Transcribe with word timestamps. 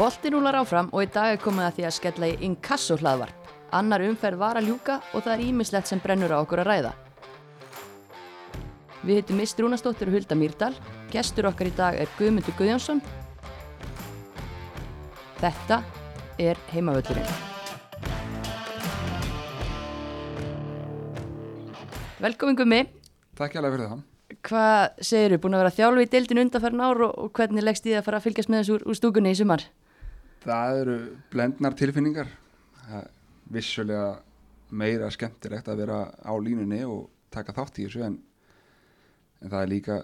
Boltin 0.00 0.32
rúlar 0.32 0.56
áfram 0.56 0.86
og 0.96 1.02
í 1.04 1.08
dag 1.12 1.34
er 1.34 1.40
komið 1.42 1.66
að 1.66 1.74
því 1.76 1.84
að 1.84 1.92
skella 1.92 2.28
í 2.30 2.36
inkasso 2.46 2.94
hlaðvarp. 2.96 3.48
Annar 3.76 4.00
umferð 4.00 4.38
var 4.40 4.56
að 4.56 4.70
ljúka 4.70 4.94
og 5.12 5.26
það 5.26 5.32
er 5.34 5.40
ímislegt 5.44 5.90
sem 5.90 6.00
brennur 6.00 6.32
á 6.32 6.40
okkur 6.40 6.62
að 6.62 6.70
ræða. 6.70 6.92
Við 9.04 9.18
hittum 9.18 9.36
Mist 9.36 9.60
Rúnastóttir 9.60 10.08
og 10.08 10.16
Hulda 10.16 10.38
Mýrdal. 10.40 10.70
Gestur 11.12 11.50
okkar 11.50 11.68
í 11.68 11.72
dag 11.76 11.98
er 12.00 12.08
Guðmundur 12.16 12.56
Guðjónsson. 12.56 13.02
Þetta 15.42 15.82
er 16.46 16.62
heimavöllurinn. 16.72 17.28
Velkomin 22.24 22.56
Gummi. 22.56 22.80
Takk 23.36 23.52
hjá 23.52 23.60
fyrir 23.66 23.84
það. 23.84 24.00
Hvað 24.48 25.04
segir 25.04 25.36
þú? 25.36 25.42
Búin 25.44 25.58
að 25.58 25.64
vera 25.66 25.76
þjálfi 25.76 26.08
í 26.08 26.10
deildin 26.16 26.42
undanfærin 26.46 26.86
ár 26.88 27.04
og, 27.04 27.14
og 27.20 27.36
hvernig 27.36 27.68
leggst 27.68 27.84
þið 27.84 28.00
að 28.00 28.08
fara 28.08 28.22
að 28.22 28.30
fylgjast 28.30 28.48
með 28.48 28.62
þessu 28.62 28.78
úr, 28.78 28.88
úr 28.88 29.00
stúkunni 29.02 29.36
í 29.36 29.40
sumar? 29.42 29.68
Það 30.40 30.80
eru 30.82 30.96
blendnar 31.32 31.76
tilfinningar. 31.78 32.30
Það 32.80 32.98
er 33.00 33.08
vissulega 33.50 34.10
meira 34.70 35.10
skemmtilegt 35.10 35.68
að 35.68 35.82
vera 35.82 36.00
á 36.22 36.32
línunni 36.40 36.80
og 36.86 37.08
taka 37.34 37.54
þátt 37.56 37.80
í 37.80 37.86
þessu 37.86 38.04
en, 38.06 38.16
en 39.42 39.50
það 39.50 39.62
er 39.64 39.72
líka 39.72 39.98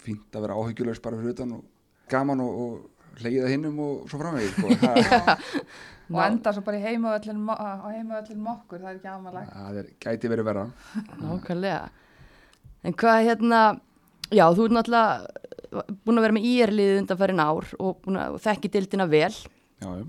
fínt 0.00 0.36
að 0.36 0.46
vera 0.46 0.58
áhyggjulegs 0.58 1.02
bara 1.02 1.18
fyrir 1.18 1.34
utan 1.34 1.56
og 1.58 1.64
gaman 2.10 2.42
og, 2.44 2.60
og 2.64 3.24
leiða 3.24 3.50
hinnum 3.50 3.80
og 3.84 4.04
svo 4.10 4.20
framvegið. 4.22 4.54
Sko. 4.56 5.40
og 6.10 6.22
enda 6.24 6.52
svo 6.54 6.62
bara 6.66 6.78
í 6.78 6.84
heimavöllin 6.84 7.42
á 7.50 7.86
heimavöllin 7.92 8.42
mokkur, 8.42 8.82
það 8.82 8.90
er 8.90 8.96
ekki 8.98 9.10
aðmalagt 9.12 9.52
það 9.54 9.80
er, 9.80 9.90
gæti 10.02 10.30
verið 10.32 10.48
verða 10.48 10.64
Nákvæmlega 11.20 11.82
En 12.80 12.96
hvað 12.96 13.26
hérna, 13.28 13.60
já 14.32 14.46
þú 14.56 14.66
ert 14.66 14.74
náttúrulega 14.78 15.49
búin 15.70 16.18
að 16.18 16.26
vera 16.26 16.36
með 16.36 16.46
íerliðið 16.50 17.00
undanfærin 17.04 17.42
ár 17.42 17.68
og, 17.78 18.08
að, 18.10 18.36
og 18.36 18.42
þekki 18.42 18.70
dildina 18.74 19.06
vel. 19.10 19.32
Já, 19.80 19.88
já. 20.00 20.04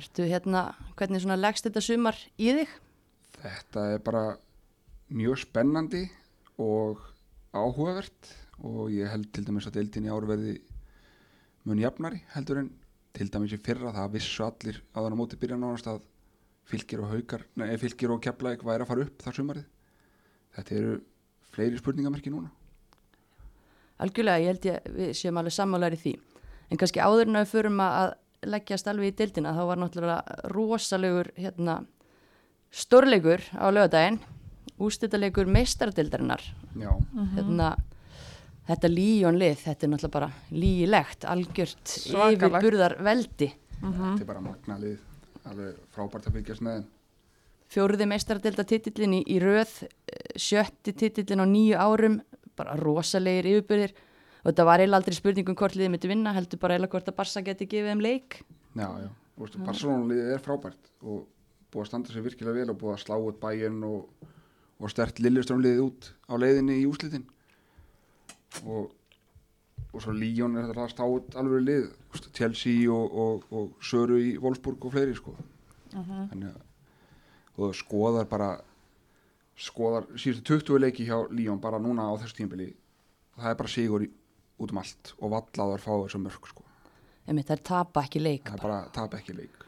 Ertu 0.00 0.26
hérna, 0.26 0.64
hvernig 0.98 1.22
svona 1.22 1.38
leggst 1.38 1.66
þetta 1.66 1.82
sumar 1.84 2.18
í 2.38 2.52
þig? 2.58 2.74
Þetta 3.40 3.86
er 3.94 4.02
bara 4.04 4.24
mjög 5.14 5.40
spennandi 5.44 6.04
og 6.60 7.00
áhugavert 7.54 8.34
og 8.66 8.90
ég 8.94 9.10
held 9.10 9.30
til 9.34 9.46
dæmis 9.46 9.66
að 9.70 9.80
dildin 9.80 10.06
í 10.06 10.12
árverði 10.12 10.58
mun 11.66 11.80
jafnari 11.80 12.22
heldur 12.34 12.62
en 12.62 12.70
til 13.16 13.26
dæmis 13.32 13.54
í 13.56 13.60
fyrra. 13.62 13.94
Það 13.96 14.14
vissu 14.14 14.46
allir 14.46 14.80
á 14.94 14.98
þannig 15.00 15.20
móti 15.22 15.40
byrja 15.40 15.58
nánast 15.58 15.90
að 15.90 16.02
fylgir 16.70 17.02
og 17.02 17.10
haukar, 17.10 17.46
nei 17.58 17.74
fylgir 17.82 18.12
og 18.14 18.22
eitthvað 18.22 18.74
er 18.76 18.84
að 18.84 18.90
fara 18.92 19.06
upp 19.06 19.24
þar 19.24 19.38
sumarið. 19.38 19.68
Þetta 20.54 20.76
eru 20.78 20.96
fleiri 21.50 21.78
spurningamerki 21.80 22.30
núna 22.30 22.50
Algjörlega, 24.00 24.40
ég 24.40 24.52
held 24.52 24.68
ég 24.70 24.90
við 24.96 25.14
séum 25.18 25.40
alveg 25.40 25.56
sammálar 25.56 25.96
í 25.96 26.00
því 26.00 26.16
en 26.70 26.80
kannski 26.80 27.02
áður 27.02 27.28
en 27.28 27.40
að 27.40 27.46
við 27.46 27.54
förum 27.54 27.80
að 27.84 28.12
leggjast 28.50 28.88
alveg 28.88 29.12
í 29.12 29.16
dildina 29.18 29.52
þá 29.52 29.62
var 29.68 29.80
náttúrulega 29.82 30.50
rosalegur 30.54 31.32
hérna, 31.36 31.80
stórleikur 32.72 33.44
á 33.60 33.66
lögadaginn 33.68 34.20
ústættalegur 34.80 35.50
meistardildarinnar 35.52 36.40
hérna 37.36 37.74
Þetta 38.70 38.90
líjónlið, 38.92 39.62
þetta 39.64 39.86
er 39.86 39.90
náttúrulega 39.90 40.14
bara 40.14 40.26
líilegt, 40.54 41.24
algjört 41.26 41.94
yfirburðar 42.06 42.96
veldi. 43.02 43.48
Mm 43.80 43.92
-hmm. 43.92 44.12
Þetta 44.12 44.22
er 44.22 44.28
bara 44.28 44.42
magnalið, 44.44 44.98
alveg 45.50 45.78
frábært 45.90 46.28
að 46.28 46.36
fylgjast 46.36 46.62
með. 46.62 46.84
Fjóruði 47.70 48.06
meistaradelda 48.06 48.64
titillin 48.64 49.16
í, 49.18 49.22
í 49.26 49.38
röð, 49.42 49.72
sjötti 50.36 50.92
titillin 50.92 51.42
á 51.42 51.46
nýju 51.46 51.76
árum, 51.78 52.20
bara 52.58 52.76
rosalegir 52.80 53.48
yfirburðir 53.54 53.94
og 54.40 54.46
þetta 54.50 54.66
var 54.68 54.82
eiginlega 54.82 55.00
aldrei 55.00 55.16
spurningum 55.16 55.58
hvort 55.58 55.76
liðið 55.76 55.92
myndi 55.94 56.10
vinna, 56.10 56.34
heldur 56.36 56.60
bara 56.62 56.76
eiginlega 56.76 56.96
hvort 56.96 57.10
að 57.10 57.18
Barça 57.18 57.42
geti 57.44 57.68
gefið 57.68 57.92
þeim 57.92 58.04
leik. 58.04 58.38
Já, 58.74 58.86
já, 58.86 59.10
mm. 59.10 59.66
Barcelona-liðið 59.66 60.30
er 60.34 60.44
frábært 60.44 60.92
og 61.02 61.26
búið 61.70 61.84
að 61.84 61.90
standa 61.90 62.14
sér 62.14 62.24
virkilega 62.26 62.60
vel 62.60 62.72
og 62.72 62.80
búið 62.80 62.94
að 62.94 63.02
slá 63.04 63.16
út 63.18 63.42
bæinn 63.42 63.82
og, 63.86 64.30
og 64.80 64.92
stert 64.92 65.20
Lilleströmliðið 65.22 65.84
út 65.84 66.10
á 66.26 66.34
leiðinni 66.40 66.80
í 66.80 66.88
úslitin 66.88 67.28
og, 68.64 68.90
og 69.92 70.00
svo 70.02 70.14
Líón 70.16 70.56
er 70.58 70.66
þetta 70.66 70.80
rast 70.80 71.02
á 71.02 71.06
alveg 71.06 71.62
lið 71.66 71.86
Chelsea 72.34 72.90
og, 72.90 73.14
og, 73.24 73.46
og 73.54 73.84
Söru 73.84 74.18
í 74.18 74.34
Wolfsburg 74.42 74.88
og 74.88 74.96
fleiri 74.96 75.14
sko 75.18 75.36
uh 75.36 76.00
-huh. 76.00 76.26
þannig 76.32 76.50
að 76.50 76.66
og 77.60 77.74
skoðar 77.76 78.28
bara 78.30 78.50
skoðar 79.60 80.08
síðustu 80.16 80.56
20 80.60 80.82
leiki 80.84 81.06
hjá 81.08 81.16
Líón 81.34 81.60
bara 81.62 81.80
núna 81.82 82.08
á 82.08 82.12
þessu 82.22 82.40
tímbili 82.40 82.70
og 83.36 83.44
það 83.44 83.52
er 83.52 83.58
bara 83.60 83.72
sigur 83.72 84.04
í, 84.06 84.10
út 84.60 84.74
um 84.74 84.80
allt 84.82 85.12
og 85.18 85.34
vallaðar 85.34 85.84
fá 85.84 85.92
þessu 85.92 86.20
mörg 86.22 86.50
sko. 86.50 86.64
Emi, 87.28 87.44
það 87.46 87.56
er 87.56 87.64
tapa 87.70 88.04
ekki 88.06 88.22
leik 88.22 88.48
það 88.48 88.56
er 88.56 88.64
bara 88.64 88.80
tapa 88.94 89.20
ekki 89.20 89.36
leik. 89.36 89.66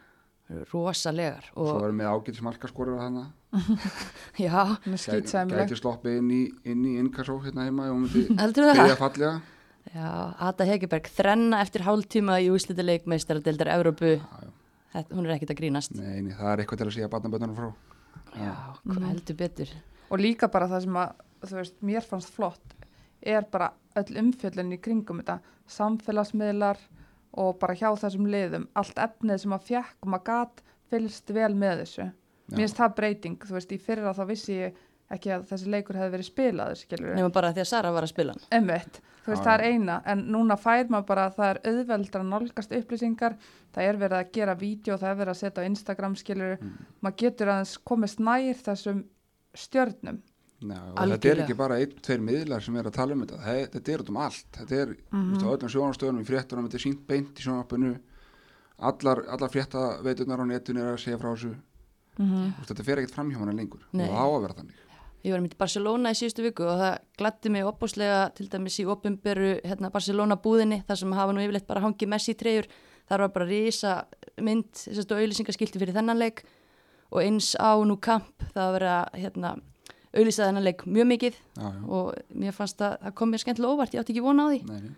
Rosalegar 0.72 1.46
og 1.54 1.68
svo 1.70 1.86
erum 1.86 2.02
við 2.02 2.10
ágætis 2.12 2.44
markaskorur 2.44 2.98
að 2.98 3.06
hana 3.06 3.28
já, 4.40 4.76
gæti 4.88 5.76
sloppið 5.76 6.18
inn 6.18 6.30
í 6.32 6.42
inn 6.72 6.84
í 6.88 6.94
innkassó 7.00 7.36
hérna 7.44 7.66
heima 7.68 7.90
og 7.92 8.02
myndi 8.04 8.26
byrja 8.56 8.96
fallega. 9.00 9.34
Já, 9.92 10.08
Ada 10.46 10.64
Hegeberg 10.68 11.08
þrenna 11.10 11.60
eftir 11.60 11.84
hálftíma 11.84 12.38
í 12.40 12.48
úslítileik 12.54 13.08
meistaradeildar 13.10 13.72
Európu 13.74 14.14
hún 15.10 15.26
er 15.26 15.34
ekkit 15.36 15.52
að 15.52 15.58
grínast. 15.58 15.96
Nei, 15.96 16.20
nei, 16.22 16.34
það 16.36 16.52
er 16.52 16.62
eitthvað 16.62 16.80
til 16.82 16.86
að 16.86 16.94
sé 16.96 17.04
að 17.04 17.12
batnabötunum 17.12 17.56
frá 17.58 17.70
já, 18.36 18.54
hvað 18.84 18.98
mm. 18.98 19.08
heldur 19.10 19.38
betur 19.42 19.74
og 20.12 20.20
líka 20.20 20.48
bara 20.52 20.68
það 20.70 20.86
sem 20.86 20.98
að 21.02 21.12
þú 21.42 21.58
veist, 21.58 21.78
mér 21.82 22.06
fannst 22.06 22.34
flott 22.34 22.76
er 23.22 23.46
bara 23.50 23.72
öll 23.98 24.18
umfjöldin 24.22 24.74
í 24.74 24.80
kringum 24.82 25.22
þetta 25.22 25.38
samfélagsmiðlar 25.72 26.80
og 27.42 27.58
bara 27.60 27.76
hjá 27.78 27.90
þessum 27.96 28.28
liðum 28.30 28.68
allt 28.78 28.98
efnið 29.00 29.44
sem 29.44 29.56
að 29.56 29.68
fjekk 29.70 30.04
og 30.04 30.12
maður 30.12 30.26
gatt 30.28 30.64
fylgst 30.92 31.32
vel 31.32 31.52
með 31.56 31.84
þessu 31.84 32.04
Já. 32.04 32.12
mér 32.56 32.64
finnst 32.64 32.80
það 32.80 32.96
breyting, 32.98 33.38
þú 33.40 33.56
veist, 33.56 33.72
í 33.72 33.80
fyrra 33.80 34.14
þá 34.16 34.24
vissi 34.28 34.58
ég 34.58 34.80
ekki 35.16 35.32
að 35.36 35.46
þessi 35.50 35.72
leikur 35.74 35.98
hefði 36.00 36.14
verið 36.16 36.28
spilaður. 36.28 36.84
Nefnum 37.02 37.34
bara 37.36 37.52
því 37.52 37.64
að 37.64 37.70
Sara 37.70 37.92
var 37.92 38.06
að 38.06 38.12
spila 38.12 38.34
Emmett, 38.50 39.00
þú 39.22 39.32
veist, 39.32 39.42
Já. 39.42 39.46
það 39.46 39.54
er 39.54 39.64
eina 39.68 40.00
en 40.12 40.26
núna 40.34 40.58
fær 40.60 40.88
maður 40.88 41.08
bara 41.12 41.28
að 41.28 41.38
það 41.38 41.52
er 41.52 41.62
auðveldra 41.72 42.22
nálgast 42.32 42.76
upplýsingar, 42.78 43.38
það 43.74 43.88
er 43.88 44.02
verið 44.02 44.18
að 44.18 44.34
gera 44.38 44.58
vídeo, 44.58 44.98
það 44.98 45.10
er 45.10 45.22
verið 45.22 45.34
að 45.34 45.40
setja 45.42 45.64
á 45.64 45.68
Instagram 45.68 46.18
skilur, 46.20 46.58
mm. 46.58 46.92
maður 47.00 47.18
getur 47.24 47.54
aðeins 47.54 47.78
komist 47.92 48.22
nær 48.22 48.62
þessum 48.66 49.04
stjörnum 49.52 50.22
Já, 50.62 50.78
þetta 50.94 51.30
er 51.30 51.40
ekki 51.42 51.56
bara 51.58 51.76
einn, 51.82 51.94
tveir 52.04 52.22
miðlar 52.22 52.62
sem 52.62 52.76
er 52.78 52.86
að 52.86 52.94
tala 52.94 53.16
um 53.16 53.24
þetta, 53.24 53.38
það, 53.42 53.60
þetta 53.74 53.92
er 53.92 54.02
út 54.04 54.10
um 54.12 54.18
allt 54.22 54.58
þetta 54.58 54.76
er 54.78 54.92
mm 54.92 55.22
-hmm. 55.22 55.48
öllum 55.52 55.72
sjónastöðunum 55.74 56.22
í 56.22 56.28
fréttunum 56.28 56.68
þetta 56.68 56.78
er 56.78 56.84
sínt 56.84 57.02
beint 57.08 57.40
í 57.40 57.46
sjónarpinu 57.46 57.92
allar, 58.78 59.24
allar 59.34 59.50
fréttaveitunar 59.50 60.42
á 60.42 60.46
netun 60.46 60.78
er 60.78 60.92
að 60.92 61.02
segja 61.02 61.18
frá 61.18 61.32
þessu 61.32 61.52
mm 61.52 62.28
-hmm. 62.28 62.52
þetta 62.68 62.84
fer 62.84 63.02
ekkert 63.02 63.14
fram 63.14 63.30
hjá 63.30 63.38
hana 63.38 63.56
lengur 63.58 63.82
Nei. 63.92 64.06
og 64.08 64.46
það 64.46 64.70
að 65.22 65.28
Ég 65.28 65.30
var 65.30 65.42
myndið 65.42 65.60
Barcelona 65.60 66.10
í 66.10 66.16
síðustu 66.18 66.42
viku 66.42 66.64
og 66.66 66.80
það 66.80 66.94
glætti 67.20 67.50
mig 67.54 67.66
opbúslega 67.66 68.22
til 68.34 68.48
dæmis 68.50 68.78
í 68.82 68.86
opumberu 68.90 69.52
hérna, 69.62 69.90
Barcelona 69.94 70.34
búðinni 70.42 70.80
þar 70.88 70.98
sem 70.98 71.12
hafa 71.14 71.36
nú 71.36 71.44
yfirleitt 71.44 71.68
bara 71.68 71.82
hangið 71.84 72.10
Messi 72.10 72.34
treyjur. 72.34 72.66
Þar 73.06 73.22
var 73.26 73.30
bara 73.36 73.46
risa 73.46 73.92
mynd 74.42 74.82
og 74.88 75.14
auðlýsingaskilti 75.14 75.78
fyrir 75.78 75.94
þennan 75.94 76.18
leik 76.18 76.42
og 77.12 77.20
eins 77.22 77.52
á 77.54 77.78
nú 77.86 78.00
kamp 78.02 78.42
það 78.50 78.64
að 78.64 78.74
vera 78.80 78.96
hérna 79.14 79.54
auðvitað 80.12 80.48
þennan 80.48 80.66
leik 80.66 80.84
mjög 80.90 81.08
mikið 81.12 81.38
já, 81.38 81.62
já. 81.70 81.80
og 81.86 82.36
mér 82.42 82.58
fannst 82.58 82.82
að 82.82 82.98
það 83.06 83.16
kom 83.20 83.32
mér 83.32 83.44
skemmtilega 83.44 83.78
óvart, 83.78 83.94
ég 83.94 84.02
átti 84.02 84.16
ekki 84.16 84.26
vona 84.26 84.48
á 84.48 84.50
því. 84.50 84.60
Nei, 84.68 84.92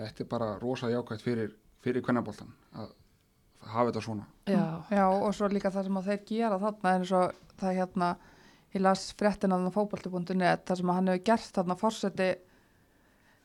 þetta 0.00 0.24
er 0.24 0.30
bara 0.34 0.52
rosa 0.58 0.90
jákvægt 0.90 1.24
fyrir, 1.24 1.56
fyrir 1.84 2.04
kvennabóltan 2.04 2.50
að 2.74 2.92
hafa 3.70 3.90
þetta 3.92 4.04
svona. 4.10 4.28
Já. 4.50 4.66
já, 4.90 5.04
og 5.06 5.30
svo 5.36 5.48
líka 5.52 5.72
það 5.72 5.88
sem 5.88 6.00
að 6.02 6.10
þeir 6.10 6.22
gera 6.32 6.62
þarna 6.66 6.96
eins 6.98 7.14
og 7.14 7.42
það 7.62 7.78
hérna 7.78 8.14
ég 8.74 8.82
las 8.84 9.06
fréttin 9.18 9.54
að 9.54 9.68
það 9.68 9.78
fókbalti.net 9.78 10.66
það 10.66 10.80
sem 10.80 10.90
að 10.90 10.98
hann 11.00 11.12
hefur 11.12 11.24
gert 11.30 11.58
þarna 11.58 11.78
fórseti 11.80 12.30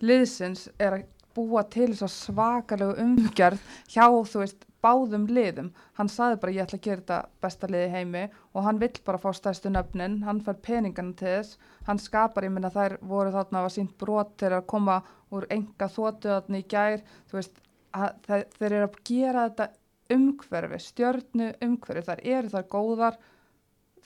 liðsins 0.03 0.67
er 0.79 0.99
að 0.99 1.07
búa 1.37 1.63
til 1.71 1.91
þess 1.91 2.07
að 2.07 2.15
svakalegu 2.15 3.03
umgjörð 3.03 3.67
hjá 3.93 4.05
þú 4.09 4.43
veist 4.43 4.65
báðum 4.83 5.25
liðum, 5.29 5.71
hann 5.97 6.09
saði 6.11 6.37
bara 6.41 6.53
ég 6.55 6.65
ætla 6.65 6.79
að 6.79 6.85
gera 6.85 7.01
þetta 7.01 7.17
besta 7.43 7.69
liði 7.69 7.87
heimi. 7.93 8.21
Og 8.55 8.65
hann 8.65 8.79
vill 8.81 8.93
bara 9.05 9.21
fá 9.21 9.29
stæðstu 9.35 9.71
nöfnin, 9.73 10.21
hann 10.23 10.41
fær 10.45 10.59
peningan 10.63 11.13
til 11.19 11.27
þess, 11.27 11.57
hann 11.87 11.99
skapar 12.01 12.47
ég 12.47 12.53
minna 12.55 12.71
þær 12.73 12.97
voru 13.11 13.33
þarna 13.35 13.65
að 13.65 13.73
sínt 13.75 13.97
brot 13.99 14.35
til 14.39 14.53
að 14.53 14.67
koma 14.71 15.01
úr 15.35 15.47
enga 15.53 15.89
þótuðatni 15.91 16.63
í 16.63 16.69
gær, 16.71 17.03
þú 17.29 17.39
veist 17.39 17.59
að, 17.91 18.23
þeir 18.55 18.69
eru 18.69 18.85
að 18.87 19.01
gera 19.09 19.47
þetta 19.49 19.69
umhverfi, 20.15 20.79
stjörnu 20.87 21.51
umhverfi. 21.65 22.05
Þar 22.07 22.23
eru 22.37 22.53
þar 22.55 22.69
góðar. 22.71 23.19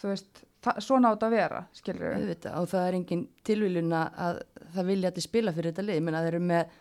Þú 0.02 0.10
veist, 0.10 0.44
svona 0.84 1.12
átt 1.14 1.26
að 1.28 1.36
vera 1.36 1.62
skilur 1.76 2.16
við 2.18 2.48
og 2.54 2.70
það 2.72 2.88
er 2.88 2.98
engin 3.00 3.28
tilvílun 3.46 3.94
að 3.98 4.42
það 4.74 4.90
vilja 4.90 5.12
að 5.12 5.22
spila 5.26 5.54
fyrir 5.56 5.74
þetta 5.74 5.88
lið, 5.90 6.02
menn 6.04 6.18
að 6.18 6.28
þeir 6.28 6.34
eru 6.34 6.48
með 6.50 6.80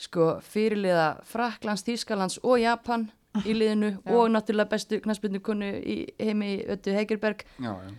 sko 0.00 0.28
fyrirliða 0.44 1.08
Fraklands, 1.28 1.84
Þýskalands 1.84 2.40
og 2.42 2.60
Japan 2.62 3.10
í 3.44 3.54
liðinu 3.54 3.92
og 4.14 4.30
náttúrulega 4.32 4.72
bestu 4.72 5.00
knastbyrnu 5.04 5.42
konu 5.44 5.68
í 5.78 6.00
heimi 6.18 6.56
Öttu 6.72 6.94
Hegerberg 6.96 7.44
já, 7.60 7.70
já. 7.70 7.92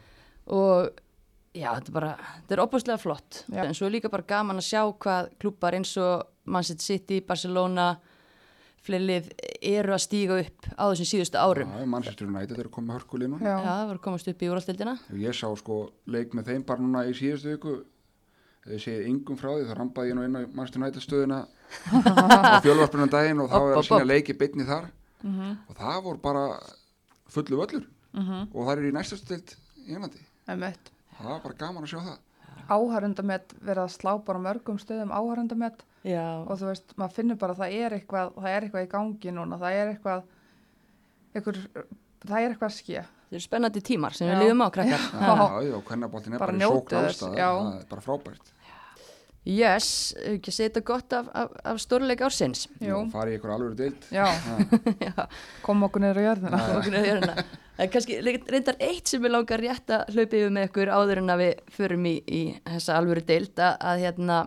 og 0.52 0.90
já, 1.54 1.70
þetta 1.76 1.92
er 1.92 1.96
bara, 1.96 2.12
þetta 2.40 2.56
er 2.56 2.64
opastlega 2.64 3.02
flott. 3.02 3.44
Já. 3.52 3.64
en 3.66 3.78
svo 3.78 3.88
er 3.88 3.98
líka 3.98 4.12
bara 4.12 4.28
gaman 4.28 4.62
að 4.62 4.70
sjá 4.72 4.82
hvað 5.04 5.32
klúpar 5.42 5.78
eins 5.78 5.94
og 6.02 6.28
Manchester 6.46 6.96
City, 6.96 7.22
Barcelona 7.22 7.94
fleiri 8.82 9.06
lið 9.08 9.28
eru 9.72 9.94
að 9.96 10.02
stíga 10.04 10.38
upp 10.42 10.68
á 10.74 10.84
þessum 10.90 11.10
síðustu 11.12 11.38
árum. 11.42 11.70
Já, 11.78 11.86
Manchester 11.86 12.28
United 12.28 12.60
eru 12.64 12.72
komið 12.74 12.96
hörkulið 12.98 13.30
núna. 13.34 13.46
Já. 13.46 13.54
Já, 13.54 13.66
það 13.70 13.88
var 13.92 14.00
að 14.00 14.04
komast 14.08 14.30
upp 14.32 14.42
í 14.42 14.50
úrvastildina. 14.52 14.96
Ég 15.22 15.38
sá 15.38 15.48
sko 15.60 15.78
leik 16.10 16.34
með 16.38 16.50
þeim 16.52 16.64
bara 16.66 16.82
núna 16.86 17.04
í 17.10 17.14
síðustu 17.18 17.54
viku. 17.54 17.76
Þegar 18.62 18.76
ég 18.78 18.84
segi 18.84 19.06
yngum 19.10 19.38
frá 19.42 19.52
því 19.56 19.68
þá 19.70 19.74
rambaði 19.78 20.12
ég 20.12 20.18
nú 20.18 20.26
inn 20.28 20.38
á 20.38 20.42
Manchester 20.54 20.82
United 20.82 21.02
stöðuna 21.06 21.40
á 21.46 22.62
fjölvarpunum 22.66 23.10
daginn 23.10 23.42
og 23.42 23.50
þá 23.50 23.58
er 23.62 23.78
að 23.80 23.86
sína 23.88 24.06
leiki 24.10 24.36
beinni 24.38 24.66
þar. 24.70 24.90
Mhm, 25.22 25.56
og 25.70 25.78
það 25.78 26.02
voru 26.06 26.22
bara 26.22 26.44
fullu 27.32 27.58
völlur. 27.62 27.86
Mhm, 28.18 28.50
og 28.54 28.68
það 28.68 28.74
er 28.76 28.90
í 28.90 28.94
næsta 28.98 29.18
stilt 29.18 29.56
í 29.86 29.94
Englandi. 29.96 30.22
Það 30.46 31.30
var 31.30 31.42
bara 31.46 31.58
gaman 31.58 31.86
að 31.86 31.94
sjá 31.94 32.02
það. 32.06 32.20
Áhærundamett 32.72 33.54
verið 33.62 33.84
að 33.86 33.94
slá 33.96 34.12
bara 34.26 34.40
mörgum 34.42 34.78
stöðum 34.82 35.12
áhærundamett 35.14 35.82
Já, 36.08 36.24
og 36.48 36.56
þú 36.58 36.70
veist, 36.72 36.94
maður 36.98 37.18
finnur 37.20 37.38
bara 37.42 37.54
að 37.54 37.60
það 37.62 37.74
er 37.86 37.96
eitthvað, 38.00 38.32
það 38.42 38.54
er 38.56 38.64
eitthvað 38.68 38.86
í 38.88 38.92
gangi 38.96 39.34
núna, 39.38 39.60
það 39.62 39.76
er 39.82 39.92
eitthvað, 39.96 40.24
eitthvað 41.36 41.60
það 42.26 42.38
er 42.40 42.48
eitthvað 42.56 42.70
að 42.72 42.78
ske. 42.78 43.04
þetta 43.04 43.38
eru 43.38 43.44
spennandi 43.46 43.84
tímar 43.86 44.18
sem 44.18 44.28
Já. 44.28 44.34
við 44.34 44.42
lífum 44.48 44.64
á 44.66 44.70
krakkar. 44.74 45.06
Já, 45.12 45.22
Já. 45.22 45.36
já, 45.38 45.70
já, 45.70 45.78
hvernaboltin 45.92 46.34
er 46.34 46.42
Bara 46.42 46.56
í 46.56 46.58
já. 47.38 47.52
það 47.54 47.78
er 47.78 47.86
bara 47.94 48.02
frábært 48.08 48.52
Yes, 49.42 49.86
ef 50.22 50.36
ekki 50.38 50.52
að 50.52 50.54
segja 50.54 50.70
þetta 50.70 50.82
gott 50.86 51.14
af, 51.18 51.30
af, 51.34 51.54
af 51.72 51.80
stórleik 51.82 52.20
ársins. 52.22 52.68
Jú, 52.78 52.94
og 53.00 53.08
fari 53.10 53.32
í 53.34 53.40
ykkur 53.40 53.54
alveg 53.56 53.72
deild 53.80 54.04
já, 54.14 54.28
Já, 55.08 55.26
kom 55.66 55.82
okkur 55.88 56.04
niður 56.04 56.20
á 56.22 56.24
jörðina. 56.28 56.60
okkur. 56.76 57.40
Það 57.72 57.82
er 57.88 57.90
kannski 57.96 58.20
reyndar 58.22 58.78
eitt 58.86 59.10
sem 59.10 59.26
ég 59.26 59.34
langar 59.34 59.64
rétt 59.64 59.90
að 59.98 60.12
hlaupa 60.14 60.38
yfir 60.38 60.54
með 60.54 60.68
ykkur 60.70 60.92
áður 60.94 61.22
en 61.24 61.34
að 61.34 61.42
við 61.42 61.64
förum 61.74 62.06
í, 62.06 62.14
í 62.30 62.42
þessa 62.70 63.00
alvöru 63.00 63.24
deild 63.32 63.64
að, 63.66 63.80
að 63.90 64.04
hérna, 64.06 64.38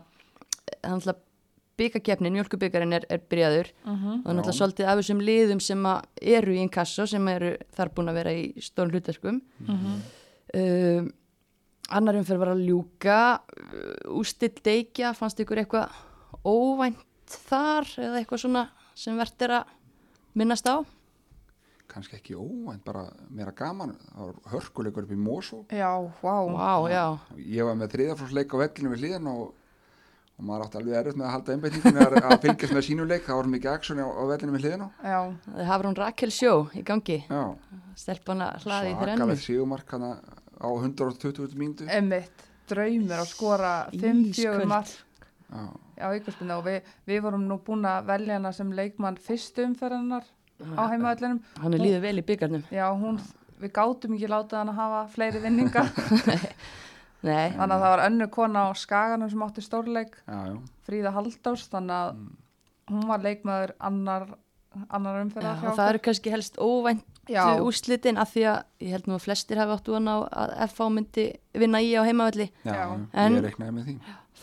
byggakefnin, 1.77 2.33
mjölkubyggarinn 2.39 2.93
er, 2.95 3.05
er 3.11 3.19
byrjaður 3.31 3.71
Mhm, 3.85 4.11
og 4.21 4.25
þannig 4.29 4.45
að 4.45 4.53
Já. 4.53 4.59
svolítið 4.61 4.87
af 4.93 4.99
þessum 5.01 5.21
liðum 5.27 5.61
sem 5.61 5.83
að 5.91 6.03
eru 6.23 6.53
í 6.55 6.61
inkasso 6.63 7.07
sem 7.07 7.29
eru 7.29 7.57
þar 7.77 7.89
búin 7.95 8.09
að 8.13 8.15
vera 8.21 8.31
í 8.33 8.45
stórum 8.61 8.91
hlutverkum. 8.95 9.41
mhm. 9.67 10.03
Um, 10.55 11.13
annar 11.91 12.15
umferð 12.15 12.39
var 12.39 12.49
að 12.55 12.61
ljúka, 12.69 13.41
uh, 13.41 14.19
ústill 14.21 14.55
deikja, 14.63 15.11
fannst 15.19 15.41
ykkur 15.43 15.59
eitthvað 15.65 15.91
óvænt 16.45 17.01
þar 17.27 17.85
eða 17.99 18.21
eitthvað 18.21 18.43
svona 18.45 18.69
sem 18.95 19.17
verðt 19.19 19.43
er 19.43 19.51
að 19.51 19.65
minnast 20.35 20.67
á? 20.71 20.85
kannski 21.89 22.17
ekki 22.17 22.35
óvænt, 22.35 22.83
bara 22.85 23.05
meira 23.31 23.53
gaman 23.55 23.93
það 24.15 24.27
var 24.27 24.35
hörkuleikur 24.55 25.05
upp 25.05 25.13
í 25.13 25.19
Mosó 25.21 25.65
Já, 25.71 25.91
vá. 26.23 26.37
Vá, 26.51 26.91
já. 26.91 27.19
ég 27.37 27.65
var 27.69 27.75
með 27.79 27.93
þriðaflósleik 27.95 28.55
á 28.55 28.57
vellinu 28.65 28.95
við 28.95 29.03
hliðan 29.05 29.29
og, 29.31 29.53
og 30.35 30.47
maður 30.49 30.65
átti 30.67 30.79
alveg 30.81 30.97
erfitt 30.99 31.19
með 31.21 31.27
að 31.29 31.35
halda 31.35 31.55
einbeitingunni 31.55 32.05
að, 32.05 32.17
að 32.27 32.35
fylgjast 32.43 32.75
með 32.75 32.85
sínuleik 32.89 33.27
það 33.29 33.39
var 33.39 33.51
mikið 33.53 33.71
aksjón 33.75 34.01
á, 34.03 34.07
á 34.11 34.23
vellinu 34.33 34.55
við 34.57 34.65
hliðan 34.65 34.85
Já, 35.05 35.19
Það 35.47 35.69
hafði 35.71 35.87
hún 35.91 35.99
Rakel 36.01 36.31
sjó 36.35 36.53
í 36.75 36.83
gangi, 36.89 37.19
já, 37.29 37.43
stelpana 38.03 38.49
hlaði 38.65 38.91
í 38.91 38.97
þrennu. 38.99 39.21
svakalegt 39.21 39.45
sigumark 39.45 39.95
hana 39.95 40.11
á 40.59 40.69
120 40.75 41.55
mínútu 41.61 41.87
já, 41.87 41.93
einmitt, 42.01 42.45
draumur 42.71 43.23
að 43.23 43.31
skora 43.31 43.73
5-4 43.95 44.33
Ísköld. 44.35 44.69
mark 44.75 44.95
á 46.03 46.07
ykkurspinna 46.19 46.59
og 46.59 46.67
við, 46.67 46.93
við 47.07 47.21
vorum 47.23 47.47
nú 47.47 47.61
búin 47.63 47.87
að 47.87 48.09
velja 48.11 48.39
hana 48.41 48.51
sem 48.57 48.73
leikmann 48.75 49.19
fyrstu 49.23 49.63
umferðanar 49.69 50.27
á 50.75 50.83
heimaðallinum. 50.91 51.39
Hann 51.63 51.77
er 51.77 51.83
líður 51.83 52.03
vel 52.03 52.19
í 52.19 52.25
byggarnum. 52.27 52.65
Já, 52.75 52.89
hún, 52.99 53.21
við 53.63 53.71
gátum 53.77 54.17
ekki 54.17 54.31
látað 54.33 54.65
hann 54.65 54.73
að 54.73 54.81
hafa 54.81 55.03
fleiri 55.15 55.43
vinningar. 55.45 55.91
Nei, 57.25 57.51
þannig 57.57 57.75
að 57.75 57.83
það 57.85 57.93
var 57.95 58.03
önnu 58.05 58.27
kona 58.35 58.63
á 58.69 58.71
skaganum 58.77 59.31
sem 59.33 59.45
átti 59.47 59.63
stórleik, 59.65 60.17
já, 60.29 60.41
Fríða 60.85 61.13
Halldórs, 61.17 61.67
þannig 61.73 61.97
að 61.97 62.17
hún 62.93 63.07
var 63.09 63.23
leikmaður 63.25 63.73
annar, 63.81 64.27
annar 64.93 65.21
og 65.25 65.77
það 65.79 65.89
eru 65.95 66.03
kannski 66.05 66.33
helst 66.35 66.59
óvænt 66.61 67.05
Já, 67.33 67.57
úrslitin 67.65 68.19
af 68.21 68.35
því 68.35 68.43
að 68.51 68.59
ég 68.85 68.91
held 68.93 69.07
nú 69.09 69.15
að 69.17 69.23
flestir 69.25 69.57
hafi 69.57 69.73
áttu 69.79 69.95
hann 69.97 70.11
á 70.13 70.17
að 70.29 70.51
FH 70.67 70.89
myndi 70.93 71.23
vinna 71.57 71.81
í 71.81 71.95
á 71.97 72.05
heimavalli. 72.05 72.51
já. 72.67 72.83
En- 73.15 73.39
ég 73.39 73.47
reiknaði 73.47 73.73
með 73.79 73.87
því 73.89 73.95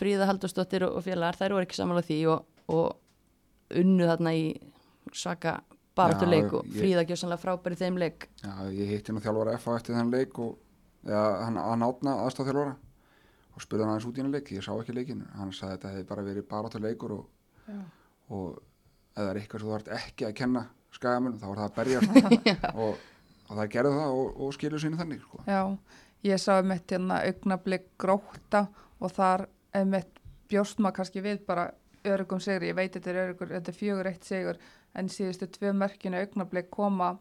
Fríða 0.01 0.25
Halldórsdóttir 0.31 0.87
og, 0.87 1.03
félagar, 1.05 1.37
þær 1.37 1.53
voru 1.53 1.67
ekki 1.67 1.77
samanlega 1.77 2.07
því 2.09 2.17
og, 2.33 2.45
og 2.73 3.77
unnu 3.77 4.07
þarna 4.09 4.33
í 4.33 4.47
svaka 5.13 5.59
baráttuleik 5.93 6.49
Já, 6.49 6.57
og 6.57 6.65
Fríða 6.73 7.05
gjóðsannlega 7.05 7.43
frábæri 7.43 7.77
þeim 7.77 7.99
leik. 8.01 8.25
já, 8.41 8.53
ég 8.73 8.89
hitti 8.95 9.13
nú 9.13 9.21
þjálfara 9.21 9.59
FA 9.59 9.75
eftir 9.77 9.93
þennan 9.93 10.13
leik 10.15 10.39
og 10.39 10.57
ja, 11.07 11.21
hann, 11.45 11.57
hann 11.57 11.85
átna 11.85 12.17
aðstafþjálfara 12.25 12.75
og 13.51 13.63
spurði 13.63 13.85
hann 13.85 13.93
aðeins 13.93 14.07
út 14.09 14.17
í 14.17 14.21
hennan 14.21 14.35
leik 14.35 14.51
ég 14.55 14.65
sá 14.65 14.71
ekki 14.75 14.95
leikin, 14.95 15.23
hann 15.37 15.53
sagði 15.55 15.71
að 15.71 15.77
þetta 15.77 15.93
hefði 15.93 16.09
bara 16.11 16.25
verið 16.27 16.47
baráttu 16.51 16.81
leikur 16.81 17.15
og, 17.17 17.25
já, 17.67 17.79
og 18.31 18.45
ef 18.57 19.17
það 19.17 19.31
er 19.31 19.41
eitthvað 19.41 19.63
sem 19.63 19.71
þú 19.71 19.75
ert 19.77 19.91
ekki 19.97 20.27
að 20.27 20.37
kenna 20.39 20.63
skagamun 20.95 21.39
þá 21.39 21.47
var 21.49 21.61
það 21.61 21.67
að 21.67 21.75
berjast 21.79 22.39
og, 22.85 23.03
og 23.49 23.59
það 23.59 23.73
gerði 23.75 23.93
það 23.97 24.15
og, 24.21 24.31
og 24.45 24.55
skilur 24.57 24.83
sínu 24.83 25.01
þannig 25.01 25.25
sko. 25.25 25.43
já, 25.47 25.61
ég 26.27 26.43
sá 26.43 26.51
einmitt 26.57 26.95
hérna 26.95 27.21
augnablik 27.25 27.89
gróta 28.01 28.65
og 29.01 29.15
þar 29.15 29.47
einmitt 29.75 30.21
bjóst 30.51 30.81
maður 30.83 30.99
kannski 30.99 31.23
við 31.23 31.43
bara 31.47 31.69
örugum 32.07 32.41
sigri, 32.41 32.71
ég 32.71 32.77
veit 32.77 32.95
þetta 32.95 33.11
er 33.11 33.19
örugur, 33.25 33.51
þetta 33.51 33.71
er 33.71 33.77
fjögur 33.77 34.09
eitt 34.09 34.25
sigur, 34.25 34.57
en 34.97 35.09
síðustu 35.11 35.47
tvö 35.53 35.73
mörkinu 35.77 36.17
augnablik 36.19 36.71
koma 36.73 37.13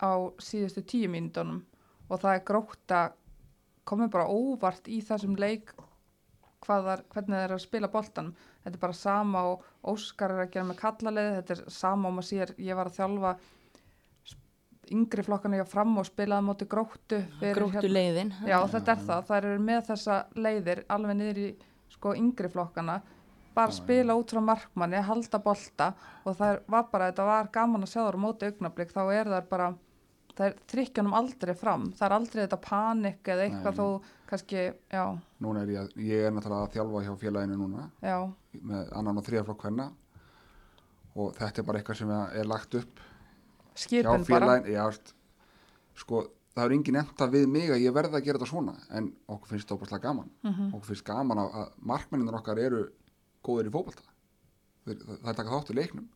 á 0.00 0.12
síðustu 0.42 0.84
tíu 0.86 1.08
mínútonum 1.12 1.62
og 2.10 2.20
það 2.20 2.34
er 2.36 2.44
gróta 2.50 3.04
komið 3.88 4.10
bara 4.14 4.28
óvart 4.30 4.90
í 4.90 5.00
þessum 5.06 5.38
leik 5.40 5.72
hvað 6.60 6.88
þar, 6.90 7.02
hvernig 7.14 7.36
það 7.36 7.44
er 7.46 7.54
að 7.54 7.62
spila 7.62 7.88
boltanum. 7.90 8.34
Þetta 8.64 8.76
er 8.76 8.82
bara 8.82 8.96
sama 8.98 9.44
og 9.48 9.62
Óskar 9.90 10.34
er 10.34 10.42
að 10.44 10.50
gera 10.52 10.66
með 10.68 10.80
kallaliði, 10.82 11.36
þetta 11.38 11.54
er 11.56 11.62
sama 11.72 12.10
og 12.10 12.18
maður 12.18 12.28
sér, 12.28 12.52
ég 12.60 12.76
var 12.76 12.90
að 12.90 12.98
þjálfa 12.98 13.32
yngri 14.90 15.22
flokkana 15.22 15.60
ég 15.60 15.70
fram 15.70 15.94
og 16.02 16.06
spilaði 16.08 16.46
móti 16.46 16.66
gróttu. 16.68 17.22
Fyrir 17.38 17.56
Gróttu 17.56 17.78
hérna- 17.78 17.94
leiðin. 17.94 18.32
Já, 18.46 18.58
þetta 18.74 18.92
er 18.92 19.04
það, 19.06 19.24
það 19.28 19.36
eru 19.38 19.64
með 19.70 19.80
þessa 19.88 20.16
leiðir 20.34 20.84
alveg 20.88 21.16
niður 21.16 21.38
í 21.38 21.48
sko 21.94 22.14
yngri 22.18 22.50
flokkana. 22.50 23.00
Bara 23.54 23.74
spila 23.74 24.14
út 24.14 24.30
frá 24.30 24.40
markmanni, 24.40 25.00
halda 25.02 25.38
bolta 25.42 25.92
og 26.24 26.36
það 26.36 26.60
var 26.70 26.84
bara, 26.92 27.10
þetta 27.10 27.24
var 27.26 27.48
gaman 27.52 27.82
að 27.82 27.92
sjá 27.92 28.00
það 28.02 28.18
á 28.18 28.24
móti 28.24 28.46
augnablik, 28.50 28.92
þá 28.94 29.02
er 29.14 29.30
það 29.30 29.48
bara 29.50 29.70
það 30.40 30.46
er 30.48 30.56
þrykkjanum 30.72 31.14
aldrei 31.20 31.54
fram. 31.60 31.82
Það 31.92 32.06
er 32.08 32.14
aldrei 32.16 32.40
þetta 32.46 32.58
panik 32.64 33.30
eða 33.34 33.44
eitthvað 33.46 33.78
þó 33.80 33.86
kannski, 34.30 34.62
já, 34.94 35.04
núna 35.44 35.62
er 35.66 35.72
ég, 35.74 35.94
ég 36.08 36.26
er 36.28 36.32
náttúrulega 36.32 36.66
að 36.66 36.74
þjálfa 36.78 37.04
hjá 37.06 37.14
félaginu 37.20 37.56
núna 37.60 37.86
já, 38.00 38.16
með 38.72 38.92
annan 38.96 39.20
og 39.20 39.26
þriðaflokk 39.26 39.64
hvenna 39.66 39.88
og 41.20 41.32
þetta 41.38 41.60
er 41.62 41.66
bara 41.66 41.80
eitthvað 41.82 41.98
sem 42.00 42.12
er 42.16 42.46
lagt 42.48 42.76
upp 42.78 43.00
skipin 43.74 44.06
bara. 44.06 44.28
félaginu. 44.28 44.74
Já, 44.76 44.84
sko, 46.00 46.22
það 46.54 46.64
er 46.68 46.74
engin 46.76 47.00
enda 47.02 47.26
við 47.34 47.48
mig 47.50 47.70
að 47.74 47.82
ég 47.84 47.94
verða 47.96 48.18
að 48.20 48.24
gera 48.28 48.38
þetta 48.40 48.50
svona 48.52 48.76
en 48.96 49.10
okkur 49.28 49.52
finnst 49.52 49.66
þetta 49.68 49.76
óbúrslega 49.80 50.04
gaman. 50.06 50.30
Mhm. 50.46 50.70
okkur 50.74 50.88
finnst 50.92 51.04
gaman 51.10 51.42
að, 51.42 51.50
að 51.64 51.74
markmenninur 51.92 52.38
okkar 52.40 52.58
eru 52.62 52.84
góðir 53.44 53.68
í 53.68 53.74
fótbolta. 53.74 54.06
Þeir- 54.86 55.04
það 55.10 55.28
er 55.28 55.36
taka 55.42 55.50
þátt 55.56 55.70
í 55.74 55.76
leiknum 55.80 56.08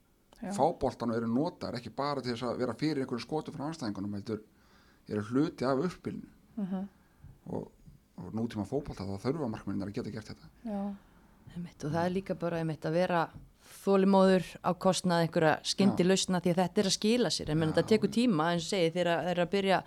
Já. 0.45 0.53
fáboltanu 0.59 1.15
eru 1.17 1.27
notar 1.31 1.75
ekki 1.79 1.91
bara 1.97 2.21
til 2.23 2.33
þess 2.35 2.43
að 2.49 2.59
vera 2.59 2.75
fyrir 2.75 3.03
einhverju 3.05 3.25
skotu 3.25 3.53
frá 3.55 3.65
anstæðingunum 3.71 4.15
heldur 4.19 4.43
eru 5.09 5.23
hluti 5.31 5.65
af 5.65 5.79
uppbylnu 5.89 6.29
Mhm. 6.57 6.85
og, 7.51 7.71
og 8.19 8.33
nútíma 8.33 8.65
fótbolta 8.69 9.03
þá 9.05 9.19
þurfa 9.25 9.49
markmenninur 9.51 9.89
að 9.91 9.95
geta 9.99 10.11
gert 10.11 10.29
þetta. 10.31 10.47
Já, 10.65 10.95
Einmitt, 11.55 11.85
og 11.85 11.91
það 11.93 12.05
er 12.07 12.11
líka 12.15 12.35
bara 12.39 12.59
einmitt 12.63 12.85
að 12.89 12.93
vera 12.93 13.29
þólimóður 13.85 14.45
á 14.65 14.71
kostnað 14.75 15.25
einhverja 15.27 15.53
skyndi 15.67 16.05
lausna 16.07 16.41
því 16.41 16.53
að 16.55 16.61
þetta 16.63 16.81
er 16.83 16.89
að 16.89 16.95
skila 16.97 17.31
sér. 17.31 17.51
En 17.51 17.61
þetta 17.65 17.85
tekur 17.91 18.11
tíma 18.15 18.49
eins 18.53 18.65
og 18.67 18.71
segi 18.75 18.91
þegar 18.95 19.21
þeir 19.25 19.31
eru 19.35 19.45
að 19.45 19.51
byrja 19.55 19.79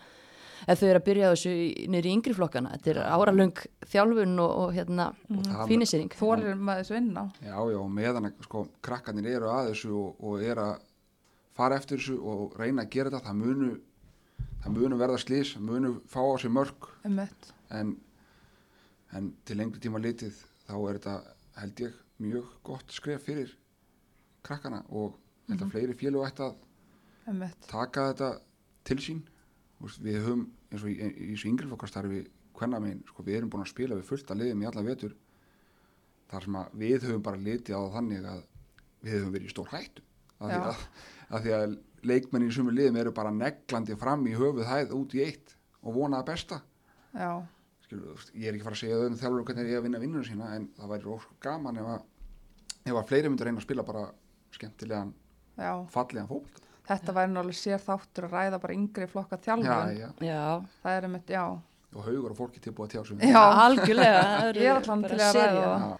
ef 0.67 0.79
þau 0.79 0.87
eru 0.89 0.99
að 1.01 1.05
byrja 1.09 1.31
þessu 1.33 1.51
í 1.53 2.13
yngri 2.13 2.33
flokkana. 2.37 2.71
Þetta 2.77 2.91
er 2.93 2.99
áralöng 3.13 3.61
þjálfun 3.91 4.39
og, 4.43 4.51
og 4.63 4.73
hérna 4.77 5.07
Og 5.29 5.43
það- 5.45 5.67
fínisýring 5.71 6.09
þólir 6.17 6.55
maður 6.57 6.83
þessu 6.83 6.97
inn 6.97 7.11
á? 7.17 7.23
Já, 7.43 7.57
já, 7.71 7.77
og 7.83 7.91
meðan 7.91 8.29
að 8.31 8.43
sko, 8.47 8.63
krakkarnir 8.81 9.29
eru 9.35 9.51
að 9.53 9.71
þessu 9.73 9.91
og, 9.93 10.15
og 10.23 10.41
eru 10.41 10.61
að 10.71 10.81
fara 11.57 11.75
eftir 11.81 11.97
þessu 12.01 12.17
og 12.21 12.57
reyna 12.59 12.83
að 12.85 12.89
gera 12.95 13.09
þetta, 13.13 13.27
það 13.27 13.39
munu, 13.43 13.69
það 14.63 14.75
munu 14.79 14.97
verða 14.99 15.17
slís, 15.21 15.53
það 15.55 15.67
munu 15.71 15.93
fá 16.07 16.19
á 16.21 16.33
sig 16.41 16.51
mörg, 16.53 16.89
en, 17.71 17.95
en 19.13 19.31
til 19.45 19.57
lengri 19.57 19.79
tíma 19.81 19.99
litið 20.01 20.35
þá 20.67 20.73
er 20.89 20.99
þetta, 20.99 21.15
held 21.61 21.79
ég, 21.87 21.93
mjög 22.21 22.45
gott 22.65 22.91
skref 22.93 23.23
fyrir 23.25 23.51
krakkana 24.45 24.83
og 24.89 25.15
held 25.49 25.61
að 25.61 25.71
fleiri 25.73 25.93
félög 25.97 26.25
ætti 26.27 26.43
að 26.45 26.55
taka 27.69 28.07
þetta 28.13 28.29
til 28.87 28.97
sín. 29.03 29.19
Við 29.81 30.19
höfum, 30.23 30.43
eins 30.71 30.83
og 30.83 30.91
í, 30.91 30.95
í 30.97 31.31
þessu 31.33 31.49
yngriflokkastarfi, 31.51 32.21
hvenna 32.57 32.79
megin, 32.81 33.03
sko, 33.09 33.25
við 33.25 33.39
erum 33.39 33.51
búin 33.53 33.65
að 33.65 33.73
spila 33.73 33.97
við 33.97 34.07
fullt 34.09 34.31
að 34.33 34.41
liðum 34.41 34.63
í 34.63 34.69
alla 34.69 34.85
vetur. 34.87 35.17
Þar 36.31 36.47
sem 36.47 36.57
að 36.59 36.79
við 36.81 37.05
höfum 37.07 37.25
bara 37.27 37.43
litið 37.43 37.77
á 37.77 37.81
þannig 37.97 38.31
að 38.31 38.39
við 39.03 39.13
höfum 39.17 39.35
verið 39.35 39.49
í 39.49 39.53
stór 39.53 39.69
hættu. 39.75 40.05
Af 40.37 40.49
því 40.49 40.57
að, 40.71 40.81
að 41.29 41.45
því 41.45 41.53
að 41.57 41.77
leikmenn 42.07 42.47
í 42.47 42.49
sumur 42.53 42.75
liðum 42.77 42.97
eru 43.03 43.13
bara 43.19 43.33
neglandi 43.33 43.97
fram 43.99 44.25
í 44.29 44.33
höfuð 44.37 44.67
hæð 44.69 44.97
út 44.97 45.15
í 45.17 45.23
eitt 45.25 45.53
og 45.83 45.95
vona 45.97 46.19
það 46.21 46.31
besta. 46.31 46.59
Já, 47.17 47.31
Skilur, 47.87 48.23
ég 48.35 48.49
er 48.49 48.55
ekki 48.57 48.65
fara 48.65 48.75
að 48.75 48.81
segja 48.81 48.95
öðrum 48.99 49.17
þjálfur 49.21 49.43
hvernig 49.47 49.63
er 49.63 49.71
ég 49.71 49.79
að 49.79 49.85
vinna 49.85 49.99
vinnunum 50.01 50.25
sína 50.27 50.47
en 50.57 50.65
það 50.75 50.89
væri 50.91 51.11
ósku 51.13 51.35
gaman 51.39 51.77
ef 51.79 51.85
að, 51.93 52.01
ef 52.83 52.97
að 52.99 53.05
fleiri 53.07 53.29
myndir 53.31 53.47
reyna 53.47 53.61
að 53.61 53.63
spila 53.63 53.85
bara 53.87 54.01
skemmtilegan 54.57 55.13
já. 55.55 55.71
fallega 55.93 56.27
fótbolta 56.27 56.66
Þetta 56.87 57.13
væri 57.17 57.31
nú 57.33 57.41
alveg 57.41 57.57
sér 57.59 57.81
þáttur 57.83 58.27
að 58.29 58.35
ræða 58.37 58.59
bara 58.63 58.75
yngri 58.77 59.07
flokka 59.11 59.37
já, 59.37 59.43
þjálfun. 59.49 59.97
já. 59.97 60.09
Já, 60.23 60.43
Það 60.83 60.97
er 60.97 61.07
einmitt, 61.09 61.33
já. 61.35 61.43
og 61.97 62.03
haugur 62.05 62.31
og 62.31 62.37
fólki 62.37 62.61
tilbúið 62.63 62.87
að 62.87 62.91
tjá 62.93 63.01
sig 63.07 63.15
um 63.17 63.23
Já. 63.27 63.43
algjörlega. 63.65 64.23
Ég 64.55 64.67
er 64.71 64.75
allan 64.81 65.01
bara 65.03 65.17
til 65.17 65.25
að 65.27 65.39
ræða 65.41 65.61
það. 65.67 65.95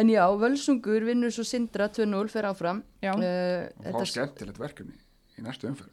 En 0.00 0.08
já, 0.12 0.22
Völsungur 0.40 1.04
vinnur 1.04 1.32
svo 1.34 1.44
Sindra 1.44 1.88
2-0 1.92 2.28
fyrir 2.32 2.50
áfram. 2.52 2.82
Já, 3.02 3.12
Uh, 3.12 3.66
og 3.66 3.82
fá 3.82 3.88
þetta, 3.90 4.10
skemmtilegt 4.14 4.60
verkefni 4.62 4.96
í 5.36 5.42
næstu 5.44 5.68
umferð 5.68 5.90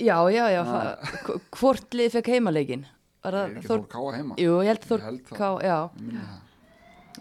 já, 0.00 0.16
já, 0.32 0.44
já. 0.48 0.62
Ah. 0.64 1.10
Hvort 1.58 1.92
lið 1.96 2.14
fekk 2.16 2.30
heimaleikin? 2.34 2.86
Var 3.24 3.34
er 3.34 3.40
það 3.40 3.50
ekki 3.58 3.66
Þór... 3.68 3.80
Þór 3.80 3.88
Káa 3.92 4.12
heima 4.16 4.36
Jú, 4.40 4.54
ég 4.64 4.70
held 4.70 4.84
Ég 4.84 4.88
Þór. 4.88 5.02
Ká, 5.36 5.48
já. 5.66 5.78
Ég. 6.00 6.46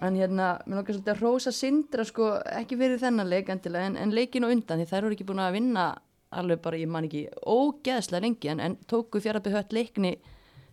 En 0.06 0.16
hérna, 0.16 0.46
mér 0.64 0.80
langar 0.80 0.96
svolítið 0.96 1.12
að 1.16 1.24
rósa 1.26 1.52
Sindra 1.56 2.06
sko, 2.08 2.30
ekki 2.56 2.78
fyrir 2.80 3.02
þennan 3.02 3.28
leik 3.28 3.50
endilega, 3.52 3.90
en, 3.90 3.98
en 4.00 4.14
leikin 4.16 4.46
og 4.48 4.54
undan, 4.54 4.80
því 4.80 4.88
þær 4.94 5.08
voru 5.08 5.18
ekki 5.18 5.28
búin 5.28 5.42
að 5.44 5.58
vinna 5.58 5.88
alveg 6.32 6.60
bara, 6.62 6.78
ég 6.78 6.90
man 6.92 7.08
ekki, 7.08 7.24
ógeðslega 7.50 8.22
lengi, 8.26 8.50
en, 8.52 8.60
en 8.60 8.76
tóku 8.90 9.22
fjaraðbyrð 9.24 9.58
hött 9.58 9.74
leikni 9.74 10.12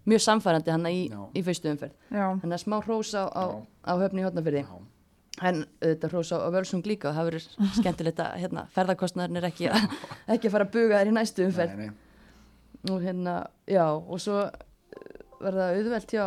mjög 0.06 0.20
samfærandi 0.22 0.70
hann 0.70 0.86
í, 0.90 1.06
í 1.34 1.42
fyrstu 1.46 1.70
umferð. 1.72 1.94
Þannig 2.12 2.54
að 2.58 2.62
smá 2.62 2.76
rósa 2.86 3.24
á, 3.32 3.44
á, 3.82 3.92
höfni 3.98 4.22
í 4.22 4.26
hotnafyrði. 4.26 4.64
En 5.44 5.62
auðvitað 5.82 6.12
hrósa 6.14 6.38
á 6.40 6.48
Völsung 6.54 6.84
líka 6.88 7.10
og 7.10 7.16
það 7.18 7.26
verður 7.30 7.46
skemmtilegt 7.80 8.20
að 8.24 8.36
hérna, 8.44 8.66
ferðarkostnaðurinn 8.76 9.40
er 9.42 9.48
ekki, 9.50 9.66
að- 9.72 9.96
ekki 10.36 10.48
að 10.48 10.54
fara 10.54 10.68
að 10.68 10.74
buga 10.76 11.00
þær 11.02 11.10
í 11.10 11.16
næstu 11.16 11.44
umferð. 11.48 11.76
Nei, 11.76 11.86
nei. 11.90 12.92
Og 12.94 13.02
hérna, 13.02 13.34
já, 13.68 13.84
og 13.96 14.20
svo 14.22 14.38
var 15.42 15.56
það 15.58 15.78
auðvelt 15.80 16.12
hjá 16.16 16.26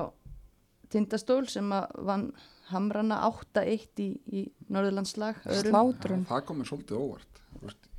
Tindastól 0.89 1.43
sem 1.49 1.69
að 1.73 1.99
vann 2.09 2.23
Hamrana 2.69 3.19
8-1 3.29 4.01
í, 4.03 4.07
í 4.33 4.43
Norðurlandslag. 4.73 5.39
öðrum. 5.45 5.73
slátrun. 5.73 6.23
það 6.29 6.43
komið 6.49 6.69
svolítið 6.71 6.99
óvart 7.01 7.38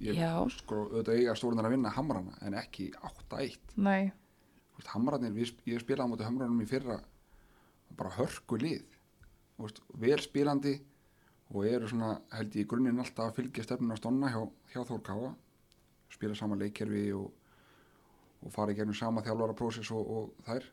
ég 0.00 0.16
Já. 0.16 0.32
sko 0.56 0.84
auðvitað 0.88 1.18
eiga 1.20 1.34
stórnar 1.36 1.68
að 1.68 1.74
vinna 1.76 1.92
hamrana 1.94 2.36
en 2.46 2.54
ekki 2.60 2.90
8-1 3.04 3.74
Nei, 3.76 4.12
veist, 4.76 4.92
hamrarnir, 4.94 5.34
við, 5.36 5.50
sp- 5.52 5.66
ég 5.68 5.82
spilaði 5.82 6.08
á 6.08 6.10
móti 6.14 6.24
hamrarnum 6.28 6.62
í 6.64 6.68
fyrra 6.70 6.96
og 7.00 7.96
bara 7.98 8.14
hörku 8.16 8.56
lið. 8.60 8.84
Veist, 9.60 9.82
vel 10.00 10.18
spilandi 10.24 10.76
og 11.50 11.66
eru 11.66 11.88
svona 11.90 12.14
held 12.32 12.54
ég 12.56 12.64
í 12.64 12.68
grunninn 12.70 13.00
alltaf 13.02 13.28
að 13.32 13.40
fylgja 13.40 13.64
stefnuna 13.66 13.96
stonna 13.98 14.30
hjá, 14.32 14.40
hjá 14.72 14.84
Þór 14.88 15.02
Káa 15.04 15.30
spila 16.10 16.34
sama 16.38 16.56
leikkerfi 16.58 17.04
og, 17.14 17.28
og 18.42 18.52
fara 18.54 18.72
í 18.72 18.78
gegnum 18.78 18.96
sama 18.98 19.22
þjálfara 19.26 19.54
prósess 19.58 19.90
og, 19.94 20.06
og 20.10 20.46
þær. 20.46 20.64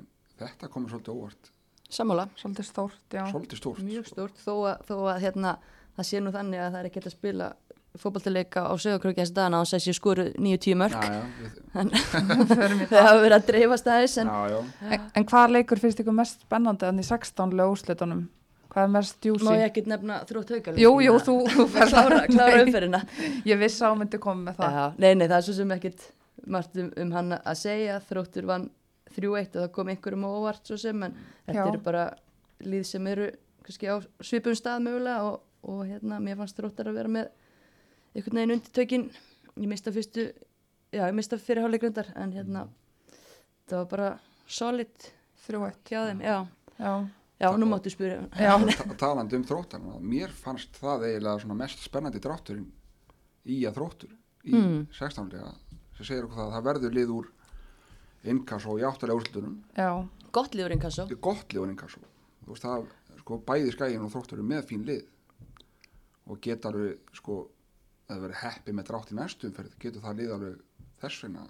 En 0.00 0.08
þetta 0.40 0.68
komið 0.72 0.92
svolítið 0.96 1.14
óvart. 1.20 1.52
Sammála, 1.92 2.26
svolítið 2.40 2.66
stórt, 2.68 3.00
já. 3.12 3.22
svolítið 3.30 3.60
stórt 3.60 3.82
mjög 3.84 4.06
stórt, 4.08 4.38
þó 4.40 4.52
að, 4.72 4.84
þó 4.88 4.94
að 5.12 5.18
hérna, 5.26 5.54
það 5.98 6.08
sé 6.08 6.20
nú 6.24 6.32
þannig 6.32 6.62
að 6.64 6.70
það 6.72 6.78
er 6.82 6.88
ekki 6.88 7.00
hægt 7.02 7.10
að 7.10 7.16
spila 7.18 7.48
fótballtileika 8.00 8.64
á 8.64 8.72
sögurkröki 8.80 9.20
þessi 9.20 9.34
dagana 9.36 9.62
og 9.62 9.68
þessi 9.68 9.94
skoru 9.96 10.28
9-10 10.32 10.78
mörg. 10.80 10.94
já, 10.96 11.12
já, 11.12 11.24
við, 11.40 12.52
Förum 12.52 12.84
í 12.84 12.86
Það 12.92 13.08
hafa 13.08 13.24
verið 13.24 13.36
að 13.36 13.48
dreifast 13.50 13.90
aðeins 13.92 14.14
en 14.22 14.30
já, 14.30 14.54
já. 14.54 14.60
En, 14.88 15.08
en 15.20 15.26
hvað 15.32 15.56
leikur 15.56 15.82
finnst 15.82 16.00
ykkur 16.04 16.16
mest 16.16 16.46
spennandi 16.46 16.88
en 16.88 17.02
í 17.02 17.04
16 17.08 17.58
lögúslitunum? 17.60 18.22
Hvað 18.72 18.86
er 18.86 18.92
mest 18.94 19.18
má 19.18 19.24
djúsi? 19.26 19.52
ég 19.52 19.66
ekkert 19.68 19.88
nefna 19.92 20.18
þrótt 20.24 20.54
haugaleik. 20.54 20.80
Jú, 20.80 20.92
jú, 21.04 21.16
þú, 21.20 21.34
þú 21.52 21.66
ferð 21.74 21.96
klára, 22.32 22.62
umferðina. 22.62 23.00
Ég 23.44 23.58
að 23.84 23.92
hún 23.92 24.00
myndi 24.00 24.20
koma 24.22 24.46
með 24.46 24.62
það. 24.62 24.78
Já, 24.78 24.84
nei, 25.04 25.10
nei, 25.12 25.26
það 25.26 25.36
er 25.36 25.44
svo 25.44 25.56
sem 25.58 25.74
ekkert 25.76 26.06
margt 26.54 26.78
um, 26.80 26.88
um 27.04 27.12
hann 27.12 27.34
að 27.36 27.58
segja. 27.60 27.98
Þróttur 28.08 28.48
vann 28.48 28.64
3-1 29.12 29.58
og 29.58 29.58
það 29.58 29.70
kom 29.76 29.92
einhverjum 29.92 30.24
á 30.24 30.30
óvart 30.32 30.72
svo 30.72 30.78
sem, 30.80 31.04
en 31.04 31.18
þetta 31.44 31.66
eru 31.66 31.82
bara 31.84 32.06
líð 32.64 32.86
sem 32.88 33.12
eru 33.12 33.28
kannski 33.66 33.92
á 33.92 33.96
svipum 34.24 34.56
stað 34.56 34.86
mögulega 34.86 35.28
og, 35.28 35.42
og 35.68 35.84
hérna, 35.86 36.22
mér 36.24 36.40
fannst 36.40 36.56
þróttar 36.56 36.90
að 36.90 36.98
vera 37.02 37.12
með 37.12 37.28
einhvern 38.14 38.36
veginn 38.40 38.54
undir 38.56 38.72
tökin. 38.76 39.08
Ég 39.56 39.68
mista 39.68 39.92
fyrstu, 39.92 40.26
já, 40.92 41.02
ég 41.08 41.14
mista 41.16 41.36
fyrirháleikrundar, 41.38 42.12
en 42.16 42.32
hérna, 42.32 42.66
það 43.68 43.82
var 43.82 43.88
bara 43.90 44.10
solid 44.46 45.10
3-1. 45.46 45.74
hjá 45.90 46.06
þeim, 46.08 46.20
já. 46.24 46.38
Já, 46.78 46.92
Já, 47.42 47.48
nú 47.58 47.66
máttu 47.66 47.90
spyrja. 47.90 48.20
talandi 49.00 49.34
um 49.36 49.42
þróttarna 49.44 49.96
mér 50.00 50.30
fannst 50.30 50.76
það 50.78 51.08
eiginlega 51.08 51.54
mest 51.58 51.80
spennandi 51.82 52.20
drátturinn 52.22 52.68
í 53.50 53.56
að 53.66 53.74
þróttur 53.80 54.12
í 54.46 54.52
Mm. 54.54 54.86
16. 54.94 55.28
lega 55.32 55.50
sem 55.96 56.06
segir 56.06 56.24
okkur 56.24 56.36
það 56.38 56.46
að 56.46 56.52
það 56.54 56.64
verður 56.68 56.94
lið 56.94 57.10
úr 57.16 57.26
innkass 58.30 58.66
og 58.66 58.78
í 58.78 58.86
áttalega 58.86 59.18
úrslutunum 59.18 59.56
já, 59.76 60.08
Gott 60.32 60.54
liður 60.54 60.72
inkasso. 60.76 61.02
þetta 61.02 61.16
er 61.18 61.20
gott 61.20 61.48
lið 61.52 61.62
úr 61.64 61.70
innkass 61.74 61.96
þú 61.98 62.52
veist 62.54 62.62
það, 62.62 62.86
sko, 63.18 63.38
bæði 63.50 63.72
skægin 63.74 64.04
og 64.06 64.12
þróttur 64.14 64.38
eru 64.38 64.46
með 64.46 64.62
fín 64.70 64.86
lið 64.86 65.02
og 66.30 66.40
geta 66.40 66.68
alveg, 66.70 66.98
sko 67.18 67.40
að 68.08 68.16
það 68.16 68.24
verður 68.26 68.40
heppi 68.42 68.72
með 68.78 68.88
drátt 68.90 69.12
í 69.12 69.18
næstu 69.20 69.48
umferð 69.50 69.76
getur 69.84 70.02
það 70.06 70.18
lið 70.22 70.34
alveg 70.38 70.58
þess 71.02 71.22
vegna 71.26 71.46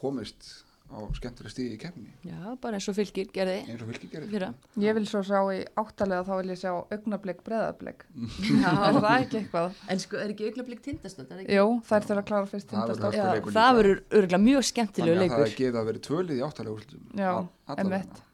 komist 0.00 0.50
á 0.90 0.98
skemmtilega 1.14 1.52
stíði 1.54 1.74
í 1.76 1.78
kemni 1.78 2.08
Já, 2.26 2.38
bara 2.58 2.78
eins 2.80 2.88
og 2.90 2.96
fylgir 2.96 3.28
gerði 3.30 3.58
eins 3.70 3.82
og 3.84 3.90
fylgir 3.92 4.24
fyrra. 4.32 4.48
ég 4.82 4.96
vil 4.96 5.04
svo 5.06 5.20
sjá 5.22 5.38
í 5.54 5.60
áttalega 5.78 6.24
þá 6.26 6.32
vil 6.40 6.50
ég 6.50 6.58
sjá 6.58 6.72
augnablik 6.96 7.44
breðablik. 7.46 8.02
Já. 8.64 8.72
Er 8.88 8.98
það 8.98 9.14
ekki 9.20 9.38
eitthvað? 9.40 9.78
En 9.94 10.02
sko, 10.02 10.18
er 10.18 10.32
ekki 10.34 10.48
er 11.36 11.44
ekki- 11.44 11.58
Jú, 11.60 11.68
þær 11.86 12.08
þurfa 12.08 12.24
að 12.24 12.28
klára 12.32 12.50
fyrst 12.50 12.74
hörku 12.74 13.20
Já, 13.20 13.28
leikur 13.36 13.54
það 13.60 13.78
verður 13.78 14.02
örgulega 14.18 14.42
mjög 14.48 14.66
skemmtilegu 14.72 15.14
þannig 15.14 15.30
að 15.30 15.36
það 15.36 15.44
leikur. 15.46 15.54
að 15.84 15.88
vera 15.92 16.04
tvölið 16.08 16.34
í 16.34 16.44
áttalega 16.48 16.74
Já, 17.22 17.30
vegna. 17.94 18.26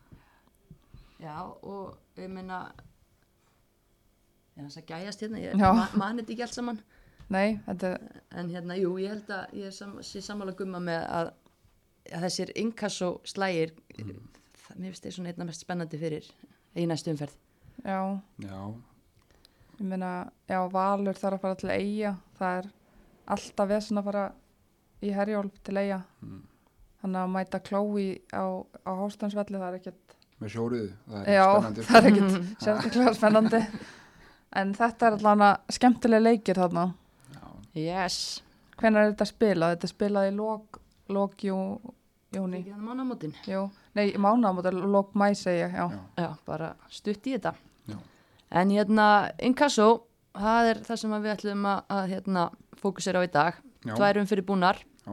Já, 1.27 1.37
og 1.45 2.21
ég 2.25 2.33
meina, 2.33 2.63
ég 4.57 4.63
hans 4.65 4.77
að 4.81 4.87
gæjast 4.91 5.21
hérna, 5.25 5.41
ég 5.43 5.57
Já. 5.61 5.73
ma 5.77 5.87
mani 6.01 6.23
þetta 6.23 6.33
ekki 6.37 6.45
allt 6.47 6.57
saman. 6.57 6.79
Nei, 7.29 7.59
þetta 7.67 7.91
er, 7.97 8.21
En 8.39 8.51
hérna, 8.55 8.77
jú, 8.79 8.93
ég 9.03 9.11
held 9.11 9.31
að 9.35 9.55
ég 9.59 9.67
er 9.71 9.75
sam 9.75 9.97
sé 10.07 10.21
sammála 10.23 10.55
gumma 10.57 10.79
með 10.81 11.03
að, 11.11 11.31
að 12.15 12.27
þessir 12.27 12.53
inkasso 12.63 13.09
slægir, 13.27 13.73
það, 13.97 14.77
mér 14.77 14.93
finnst 14.93 15.09
það 15.09 15.17
svona 15.19 15.33
einna 15.35 15.49
mest 15.49 15.65
spennandi 15.67 15.99
fyrir 16.01 16.29
í 16.77 16.87
næstu 16.87 17.11
umferð. 17.13 17.35
já, 17.85 17.99
Já, 18.47 18.61
ég 19.81 19.87
meina, 19.91 20.13
já, 20.49 20.61
Valur 20.73 21.19
þarf 21.19 21.37
að 21.41 21.43
fara 21.47 21.59
til 21.61 21.71
eiga. 21.75 22.15
Það 22.39 22.59
er 22.63 22.71
alltaf 23.37 23.69
vesen 23.75 23.99
að 24.01 24.05
fara 24.11 24.25
í 25.03 25.11
herjólf 25.13 25.59
til 25.67 25.77
eiga. 25.83 26.01
Mm. 26.23 26.41
Þannig 27.03 27.21
að 27.27 27.33
mæta 27.35 27.61
klói 27.61 28.07
á, 28.33 28.45
á 28.87 28.91
hástansvelli, 29.03 29.59
það 29.61 29.69
er 29.69 29.81
ekkert 29.83 30.15
með 30.41 30.51
sjóriðu, 30.53 30.89
það 31.11 31.21
er 31.27 31.35
Já, 31.37 31.45
spennandi 31.51 31.83
sko. 31.83 31.93
það 31.93 31.99
er 31.99 32.09
ekkert 32.11 32.35
sérstaklega 32.65 33.13
spennandi 33.19 33.61
en 34.57 34.73
þetta 34.77 35.11
er 35.11 35.19
allan 35.19 35.45
að 35.51 35.77
skemmtilega 35.77 36.25
leikir 36.31 36.59
þarna 36.61 36.87
Já, 37.35 37.45
Yes. 37.77 38.19
hvenær 38.81 39.07
er 39.07 39.13
þetta 39.15 39.29
spilað? 39.31 39.75
Þetta 39.77 39.89
er 39.89 39.93
spilað 39.95 40.29
í 40.31 40.35
lók, 40.37 40.79
lók 41.13 41.45
jú, 41.45 41.57
júni 42.35 42.63
mánamótin. 42.77 43.35
Nei, 43.97 44.11
mánaðamót 44.21 44.67
er 44.69 44.77
lók 44.77 45.15
mæ 45.17 45.31
segja, 45.37 45.69
já. 45.73 45.87
Já. 45.89 46.01
Já, 46.21 46.29
bara 46.49 46.75
stutt 46.93 47.25
í 47.29 47.37
þetta. 47.37 47.55
Já. 47.89 47.97
En 48.61 48.71
hérna, 48.75 49.07
inkasso, 49.41 49.87
það 50.37 50.71
er 50.73 50.83
það 50.85 51.01
sem 51.03 51.15
við 51.17 51.33
ætlum 51.33 51.65
að, 51.71 51.81
að 51.97 52.11
hérna, 52.13 52.45
fókusera 52.81 53.23
á 53.23 53.27
í 53.27 53.31
dag. 53.33 53.63
Tværum 53.87 54.27
fyrir 54.29 54.45
búnar 54.45 54.81
já, 55.07 55.13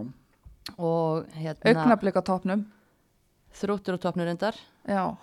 og 0.77 1.27
hérna, 1.37 1.71
Augnablik 1.71 2.17
á 2.19 2.23
topnum 2.25 2.65
þróttur 3.53 3.99
og 3.99 4.01
topnur 4.01 4.31
endar. 4.31 4.57
Já 4.89 5.13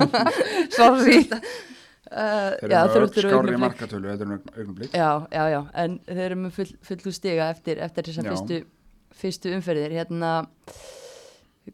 Sorry 0.76 1.24
Uh, 2.10 2.56
þeir 2.58 2.72
eru 2.74 3.06
skárri 3.06 3.30
augnablik. 3.30 3.60
markatölu, 3.62 4.08
þetta 4.10 4.24
er 4.26 4.58
augnablik 4.58 4.94
Já, 4.98 5.10
já, 5.30 5.42
já, 5.52 5.60
en 5.78 5.92
þeir 6.08 6.22
eru 6.24 6.38
með 6.40 6.56
full, 6.56 6.72
fullu 6.88 7.12
stiga 7.14 7.46
eftir, 7.54 7.78
eftir 7.86 8.08
þessar 8.08 8.26
fyrstu, 8.32 8.58
fyrstu 9.20 9.52
umferðir. 9.54 9.94
Hérna, 10.00 10.32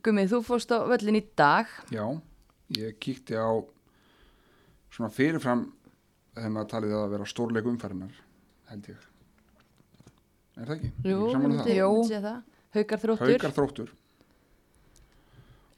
Gummið, 0.05 0.29
þú 0.35 0.43
fórst 0.45 0.75
á 0.77 0.85
völlin 0.91 1.17
í 1.17 1.25
dag. 1.41 1.71
Já, 1.95 2.05
ég 2.77 2.99
kíkti 3.01 3.39
á 3.39 3.49
svona 4.93 5.09
fyrirfram 5.13 5.67
þegar 6.37 6.53
maður 6.53 6.71
talið 6.75 6.97
að 6.99 7.13
vera 7.15 7.29
stórleik 7.33 7.69
umferðinar 7.73 8.17
held 8.71 8.91
ég 8.93 9.05
Er 10.57 10.69
það 10.71 10.75
ekki? 10.77 10.91
Jú, 11.05 11.17
Ekki 11.17 11.33
sammála 11.33 11.65
um 11.89 12.27
það? 12.27 12.37
Haukar 12.77 13.01
þróttur. 13.03 13.33
Haukar 13.33 13.55
þróttur 13.57 13.91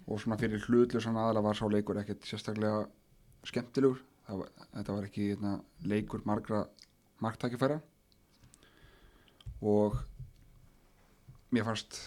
og 0.09 0.21
svona 0.23 0.39
fyrir 0.41 0.63
hlutlu 0.65 1.03
svona 1.05 1.27
aðla 1.29 1.43
var 1.45 1.59
sá 1.59 1.67
leikur 1.69 1.99
ekkert 2.01 2.25
sérstaklega 2.27 2.85
skemmtilegur 3.47 3.99
var, 4.29 4.51
þetta 4.75 4.97
var 4.97 5.09
ekki 5.09 5.29
hérna, 5.33 5.55
leikur 5.89 6.25
margra 6.29 6.65
marktækifæra. 7.25 7.79
Og 9.69 9.97
mér 11.55 11.67
fannst 11.67 12.01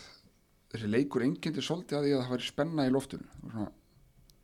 þessi 0.71 0.89
leikur 0.91 1.25
engyndi 1.25 1.63
svolítið 1.65 1.97
að 1.97 2.05
því 2.05 2.13
að 2.15 2.21
það 2.23 2.33
væri 2.35 2.47
spenna 2.47 2.87
í 2.87 2.93
loftinu. 2.93 3.27
Og, 3.41 3.51
svona, 3.55 3.71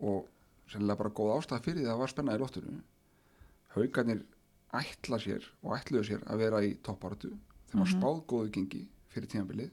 og 0.09 0.71
sennilega 0.71 1.01
bara 1.03 1.15
góð 1.21 1.33
ástæða 1.37 1.63
fyrir 1.67 1.79
því 1.81 1.87
að 1.87 1.93
það 1.93 2.01
var 2.03 2.13
spenna 2.13 2.35
í 2.35 2.41
loftinu. 2.41 2.77
Haugarnir 3.77 4.23
ætla 4.77 5.21
sér 5.23 5.45
og 5.63 5.77
ætluðu 5.77 6.09
sér 6.09 6.25
að 6.27 6.41
vera 6.43 6.63
í 6.65 6.73
topparötu 6.83 7.31
þeim 7.69 7.83
var 7.83 7.91
spáð 7.91 8.19
góðu 8.31 8.51
gengi 8.57 8.83
fyrir 9.13 9.31
tímabilið. 9.31 9.71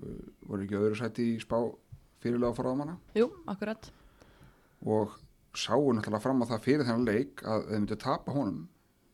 Uh, 0.00 0.26
voru 0.46 0.64
ekki 0.64 0.78
á 0.78 0.82
öðru 0.82 0.98
sæti 0.98 1.26
í 1.34 1.38
spá 1.42 1.56
fyrirlega 2.22 2.54
forðamanna 2.54 2.94
Jú, 3.18 3.26
akkurat. 3.50 3.88
og 4.86 5.16
sáu 5.56 5.92
náttúrulega 5.94 6.22
fram 6.22 6.42
á 6.42 6.50
það 6.52 6.64
fyrir 6.66 6.86
þennan 6.86 7.06
leik 7.08 7.42
að 7.42 7.62
ef 7.62 7.70
þau 7.70 7.78
myndu 7.78 8.00
tapa 8.00 8.34
honum 8.34 8.60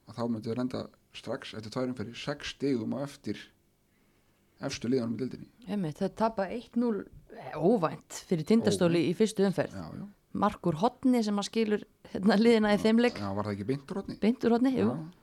að 0.06 0.18
þá 0.18 0.24
myndu 0.28 0.50
þau 0.50 0.58
lenda 0.60 0.82
strax 1.16 1.54
eftir 1.56 1.72
tværum 1.72 1.96
fyrir 1.96 2.18
sex 2.20 2.52
stigum 2.54 2.96
á 2.96 2.98
eftir 3.06 3.40
efstu 4.66 4.90
liðanum 4.92 5.16
í 5.16 5.22
dildinni 5.22 5.92
það 5.96 6.14
tapa 6.20 6.48
1-0 6.52 6.92
eh, 7.00 7.56
óvænt 7.56 8.20
fyrir 8.28 8.48
tindastóli 8.48 9.06
í 9.10 9.14
fyrstu 9.16 9.46
umferð. 9.48 9.76
Já, 9.76 9.86
já, 10.00 10.06
Markur 10.36 10.76
Hotni 10.82 11.22
sem 11.24 11.38
að 11.40 11.48
skilur 11.48 11.84
hérna, 12.12 12.36
liðina 12.36 12.74
í 12.76 12.80
þeim 12.80 13.00
leik. 13.00 13.20
Já, 13.20 13.30
var 13.32 13.48
það 13.48 13.54
ekki 13.56 13.68
beintur 13.70 14.00
hodni 14.02 14.18
Beintur 14.20 14.56
Hotni, 14.56 14.74
jú. 14.76 14.90
Já, 14.92 15.22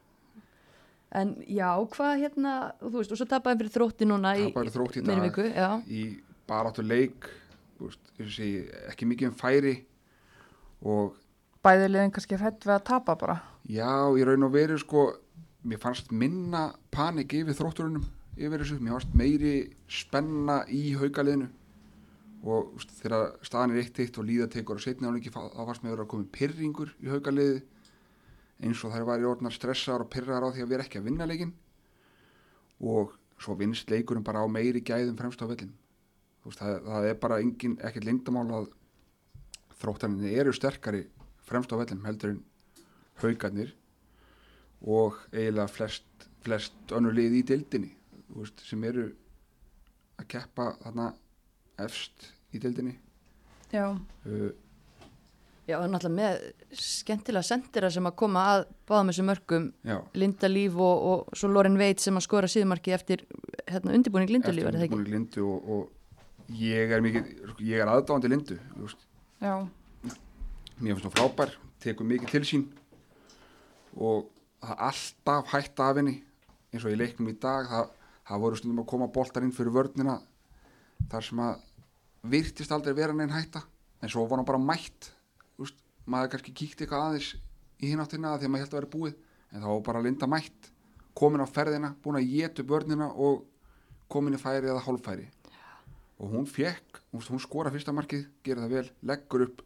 En 1.13 1.35
já, 1.45 1.69
hvað 1.93 2.23
hérna, 2.23 2.51
þú 2.81 2.95
veist, 2.95 3.11
og 3.13 3.19
svo 3.19 3.25
tapaði 3.29 3.59
fyrir 3.59 3.73
þrótti 3.75 4.05
núna 4.09 4.31
í, 4.33 4.47
Þrótti 4.49 5.03
í 5.05 5.17
viku, 5.21 5.43
já, 5.45 5.67
í 5.85 6.05
baráttu 6.49 6.81
leik 6.81 7.27
veist, 7.77 8.01
ekki 8.89 9.05
mikið 9.11 9.29
um 9.29 9.35
færi 9.37 9.75
og 10.83 11.15
bæði 11.63 11.89
liðin 11.89 12.13
kannski 12.13 12.39
hrætt 12.39 12.65
við 12.67 12.75
að 12.75 12.85
tapa 12.89 13.15
bara. 13.19 13.37
Já, 13.63 14.11
í 14.19 14.25
raun 14.27 14.47
og 14.47 14.53
veru 14.53 14.77
sko, 14.81 15.07
mér 15.63 15.79
fannst 15.79 16.11
minna 16.11 16.73
panik 16.91 17.33
yfir 17.39 17.55
þrótturunum 17.57 18.05
yfir 18.35 18.63
þessu, 18.63 18.79
mér 18.81 18.97
fannst 18.97 19.17
meiri 19.17 19.53
spenna 19.87 20.63
í 20.67 20.95
haugaliðinu 20.97 21.49
og 22.43 22.73
veist, 22.75 22.95
þegar 22.99 23.37
staðan 23.45 23.73
er 23.75 23.83
eitt 23.83 23.99
eitt 24.03 24.17
og 24.19 24.27
líða 24.27 24.49
tekur 24.51 24.79
og 24.79 25.05
álengi 25.05 25.31
þá 25.31 25.39
fannst 25.55 25.83
mér 25.83 25.93
vera 25.93 26.03
að 26.03 26.11
koma 26.11 26.31
pyrringur 26.33 26.91
í 26.99 27.11
haugaliði 27.11 27.61
eins 28.63 28.83
og 28.83 28.93
þær 28.93 29.07
væri 29.07 29.29
orðnar 29.29 29.55
stressaðar 29.55 30.03
og 30.03 30.11
pyrraðar 30.11 30.49
á 30.49 30.53
því 30.55 30.65
að 30.65 30.73
vera 30.73 30.85
ekki 30.85 30.99
að 30.99 31.07
vinna 31.07 31.27
leikin 31.29 31.53
og 32.83 33.15
svo 33.39 33.55
vinnst 33.59 33.91
leikurinn 33.91 34.25
bara 34.27 34.43
á 34.43 34.47
meiri 34.51 34.83
gæðum 34.83 35.15
fremst 35.19 35.43
á 35.43 35.47
vellin 35.47 35.71
það, 36.43 36.81
það 36.83 37.07
er 37.09 37.19
bara 37.23 37.39
engin, 37.39 37.77
ekkert 37.79 38.07
lindamál 38.09 38.47
að 38.59 38.69
þróttaninni 39.81 40.35
eru 40.39 40.53
sterkari 40.55 41.05
fremst 41.47 41.73
á 41.73 41.79
vellin 41.79 42.05
heldur 42.05 42.35
en 42.35 42.43
haugarnir 43.23 43.73
og 44.83 45.19
eiginlega 45.31 45.69
flest, 45.71 46.29
flest 46.43 46.95
önnur 46.95 47.15
lið 47.15 47.39
í 47.39 47.43
deildinni 47.53 47.93
þú 48.33 48.41
veist, 48.41 48.65
sem 48.65 48.83
eru 48.89 49.07
að 50.19 50.27
keppa 50.33 50.73
þarna 50.81 51.07
efst 51.83 52.29
í 52.53 52.61
deildinni. 52.61 52.93
Já, 53.73 53.87
uh, 53.89 54.51
já, 55.65 55.77
og 55.79 55.87
náttúrulega 55.89 56.17
með 56.17 56.77
skemmtilega 56.77 57.47
sendira 57.47 57.89
sem 57.93 58.05
að 58.05 58.17
koma 58.21 58.43
að 58.51 58.65
báðum 58.89 59.09
þessu 59.09 59.25
mörgum 59.29 59.69
já, 59.81 59.97
Linda 60.17 60.49
Líf 60.51 60.77
og, 60.77 61.07
og 61.09 61.39
svo 61.39 61.49
Loren 61.49 61.79
Veit 61.81 62.03
sem 62.03 62.19
að 62.19 62.27
skora 62.27 62.51
síðumarki 62.51 62.93
eftir 62.93 63.25
hérna, 63.69 63.95
undirbúning 63.95 64.33
Linda 64.33 64.53
Líf, 64.53 64.69
er 64.69 64.77
það 64.77 64.87
ekki? 64.87 64.99
undirbúning 64.99 65.17
Lindu 65.17 65.47
og, 65.49 65.73
og 65.77 66.53
ég 66.59 66.93
er 66.93 67.05
mikið 67.05 67.33
ég 67.65 67.81
er 67.81 67.89
aðdáðandi 67.89 68.33
Lindu 68.33 68.59
þú 68.75 68.85
veist, 68.85 69.09
já, 69.43 69.67
mér 70.79 70.95
finnst 70.95 71.07
hún 71.09 71.15
frábær, 71.17 71.51
tekur 71.83 72.07
mikið 72.07 72.31
til 72.31 72.43
sín 72.47 72.63
og 73.99 74.29
það 74.63 74.71
er 74.71 74.83
alltaf 74.87 75.51
hætta 75.51 75.89
af 75.89 75.99
henni. 75.99 76.15
Eins 76.73 76.85
og 76.87 76.95
í 76.95 76.97
leiknum 76.97 77.29
í 77.29 77.35
dag 77.37 77.67
það, 77.69 77.89
það 78.29 78.43
voru 78.45 78.59
stundum 78.59 78.81
að 78.81 78.89
koma 78.93 79.09
boltar 79.13 79.45
inn 79.45 79.53
fyrir 79.53 79.75
vörnina 79.75 80.15
þar 81.11 81.27
sem 81.27 81.43
að 81.43 81.67
virtist 82.33 82.71
aldrei 82.71 82.95
vera 82.97 83.13
neinn 83.13 83.35
hætta. 83.35 83.61
En 84.01 84.09
svo 84.09 84.23
var 84.25 84.39
hann 84.39 84.47
bara 84.47 84.61
mætt. 84.63 85.11
Úst, 85.61 85.75
maður 86.07 86.33
kannski 86.33 86.55
kíkti 86.55 86.87
eitthvað 86.87 87.09
aðeins 87.09 87.33
í 87.83 87.91
hináttina 87.91 88.37
því 88.39 88.47
að 88.47 88.55
maður 88.55 88.65
held 88.65 88.73
að 88.73 88.79
vera 88.79 88.93
búið. 88.95 89.21
En 89.51 89.61
þá 89.61 89.69
var 89.69 89.85
bara 89.91 90.03
Linda 90.07 90.29
mætt 90.31 90.71
komin 91.13 91.43
á 91.43 91.47
ferðina, 91.47 91.93
búin 92.01 92.17
að 92.17 92.31
geta 92.31 92.63
upp 92.63 92.73
vörnina 92.73 93.11
og 93.11 93.43
komin 94.09 94.33
í 94.33 94.41
færi 94.41 94.71
eða 94.71 94.81
hálfæri 94.87 95.27
og 96.23 96.31
hún 96.31 96.47
fekk 96.47 97.01
hún, 97.11 97.39
skora 97.43 97.71
fyrsta 97.73 97.91
markið, 97.91 98.29
gera 98.45 98.63
það 98.63 98.75
vel 98.77 98.89
leggur 99.11 99.45
upp 99.49 99.63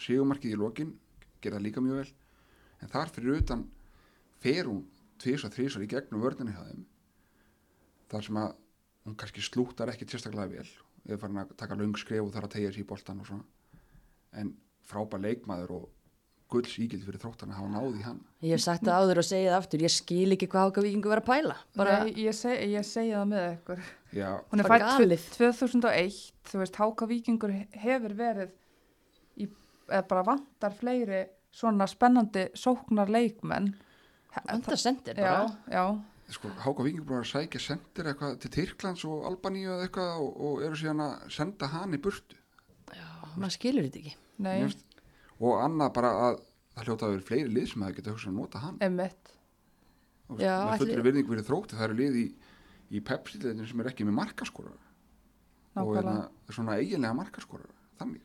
sigumarkið 0.00 0.54
í 0.54 0.58
lokin 0.60 0.94
gera 1.42 1.58
það 1.58 1.66
líka 1.66 1.82
mjög 1.82 2.00
vel. 2.00 2.12
En 2.80 2.92
þar 2.92 3.12
fyrir 3.14 3.40
utan 3.40 3.66
fer 4.40 4.68
hún 4.68 4.84
tvís 5.20 5.44
og 5.44 5.54
þrís 5.54 5.76
í 5.80 5.90
gegnum 5.90 6.22
hjá 6.22 6.62
þeim 6.68 6.86
þar 8.10 8.26
sem 8.26 8.38
að 8.40 8.54
hún 9.06 9.16
kannski 9.16 9.44
slúttar 9.44 9.90
ekki 9.92 10.08
sérstaklega 10.08 10.50
vel. 10.60 10.68
Eða 11.06 11.20
farin 11.22 11.42
að 11.42 11.54
taka 11.60 11.78
löng 11.78 11.96
skref 11.98 12.26
og 12.26 12.32
þarf 12.34 12.48
að 12.48 12.54
tegja 12.56 12.72
sér 12.72 12.82
í 12.82 12.88
boltan 12.90 13.22
og 13.22 13.28
svona. 13.28 13.44
En 14.36 14.52
frábær 14.86 15.22
leikmaður 15.22 15.76
og 15.78 15.84
gulls 16.50 16.74
ígild 16.82 17.04
fyrir 17.06 17.20
þróttan 17.22 17.52
að 17.54 17.58
hafa 17.60 17.70
náði 17.76 18.02
hann 18.06 18.20
Ég 18.44 18.54
hef 18.56 18.62
sagt 18.64 18.84
það 18.86 18.98
áður 19.04 19.20
og 19.22 19.26
segið 19.28 19.56
aftur, 19.56 19.82
ég 19.84 19.92
skil 19.94 20.34
ekki 20.36 20.48
hvað 20.50 20.66
Háka 20.68 20.84
Víkingu 20.86 21.10
var 21.12 21.20
að 21.22 21.28
pæla. 21.30 21.56
Bara, 21.76 21.96
Nei, 22.04 22.14
ég, 22.24 22.34
seg, 22.36 22.62
ég 22.72 22.86
segi 22.88 23.12
það 23.14 23.26
með 23.32 23.46
ykkur 23.54 23.82
já, 24.16 24.30
hún 24.50 24.62
er 24.64 24.70
fætt 24.70 24.86
galið. 24.86 25.26
2001 25.36 26.20
þú 26.50 26.62
veist, 26.62 26.78
Háka 26.80 27.08
Víkingur 27.10 27.52
hefur 27.84 28.16
verið 28.18 28.54
í, 29.36 29.48
eða 29.90 30.06
bara 30.14 30.26
vantar 30.30 30.76
fleiri 30.80 31.22
svona 31.54 31.86
spennandi 31.90 32.48
sóknar 32.58 33.10
leikmenn 33.10 33.72
Vanda 34.46 34.76
sendir 34.78 35.18
já, 35.18 35.26
bara. 35.26 35.56
já, 35.74 35.84
sko, 36.30 36.50
Háka 36.62 36.84
að 36.86 37.24
sækja 37.26 37.60
sendir 37.64 38.10
eitthvað 38.12 38.36
til 38.44 38.50
Tyrklands 38.54 39.04
og 39.08 39.24
Albaníu 39.26 39.72
eða 39.74 39.88
eitthvað 39.88 40.20
og, 40.22 40.36
og 40.46 40.62
eru 40.66 40.78
síðan 40.78 41.02
að 41.06 41.24
senda 41.34 41.70
hann 41.74 41.96
í 41.96 42.00
burtu 42.02 42.38
Já, 42.94 43.08
maður 43.36 43.54
skilur 43.56 43.86
þetta 43.88 44.00
ekki. 44.04 44.14
nei, 44.38 44.54
Mér 44.62 44.70
finnst- 44.70 44.86
og 45.40 45.56
annað 45.64 45.92
bara 45.96 46.10
að 46.28 46.38
það 46.76 46.86
hljóta 46.88 47.06
að 47.08 47.12
vera 47.16 47.26
fleiri 47.30 47.52
lið 47.54 47.68
sem 47.72 47.82
að 47.86 47.94
geta 47.98 48.12
hugsað 48.14 48.30
að 48.32 48.38
nota 48.40 48.62
hann. 48.64 48.76
Emitt 48.86 49.32
Þú 50.30 50.36
veist, 50.38 50.44
Já, 50.46 50.54
með 50.60 50.72
ætli- 50.76 50.86
fullri 50.86 51.04
virðingu 51.08 51.32
fyrir 51.34 51.46
þrótti 51.48 51.76
það 51.78 51.84
eru 51.88 51.96
lið 52.00 52.18
í, 52.20 52.24
í 52.94 53.00
pepsileginu 53.08 53.66
sem 53.66 53.80
er 53.82 53.88
ekki 53.90 54.04
með 54.06 54.14
markaskórar 54.20 54.76
og 54.76 55.74
nákvæmlega. 55.74 55.96
hérna, 55.96 56.54
svona 56.54 56.76
eiginlega 56.78 57.16
markaskórar 57.18 57.72
þannig, 57.98 58.22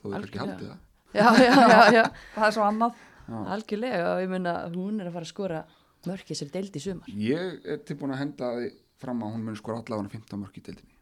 þó 0.00 0.06
þau 0.08 0.14
kannski 0.16 0.40
haldið 0.42 0.68
það. 0.70 0.78
Já, 1.18 1.26
já, 1.40 1.52
já, 1.52 1.82
já. 1.98 2.04
það 2.36 2.46
er 2.48 2.56
svo 2.56 2.64
annað. 2.68 3.04
Algjörlega 3.28 4.08
og 4.14 4.22
ég 4.24 4.30
meina 4.32 4.54
hún 4.72 5.00
er 5.02 5.08
að 5.10 5.16
fara 5.18 5.26
að 5.28 5.32
skora 5.34 5.60
mörkið 6.08 6.38
sér 6.40 6.50
deild 6.54 6.76
í 6.76 6.80
sumar. 6.80 7.08
ég 7.12 7.66
er 7.68 7.82
tilbúin 7.84 8.14
að 8.16 8.22
henda 8.22 8.50
því 8.56 8.68
fram 9.02 9.20
að 9.26 9.34
hún 9.36 9.44
mun 9.50 9.56
skora 9.60 9.82
allavega 9.82 10.14
15 10.16 10.40
mörk 10.40 10.56
í 10.56 10.64
deildinni 10.64 10.96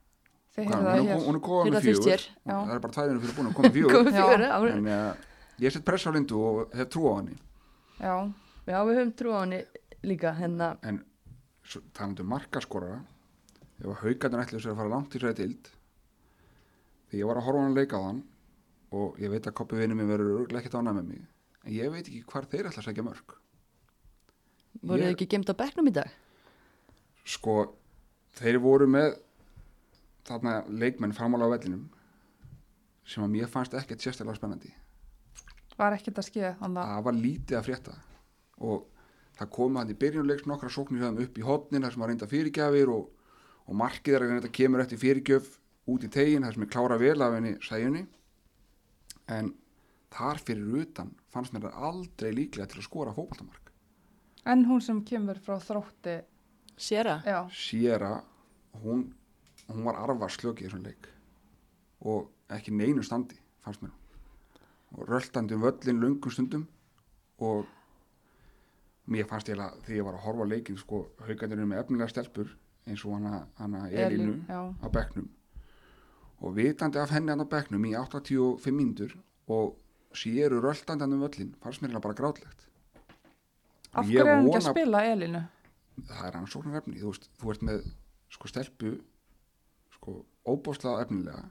hún, 0.56 0.86
er- 0.90 1.24
hún 1.26 1.36
er 1.38 1.42
komið 1.46 1.80
fjögur. 1.84 2.26
það 2.46 2.74
er 2.76 2.84
bara 2.84 2.94
tværinu 2.96 3.20
fyrir 3.24 3.36
búin 3.36 3.50
að 3.50 3.56
koma 3.58 3.72
fjögur. 3.74 3.92
Komið 3.96 4.16
já. 4.16 4.76
en 4.76 4.88
uh, 4.88 5.26
ég 5.60 5.72
set 5.74 5.84
press 5.84 6.06
á 6.08 6.10
Lindu 6.16 6.38
og 6.40 6.74
hef 6.76 6.88
trú 6.92 7.08
á 7.10 7.12
henni. 7.20 7.36
Já, 8.00 8.14
Já, 8.66 8.80
við 8.82 8.96
höfum 8.98 9.12
trú 9.18 9.34
á 9.36 9.38
henni 9.44 9.60
líka, 10.06 10.32
hérna, 10.38 10.72
en 10.82 11.02
talandi 11.94 12.22
um 12.24 12.30
markaskorara 12.30 12.98
ef 13.80 13.86
að 13.90 14.00
haugarnir 14.02 14.42
ætlaðu 14.44 14.62
sér 14.64 14.72
að 14.72 14.80
fara 14.80 14.92
langt 14.92 15.14
í 15.16 15.20
sér 15.22 15.34
dild 15.38 15.70
því 17.10 17.20
ég 17.20 17.28
var 17.28 17.40
að 17.40 17.46
horfa 17.48 17.64
hann 17.66 17.76
leika 17.76 18.00
á 18.00 18.02
hann 18.06 18.20
og 18.96 19.18
ég 19.22 19.32
veit 19.32 19.46
að 19.48 19.56
koppi 19.58 19.78
vinnu 19.80 19.96
mér 19.98 20.08
verður 20.14 20.58
ekkert 20.60 20.78
ánægð 20.78 20.98
með 21.00 21.08
mig 21.10 21.24
en 21.66 21.74
ég 21.74 21.90
veit 21.92 22.06
ekki 22.06 22.22
hvar 22.30 22.46
þeir 22.50 22.70
ætla 22.70 22.82
að 22.82 22.88
segja 22.88 23.04
mörg 23.06 23.34
voru 24.86 25.02
þið 25.02 25.12
ekki 25.12 25.28
gemt 25.34 25.50
á 25.50 25.54
bekknum 25.58 25.90
í 25.90 25.94
dag? 25.98 26.10
sko 27.26 27.56
þeir 28.38 28.60
voru 28.62 28.86
með 28.90 29.16
þarna 30.26 30.56
leikmenn 30.68 31.14
framála 31.16 31.48
á 31.48 31.54
vellinum 31.54 31.86
sem 33.06 33.22
að 33.22 33.32
mér 33.36 33.50
fannst 33.50 33.74
ekkert 33.78 34.02
sérstaklega 34.02 34.40
spennandi. 34.40 34.72
Var 35.76 35.94
ekkert 35.98 36.20
að 36.20 36.28
skeið 36.30 36.54
þannig 36.60 36.82
að 36.82 36.92
það 36.92 37.06
var 37.06 37.18
lítið 37.20 37.58
að 37.58 37.66
frétta 37.68 37.96
og 38.66 38.86
það 39.36 39.52
kom 39.58 39.76
hann 39.76 39.92
í 39.92 39.98
byrjunuleiks 40.00 40.48
nokkra 40.48 40.72
sóknir 40.72 41.04
þeim 41.04 41.20
upp 41.26 41.38
í 41.38 41.44
hotnin 41.44 41.84
þar 41.84 41.94
sem 41.94 42.02
var 42.02 42.12
reynda 42.12 42.30
fyrirgjafir 42.30 42.92
og, 42.92 43.10
og 43.68 43.78
markið 43.82 44.16
er 44.16 44.24
að 44.26 44.34
þetta 44.38 44.56
kemur 44.58 44.82
eftir 44.84 45.02
fyrirgjöf 45.02 45.50
út 45.92 46.06
í 46.06 46.10
tegin 46.12 46.46
þar 46.46 46.56
sem 46.56 46.66
er 46.66 46.72
klára 46.72 46.98
vel 47.00 47.18
af 47.22 47.36
henni 47.36 47.52
sæjunni 47.62 48.06
en 49.36 49.52
þar 50.14 50.40
fyrir 50.42 50.80
utan 50.82 51.12
fannst 51.32 51.54
mér 51.54 51.68
það 51.68 51.86
aldrei 51.90 52.30
líklega 52.34 52.70
til 52.70 52.80
að 52.80 52.88
skora 52.88 53.14
fótballtamark 53.16 53.72
en 54.46 54.64
hún 54.68 54.82
sem 54.82 55.02
kemur 55.06 55.38
frá 55.42 55.58
þrótti 55.62 56.16
Séra? 56.76 57.20
já, 57.26 57.38
Sierra 57.52 58.14
hún, 58.82 59.08
hún 59.70 59.86
var 59.86 59.98
arvar 60.00 60.32
slöki 60.32 60.64
í 60.64 60.68
þessum 60.68 60.84
leik. 60.86 61.08
Og 62.06 62.28
ekki 62.52 62.74
neinu 62.74 63.04
standi 63.06 63.38
fannst 63.64 63.82
mér 63.82 63.94
og 64.96 65.08
röltandi 65.10 65.56
um 65.56 65.64
völlin 65.64 65.98
lungum 66.00 66.32
stundum. 66.32 66.66
Og 67.42 67.66
mér 69.10 69.26
fannst 69.28 69.50
ég 69.50 69.58
að 69.60 69.80
því 69.84 69.98
ég 69.98 70.06
var 70.06 70.16
að 70.16 70.24
horfa 70.24 70.46
leikin 70.48 70.78
sko 70.80 71.02
haugandir 71.26 71.64
með 71.66 71.82
efnilega 71.82 72.12
stelpur 72.12 72.52
eins 72.86 73.02
og 73.04 73.16
hana, 73.18 73.42
hana 73.58 73.88
Elínu 73.90 74.38
já, 74.46 74.60
á 74.72 74.86
bekknum. 74.94 75.26
Og 76.40 76.54
vitandi 76.56 76.98
af 77.02 77.10
henni 77.10 77.34
hann 77.34 77.42
á 77.42 77.48
bekknum 77.50 77.84
í 77.84 77.92
85 77.98 78.70
mínútur 78.72 79.18
og 79.48 79.74
séru 80.14 80.62
röltandi 80.62 81.04
hann 81.04 81.18
um 81.18 81.26
völlin 81.26 81.52
fannst 81.60 81.82
mér 81.82 81.98
bara 82.00 82.14
grátlegt. 82.14 82.68
Af 83.92 84.06
hverju 84.06 84.22
er 84.22 84.34
hann 84.36 84.48
ekki 84.48 84.62
að 84.62 84.70
spila 84.70 85.04
Elinu 85.10 85.44
það 86.04 86.28
er 86.28 86.38
hann 86.38 86.48
sóknar 86.50 86.80
efni 86.80 87.00
þú, 87.00 87.12
veist, 87.12 87.28
þú 87.40 87.52
ert 87.52 87.64
með 87.66 87.86
sko 88.32 88.50
stelpu 88.50 88.92
sko 89.96 90.18
óbóðslega 90.46 91.04
efnilega 91.06 91.44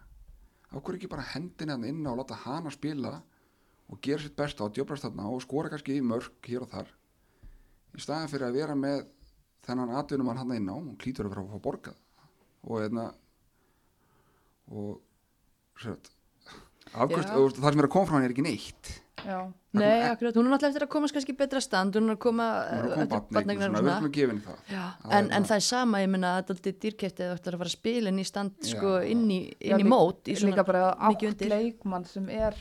af 0.71 0.81
hverju 0.81 0.99
ekki 0.99 1.12
bara 1.12 1.27
hendina 1.34 1.75
hann 1.75 1.88
inn 1.89 2.08
og 2.10 2.19
láta 2.19 2.38
hana 2.45 2.71
spila 2.73 3.17
og 3.89 4.01
gera 4.01 4.23
sitt 4.23 4.38
besta 4.38 4.67
djöflast 4.69 5.05
þarna 5.05 5.27
og 5.31 5.43
skora 5.43 5.71
kannski 5.71 5.99
í 5.99 6.05
mörg 6.05 6.31
hér 6.47 6.65
og 6.65 6.71
þar 6.71 6.89
í 7.95 8.01
staðan 8.03 8.31
fyrir 8.31 8.49
að 8.49 8.58
vera 8.60 8.77
með 8.79 9.05
þennan 9.65 9.93
atvinnum 9.99 10.31
hann 10.31 10.41
hann 10.43 10.58
inn 10.58 10.71
á 10.71 10.75
hún 10.75 10.97
klítur 11.01 11.27
að 11.27 11.36
vera 11.36 11.45
að 11.45 11.55
fá 11.55 11.65
borgað 11.67 12.01
og 12.65 12.81
hérna 12.81 13.05
og 14.65 15.01
sér, 15.81 15.97
Já. 16.49 17.01
og, 17.03 17.53
það 17.53 17.69
sem 17.69 17.81
er 17.81 17.88
að 17.88 17.93
koma 17.93 18.10
frá 18.10 18.17
hann 18.17 18.27
er 18.27 18.34
ekki 18.34 18.45
neitt 18.45 18.93
já, 19.25 19.38
Nei, 19.75 20.01
akkurat, 20.08 20.36
hún 20.36 20.45
er 20.47 20.51
náttúrulega 20.54 20.71
eftir 20.71 20.84
að 20.86 20.91
komast 20.93 21.13
kannski 21.15 21.34
betra 21.36 21.60
stand, 21.63 21.95
hún 21.97 22.10
er 22.10 22.15
að 22.15 22.19
koma 22.23 22.45
er 22.71 22.86
að 22.95 23.15
barneignar 23.36 23.71
svona, 23.71 23.80
og 23.80 23.86
svona. 23.86 23.95
að 23.97 24.43
það 24.45 24.71
Já, 24.71 24.84
Það 25.01 25.15
en, 25.17 25.25
er 25.25 25.36
en 25.36 25.43
það. 25.43 25.47
það 25.49 25.56
er 25.56 25.65
sama, 25.67 25.99
ég 26.04 26.10
minna 26.13 26.30
að 26.32 26.38
þetta 26.41 26.54
er 26.54 26.58
aldrei 26.60 26.75
dýrkæft 26.86 27.19
eða 27.19 27.34
þú 27.34 27.39
ættir 27.41 27.54
að 27.58 27.60
fara 27.63 27.71
að 27.71 27.75
spila 27.75 28.10
inn 28.13 28.19
í 28.19 28.25
stand 28.30 28.54
Já. 28.62 28.69
sko, 28.75 28.93
inn 29.15 29.25
í, 29.32 29.39
Já, 29.60 29.75
inn 29.75 29.80
í 29.80 29.84
líka- 29.84 29.91
mót 29.95 30.32
í 30.32 30.36
svona 30.39 30.51
líka 30.56 30.65
bara 30.65 30.84
mikið 30.95 31.30
átt 31.30 31.41
undir. 31.41 31.49
leikmann 31.56 32.06
sem 32.06 32.30
er 32.30 32.56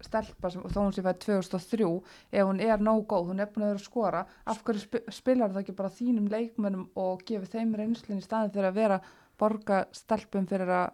stelpa 0.00 0.50
sem, 0.50 0.62
þó 0.62 0.78
hún 0.84 0.92
sé 0.94 1.02
fæði 1.02 1.18
2003 1.24 2.02
ef 2.32 2.44
hún 2.46 2.60
er 2.62 2.78
nóg 2.78 3.06
góð, 3.10 3.26
hún 3.32 3.40
er 3.40 3.46
búin 3.50 3.64
að 3.64 3.72
vera 3.72 3.80
að 3.80 3.88
skora 3.88 4.26
af 4.46 4.62
hverju 4.62 4.80
spi 4.84 4.98
spilar 5.10 5.50
það 5.50 5.62
ekki 5.64 5.74
bara 5.80 5.88
þínum 5.90 6.28
leikmennum 6.30 6.84
og 6.96 7.24
gefur 7.26 7.48
þeim 7.50 7.74
reynslinn 7.74 8.18
í 8.20 8.22
staðin 8.22 8.52
fyrir 8.54 8.68
að 8.70 8.74
vera 8.78 9.00
borga 9.38 9.86
stelpum 9.92 10.46
fyrir 10.46 10.68
að 10.70 10.92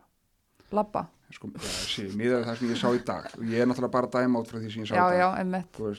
labba 0.73 1.09
sko, 1.37 1.51
miðað 1.55 2.41
við 2.41 2.49
það 2.49 2.59
sem 2.61 2.73
ég 2.75 2.81
sá 2.81 2.89
í 2.91 3.03
dag. 3.11 3.31
Og 3.39 3.47
ég 3.51 3.63
er 3.65 3.71
náttúrulega 3.71 3.97
bara 3.97 4.11
að 4.11 4.19
dæma 4.19 4.43
át 4.43 4.51
frá 4.51 4.59
því 4.61 4.73
sem 4.75 4.85
ég 4.85 4.91
sá 4.91 4.95
já, 4.97 5.05
í 5.05 5.19
dag. 5.19 5.69
já, 5.75 5.95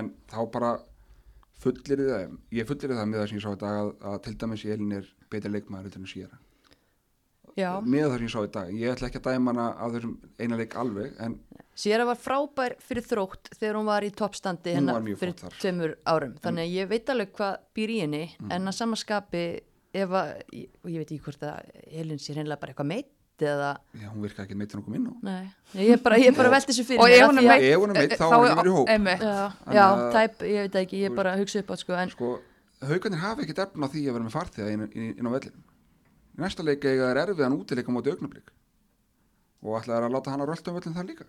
en 0.00 0.10
þá 0.32 0.40
bara 0.56 0.72
fullir 1.62 2.02
það, 2.06 2.34
ég 2.56 2.68
fullir 2.68 2.96
það 2.96 3.06
með 3.10 3.22
það 3.22 3.30
sem 3.30 3.38
ég 3.38 3.46
sá 3.46 3.52
í 3.52 3.60
dag 3.62 3.78
að, 3.82 3.92
að 4.10 4.18
til 4.26 4.34
dæmis 4.42 4.66
Elin 4.66 4.98
er 4.98 5.14
betri 5.32 5.52
leikmaður 5.52 6.00
en 6.00 6.10
Já, 7.56 7.70
með 7.80 8.10
það 8.10 8.18
sem 8.18 8.26
ég 8.26 8.32
sá 8.34 8.40
í 8.44 8.48
dag, 8.52 8.72
ég 8.76 8.90
ætla 8.92 9.08
ekki 9.08 9.20
að 9.22 9.28
dæma 9.30 9.52
hana 9.54 9.66
af 9.80 9.94
þessum 9.94 10.16
eina 10.36 10.58
leik 10.60 10.74
alveg 10.76 11.14
en 11.24 11.38
Sýra 11.76 12.04
var 12.08 12.18
frábær 12.20 12.74
fyrir 12.80 13.04
þrótt 13.04 13.50
þegar 13.56 13.78
hún 13.78 13.88
var 13.88 14.04
í 14.04 14.10
toppstandi 14.16 14.74
hennar 14.76 15.02
mjög 15.04 15.18
fyrir 15.20 15.56
tveimur 15.60 15.94
árum. 16.08 16.36
Þannig 16.40 16.64
að 16.64 16.72
ég 16.72 16.88
veit 16.88 17.10
alveg 17.12 17.32
hvað 17.36 17.56
býr 17.76 17.92
í 17.92 17.98
henni 18.00 18.20
en 18.48 18.70
að 18.70 18.76
samaskapi 18.78 19.42
ef 19.96 20.14
að, 20.20 20.30
og 20.84 20.88
ég 20.92 21.02
veit 21.02 21.10
ekki 21.10 21.24
hvort 21.26 21.44
að 21.48 21.70
Elin 22.00 22.20
sé 22.20 22.36
reynilega 22.36 22.60
bara 22.62 22.72
eitthvað 22.72 22.90
meitt 22.92 23.12
eða, 23.44 23.70
já, 24.00 24.08
hún 24.12 24.22
virka 24.22 24.42
ekki 24.46 24.56
meitt 24.56 24.72
hann 24.72 24.80
okkur 24.82 24.96
inn 24.96 25.06
á 25.10 25.14
nei, 25.22 25.50
ég 25.82 25.92
er 25.96 26.02
bara, 26.02 26.16
ég 26.16 26.30
er 26.32 26.36
bara 26.38 26.50
velti 26.54 26.72
þessu 26.72 26.84
fyrir 26.88 27.00
og 27.02 27.08
mér 27.10 27.16
ef 27.20 27.26
hún 27.28 27.38
er 27.38 27.42
að- 27.42 27.50
meitt 27.50 27.76
hún 27.76 27.90
er 27.90 27.98
meitt, 28.00 28.16
þá 28.16 28.26
á 28.26 28.38
hún 28.38 28.66
í 28.70 28.74
hóp. 28.76 28.88
einmitt. 28.88 29.20
Já, 29.20 29.52
já, 29.76 29.84
að- 29.86 30.12
tæp, 30.16 30.44
ég 30.46 30.60
veit 30.66 30.78
ekki, 30.82 31.00
ég 31.02 31.10
er 31.10 31.16
bara 31.16 31.34
að 31.34 31.40
hugsa 31.44 31.58
upp 31.60 31.70
á 31.70 31.76
sko, 31.76 31.92
en 32.00 32.10
sko, 32.10 32.30
haugarnir 32.86 33.18
hafa 33.20 33.42
ekkert 33.42 33.58
efna 33.66 33.86
á 33.86 33.92
því 33.92 34.00
að 34.08 34.12
vera 34.16 34.24
með 34.24 34.36
farþega 34.36 34.72
inn, 34.72 34.86
inn, 34.94 35.14
inn 35.18 35.26
á 35.26 35.32
vellinu 35.36 35.60
í 36.36 36.40
næsta 36.40 36.62
leik 36.64 36.84
eiga 36.84 37.10
er 37.12 37.20
erfiðan 37.26 37.56
útileika 37.60 37.92
móti 37.92 38.12
augnablík 38.12 38.48
og 39.64 39.80
ætla 39.82 40.00
að 40.00 40.12
láta 40.12 40.30
hana 40.30 40.46
rölda 40.46 40.68
um 40.72 40.78
vellin 40.80 40.94
þar 40.96 41.08
líka 41.08 41.24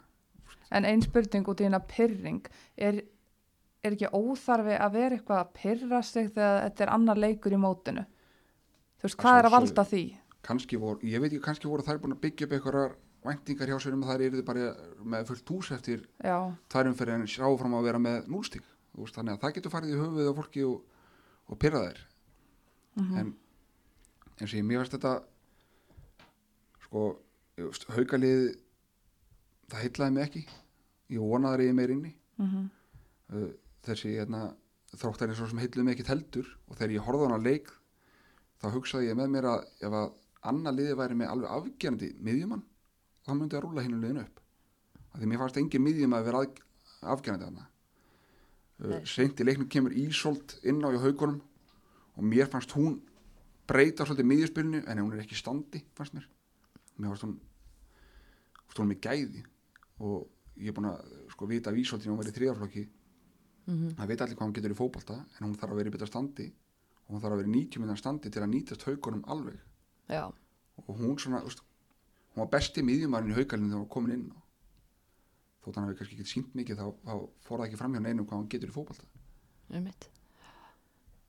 En 0.70 0.84
ein 0.84 1.02
spurning 1.02 1.46
út 1.48 1.62
í 1.62 1.63
hérna 1.63 1.80
pyrring 1.88 2.41
er, 2.78 3.02
er 3.84 3.91
ekki 3.96 4.10
óþarfi 4.12 4.76
að 4.76 4.91
vera 4.98 5.15
eitthvað 5.15 5.39
að 5.39 5.54
pyrra 5.56 6.02
sig 6.04 6.28
þegar 6.36 6.63
þetta 6.67 6.82
er 6.84 6.89
annar 6.91 7.15
leikur 7.15 7.56
í 7.56 7.60
mótinu? 7.62 8.04
Þú 9.00 9.04
veist, 9.08 9.15
Að 9.15 9.22
hvað 9.24 9.38
er 9.39 9.48
að 9.48 9.56
valda 9.56 9.86
því? 9.88 10.02
Kannski 10.47 10.79
voru, 10.79 11.01
ég 11.05 11.21
veit 11.21 11.31
ekki, 11.31 11.43
kannski 11.43 11.69
voru 11.69 11.86
þær 11.86 11.99
búin 12.03 12.15
að 12.15 12.23
byggja 12.23 12.47
upp 12.47 12.55
einhverjar 12.57 12.95
væntingar 13.27 13.71
hjá 13.71 13.79
sér 13.83 13.97
um 13.97 14.05
að 14.05 14.13
þær 14.13 14.25
eru 14.27 14.43
bara 14.47 14.67
með 15.03 15.31
fullt 15.31 15.51
hús 15.51 15.71
eftir 15.75 16.05
tværum 16.71 16.95
fyrir 16.97 17.17
en 17.17 17.27
sjá 17.27 17.47
fram 17.60 17.75
að 17.77 17.89
vera 17.89 18.01
með 18.01 18.29
núlstík 18.31 18.69
þannig 18.97 19.36
að 19.36 19.41
það 19.43 19.57
getur 19.57 19.73
farið 19.73 19.91
í 19.93 19.97
höfuðið 19.99 20.29
á 20.31 20.38
fólki 20.38 20.63
og, 20.65 20.77
og 21.47 21.60
pyrra 21.62 21.83
þær. 21.86 21.99
Mhm. 22.97 23.17
en 23.19 23.36
eins 24.38 24.53
og 24.53 24.57
ég 24.57 24.65
mér 24.65 24.81
veist 24.81 24.95
þetta 24.95 25.12
sko 26.88 27.03
haukalið 27.93 28.47
það 29.67 29.83
heitlaði 29.83 30.15
mig 30.15 30.23
ekki. 30.23 30.43
Ég 31.13 31.21
vonaði 31.23 31.67
ég 31.67 31.77
meir 31.77 31.93
inni. 31.93 32.15
Mm 32.38 32.47
uh, 33.33 33.51
þessi 33.88 34.15
hérna, 34.17 34.53
þróttar 34.97 35.31
eins 35.31 35.41
og 35.43 35.51
sem 35.51 35.62
heitluði 35.62 35.86
mig 35.88 35.97
ekki 35.97 36.07
heldur 36.10 36.47
og 36.67 36.77
þegar 36.77 36.95
ég 36.95 37.05
horfði 37.05 37.27
á 37.27 37.27
hana 37.27 37.43
leik 37.43 37.69
þá 38.62 38.67
hugsaði 38.73 39.10
ég 39.12 39.19
með 39.19 39.33
mér 39.36 39.47
að 39.51 39.65
ef 39.83 39.97
að 40.01 40.07
annar 40.41 40.76
liði 40.76 40.97
væri 40.97 41.17
með 41.17 41.32
alveg 41.34 41.56
afgerandi 41.58 42.12
miðjumann 42.23 42.63
þá 43.26 43.34
myndi 43.34 43.58
að 43.58 43.65
rúla 43.65 43.84
hinu 43.86 44.00
liðinu 44.02 44.23
upp. 44.23 44.39
Af 45.12 45.19
því 45.19 45.30
mér 45.32 45.41
fannst 45.41 45.60
engin 45.62 45.84
miðjum 45.84 46.15
að 46.15 46.30
vera 46.30 46.43
að, 46.43 46.62
afgerandi 47.13 47.50
hana 47.50 47.67
uh, 48.84 49.02
seint 49.08 49.39
í 49.39 49.47
leiknum 49.47 49.69
kemur 49.71 49.95
Ísolt 49.97 50.58
inn 50.63 50.84
á 50.86 50.89
í 50.93 51.02
haugunum 51.02 51.41
og 52.17 52.26
mér 52.26 52.50
fannst 52.52 52.73
hún 52.78 53.00
breyta 53.67 54.06
svolítið 54.08 54.30
miðjuspilinu 54.32 54.84
en 54.88 55.04
hún 55.04 55.13
er 55.15 55.26
ekki 55.26 55.38
standi 55.38 55.84
fannst 55.97 56.15
mér. 56.17 56.28
Mér 56.97 57.13
fannst 57.13 57.28
hún 57.28 57.38
fannst 58.65 58.82
hún 58.82 58.91
með 58.93 59.02
gæði 59.08 59.43
og 60.04 60.28
ég 60.58 60.71
er 60.71 60.78
búin 60.78 60.89
að 60.91 61.17
sko 61.34 61.50
vita 61.50 61.71
af 61.71 61.78
Ísolt 61.78 62.04
þegar 62.04 62.13
hún 62.13 62.21
verið 62.21 62.34
í 62.34 62.38
þriðarflokki 62.38 62.84
mhm, 63.67 63.95
það 63.97 64.12
veit 64.12 64.23
allir 64.23 64.38
hvað 64.38 64.47
hún 64.47 64.56
getur 64.58 64.73
í 64.73 64.78
fótbolta 64.78 65.17
en 65.17 65.45
hún 65.45 65.58
þarf 65.58 65.73
að 65.73 65.82
vera 65.82 65.91
í 65.91 65.95
betra 65.95 66.10
standi 66.10 66.47
og 67.08 67.15
hún 67.15 67.23
þarf 67.23 67.36
að 67.36 67.41
vera 67.41 67.52
í 67.52 67.56
90 67.58 67.84
minna 67.84 67.97
standi 68.00 68.32
til 68.34 68.43
að 68.43 68.52
nýtast 68.54 68.86
haugunum 68.88 69.26
alveg 69.30 69.60
já, 70.10 70.24
og 70.88 71.00
hún 71.02 71.17
svona, 71.20 71.41
veist, 71.43 71.62
hún 72.36 72.43
var 72.43 72.52
besti 72.54 72.84
miðjumarinn 72.86 73.34
í 73.34 73.38
haugalinn 73.38 73.70
þegar 73.70 73.80
hún 73.80 73.86
var 73.88 73.93
komin 73.96 74.15
inn 74.17 74.28
þótt 75.65 75.76
hann 75.80 75.88
hafi 75.89 75.98
kannski 76.00 76.15
ekki 76.20 76.32
sínt 76.32 76.54
mikið 76.56 76.80
þá, 76.80 76.86
þá 77.04 77.13
fór 77.48 77.60
það 77.60 77.65
ekki 77.67 77.80
fram 77.82 77.93
hjá 77.98 78.02
neinum 78.06 78.26
hvað 78.30 78.39
hún 78.41 78.50
getur 78.54 78.72
í 78.72 78.76
fótbolta 78.76 79.04
um. 79.78 79.89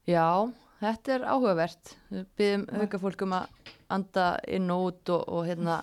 Já, 0.08 0.26
þetta 0.80 1.14
er 1.16 1.24
áhugavert. 1.28 1.90
Við 2.12 2.26
byggjum 2.38 2.62
haugafólk 2.78 3.24
um 3.26 3.34
að 3.36 3.72
anda 3.92 4.26
inn 4.48 4.70
og 4.72 4.84
út 4.92 5.10
og, 5.12 5.24
og 5.28 5.42
hérna, 5.48 5.80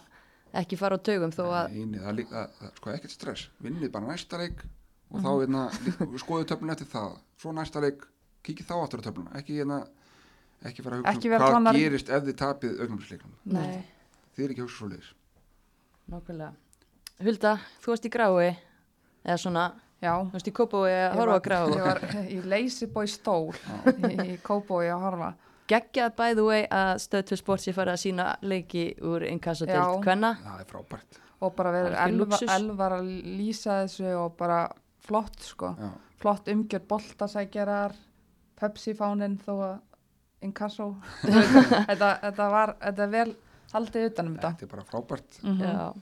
ekki 0.56 0.80
fara 0.80 0.98
á 0.98 1.04
taugum 1.06 1.34
þó 1.36 1.44
að, 1.52 1.76
Eini, 1.76 2.00
það 2.02 2.16
líka, 2.22 2.46
það, 2.58 2.72
sko 2.80 2.94
ekkert 2.96 3.14
stress 3.14 3.50
vinnið 3.66 3.92
bara 3.94 4.08
næsta 4.14 4.40
leik 4.42 4.64
og 5.12 5.20
Mhm. 5.20 5.26
þá 5.26 5.32
hérna, 5.44 5.62
skoðu 6.24 6.48
töflun 6.50 6.72
eftir 6.74 6.88
það 6.90 7.20
svo 7.38 7.52
næsta 7.54 7.82
leik, 7.84 8.08
kikið 8.44 8.66
þá 8.72 8.76
aftur 8.82 9.04
á 9.04 9.06
töfluna 9.06 9.36
ekki 9.38 9.60
hérna 9.60 9.82
ekki 10.70 10.84
vera 10.86 10.98
að 10.98 11.02
hugsa 11.04 11.14
Ekki 11.16 11.30
um 11.30 11.36
hvað 11.38 11.52
planar- 11.54 11.80
gerist 11.80 12.10
ef 12.10 12.24
þið 12.28 12.36
tapið 12.42 12.82
augnumsleiknum 12.86 13.34
nei. 13.46 13.84
þið 14.36 14.46
er 14.46 14.54
ekki 14.56 14.62
að 14.62 14.68
hugsa 14.68 14.78
svo 14.82 14.90
leiðis 14.92 15.14
nákvæmlega. 16.12 16.54
Hulda, 17.26 17.52
þú 17.82 17.92
varst 17.94 18.06
í 18.06 18.12
grái, 18.14 18.52
eða 19.26 19.38
svona, 19.42 19.64
Já, 20.04 20.12
þú 20.22 20.32
varst 20.36 20.48
í 20.48 20.54
kópói 20.54 20.92
að 20.92 21.16
horfa 21.16 21.32
á 21.32 21.40
var, 21.40 21.42
grái. 21.42 21.66
ég 21.72 21.82
var 21.82 22.00
í 22.30 22.40
Lazyboy 22.52 23.08
stól 23.10 23.54
í, 23.56 24.36
Kópói 24.44 24.90
að 24.92 25.00
horfa. 25.06 25.30
Geggjað 25.72 26.12
by 26.20 26.34
the 26.38 26.44
way 26.46 26.68
að 26.70 27.00
stöðtöð 27.02 27.40
sports 27.42 27.66
ég 27.72 27.74
farið 27.74 27.96
að 27.96 28.02
sína 28.04 28.26
leiki 28.46 28.84
úr 29.02 29.24
inkasso 29.26 29.66
til 29.66 29.74
Já. 29.80 29.88
hvenna. 30.04 30.34
það 30.44 30.60
er 30.62 30.68
frábært 30.70 31.18
og 31.42 31.56
bara 31.56 31.72
verið 31.74 31.96
elva, 32.06 32.38
elvar 32.56 32.92
að 33.00 33.08
lýsa 33.40 33.80
þessu 33.86 34.12
og 34.20 34.36
bara 34.38 34.60
flott 35.08 35.40
sko, 35.42 35.72
Já. 35.80 35.90
flott 36.22 36.48
umgjörð 36.54 36.86
boltasækjarar 36.92 37.96
Pepsi-fánin 38.60 39.40
þó 39.42 39.54
að 39.58 39.80
inkasso 40.44 40.90
þetta, 41.24 42.10
þetta 42.26 42.50
var 42.52 42.76
þetta 42.82 43.06
er 43.08 43.14
vel 43.16 43.30
haldið 43.74 44.10
utanum 44.12 44.36
þetta 44.36 44.52
þetta 44.52 44.68
er 44.68 44.74
bara 44.76 44.86
frábært 44.90 45.40
mm 45.44 45.64
Já. 45.64 45.94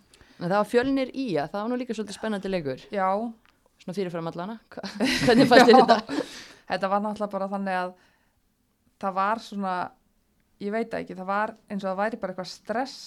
En 0.44 0.50
það 0.50 0.58
var 0.58 0.68
fjölnir 0.68 1.12
í 1.14 1.28
að 1.40 1.52
það 1.54 1.62
var 1.62 1.70
nú 1.72 1.76
líka 1.80 1.96
svolítið 1.96 2.16
spennandi 2.18 2.50
leikur. 2.50 2.82
Já, 2.92 3.08
Svona 3.84 3.96
fyrirfram 3.96 4.28
allana. 4.32 4.56
Hvernig 5.26 5.48
fannst 5.52 5.70
þér 5.70 5.78
þetta? 5.78 6.24
þetta 6.72 6.90
var 6.92 7.04
náttúrulega 7.04 7.34
bara 7.36 7.48
þannig 7.52 7.78
að 7.80 7.94
það 9.04 9.16
var 9.18 9.42
svona 9.44 9.76
ég 10.64 10.74
veit 10.74 10.96
ekki, 10.98 11.18
það 11.18 11.30
var 11.30 11.54
eins 11.68 11.84
og 11.84 11.90
það 11.90 12.00
væri 12.02 12.20
bara 12.22 12.34
eitthvað 12.34 12.52
stress 12.52 12.98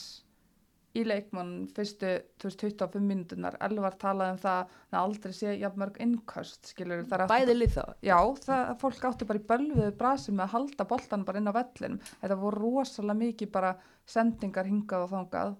í 0.97 1.03
leikmann 1.07 1.53
fyrstu 1.77 2.13
25 2.43 3.03
mínútunar 3.05 3.57
Elvar 3.67 3.97
talaði 4.01 4.35
um 4.35 4.41
það 4.43 4.75
að 4.93 4.99
aldrei 5.01 5.35
sé 5.37 5.55
jafn 5.61 5.83
mörg 5.83 6.01
innköst 6.03 6.73
skilur 6.73 7.05
Bæði 7.07 7.57
lið 7.57 7.77
þá. 7.77 7.83
Já, 8.07 8.19
það, 8.47 8.73
fólk 8.83 9.07
átti 9.11 9.29
bara 9.29 9.43
í 9.43 9.47
bölvuðu 9.51 9.93
brasi 10.01 10.35
með 10.35 10.47
að 10.47 10.55
halda 10.55 10.89
boltan 10.93 11.27
bara 11.29 11.43
inn 11.43 11.51
á 11.53 11.59
vellinum. 11.59 12.01
Þetta 12.23 12.41
voru 12.41 12.63
rosalega 12.63 13.21
mikið 13.23 13.53
bara 13.57 13.75
sendingar 14.09 14.71
hingað 14.71 15.07
og 15.07 15.13
þangað. 15.15 15.57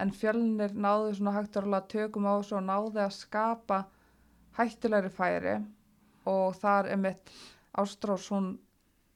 En 0.00 0.14
fjölnir 0.16 0.74
náðu 0.74 1.14
svona 1.18 1.36
hægt 1.36 1.60
rólega 1.60 1.90
tökum 1.92 2.28
á 2.30 2.32
þessu 2.38 2.58
og 2.58 2.66
náðu 2.66 3.04
að 3.04 3.16
skapa 3.18 3.82
hættulegri 4.58 5.12
færi 5.14 5.58
og 6.30 6.56
þar 6.60 6.90
er 6.94 7.00
mitt 7.00 7.32
Ástrós 7.78 8.26
hún 8.32 8.54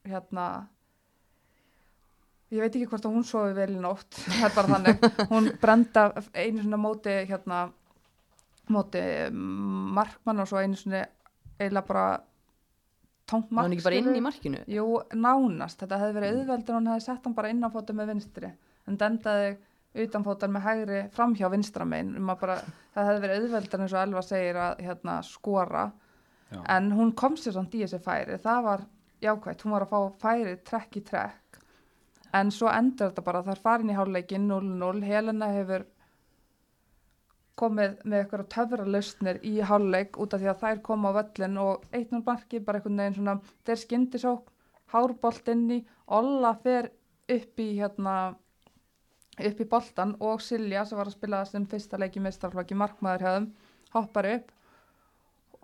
hérna 0.06 0.68
ég 2.52 2.60
veit 2.60 2.74
ekki 2.74 2.90
hvort 2.90 3.08
að 3.08 3.16
hún 3.16 3.26
sofi 3.28 3.56
vel 3.56 3.70
í 3.72 3.80
nótt 3.80 4.20
það 4.26 4.46
er 4.48 4.54
bara 4.58 4.74
þannig, 4.74 5.08
hún 5.32 5.50
brenda 5.62 6.04
einu 6.34 6.62
svona 6.62 6.80
móti 6.80 7.16
hérna 7.30 7.64
móti 8.74 9.02
markmann 9.32 10.44
og 10.44 10.48
svo 10.50 10.62
einu 10.62 10.78
svona 10.80 11.04
eiginlega 11.58 11.88
bara 11.88 12.06
tómt 13.30 13.48
Var 13.48 13.56
mark 13.56 13.68
hann 13.68 13.76
ekki 13.76 13.86
bara 13.86 14.00
inn 14.00 14.16
í 14.18 14.24
markinu? 14.24 14.64
Jú, 14.68 14.88
nánast, 15.16 15.80
þetta 15.80 16.00
hefði 16.00 16.18
verið 16.18 16.40
auðveldur 16.40 16.78
hún 16.78 16.90
hefði 16.92 17.06
sett 17.06 17.28
hann 17.28 17.36
bara 17.36 17.52
innanfóta 17.52 17.96
með 17.96 18.12
vinstri 18.12 18.50
en 18.84 18.98
dendaði 19.00 19.54
utanfótar 20.04 20.50
með 20.50 20.64
hægri 20.66 21.02
framhjá 21.14 21.48
vinstra 21.52 21.86
megin. 21.86 22.16
Um 22.18 22.32
að 22.32 22.40
bara, 22.40 22.56
það 22.94 23.08
hefði 23.08 23.22
verið 23.24 23.44
auðveldur 23.44 23.84
eins 23.84 23.94
og 23.94 24.00
Elva 24.00 24.22
segir 24.26 24.58
að 24.58 24.82
hérna, 24.88 25.18
skora. 25.26 25.84
Já. 26.54 26.60
en 26.76 26.92
hún 26.92 27.12
kom 27.16 27.36
sér 27.40 27.56
samt 27.56 27.74
í 27.74 27.80
þessi 27.82 27.98
færi. 28.04 28.36
Það 28.42 28.60
var 28.66 28.82
jákvæmt, 29.24 29.62
hún 29.64 29.74
var 29.74 29.86
að 29.86 29.94
fá 29.94 30.18
færi 30.22 30.56
trekk 30.66 30.98
í 31.00 31.02
trekk 31.08 31.60
en 32.34 32.52
svo 32.54 32.70
endur 32.72 33.10
þetta 33.10 33.24
bara, 33.26 33.42
það 33.46 33.56
er 33.56 33.64
farin 33.66 33.92
í 33.92 33.98
háluleikin 33.98 34.48
0-0, 34.50 35.02
Helena 35.06 35.50
hefur 35.54 35.86
komið 37.60 38.00
með 38.02 38.20
eitthvað 38.20 38.48
töfra 38.54 38.86
lausnir 38.90 39.38
í 39.46 39.54
háluleik 39.62 40.18
út 40.18 40.34
af 40.34 40.42
því 40.42 40.50
að 40.50 40.62
þær 40.64 40.80
koma 40.88 41.12
á 41.14 41.16
völlin 41.20 41.60
og 41.62 41.84
1-0 41.94 42.24
marki 42.26 42.60
bara 42.60 42.80
einhvern 42.80 43.02
veginn 43.02 43.18
svona, 43.20 43.36
þeir 43.66 43.82
skyndisók 43.84 44.50
hárbolt 44.94 45.50
inn 45.54 45.68
í, 45.78 45.84
Olla 46.04 46.50
fer 46.60 46.90
upp 47.32 47.60
í 47.62 47.70
hérna 47.78 48.14
upp 49.40 49.60
í 49.60 49.66
boltan 49.68 50.12
og 50.20 50.42
Silja 50.44 50.84
sem 50.84 50.98
var 50.98 51.08
að 51.08 51.16
spila 51.16 51.40
sem 51.48 51.64
fyrsta 51.70 51.98
leik 51.98 52.18
í 52.18 52.22
mistarflokki 52.22 52.76
markmaður 52.78 53.24
þeim, 53.24 53.46
hoppar 53.94 54.28
upp. 54.34 54.50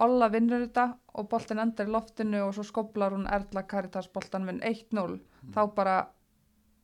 Olla 0.01 0.31
vinnur 0.33 0.65
þetta 0.65 0.87
og 1.21 1.29
boltin 1.29 1.61
endar 1.61 1.91
í 1.91 1.93
loftinu 1.93 2.41
og 2.47 2.55
svo 2.57 2.65
skoblar 2.65 3.13
hún 3.13 3.29
Erla 3.29 3.67
Karitas 3.69 4.09
boltan 4.09 4.47
minn 4.49 4.63
1-0 4.65 5.19
þá 5.53 5.61
bara 5.77 5.97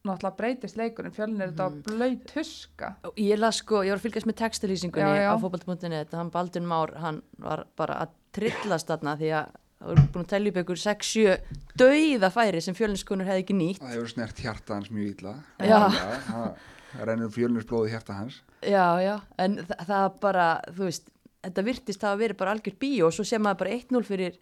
náttúrulega 0.06 0.36
breytist 0.38 0.76
leikurinn 0.80 1.12
fjölnir 1.16 1.50
þetta 1.52 1.68
Mhm. 1.68 1.82
á 1.82 1.84
blöyt 1.90 2.30
huska 2.36 2.90
Ég 3.16 3.38
las 3.38 3.56
sko, 3.62 3.82
ég 3.84 3.90
var 3.94 3.98
að 4.00 4.06
fylgjast 4.06 4.26
með 4.30 4.38
textilýsingunni 4.40 5.16
Já, 5.16 5.22
já. 5.26 5.30
á 5.32 5.34
fótbolti.net 5.42 6.12
hann 6.16 6.30
Baldur 6.30 6.62
Már, 6.62 6.94
hann 6.96 7.22
var 7.38 7.66
bara 7.76 7.94
að 8.06 8.08
trillast 8.32 8.86
þarna 8.88 9.16
því 9.18 9.30
að 9.40 9.50
það 9.76 9.88
voru 9.90 10.06
búin 10.12 10.24
að 10.24 10.28
tellja 10.32 10.50
upp 10.50 10.56
ykkur 10.62 10.80
6-7 10.80 11.36
dauða 11.76 12.30
færi 12.32 12.60
sem 12.64 12.74
fjölinskunur 12.74 13.26
hefði 13.28 13.42
ekki 13.44 13.56
nýtt 13.58 13.80
það 13.82 13.92
hefur 13.92 14.08
snert 14.14 14.38
hjarta 14.40 14.74
hans 14.74 14.88
mjög 14.90 15.20
illa 15.20 15.34
Já. 15.60 15.88
það, 15.90 16.54
það 16.96 17.04
rennur 17.10 17.28
fjölnisblóði 17.34 17.90
hjarta 17.92 18.12
hans 18.16 18.40
Já, 18.64 18.86
já, 19.04 19.20
en 19.38 19.58
þa 19.68 19.76
það 19.86 20.20
bara, 20.20 20.46
þú 20.72 20.88
veist, 20.88 21.10
þetta 21.44 21.62
virtist 21.64 22.02
hafa 22.02 22.16
verið 22.18 22.36
bara 22.40 22.54
algjör 22.56 22.76
bíó 22.80 23.06
og 23.06 23.12
svo 23.12 23.24
sé 23.28 23.38
maður 23.38 23.58
bara 23.58 23.70
1-0 23.76 24.02
fyrir 24.08 24.38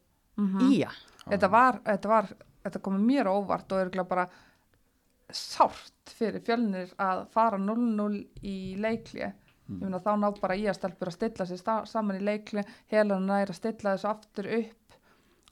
Ía. 0.70 0.90
þetta 1.28 1.50
var, 1.50 1.80
þetta 1.84 2.08
var, 2.08 2.26
þetta 2.64 2.80
komið 2.86 3.04
mér 3.10 3.26
óvart 3.30 3.72
og 3.72 3.78
er 3.82 4.04
bara 4.04 4.28
sárt 5.32 6.14
fyrir 6.18 6.42
fjölnir 6.44 6.92
að 7.00 7.24
fara 7.32 7.58
0-0 7.58 8.20
í 8.42 8.58
leikli 8.80 9.24
ég 9.24 9.80
meina 9.80 10.00
þá 10.04 10.12
ná 10.20 10.26
bara 10.36 10.56
í 10.60 10.66
að 10.68 10.76
stelpur 10.76 11.08
að 11.08 11.16
stilla 11.16 11.46
sér 11.48 11.86
saman 11.88 12.18
í 12.20 12.24
leikli 12.24 12.64
helan 12.92 13.24
nær 13.28 13.48
að 13.48 13.58
stilla 13.60 13.94
þessu 13.94 14.10
aftur 14.10 14.50
upp 14.58 14.84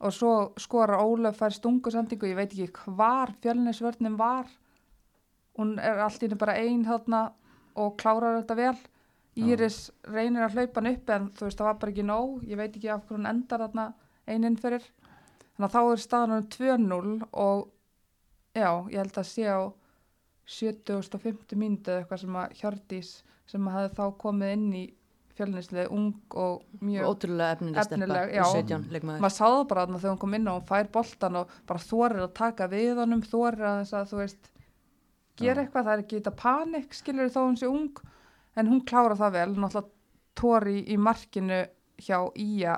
og 0.03 0.13
svo 0.13 0.33
skorar 0.59 1.01
Ólaf 1.03 1.39
fær 1.39 1.55
stungusendingu, 1.55 2.27
ég 2.27 2.37
veit 2.37 2.51
ekki 2.53 2.89
hvar 2.97 3.31
fjölnisvörnin 3.43 4.17
var. 4.19 4.49
Hún 5.57 5.77
er 5.79 6.01
allt 6.03 6.23
í 6.23 6.27
henni 6.27 6.39
bara 6.39 6.57
ein 6.59 6.83
þarna 6.87 7.21
og 7.79 7.95
klárar 8.01 8.41
þetta 8.41 8.57
vel. 8.59 8.75
Íris 9.39 9.77
reynir 10.05 10.45
að 10.45 10.57
hlaupa 10.57 10.81
hann 10.81 10.91
upp 10.91 11.13
en 11.13 11.29
þú 11.37 11.47
veist 11.47 11.61
það 11.61 11.69
var 11.69 11.79
bara 11.81 11.93
ekki 11.93 12.05
nóg. 12.09 12.43
Ég 12.49 12.59
veit 12.59 12.75
ekki 12.75 12.91
af 12.91 13.05
hverju 13.05 13.19
hún 13.19 13.29
endar 13.29 13.63
þarna 13.63 13.87
eininn 14.27 14.59
fyrir. 14.59 14.83
Þannig 15.53 15.69
að 15.69 15.75
þá 15.77 15.81
er 15.93 16.03
staðan 16.03 16.49
2-0 16.57 17.29
og 17.45 17.63
já, 18.53 18.69
ég 18.91 18.99
held 19.01 19.17
að 19.17 19.29
sé 19.29 19.47
á 19.49 19.61
70.50 20.49 21.55
mínútu 21.59 21.93
eða 21.93 22.03
eitthvað 22.03 22.21
sem 22.25 22.35
að 22.41 22.57
Hjördís 22.59 23.13
sem 23.49 23.67
að 23.67 23.77
hafði 23.77 23.95
þá 23.97 24.03
komið 24.23 24.53
inn 24.57 24.67
í 24.77 24.83
fjölnislið 25.33 25.89
ung 25.89 26.35
og 26.37 26.81
mjög 26.85 27.07
Ótrúlega 27.09 27.55
efnileg 27.55 27.87
stelpa, 27.87 28.05
Efnileg, 28.05 28.33
já. 28.37 28.43
17 28.53 28.83
leikmaður. 28.93 29.23
maður 29.23 29.35
sáðu 29.39 29.63
bara 29.71 29.85
þarna 29.85 30.01
þegar 30.03 30.13
hún 30.13 30.21
kom 30.21 30.35
inn 30.37 30.49
og 30.51 30.57
hún 30.59 30.67
fær 30.69 30.89
boltan 30.93 31.39
og 31.39 31.55
bara 31.69 31.85
þorir 31.87 32.25
að 32.27 32.33
taka 32.37 32.67
við 32.69 33.01
honum 33.01 33.23
þorir 33.25 33.65
að 33.69 33.79
þess 33.81 33.97
að 33.97 34.11
þú 34.11 34.19
veist 34.21 34.49
gera 35.41 35.63
eitthvað, 35.63 35.87
það 35.87 35.93
er 35.95 36.03
ekki 36.03 36.19
þetta 36.19 36.35
panik 36.43 36.93
skilur 36.93 37.33
þó 37.33 37.39
hún 37.41 37.57
sé 37.57 37.71
ung 37.71 38.03
en 38.53 38.69
hún 38.69 38.83
klára 38.85 39.17
það 39.17 39.37
vel, 39.39 39.49
náttúrulega 39.57 39.89
tóri 40.37 40.83
í 40.85 40.97
markinu 41.01 41.63
hjá 42.03 42.19
Ía 42.37 42.77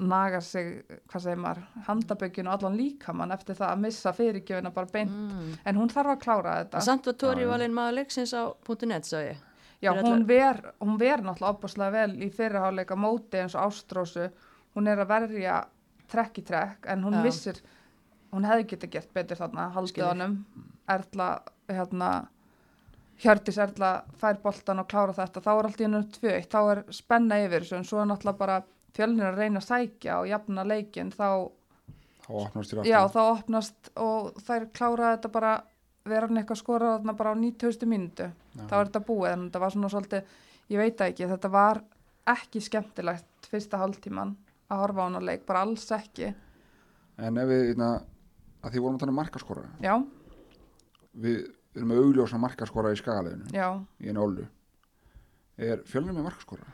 nagar 0.00 0.40
sig, 0.42 0.82
hvað 1.10 1.22
segir 1.26 1.36
maður 1.42 1.62
handabögginu 1.86 2.50
allan 2.52 2.76
líkamann 2.78 3.32
eftir 3.34 3.54
það 3.58 3.72
að 3.74 3.80
missa 3.84 4.12
fyrirgjöfina 4.16 4.70
bara 4.72 4.86
beint 4.92 5.10
Mm. 5.12 5.58
en 5.64 5.76
hún 5.76 5.90
þarf 5.92 6.14
að 6.14 6.20
klára 6.22 6.54
þetta 6.64 6.80
Samt 6.86 7.06
var 7.06 7.14
Tóri 7.20 7.46
valinn 7.46 7.74
maður 7.76 7.98
leiksins 8.00 8.32
á 8.32 8.48
.net, 8.86 9.04
sá 9.04 9.18
ég. 9.20 9.36
Já, 9.82 9.92
hún 10.02 10.26
ver, 10.26 10.72
hún 10.80 10.98
ver 10.98 11.18
náttúrulega 11.22 11.54
opaslega 11.56 11.90
vel 11.92 12.16
í 12.22 12.30
fyrirháleika 12.30 12.96
móti 12.96 13.38
eins 13.40 13.54
og 13.54 13.70
Ástrósu. 13.70 14.30
Hún 14.76 14.88
er 14.88 14.98
að 14.98 15.08
verja 15.08 15.64
trekk 16.08 16.38
í 16.38 16.44
trekk 16.44 16.86
en 16.86 17.02
hún 17.04 17.14
Já. 17.14 17.22
vissir, 17.22 17.60
hún 18.32 18.44
hefði 18.44 18.66
getið 18.74 18.90
gert 18.90 19.14
betur 19.14 19.36
þarna, 19.36 19.70
haldið 19.72 19.88
Skilur. 19.88 20.08
honum. 20.08 20.44
Erla, 20.88 21.40
hérna, 21.68 22.26
Hjördís 23.20 23.58
Erla 23.60 24.02
fær 24.16 24.38
boltan 24.42 24.78
og 24.80 24.88
klára 24.88 25.12
þetta, 25.12 25.40
þá 25.44 25.50
er 25.58 25.64
allt 25.68 25.80
í 25.80 25.84
hennu 25.84 26.02
tvö, 26.14 26.34
þá 26.48 26.60
er 26.72 26.84
spenna 26.90 27.36
yfir 27.44 27.60
þessu 27.66 27.76
en 27.76 27.84
svo 27.84 28.00
er 28.00 28.06
náttúrulega 28.08 28.38
bara 28.38 28.62
fjölnir 28.96 29.30
að 29.30 29.40
reyna 29.40 29.62
að 29.62 29.66
sækja 29.68 30.18
og 30.20 30.28
jafna 30.30 30.64
leikin, 30.66 31.12
þá, 31.14 31.48
þá 32.26 32.30
opnast 32.42 32.76
já, 32.88 32.98
þá 33.12 33.20
opnast 33.22 33.90
og 34.00 34.30
þær 34.46 34.68
klára 34.76 35.14
þetta 35.14 35.32
bara, 35.34 35.54
vera 36.10 36.28
hann 36.28 36.42
eitthvað 36.42 36.62
skora 36.62 36.92
þarna 36.96 37.16
bara 37.18 37.34
á 37.34 37.36
90. 37.38 37.88
mínútu. 37.90 38.28
Þá 38.60 38.76
er 38.80 38.90
þetta 38.90 39.04
búið 39.06 39.32
en 39.32 39.48
þetta 39.48 39.64
var 39.64 39.74
svona 39.74 39.92
svolítið 39.92 40.38
ég 40.70 40.84
veit 40.84 41.02
ekki, 41.06 41.28
þetta 41.30 41.52
var 41.52 41.82
ekki 42.30 42.62
skemmtilegt 42.62 43.50
fyrsta 43.50 43.80
hálftíman 43.80 44.36
að 44.70 44.84
horfa 44.84 45.02
á 45.02 45.06
hana 45.08 45.24
leik, 45.24 45.44
bara 45.46 45.64
alls 45.66 45.88
ekki. 45.94 46.32
En 47.20 47.38
ef 47.40 47.48
við, 47.50 47.64
hérna, 47.72 47.94
að 48.64 48.74
því 48.74 48.82
vorum 48.84 48.98
að 48.98 49.02
tala 49.04 49.14
um 49.14 49.18
markaskora 49.20 49.64
já, 49.82 49.94
við 51.24 51.38
erum 51.76 51.92
með 51.92 52.02
augljósa 52.04 52.40
markaskora 52.40 52.92
í 52.92 52.98
skagaleginu 53.00 53.54
já, 53.54 53.68
í 54.02 54.10
einu 54.10 54.26
ólu 54.26 54.46
er 55.60 55.82
fjölnir 55.88 56.16
með 56.16 56.28
markaskora 56.28 56.68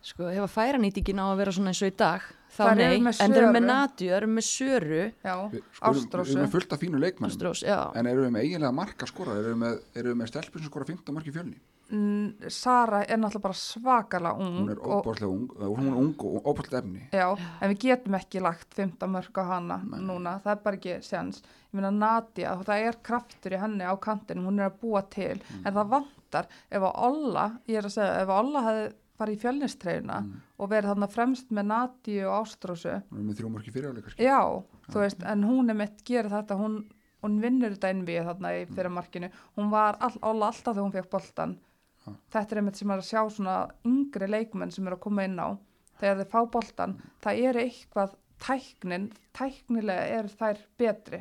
Sko, 0.00 0.30
hefa 0.32 0.46
færanýtingin 0.48 1.18
á 1.20 1.28
að 1.28 1.40
vera 1.42 1.52
svona 1.52 1.72
eins 1.74 1.82
og 1.84 1.90
í 1.90 1.96
dag, 2.00 2.22
þá 2.56 2.60
eru 2.70 2.76
nei, 2.80 3.00
með 3.04 3.18
en 3.20 3.34
þeir 3.34 3.42
eru 3.42 3.48
með 3.52 3.60
Söru. 3.60 3.70
Natju, 3.70 4.06
þeir 4.06 4.16
eru 4.16 4.28
með 4.32 4.46
Söru, 4.46 5.00
sko, 5.20 5.34
við 5.52 5.90
Ástrósu 5.90 6.32
erum 6.32 6.40
með 6.46 6.54
fullt 6.54 6.72
af 6.72 6.80
fínu 6.80 7.00
leikmennum 7.02 7.34
Ástrós, 7.34 7.64
já. 7.68 7.80
en 8.00 8.08
erum 8.08 8.24
við 8.24 8.32
með 8.32 8.46
eiginlega 8.46 8.76
markaskora 8.78 9.34
erum 9.36 9.50
við 9.50 9.58
með, 9.66 9.82
erum 10.00 10.14
við 10.14 10.22
með 10.22 10.30
stelpur 10.32 10.62
sem 10.62 10.72
skora 10.72 10.88
15 10.88 11.16
marki 11.18 11.34
fjölni? 11.34 11.60
Mm, 11.90 12.48
Sara 12.54 13.02
er 13.02 13.18
náttúrulega 13.18 13.44
bara 13.48 13.58
svakala 13.58 14.32
ung 14.38 14.56
hún 14.60 14.72
er 14.72 14.78
og, 14.78 15.00
óbáslega 15.02 15.28
ung 15.34 15.52
og 15.58 15.74
hún 15.74 15.90
er 15.90 15.98
ung 15.98 16.24
og 16.30 16.48
óbáslega 16.48 16.80
efni. 16.80 17.02
Já, 17.12 17.26
en 17.34 17.72
við 17.74 17.80
getum 17.84 18.16
ekki 18.16 18.42
lagt 18.46 18.78
15 18.78 19.10
mörg 19.10 19.40
á 19.42 19.44
hana 19.50 19.80
Nei. 19.84 19.98
núna, 20.06 20.36
það 20.40 20.54
er 20.54 20.62
bara 20.64 20.80
ekki 20.80 20.96
sens 21.04 21.42
ég 21.42 21.76
meina 21.76 21.90
Nadia, 21.92 22.54
það 22.62 22.86
er 22.86 22.98
kraftur 23.04 23.58
í 23.58 23.60
henni 23.60 23.84
á 23.84 23.94
kantinum, 24.00 24.48
hún 24.48 24.62
er 24.62 24.70
að 24.70 24.80
búa 24.80 25.04
til. 25.12 25.36
Mm. 25.42 25.66
en 25.66 25.76
það 25.76 25.92
vantar, 25.96 26.50
ef 26.70 26.88
að 26.88 26.98
Olla 27.10 27.46
ég 27.66 27.82
er 27.82 27.90
að 27.90 27.96
segja, 27.98 28.16
ef 28.22 28.30
að 28.30 28.42
Olla 28.44 28.64
hefði 28.70 28.88
farið 29.20 29.36
í 29.36 29.40
fjölnistreyna 29.44 30.18
Mm. 30.24 30.40
og 30.58 30.70
verið 30.72 30.90
þarna 30.90 31.08
fremst 31.12 31.50
með 31.54 31.68
Nadiu 31.70 32.26
og 32.28 32.38
Ástrósu. 32.46 32.96
Hún 33.12 33.20
er 33.20 33.26
með 33.30 33.38
þrjú 33.40 33.50
marki 33.54 33.74
fyriráleika 33.74 34.14
Já, 34.18 34.40
þú 34.90 35.02
veist, 35.04 35.22
en 35.24 35.44
hún 35.44 35.70
er 35.70 35.78
mitt 35.78 36.02
gerir 36.04 36.30
þetta, 36.32 36.56
hún, 36.58 36.78
hún 37.22 37.40
vinnur 37.40 37.74
þetta 37.76 37.90
innvíð 37.94 38.24
þarna 38.30 38.52
í 38.58 38.66
fyrir 38.74 38.90
markinu, 38.96 39.30
hún 39.56 39.70
var 39.70 39.98
all, 40.00 40.16
all, 40.22 40.42
alltaf 40.42 40.74
þegar 40.74 40.86
hún 40.88 40.94
fekk 40.96 41.10
boltan 41.12 41.58
Já. 42.06 42.14
þetta 42.32 42.54
er 42.56 42.60
einmitt 42.62 42.76
sem 42.80 42.90
er 42.90 43.02
að 43.02 43.10
sjá 43.12 43.22
svona 43.30 43.56
yngri 43.84 44.26
leikmenn 44.32 44.72
sem 44.72 44.86
er 44.88 44.96
að 44.96 45.00
koma 45.04 45.24
inn 45.28 45.36
á. 45.38 45.48
Þegar 46.00 46.16
þeir 46.22 46.30
fá 46.32 46.40
boltan, 46.50 46.94
það 47.20 47.42
er 47.44 47.58
eitthvað 47.60 48.14
tæknin, 48.40 49.10
tæknilega 49.36 50.06
er 50.18 50.28
þær 50.32 50.62
betri, 50.80 51.18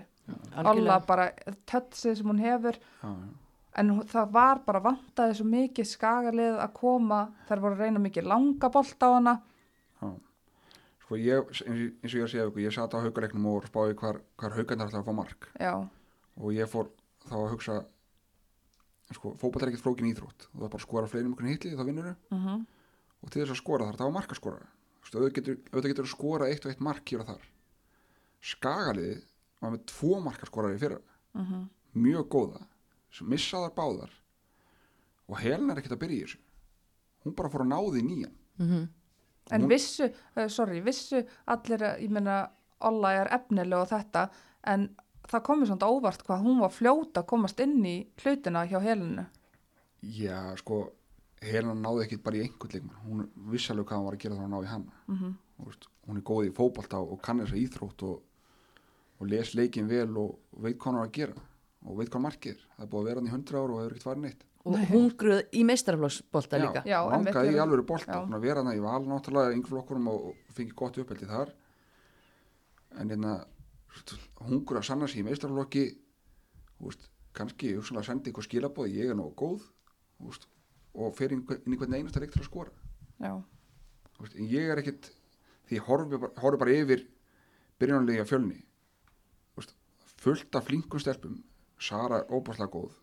alla 0.55 0.99
bara 1.03 1.25
tötsið 1.67 2.15
sem 2.21 2.27
hún 2.31 2.39
hefur. 2.39 2.77
Já, 3.03 3.09
já. 3.11 3.48
En 3.79 3.91
það 4.09 4.31
var 4.35 4.63
bara 4.65 4.81
vantaði 4.83 5.37
svo 5.37 5.45
mikið 5.49 5.87
skagalið 5.87 6.57
að 6.63 6.73
koma, 6.79 7.19
þær 7.49 7.63
voru 7.63 7.77
að 7.77 7.85
reyna 7.85 8.01
mikið 8.03 8.27
langa 8.31 8.71
bolta 8.73 9.09
á 9.09 9.11
hana. 9.15 9.35
Já. 9.99 10.09
Sko 11.03 11.19
ég, 11.19 11.53
eins 11.65 12.13
og 12.13 12.19
ég 12.19 12.31
segja 12.31 12.47
ykkur, 12.49 12.63
ég 12.65 12.75
sat 12.75 12.93
á 12.93 13.03
haugaleiknum 13.03 13.47
og 13.53 13.69
spáði 13.69 13.95
hvar, 14.01 14.19
hvar 14.39 14.57
haugandar 14.57 14.91
ætlaði 14.91 15.01
að 15.03 15.07
fá 15.07 15.15
mark. 15.17 15.47
Já, 15.57 15.73
og 16.39 16.55
ég 16.55 16.69
fór 16.71 16.91
þá 17.25 17.37
að 17.39 17.47
hugsa 17.53 17.77
sko, 19.15 19.33
fótball 19.41 19.65
er 19.65 19.71
ekkert 19.71 19.85
flókin 19.85 20.11
íþrótt. 20.11 20.49
Og 20.51 20.59
það 20.59 20.67
er 20.67 20.73
bara 20.75 20.81
að 20.81 20.85
skora 20.85 21.09
fleiri 21.09 21.25
um 21.25 21.33
einhvern 21.33 21.53
hitli 21.53 21.77
þá 21.77 21.87
vinnur 21.87 22.11
mhm. 22.35 22.67
Og 23.19 23.31
til 23.33 23.41
þess 23.41 23.51
að 23.51 23.59
skora 23.59 23.87
þar, 23.89 23.97
það 23.99 24.07
var 24.07 24.15
markaskora 24.15 24.67
auðvitað 25.09 25.87
getur, 25.89 26.05
að 26.05 26.11
skora 26.11 26.47
eitt 26.51 26.65
og 26.65 26.71
eitt 26.71 26.83
mark 26.85 27.09
hér 27.09 27.23
og 27.23 27.31
þar. 27.31 27.47
Skagaliði 28.45 29.15
var 29.59 29.73
með 29.73 29.85
tvo 29.89 30.19
markaskorari 30.23 30.79
fyrir 30.79 31.01
mhm. 31.35 31.65
Mjög 31.99 32.27
góða 32.31 32.61
sem 33.11 33.27
missaðar 33.29 33.73
báðar 33.77 34.11
og 35.29 35.37
Helena 35.41 35.73
er 35.73 35.81
ekkert 35.81 35.95
að 35.97 36.01
byrja 36.03 36.17
í 36.19 36.23
þessu 36.27 36.39
hún 37.25 37.35
bara 37.35 37.49
fór 37.53 37.65
að 37.65 37.73
náði 37.75 38.05
nýjan 38.05 38.35
Mhm. 38.59 38.87
En 39.51 39.61
Hún- 39.63 39.69
vissu, 39.71 40.03
uh, 40.37 40.47
sorry, 40.47 40.81
vissu 40.83 41.23
allir 41.47 41.79
að, 41.81 42.01
ég 42.03 42.09
meina, 42.11 42.49
Olla 42.81 43.11
er 43.13 43.27
efnileg 43.33 43.73
og 43.81 43.87
þetta, 43.89 44.29
en 44.63 44.83
það 45.27 45.41
komið 45.47 45.67
svona 45.71 45.87
óvart 45.89 46.21
hvað 46.27 46.43
hún 46.43 46.59
var 46.59 46.69
fljóta 46.69 47.23
að 47.23 47.25
komast 47.27 47.59
inn 47.59 47.79
í 47.85 48.07
hlutina 48.21 48.65
hjá 48.67 48.79
helinu. 48.83 49.25
Já, 50.03 50.55
sko, 50.57 50.91
Helena 51.41 51.73
náði 51.73 52.03
ekki 52.05 52.21
bara 52.23 52.35
í 52.35 52.43
einhvern 52.45 52.71
leikmann, 52.73 53.01
hún 53.07 53.29
vissi 53.49 53.71
alveg 53.73 53.85
hvað 53.87 53.97
hann 53.97 54.05
var 54.05 54.13
að 54.13 54.19
gera 54.19 54.35
þá 54.35 54.43
að 54.43 54.49
ná 54.53 54.59
í 54.63 54.67
hana. 54.67 54.91
Mm 55.07 55.37
Veist, 55.65 55.87
hún 56.07 56.17
er 56.17 56.21
góð 56.21 56.45
í 56.49 56.53
fótbolta 56.55 56.97
og 57.01 57.21
kann 57.21 57.39
þessa 57.39 57.57
íþrótt 57.63 58.03
og, 58.03 58.21
og 59.19 59.27
les 59.27 59.55
leikin 59.55 59.87
vel 59.87 60.17
og, 60.17 60.37
veit 60.59 60.77
hvað 60.77 60.85
hann 60.93 61.01
er 61.01 61.07
að 61.07 61.11
gera 61.11 61.33
og 61.85 61.99
veit 61.99 62.11
hvað 62.11 62.25
markið 62.25 62.53
er. 62.55 62.63
Það 62.75 62.85
er 62.85 62.91
búið 62.91 63.01
að 63.01 63.09
vera 63.09 63.21
hann 63.21 63.29
í 63.29 63.33
hundra 63.33 63.61
ár 63.61 63.73
og 63.73 63.81
hefur 63.81 63.93
ekkert 63.93 64.07
farið 64.07 64.25
neitt. 64.25 64.45
Og 64.69 64.81
hungruð 64.89 65.41
í 65.55 65.61
meistaraflóksbolta 65.65 66.59
líka. 66.59 66.83
Já, 66.87 66.97
langaði 67.07 67.53
í 67.55 67.85
bolta, 67.87 68.11
Já. 68.11 68.19
hún 68.25 68.35
að 68.35 68.43
vera 68.43 68.63
hann 68.63 68.75
í 68.75 68.83
val 68.83 69.01
náttúrulega 69.07 69.55
yngflokkurum 69.55 70.09
og, 70.11 70.25
og 70.29 70.55
fengi 70.57 70.75
gott 70.75 70.99
uppeldi 70.99 71.29
þar. 71.29 71.53
En 72.99 73.13
hérna, 73.13 73.37
hungur 74.49 74.81
að 74.81 74.89
sanna 74.89 75.07
sig 75.07 75.23
í 75.23 75.27
veist, 76.79 77.07
kannski 77.35 77.73
hugsanlega 77.75 78.07
sendi 78.07 78.29
eitthvað 78.31 78.47
skilabóð, 78.47 78.91
ég 78.95 79.11
er 79.11 79.17
nógu 79.17 79.33
góð, 79.37 79.65
veist, 80.23 80.47
og 80.95 81.11
fer 81.15 81.33
inn, 81.35 81.43
í 81.43 81.79
hvern 81.79 81.95
einasta 81.97 82.21
leik 82.23 82.31
til 82.33 82.43
að 82.43 82.49
skora. 82.49 82.71
En 83.23 84.47
ég 84.47 84.71
er 84.71 84.79
ekkit 84.81 85.11
því 85.69 85.77
ég 85.79 85.85
horfi 85.87 86.19
bara, 86.19 86.33
horfi 86.43 86.59
bara 86.59 86.75
yfir 86.75 87.05
byrjunarlega 87.79 88.25
fjölni 88.27 88.63
fullt 90.19 90.55
af 90.57 90.65
flinkum 90.67 90.99
stelpum 90.99 91.37
Sara 91.79 92.21
er 92.21 92.31
óbáslega 92.31 92.71
góð. 92.73 92.95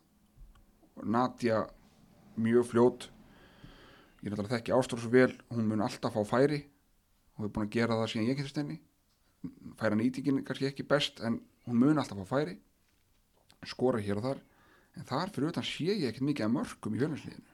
Nadja 1.05 1.67
mjög 2.37 2.69
fljót. 2.71 3.09
Ég 4.23 4.29
er 4.29 4.35
náttúrulega 4.35 4.59
þekki 4.59 4.77
Ástrós 4.77 5.05
svo 5.05 5.12
vel. 5.12 5.33
Hún 5.53 5.69
mun 5.71 5.85
alltaf 5.85 6.17
fá 6.17 6.23
færi. 6.29 6.62
Og 7.37 7.47
er 7.47 7.53
búin 7.53 7.69
að 7.69 7.75
gera 7.77 7.99
það 8.01 8.12
síðan 8.12 8.31
ég 8.31 8.39
getist 8.41 8.61
henni 8.61 8.81
færa 9.79 9.95
nýtingin 9.95 10.41
kannski 10.43 10.67
ekki 10.67 10.87
best 10.89 11.21
en 11.23 11.37
hún 11.69 11.81
mun 11.83 12.01
alltaf 12.01 12.19
að 12.25 12.31
færi. 12.31 12.57
Skora 13.67 14.01
hér 14.03 14.21
og 14.21 14.27
þar. 14.27 14.41
En 14.97 15.05
þar 15.09 15.33
fyrir 15.35 15.53
utan 15.53 15.67
sé 15.67 15.91
ég 15.91 16.09
ekkert 16.09 16.25
mikið 16.31 16.47
að 16.47 16.55
mörgum 16.55 16.97
í 16.97 17.03
fjölninsliðinu 17.03 17.53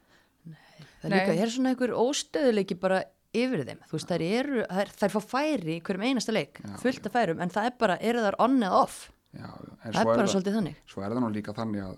Það 1.03 1.07
er 1.09 1.15
líka, 1.15 1.35
er 1.43 1.51
svona 1.51 1.73
einhver 1.73 1.95
óstöðuleiki 1.99 2.77
bara 2.83 3.01
yfir 3.35 3.65
þeim, 3.67 3.81
þú 3.89 3.97
veist, 3.97 4.11
þær 4.11 4.25
eru 4.27 4.63
þær, 4.69 4.93
þær 5.01 5.13
fá 5.15 5.21
færi 5.33 5.77
í 5.77 5.83
hverjum 5.87 6.05
einasta 6.07 6.35
leik 6.35 6.61
Já, 6.63 6.75
fullt 6.83 7.09
af 7.09 7.15
færum, 7.17 7.43
en 7.43 7.53
það 7.55 7.69
er 7.69 7.77
bara, 7.81 7.97
eru 8.11 8.23
þær 8.27 8.39
on 8.45 8.57
eða 8.61 8.81
off 8.83 8.99
Já, 9.33 9.49
en 9.49 9.79
það 9.81 9.89
er 9.89 10.01
er, 10.01 10.09
bara 10.11 10.19
það, 10.23 10.33
svolítið 10.35 10.59
þannig. 10.59 10.83
svo 10.93 11.03
er 11.03 11.15
það 11.15 11.25
nú 11.25 11.31
líka 11.33 11.57
þannig 11.57 11.87
að 11.87 11.95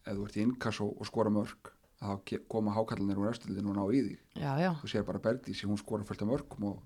ef 0.00 0.14
þú 0.16 0.26
ert 0.26 0.38
í 0.38 0.44
innkass 0.46 0.80
og, 0.84 0.94
og 0.96 1.08
skora 1.10 1.32
mörg 1.34 1.72
þá 2.00 2.38
koma 2.48 2.72
hákallanir 2.72 3.20
úr 3.20 3.32
eftirliðinu 3.34 3.74
og 3.74 3.76
ná 3.76 3.82
í 3.92 4.00
því 4.06 4.14
Já, 4.40 4.52
já, 4.62 4.70
þú 4.80 4.88
sér 4.88 5.04
bara 5.04 5.20
Bergdísi, 5.20 5.68
hún 5.68 5.80
skora 5.80 6.06
fullt 6.08 6.24
af 6.24 6.30
mörgum 6.30 6.70
og 6.70 6.78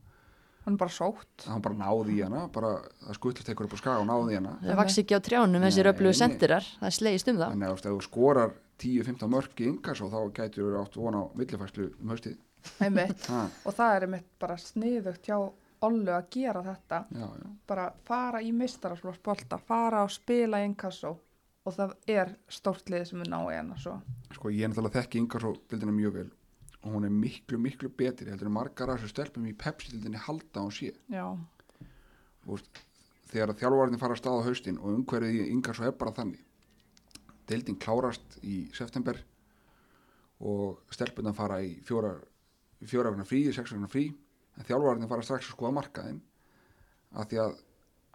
hann 0.64 0.78
bara 0.80 0.92
sótt. 0.92 1.44
Hann 1.46 1.62
bara 1.64 1.76
náði 1.76 2.18
í 2.18 2.22
hana 2.24 2.46
bara 2.52 2.76
það 3.04 3.18
skutlast 3.18 3.50
einhver 3.52 3.68
upp 3.68 3.76
á 3.76 3.80
skaga 3.80 4.02
og 4.02 4.06
náði 4.08 4.34
í 4.34 4.38
hana. 4.38 4.54
Það 4.62 4.78
vaks 4.80 4.98
ekki 5.02 5.18
á 5.18 5.20
trjánum 5.24 5.66
þessi 5.66 5.84
nei. 5.84 6.12
sendirar, 6.16 6.68
það 6.80 6.94
slegist 6.98 7.28
um 7.28 7.40
það. 7.40 7.52
Þannig 7.52 7.66
að 7.66 7.74
þú 7.74 7.76
veist, 7.76 7.88
ef 7.88 7.92
þú 7.92 8.06
skorar 8.06 8.54
10-15 8.84 9.32
mörg 9.34 9.60
í 9.60 9.68
innkass 9.68 10.04
og 10.04 10.14
þá 10.14 10.20
gætur 10.38 10.70
þú 10.70 10.80
átt 10.80 10.96
vona 10.98 11.20
á 11.20 11.24
villifæslu 11.36 11.90
um 12.00 12.14
haustið. 12.14 12.38
Og 13.68 13.76
það 13.76 13.96
er 13.98 14.06
einmitt 14.06 14.30
bara 14.40 14.56
sniðugt 14.60 15.28
hjá 15.28 15.36
Ollu 15.84 16.12
að 16.14 16.28
gera 16.32 16.62
þetta. 16.64 17.04
Já, 17.12 17.28
já, 17.28 17.46
bara 17.68 17.86
fara 18.08 18.40
í 18.42 18.50
mistaraflóksbolta 18.56 19.58
fara 19.60 20.04
og 20.06 20.12
spila 20.14 20.62
í 20.62 20.68
inkasso. 20.70 21.16
Og 21.64 21.72
það 21.72 21.94
er 22.12 22.34
stórt 22.52 22.90
lið 22.92 23.06
sem 23.08 23.22
við 23.22 23.30
ná 23.32 23.38
í 23.48 23.56
hana 23.56 23.76
svo 23.80 23.98
sko 24.34 24.52
ég 24.52 24.66
er 24.66 24.72
náttúrulega 24.72 25.00
þekki 25.00 25.20
innkass 25.22 25.46
og 25.48 25.60
dildina 25.70 25.94
mjög 25.94 26.16
vel. 26.18 26.30
Og 26.84 26.96
hún 26.96 27.06
er 27.08 27.12
miklu, 27.12 27.58
miklu 27.60 27.88
betri 27.96 28.28
heldur 28.28 28.50
en 28.50 28.56
margar 28.58 28.90
af 28.92 29.00
þessu 29.00 29.14
stelpum 29.14 29.46
í 29.48 29.54
Pepsi-dildinni 29.56 30.20
halda 30.20 30.64
á 30.64 30.68
sé. 30.74 30.90
Já, 31.08 31.24
veist, 32.44 32.82
þegar 33.30 33.54
að 33.54 33.62
þjálfvarnir 33.62 34.02
fara 34.02 34.16
að 34.16 34.20
stað 34.20 34.42
á 34.44 34.46
haustin 34.48 34.80
og 34.82 34.98
umhverfið 34.98 35.38
í 35.38 35.46
yngar 35.54 35.78
svo 35.78 35.88
er 35.88 35.96
bara 36.00 36.12
þannig. 36.18 36.42
Deildin 37.48 37.80
klárast 37.80 38.38
í 38.44 38.66
september 38.76 39.20
og 40.44 40.92
stelpunan 40.92 41.36
fara 41.36 41.62
í 41.64 41.78
fjóra 41.84 42.18
fjóra 42.84 43.14
vegna 43.14 43.24
frí, 43.24 43.46
sex 43.54 43.72
vegna 43.72 43.88
frí 43.88 44.10
en 44.54 44.66
þjálfvarnir 44.68 45.10
fara 45.10 45.26
strax 45.26 45.48
að 45.48 45.56
skoða 45.56 45.76
markaðin 45.78 46.20
af 47.14 47.30
því 47.30 47.40
að 47.42 47.56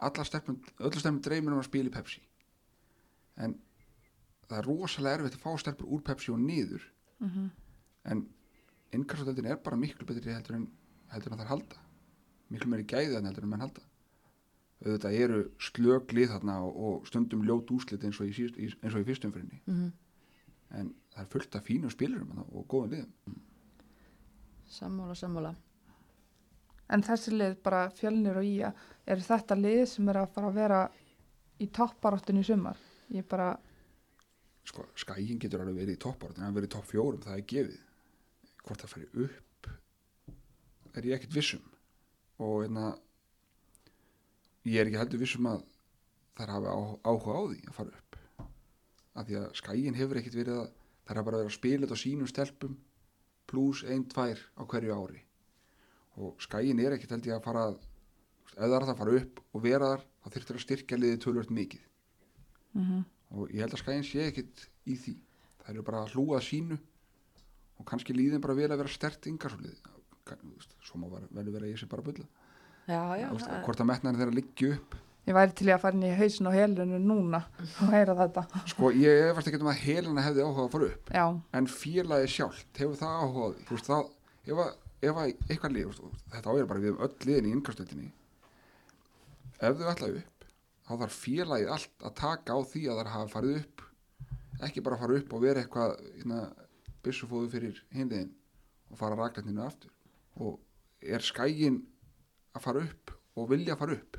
öllu 0.09 0.25
stelpun 0.25 1.23
dreymir 1.23 1.55
um 1.55 1.61
að 1.61 1.67
spila 1.67 1.91
í 1.91 1.93
Pepsi. 1.93 2.21
En 3.39 3.57
það 4.47 4.57
er 4.59 4.69
rosalega 4.69 5.19
erfitt 5.19 5.37
að 5.39 5.45
fá 5.45 5.63
stelpur 5.63 5.91
úr 5.95 6.03
Pepsi 6.05 6.33
og 6.35 6.43
niður. 6.43 6.85
Mm 7.19 7.49
en 8.09 8.21
innkarsódeldin 8.95 9.45
er 9.51 9.57
bara 9.61 9.77
miklu 9.77 10.05
betri 10.07 10.31
heldur 10.33 10.55
en, 10.55 10.63
heldur 11.11 11.33
en 11.33 11.41
þær 11.41 11.49
halda. 11.51 11.81
Miklu 12.49 12.69
meiri 12.71 12.85
gæði 12.87 13.17
en 13.19 13.27
heldur 13.27 13.43
en 13.45 13.51
menn 13.51 13.61
halda. 13.61 13.83
Auðvitað 14.79 15.17
eru 15.19 15.41
slöglið 15.61 16.31
þarna 16.31 16.55
og, 16.63 16.77
og 16.87 17.09
stundum 17.11 17.43
ljót 17.45 17.69
úslit 17.75 18.05
eins 18.07 18.21
og 18.23 18.31
í, 18.31 18.47
eins 18.47 18.95
og 18.95 19.03
í 19.03 19.07
fyrstum 19.11 19.35
fyrirni 19.35 19.59
mm 19.67 19.89
en 20.77 20.91
það 21.13 21.23
er 21.23 21.29
fullt 21.33 21.55
af 21.57 21.65
fínum 21.65 21.89
spilurum 21.89 22.43
og 22.43 22.65
góðum 22.69 22.91
liðum. 22.93 23.37
Sammála, 24.69 25.15
sammála 25.17 25.55
en 26.89 27.03
þessi 27.05 27.33
lið 27.35 27.57
bara 27.65 27.87
fjölnir 27.93 28.39
og 28.39 28.45
ía 28.45 28.71
er 29.05 29.21
þetta 29.23 29.57
lið 29.57 29.83
sem 29.91 30.09
er 30.09 30.21
að 30.21 30.31
fara 30.35 30.49
að 30.49 30.57
vera 30.57 30.79
í 31.59 31.67
topparáttinu 31.75 32.41
í 32.43 32.47
sumar? 32.47 32.79
Ég 33.13 33.25
bara, 33.29 33.51
sko, 34.69 34.85
skægin 34.97 35.41
getur 35.41 35.63
alveg 35.63 35.83
verið 35.83 35.97
í 35.97 36.01
toppáratu 36.01 36.43
en 36.45 36.55
verið 36.55 36.69
í 36.69 36.73
topp 36.75 36.89
fjórum, 36.89 37.21
það 37.23 37.37
er 37.37 37.45
gefið. 37.53 37.79
Hvort 38.65 38.83
það 38.83 38.93
færi 38.93 39.09
upp 39.25 39.69
er 40.97 41.05
ég 41.05 41.15
ekkert 41.15 41.35
vissum 41.37 41.65
og 42.41 42.63
hérna 42.63 42.89
ég 44.65 44.81
er 44.81 44.89
ekki 44.89 44.99
heldur 44.99 45.21
vissum 45.21 45.47
að 45.49 45.63
þær 46.39 46.53
hafi 46.55 46.73
á, 46.73 46.79
áhuga 47.05 47.37
á 47.37 47.41
því 47.51 47.61
að 47.69 47.77
fara 47.77 47.95
upp. 48.01 48.19
Af 49.19 49.27
því 49.27 49.39
að 49.39 49.49
skægin 49.61 49.97
hefur 49.97 50.19
ekkert 50.21 50.37
verið 50.39 50.61
að 50.63 50.69
þær 51.05 51.15
hafa 51.15 51.27
bara 51.29 51.41
verið 51.41 51.51
að 51.51 51.57
spila 51.57 51.85
þetta 51.85 51.97
á 51.97 52.03
sínum 52.03 52.29
stelpum 52.29 52.77
pluss 53.49 53.85
ein, 53.85 54.05
tvær 54.09 54.41
á 54.57 54.61
hverju 54.69 54.93
ári 54.93 55.23
og 56.19 56.35
skægin 56.43 56.79
er 56.83 56.95
ekkert 56.97 57.13
held 57.15 57.29
ég 57.29 57.37
að 57.37 57.45
fara 57.47 57.63
ef 57.69 58.65
það 58.65 58.75
að 58.93 58.99
fara 58.99 59.15
upp 59.21 59.39
og 59.55 59.63
vera 59.63 59.89
þar 59.93 60.03
þá 60.23 60.29
þyrftir 60.35 60.57
að 60.59 60.63
styrkja 60.65 60.99
liðið 60.99 61.21
tölvört 61.25 61.53
mikið. 61.55 61.85
Mm 62.75 63.05
og 63.29 63.51
ég 63.53 63.61
held 63.61 63.73
að 63.77 63.81
skæðin 63.83 64.05
sé 64.07 64.23
ekkit 64.25 64.61
í 64.89 64.95
því. 64.97 65.11
Það 65.61 65.69
eru 65.75 65.83
bara 65.85 65.99
að 66.01 66.13
hlúa 66.15 66.39
sínu 66.41 66.77
og 67.77 67.85
kannski 67.85 68.13
líðin 68.17 68.41
bara 68.41 68.55
vel 68.57 68.71
að 68.71 68.79
vera 68.81 68.89
stert 68.89 69.27
yngarsolið 69.29 69.75
svo 70.81 70.97
má 70.97 71.05
vera- 71.11 71.29
vel 71.31 71.51
vera 71.53 71.65
ég 71.69 71.77
sé 71.77 71.85
bara 71.89 72.01
að 72.01 72.05
það- 73.45 73.63
hvort 73.65 73.79
að 73.79 73.85
metnaðin 73.91 74.19
þeirra 74.19 74.33
liggju 74.39 74.71
upp. 74.73 74.95
Ég 75.27 75.33
væri 75.37 75.53
til 75.53 75.67
að 75.67 75.79
fara 75.81 75.93
inn 75.95 76.03
í 76.09 76.17
hausin 76.17 76.47
og 76.47 76.53
helinu 76.53 76.99
núna 77.05 77.43
og 77.83 77.89
heyra 77.93 78.15
þetta. 78.17 78.67
Sko 78.67 78.89
ég 78.91 79.29
efast 79.29 79.47
ekki 79.47 79.61
um 79.61 79.67
að 79.69 79.81
helina 79.85 80.21
hefði 80.25 80.41
áhuga 80.41 80.65
að 80.65 80.71
fara 80.71 80.85
upp 80.89 81.09
já, 81.13 81.41
en 81.53 81.65
félagi 81.67 82.27
sjálft 82.33 82.73
hefur 82.81 82.97
það 82.97 83.13
áhuga 83.21 83.45
ef 84.99 85.09
að, 85.09 85.11
ef 85.11 85.17
að 85.17 85.51
eitthvað 85.51 85.75
lið 85.77 86.01
þetta 86.33 86.49
áður 86.49 86.69
bara 86.71 86.83
við 86.83 86.95
um 86.95 87.05
öll 87.05 87.13
liðin 87.27 87.49
í 87.49 87.55
yngarstöldinni 87.57 88.11
ef 89.59 89.79
þau 89.79 89.89
ætla 89.91 90.11
upp 90.15 90.39
þá 90.89 90.95
þarf 91.03 91.19
félagið 91.21 91.71
allt 91.75 92.05
að 92.07 92.15
taka 92.17 92.55
á 92.57 92.59
því 92.65 92.81
að 92.89 92.99
það 92.99 93.11
hafa 93.13 93.31
farið 93.35 93.57
upp. 93.59 93.83
Ekki 94.65 94.83
bara 94.83 94.97
fara 94.99 95.17
upp 95.19 95.35
og 95.35 95.43
vera 95.43 95.61
eitthvað 95.61 95.91
hérna, 96.15 96.39
byssufóðu 97.05 97.51
fyrir 97.53 97.83
hinliðin 97.93 98.31
og 98.89 98.99
fara 98.99 99.19
raklætninu 99.19 99.61
aftur. 99.63 99.91
Og 100.41 100.57
er 101.05 101.23
skægin 101.23 101.83
að 102.57 102.65
fara 102.65 102.81
upp 102.87 103.13
og 103.37 103.51
vilja 103.51 103.75
að 103.75 103.83
fara 103.83 103.99
upp? 103.99 104.17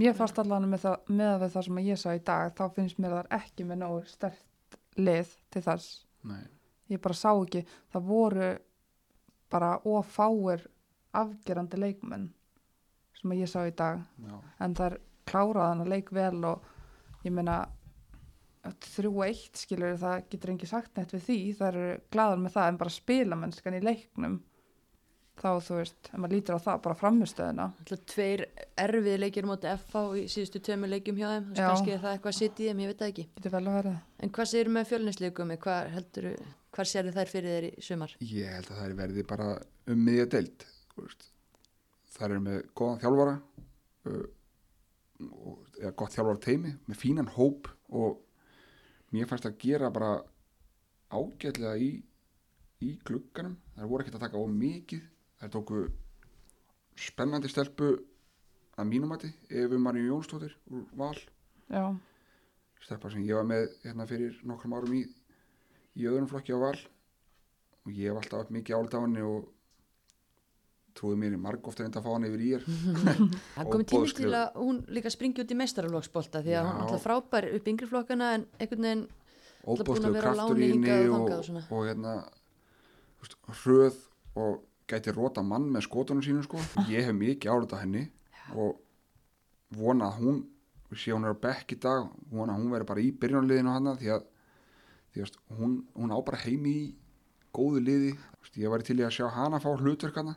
Mér 0.00 0.16
fannst 0.16 0.40
allan 0.40 0.64
með, 0.70 0.86
það, 0.86 1.12
með 1.20 1.44
það 1.44 1.66
sem 1.66 1.82
ég 1.84 2.00
sá 2.00 2.08
í 2.14 2.24
dag 2.24 2.54
þá 2.56 2.64
finnst 2.78 3.02
mér 3.02 3.18
það 3.18 3.34
ekki 3.36 3.68
með 3.68 3.82
nógu 3.82 4.00
stert 4.08 4.80
lið 4.96 5.36
til 5.52 5.64
þess. 5.66 5.92
Nei. 6.30 6.48
ég 6.90 7.00
bara 7.00 7.16
sá 7.16 7.30
ekki, 7.32 7.62
það 7.92 8.08
voru 8.08 8.48
bara 9.50 9.72
ofáir 9.84 10.66
afgerandi 11.16 11.80
leikmenn 11.80 12.28
sem 13.20 13.32
að 13.34 13.42
ég 13.42 13.50
sá 13.50 13.60
í 13.68 13.74
dag 13.76 14.00
Já. 14.24 14.36
en 14.64 14.74
það 14.78 14.86
er 14.92 14.98
klárað 15.30 15.68
hann 15.72 15.84
að 15.84 15.92
leik 15.94 16.12
vel 16.14 16.44
og 16.48 16.68
ég 17.26 17.34
meina 17.34 17.56
þrjú 18.84 19.24
eitt 19.24 19.56
skilur 19.56 19.96
það 20.00 20.22
getur 20.32 20.52
engi 20.52 20.68
sagt 20.68 20.96
neitt 20.98 21.12
við 21.16 21.22
því 21.26 21.36
það 21.58 21.68
eru 21.72 21.98
glaðar 22.12 22.40
með 22.44 22.54
það 22.56 22.70
en 22.70 22.78
bara 22.82 22.92
spilamennskan 22.94 23.76
í 23.78 23.82
leiknum 23.84 24.38
þá 25.40 25.48
þú 25.64 25.76
veist, 25.78 26.10
ef 26.10 26.18
maður 26.20 26.34
lítur 26.34 26.58
á 26.60 26.64
það 26.66 26.80
bara 26.84 26.98
framistöðuna 27.00 27.66
Alltaf 27.80 28.02
tveir 28.12 28.42
erfiði 28.84 29.14
leikir 29.22 29.46
móti 29.48 29.70
FH 29.72 30.02
í 30.20 30.24
síðustu 30.28 30.60
tveimur 30.66 30.92
leikjum 30.92 31.16
hjá 31.16 31.28
þeim, 31.30 31.46
þú 31.46 31.54
veist 31.54 31.62
Já. 31.62 31.68
kannski 31.70 31.94
er 31.94 32.02
það 32.02 32.16
eitthvað 32.16 32.34
að 32.34 32.38
sitja 32.42 32.64
í 32.64 32.68
þeim, 32.68 32.82
ég 32.84 32.90
veit 32.92 33.00
það 33.00 33.12
ekki. 33.14 33.24
getur 33.38 33.54
vel 33.54 33.62
að 33.64 33.78
vera 33.78 33.94
En 34.20 34.34
hvað 34.36 34.50
segir 34.52 34.70
með 34.76 34.90
fjölnisleikum, 34.90 35.54
hvað 35.64 35.88
heldur, 35.96 36.28
hvað 36.80 36.88
sér 36.88 37.10
þær 37.12 37.30
fyrir 37.30 37.54
þeir 37.54 37.66
í 37.68 37.84
sumar? 37.84 38.12
Ég 38.24 38.52
held 38.56 38.70
að 38.70 38.78
það 38.78 38.86
er 38.86 38.96
verði 38.96 39.24
bara 39.28 39.48
um 39.92 40.04
miðja 40.06 40.26
deild 40.34 40.66
þú 40.94 41.04
veist. 41.04 41.26
Það 42.14 42.34
er 42.34 42.44
með 42.44 42.60
góðan 42.78 43.00
þjálfara 43.02 43.34
uh, 44.10 44.26
eða 45.80 45.94
gott 46.00 46.16
þjálfara 46.16 46.44
teimi 46.46 46.74
með 46.88 47.00
fínan 47.00 47.32
hóp 47.36 47.68
og 48.00 48.20
mér 49.12 49.28
fannst 49.28 49.48
að 49.48 49.58
gera 49.60 49.90
bara 49.92 50.12
ágætlega 51.10 51.74
í, 51.76 51.90
í 52.86 52.94
glugganum 53.04 53.58
það 53.76 53.90
voru 53.90 54.04
ekkert 54.04 54.20
að 54.20 54.26
taka 54.26 54.40
of 54.40 54.54
mikið 54.54 55.04
það 55.42 55.54
tóku 55.56 55.82
spennandi 57.00 57.50
stelpu 57.50 57.92
að 58.80 58.88
mínumati 58.88 59.32
Efu 59.50 59.80
Maríu 59.82 60.14
Jónsdóttir 60.14 60.54
úr 60.72 60.86
Val 60.96 61.16
já, 61.68 61.84
stelpa 62.80 63.12
sem 63.12 63.26
ég 63.26 63.36
var 63.36 63.48
með 63.48 63.66
hérna 63.84 64.06
fyrir 64.08 64.38
nokkrum 64.46 64.78
árum 64.78 64.96
í, 64.96 65.04
í 65.98 66.06
öðrum 66.10 66.28
flokki 66.30 66.54
á 66.54 66.58
val. 66.60 66.76
Og 67.86 67.96
ég 67.96 68.10
hef 68.12 68.20
alltaf 68.20 68.52
mikið 68.52 68.76
álit 68.76 68.96
á 68.96 69.00
henni 69.00 69.24
og 69.24 69.48
trúið 70.96 71.20
mér 71.22 71.36
í 71.36 71.40
marg 71.40 71.68
ofta 71.70 71.84
reynda 71.84 72.00
að 72.00 72.06
fá 72.06 72.12
hann 72.12 72.26
yfir 72.28 72.42
í 72.44 72.50
er 72.58 72.64
Það 72.66 73.70
komið 73.70 73.86
tími 73.92 74.14
til 74.18 74.32
að 74.36 74.58
hún 74.58 74.80
líka 74.90 75.12
springi 75.14 75.44
út 75.44 75.54
í 75.54 75.58
meistaralóksbolta 75.60 76.42
því 76.44 76.56
að 76.58 76.66
hún 76.66 76.76
Já. 76.76 76.82
alltaf 76.84 77.04
frábær 77.06 77.48
upp 77.56 77.70
yngri 77.72 77.88
flokkana 77.90 78.30
en 78.36 78.46
einhvern 78.58 78.86
veginn 78.88 79.04
búin 79.86 80.08
að 80.08 80.16
vera 80.18 80.32
á 80.34 80.38
láni 80.40 80.70
hingað 80.72 81.04
og 81.04 81.14
og, 81.14 81.14
þangað 81.14 81.38
og 81.38 81.48
svona. 81.48 81.62
og 81.70 81.86
hérna 81.88 82.14
veist, 83.20 83.36
hröð 83.62 84.00
og 84.40 84.60
gæti 84.90 85.14
rota 85.14 85.44
mann 85.46 85.68
með 85.70 85.86
skotunum 85.86 86.24
sínum 86.24 86.46
sko. 86.46 86.58
Ég 86.90 87.06
hef 87.06 87.14
mikið 87.14 87.52
álit 87.54 87.74
á 87.76 87.82
henni 87.82 88.06
og 88.58 88.80
vona 89.78 90.10
að 90.10 90.24
hún 90.24 90.40
sé 90.98 91.14
hún 91.14 91.28
er 91.28 91.36
á 91.38 91.42
bekk 91.44 91.76
í 91.76 91.80
dag 91.82 92.08
vona 92.32 92.56
að 92.56 92.64
hún 92.64 92.72
veri 92.74 92.88
bara 92.88 93.02
í 93.04 93.12
byrjunarliðinu 93.14 93.74
hana 93.76 93.94
því 94.00 94.10
að 94.16 94.24
því 95.14 95.24
að 95.26 95.38
hún, 95.58 95.78
hún 95.96 96.14
á 96.14 96.18
bara 96.26 96.42
heimi 96.44 96.74
í 96.74 96.86
góðu 97.54 97.82
liði 97.82 98.12
veist, 98.14 98.56
ég 98.60 98.70
væri 98.70 98.86
til 98.86 99.00
í 99.00 99.06
að 99.06 99.16
sjá 99.18 99.26
hana 99.34 99.60
fá 99.62 99.70
hlutverk 99.74 100.20
hana 100.20 100.36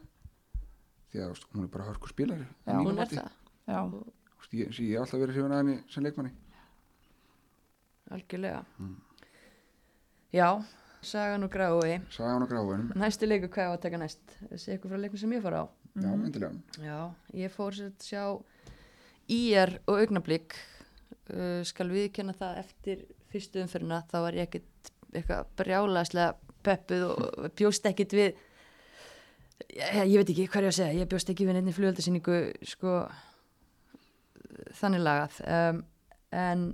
því 1.13 1.25
að 1.27 1.43
hún 1.53 1.67
er 1.67 1.73
bara 1.73 1.89
hörku 1.91 2.09
spilari 2.09 2.47
Já. 2.65 2.77
hún 2.79 2.97
er 2.97 3.11
það, 3.11 3.99
veist, 4.39 4.55
ég, 4.57 4.79
ég 4.79 4.95
hef 4.95 5.05
alltaf 5.05 5.21
verið 5.21 5.37
hrifin 5.37 5.53
að 5.53 5.61
henni 5.63 5.77
sem 5.93 6.05
leikmanni 6.05 6.33
algjörlega. 8.13 8.63
Mm. 8.79 8.95
Já, 10.33 10.63
sagan 11.01 11.45
og 11.45 11.51
grái. 11.53 11.99
sagði 12.13 12.31
hann 12.33 12.45
á 12.45 12.49
gráðunum 12.49 12.91
Næsti 12.97 13.29
leikur 13.29 13.51
hvað 13.53 13.69
á 13.69 13.73
að 13.73 13.81
taka 13.85 14.01
næst? 14.01 14.35
Þessi 14.49 14.73
eitthvað 14.73 14.93
frá 14.93 15.01
leikum 15.01 15.21
sem 15.21 15.33
ég 15.35 15.43
fara 15.43 15.63
á. 15.63 15.65
Já, 15.93 16.09
endilega. 16.13 16.53
Já, 16.81 16.99
ég 17.37 17.53
fór 17.53 17.77
sér 17.77 17.91
að 17.91 18.07
sjá 18.07 18.23
ír 19.33 19.75
og 19.85 20.01
augnablík 20.01 20.55
uh, 20.57 21.61
skal 21.65 21.89
viðkenna 21.93 22.33
það 22.37 22.61
eftir 22.63 23.05
fyrstu 23.33 23.61
umfyrirna 23.63 24.03
þá 24.11 24.17
var 24.27 24.37
ég 24.37 24.47
ekkit 24.47 24.93
eitthvað 25.13 25.51
brjálaslega 25.59 26.53
peppuð 26.63 27.05
og 27.09 27.51
bjóst 27.57 27.85
ekkit 27.89 28.15
við 28.15 28.29
ég, 29.73 29.99
ég 30.07 30.17
veit 30.19 30.31
ekki 30.31 30.47
hvað 30.47 30.67
ég 30.67 30.71
að 30.71 30.79
segja 30.79 31.01
ég 31.01 31.11
bjóst 31.11 31.33
ekki 31.33 31.47
við 31.49 31.57
nefnir 31.59 31.77
flugöldasýningu 31.77 32.39
sko 32.73 32.95
þannig 34.77 35.03
lagað. 35.03 35.39
Um, 35.49 35.83
en 36.33 36.65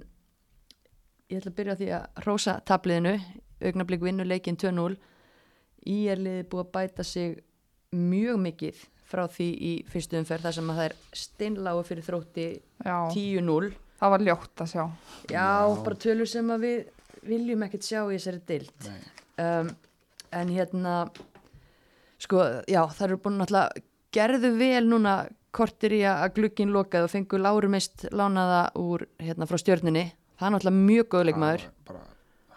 ég 1.29 1.39
ætla 1.39 1.51
að 1.51 1.57
byrja 1.59 1.75
á 1.75 1.79
því 1.79 1.89
að 1.97 2.23
rósa 2.25 2.55
tabliðinu 2.67 3.15
augnablík 3.59 4.03
vinnu 4.03 4.25
leikin 4.25 4.57
2-0 4.59 4.95
í 5.89 5.97
er 6.11 6.21
liði 6.21 6.47
búið 6.49 6.65
að 6.65 6.71
bæta 6.77 7.05
sig 7.07 7.37
mjög 7.95 8.39
mikið 8.45 8.81
frá 9.09 9.25
því 9.31 9.49
í 9.65 9.73
fyrstu 9.89 10.19
umferð 10.19 10.47
þar 10.47 10.57
sem 10.57 10.71
að 10.71 10.79
það 10.79 10.87
er 10.89 10.97
steinláu 11.23 11.77
fyrir 11.85 12.05
þrótti 12.05 12.47
Já, 12.85 12.97
10-0 13.15 13.71
það 13.99 14.13
var 14.15 14.25
ljótt 14.27 14.63
að 14.63 14.71
sjá. 14.73 14.83
já, 15.29 15.47
Já. 15.69 15.83
bara 15.85 15.95
tölur 16.05 16.29
sem 16.31 16.49
að 16.55 16.65
við 16.65 16.79
viljum 17.29 17.63
ekkert 17.67 17.83
sjá 17.87 17.99
í 18.07 18.15
þessari 18.17 18.41
deild 18.47 18.87
Nei. 18.87 19.01
um, 19.43 19.71
en 20.39 20.53
hérna 20.55 20.93
sko, 22.19 22.43
já, 22.69 22.81
það 22.95 23.05
eru 23.09 23.17
búin 23.23 23.39
náttúrulega 23.41 23.83
gerðu 24.15 24.51
vel 24.59 24.85
núna 24.89 25.15
kortir 25.55 25.95
í 25.97 26.03
að 26.05 26.27
glugginn 26.37 26.71
lokaði 26.73 27.07
og 27.07 27.11
fengu 27.13 27.39
Láru 27.41 27.69
mist 27.73 28.05
lánaða 28.13 28.61
úr 28.79 29.03
hérna 29.21 29.47
frá 29.49 29.57
stjörnunni 29.61 30.05
það 30.39 30.47
er 30.47 30.55
náttúrulega 30.55 30.85
mjög 30.85 31.09
góð 31.15 31.27
leikmaður 31.29 31.65
Það 31.65 31.95
var 31.95 32.05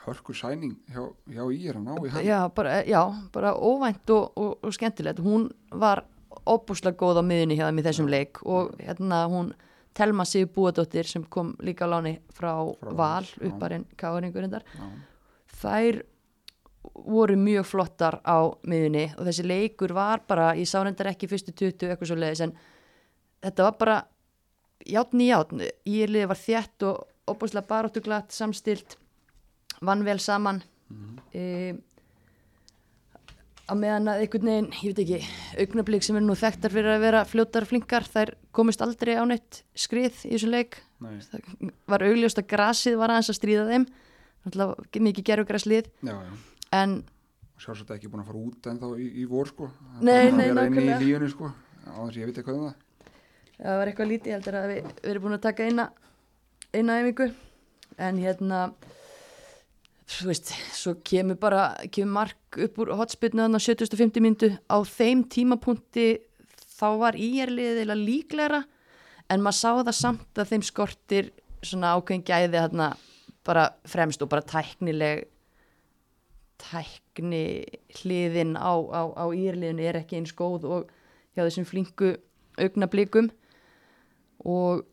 Bara 0.03 0.07
hörku 0.07 0.35
sæning 0.35 0.73
hjá, 0.93 1.03
hjá 1.31 1.43
Ír 1.55 1.77
að 1.79 1.85
ná 1.87 1.93
í 1.95 2.11
hann. 2.13 2.25
já, 2.27 2.39
bara, 2.55 2.73
já, 2.85 3.03
bara 3.33 3.53
óvænt 3.55 4.11
og, 4.11 4.33
og, 4.37 4.57
og 4.67 4.75
skemmtilegt 4.77 5.23
hún 5.23 5.49
var 5.71 6.05
óbúslega 6.49 6.99
góð 6.99 7.21
á 7.21 7.25
miðunni 7.25 7.57
hjá 7.59 7.69
þeim 7.69 7.79
í 7.81 7.87
þessum 7.87 8.11
leik 8.11 8.41
og 8.45 8.73
hérna 8.83 9.23
hún 9.31 9.53
Telma 9.95 10.25
Sigur 10.29 10.53
Búadóttir 10.55 11.09
sem 11.09 11.25
kom 11.25 11.53
líka 11.61 11.85
á 11.85 11.93
láni 11.93 12.17
frá, 12.33 12.55
Frá 12.81 12.95
Val, 12.97 13.29
upparinn 13.45 13.85
Káringur 13.97 14.49
þær 15.63 16.03
voru 16.93 17.37
mjög 17.39 17.67
flottar 17.69 18.19
á 18.27 18.43
miðunni 18.67 19.13
og 19.17 19.27
þessi 19.29 19.45
leikur 19.47 19.95
var 19.95 20.25
bara, 20.29 20.53
ég 20.59 20.69
sá 20.69 20.81
reyndar 20.83 21.13
ekki 21.13 21.29
fyrstu 21.31 21.53
20 21.55 21.93
eitthvað 21.93 22.11
svo 22.11 22.19
leiðis 22.19 22.43
en 22.47 22.57
þetta 23.45 23.69
var 23.69 23.79
bara 23.79 23.99
játn 24.89 25.23
í 25.23 25.29
játn, 25.31 25.63
ég 25.87 26.11
liði 26.11 26.29
var 26.33 26.41
þjætt 26.41 26.87
og 26.89 27.31
opaslega 27.31 27.69
baráttuglatt, 27.69 28.35
samstilt 28.35 28.97
vann 29.81 30.05
vel 30.05 30.19
saman. 30.21 30.63
Mm 30.91 31.83
á 33.71 33.73
meðan 33.79 34.11
að 34.11 34.25
einhvern 34.25 34.49
veginn, 34.51 34.71
ég 34.83 34.93
veit 34.93 35.03
ekki 35.05 35.21
augnablík 35.65 36.07
sem 36.07 36.19
er 36.19 36.25
nú 36.27 36.37
þekktar 36.39 36.75
fyrir 36.75 36.95
að 36.97 37.05
vera 37.07 37.25
fljótar 37.29 37.67
flinkar, 37.69 38.07
þær 38.07 38.35
komist 38.55 38.83
aldrei 38.85 39.15
á 39.17 39.25
neitt 39.29 39.63
skrið 39.79 40.25
í 40.27 40.35
þessum 40.35 40.53
leik 40.55 40.81
Nei. 41.03 41.19
það 41.31 41.73
var 41.91 42.05
augljóst 42.07 42.43
að 42.43 42.51
grasið 42.53 42.99
var 43.01 43.15
aðeins 43.15 43.33
að 43.33 43.39
stríða 43.39 43.69
þeim 43.71 43.87
Náttúrulega 44.43 45.03
mikið 45.07 45.29
já. 46.03 46.17
en 46.75 47.03
Sjálfsagt 47.63 47.93
ekki 47.95 48.09
búin 48.11 48.25
að 48.25 48.31
fara 48.33 48.41
út 48.43 48.67
en 48.73 48.79
þá 48.81 48.87
í, 48.99 49.05
í 49.23 49.25
vor 49.31 49.47
sko. 49.47 49.69
Nei, 50.03 50.25
að 50.27 50.33
nei, 50.35 50.47
nákvæmlega. 50.57 50.97
í 50.99 51.07
líunni 51.07 51.29
sko. 51.31 51.51
Á 51.87 51.95
þess 51.95 52.17
að 52.17 52.19
ég 52.19 52.31
veit 52.31 52.41
eitthvað 52.41 52.57
um 52.59 52.65
það. 52.65 53.13
það 53.59 53.77
var 53.79 53.91
eitthvað 53.91 54.11
lítið, 54.11 54.33
heldur 54.35 54.59
að 54.59 54.67
við, 54.73 54.89
við 54.89 55.11
erum 55.13 55.27
búin 55.27 55.37
að 55.37 55.45
taka 55.45 55.69
eina 55.69 55.85
eina 56.73 56.97
æfingu 56.99 57.29
en 58.03 58.19
hérna 58.19 58.63
þú 60.11 60.29
veist, 60.29 60.53
svo 60.75 60.97
kemur 61.07 61.39
bara 61.41 61.67
kemur 61.93 62.13
mark 62.19 62.59
upp 62.67 62.79
úr 62.83 62.93
hotspilnu 62.99 63.45
þannig 63.45 63.63
á 63.63 63.67
750 63.69 64.25
myndu 64.25 64.51
á 64.67 64.77
þeim 64.87 65.25
tímapunkti 65.31 66.07
þá 66.73 66.89
var 67.01 67.19
íjarliðið 67.19 67.83
eða 67.85 67.99
líklegra 67.99 68.63
en 69.31 69.45
maður 69.45 69.59
sá 69.61 69.71
það 69.71 69.97
samt 69.99 70.41
að 70.41 70.53
þeim 70.53 70.65
skortir 70.67 71.31
svona 71.63 71.95
ákveðin 71.97 72.27
gæði 72.27 72.59
þarna 72.59 72.89
bara 73.47 73.69
fremst 73.89 74.23
og 74.23 74.31
bara 74.33 74.47
tæknileg 74.47 75.27
tækni 76.63 77.45
hliðin 78.01 78.57
á, 78.59 78.75
á, 78.75 79.03
á 79.19 79.25
íjarliðinu 79.31 79.87
er 79.87 80.01
ekki 80.03 80.19
eins 80.19 80.35
góð 80.35 80.67
og 80.67 80.91
hjá 81.35 81.45
þessum 81.47 81.67
flinku 81.69 82.17
augnablikum 82.61 83.31
og 84.47 84.85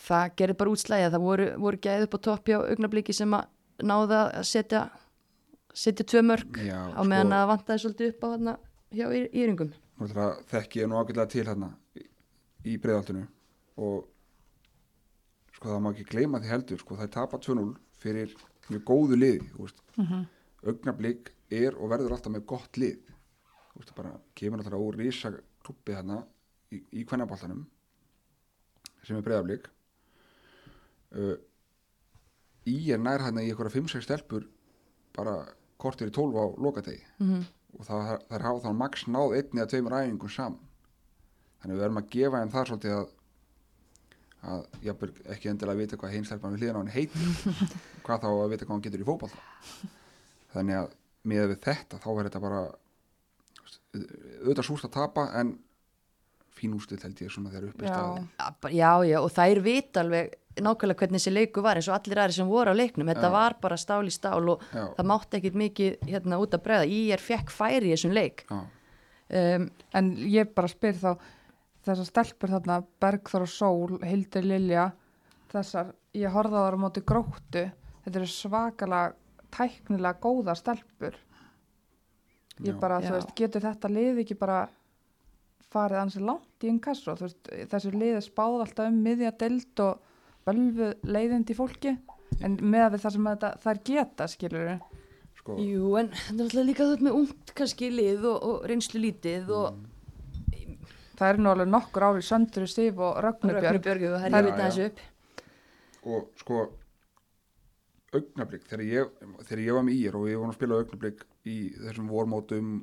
það 0.00 0.34
gerir 0.38 0.58
bara 0.58 0.74
útslæði 0.74 1.08
að 1.08 1.16
það 1.16 1.26
voru, 1.26 1.48
voru 1.62 1.82
gæði 1.82 2.06
upp 2.08 2.16
á 2.18 2.24
toppi 2.28 2.56
á 2.56 2.60
augnabliki 2.62 3.14
sem 3.14 3.34
að 3.36 3.50
náða 3.82 4.20
að 4.38 4.46
setja 4.48 4.82
setja 5.74 6.06
tvö 6.06 6.22
mörg 6.22 6.58
Já, 6.62 6.78
á 6.94 7.02
meðan 7.02 7.34
að 7.34 7.48
vantaði 7.50 7.82
svolítið 7.82 8.12
upp 8.12 8.24
á 8.24 8.26
þarna 8.34 8.54
hjá 8.94 9.06
íringum. 9.14 9.72
Þekki 10.50 10.82
ég 10.82 10.90
nú 10.90 10.98
ágætlega 10.98 11.30
til 11.32 11.46
hérna 11.48 11.70
í, 11.98 12.76
breiðaltinu 12.78 13.24
og 13.82 14.04
sko 15.54 15.72
það 15.72 15.82
má 15.82 15.90
ekki 15.90 16.06
gleyma 16.10 16.40
því 16.42 16.52
heldur 16.52 16.82
sko 16.82 16.98
það 16.98 17.08
er 17.08 17.14
tapa 17.16 17.40
2-0 17.42 17.66
fyrir 18.02 18.34
mjög 18.68 18.84
góðu 18.90 19.18
liði 19.18 19.48
þú 19.50 19.66
veist. 19.66 19.82
augnablík 20.64 21.32
er 21.50 21.76
og 21.76 21.90
verður 21.90 22.14
alltaf 22.16 22.32
með 22.32 22.46
gott 22.46 22.78
lið. 22.80 23.00
Þú 23.72 23.80
veist, 23.80 23.94
bara 23.96 24.14
kemur 24.38 24.62
alltaf 24.62 24.78
úr 24.78 24.98
rísa 24.98 25.32
klubbi 25.64 25.94
hérna 25.96 26.22
í, 26.70 26.80
í 26.92 27.04
kvennabaltanum 27.06 27.64
sem 29.04 29.18
er 29.18 29.26
breiðablík 29.26 29.66
uh, 31.18 31.34
í 32.70 32.76
er 32.94 33.02
nær 33.02 33.24
hérna 33.24 33.44
í 33.44 33.50
einhverja 33.50 33.74
5-6 33.80 34.06
stelpur 34.06 34.46
bara 35.16 35.36
kortir 35.80 36.10
í 36.10 36.14
12 36.14 36.38
á 36.40 36.44
lokategi 36.64 37.02
mm 37.18 37.26
-hmm. 37.26 37.44
og 37.78 37.86
það, 37.88 38.06
það 38.28 38.38
er 38.38 38.46
hafa 38.48 38.64
þá 38.68 38.72
max 38.78 39.06
náð 39.06 39.36
einni 39.38 39.60
að 39.60 39.70
tveimur 39.72 39.98
æfingum 39.98 40.30
saman. 40.30 40.60
Þannig 41.60 41.76
við 41.76 41.84
erum 41.84 42.00
að 42.02 42.10
gefa 42.10 42.40
henn 42.40 42.54
þar 42.54 42.66
svolítið 42.68 42.96
að 42.98 43.12
að 44.44 44.64
jafnvel 44.84 45.10
ekki 45.32 45.48
endilega 45.48 45.74
að 45.74 45.82
vita 45.82 45.98
hvað 46.00 46.14
hinstelpan 46.14 46.54
við 46.54 46.64
hliðan 46.64 46.76
á 46.76 46.80
henn 46.82 46.94
heitir 46.94 47.28
hvað 48.04 48.24
þá 48.24 48.28
að 48.30 48.50
vita 48.52 48.66
hvað 48.66 48.74
hann 48.74 48.84
getur 48.86 49.04
í 49.04 49.06
fótball 49.08 49.30
þannig 50.52 50.80
að 50.80 50.96
með 51.24 51.54
þetta 51.64 52.00
þá 52.02 52.08
er 52.12 52.28
þetta 52.28 52.42
bara 52.44 52.62
auðvitað 53.94 54.68
súst 54.68 54.88
að 54.88 54.96
tapa 54.98 55.26
en 55.40 55.54
fín 56.58 56.74
úrslit 56.76 57.02
held 57.02 57.20
ég 57.24 57.32
svona 57.34 57.52
þegar 57.52 57.68
uppi 57.72 57.86
Já. 57.88 57.92
staði 57.92 58.78
já, 58.78 58.90
já, 59.10 59.18
og 59.20 59.30
þær 59.34 59.60
vita 59.64 60.02
alveg 60.04 60.34
nákvæmlega 60.54 61.00
hvernig 61.00 61.18
þessi 61.18 61.32
leiku 61.34 61.62
var 61.64 61.80
eins 61.80 61.88
og 61.90 61.96
allir 61.96 62.20
aðri 62.22 62.36
sem 62.36 62.50
voru 62.50 62.70
á 62.70 62.78
leiknum, 62.78 63.08
þetta 63.10 63.26
Já. 63.26 63.34
var 63.34 63.56
bara 63.62 63.78
stál 63.80 64.04
í 64.06 64.12
stál 64.14 64.44
og 64.52 64.62
Já. 64.70 64.84
það 64.94 65.08
mátti 65.10 65.40
ekkit 65.40 65.56
mikið 65.58 66.04
hérna 66.12 66.38
út 66.38 66.54
að 66.54 66.62
bregða, 66.68 66.86
í 66.86 67.00
er 67.14 67.22
fekk 67.22 67.50
færi 67.50 67.90
í 67.90 67.96
þessum 67.96 68.14
leik 68.14 68.44
um, 68.54 69.66
En 69.98 70.12
ég 70.30 70.52
bara 70.54 70.70
spyr 70.70 70.94
þá 71.00 71.10
þessar 71.84 72.08
stelpur 72.08 72.52
þarna, 72.54 72.78
Bergþór 73.02 73.44
og 73.44 73.50
Sól, 73.50 73.98
Hildur 74.04 74.46
Lilja, 74.46 74.86
þessar, 75.52 75.90
ég 76.16 76.32
horfði 76.32 76.62
á 76.64 76.78
móti 76.80 77.02
gróttu, 77.04 77.66
þetta 78.06 78.20
eru 78.20 78.30
svakalega 78.30 79.12
tæknilega 79.54 80.20
góða 80.22 80.54
stelpur. 80.58 81.18
Ég 82.62 82.72
Já. 82.72 82.78
bara, 82.80 83.00
Já. 83.02 83.08
þú 83.08 83.18
veist, 83.18 83.34
getur 83.38 83.66
þetta 83.66 83.90
lið 83.90 84.22
ekki 84.24 84.38
bara 84.38 84.62
farið 85.74 86.00
ansi 86.00 86.24
langt 86.24 86.64
í 86.64 86.70
einn 86.70 86.80
kassru, 86.82 87.16
þú 87.18 87.28
veist, 87.28 87.52
þessu 87.72 87.94
liði 87.94 88.24
spáð 88.24 88.64
alltaf 88.64 88.90
um 88.90 88.98
miðja 89.04 89.32
deild 89.40 89.84
og 89.84 90.10
bölvu 90.46 90.90
leiðindi 91.06 91.56
fólki, 91.58 91.96
en 92.40 92.58
með 92.62 92.98
það 92.98 93.16
sem 93.16 93.30
þetta, 93.32 93.54
þær 93.64 93.82
geta, 93.90 94.28
skilur 94.30 94.68
við. 94.70 95.00
sko, 95.40 95.58
Jú, 95.60 95.94
en 96.00 96.12
þetta 96.14 96.38
er 96.38 96.44
alltaf 96.48 96.68
líka 96.70 96.90
ert 96.90 97.08
með 97.08 97.18
ungt 97.22 97.56
kannski 97.58 97.90
lið 97.94 98.28
og, 98.30 98.38
og 98.50 98.70
reynslu 98.70 99.02
lítið 99.02 99.52
og 99.58 99.82
Það 101.14 101.28
eru 101.30 101.42
nú 101.44 101.50
alveg 101.52 101.68
nokkur 101.70 102.04
ári 102.08 102.22
Söndru 102.26 102.66
Sif 102.66 102.96
og 102.98 103.20
Rögnubjörg. 103.22 103.84
Og 103.86 104.16
það 104.18 104.24
er 104.34 104.46
vitna 104.48 104.64
já. 104.64 104.70
þessu 104.72 104.86
upp 104.88 105.02
og 106.04 106.32
sko 106.40 106.64
augnablík, 108.14 108.66
þegar 108.68 108.84
ég, 108.86 109.14
þegar 109.48 109.62
ég 109.64 109.76
var 109.76 109.86
með 109.86 109.96
ír 109.98 110.18
og 110.18 110.26
ég 110.30 110.40
var 110.40 110.52
að 110.52 110.58
spila 110.58 110.80
augnablík 110.82 111.24
í 111.50 111.56
þessum 111.80 112.10
vormótum 112.12 112.74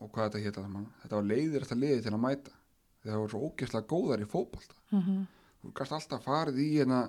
og 0.00 0.10
hvað 0.10 0.28
þetta 0.28 0.44
hétta 0.44 0.64
það 0.64 0.84
þetta 1.02 1.16
var 1.16 1.28
leiðir 1.30 1.64
þetta 1.64 1.80
liði 1.80 2.04
til 2.04 2.14
að 2.14 2.22
mæta. 2.24 2.54
Það 3.00 3.18
voru 3.22 3.32
svo 3.32 3.40
ógeðslega 3.48 3.88
góðar 3.88 4.22
í 4.22 4.28
fótbolta. 4.28 4.76
Mm 4.90 5.02
-hmm. 5.02 5.26
þú 5.62 5.72
gast 5.78 5.96
alltaf 5.96 6.24
farið 6.24 6.60
í 6.60 6.68
hérna 6.76 7.00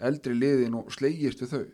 eldri 0.00 0.34
liðin 0.34 0.74
og 0.74 0.92
slegist 0.92 1.42
við 1.42 1.54
þau. 1.54 1.66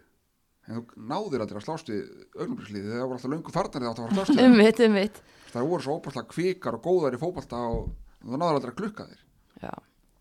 En 0.68 0.76
þú 0.76 1.04
náðir 1.10 1.40
aldrei 1.40 1.58
að 1.60 1.64
slást 1.64 1.88
við 1.88 2.02
augnablíksliði 2.36 2.88
þegar 2.88 3.00
það 3.00 3.08
voru 3.08 3.18
alltaf 3.18 3.30
löngu 3.30 3.52
farnar 3.52 3.80
þegar 3.80 3.86
það 3.86 3.90
átt 3.90 4.00
að 4.00 4.10
að 4.10 4.16
slást 4.18 4.40
við 4.40 4.44
um 4.44 4.56
mitt, 4.56 4.80
um 4.80 4.92
mitt 4.92 5.22
það 5.50 5.68
voru 5.70 5.84
svo 5.84 5.96
óbærslega 5.98 6.30
kvikar 6.30 6.76
og 6.78 6.84
góðar 6.84 7.16
í 7.16 7.20
fótbolta 7.20 7.60
og 7.70 7.90
þú 8.22 8.38
náður 8.38 8.58
aldrei 8.58 8.72
að 8.72 8.78
glukka 8.80 9.06
þér. 9.10 9.22
Já, 9.64 9.72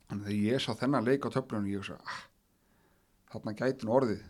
að 0.09 0.25
þegar 0.25 0.41
ég 0.47 0.63
sá 0.63 0.71
þennan 0.79 1.07
leik 1.07 1.27
á 1.27 1.29
töflunum 1.35 1.69
ég 1.69 1.83
hugsa, 1.83 1.99
ah, 1.99 2.21
þarna 3.33 3.55
gæti 3.59 3.87
nú 3.87 3.95
orðið. 3.99 4.25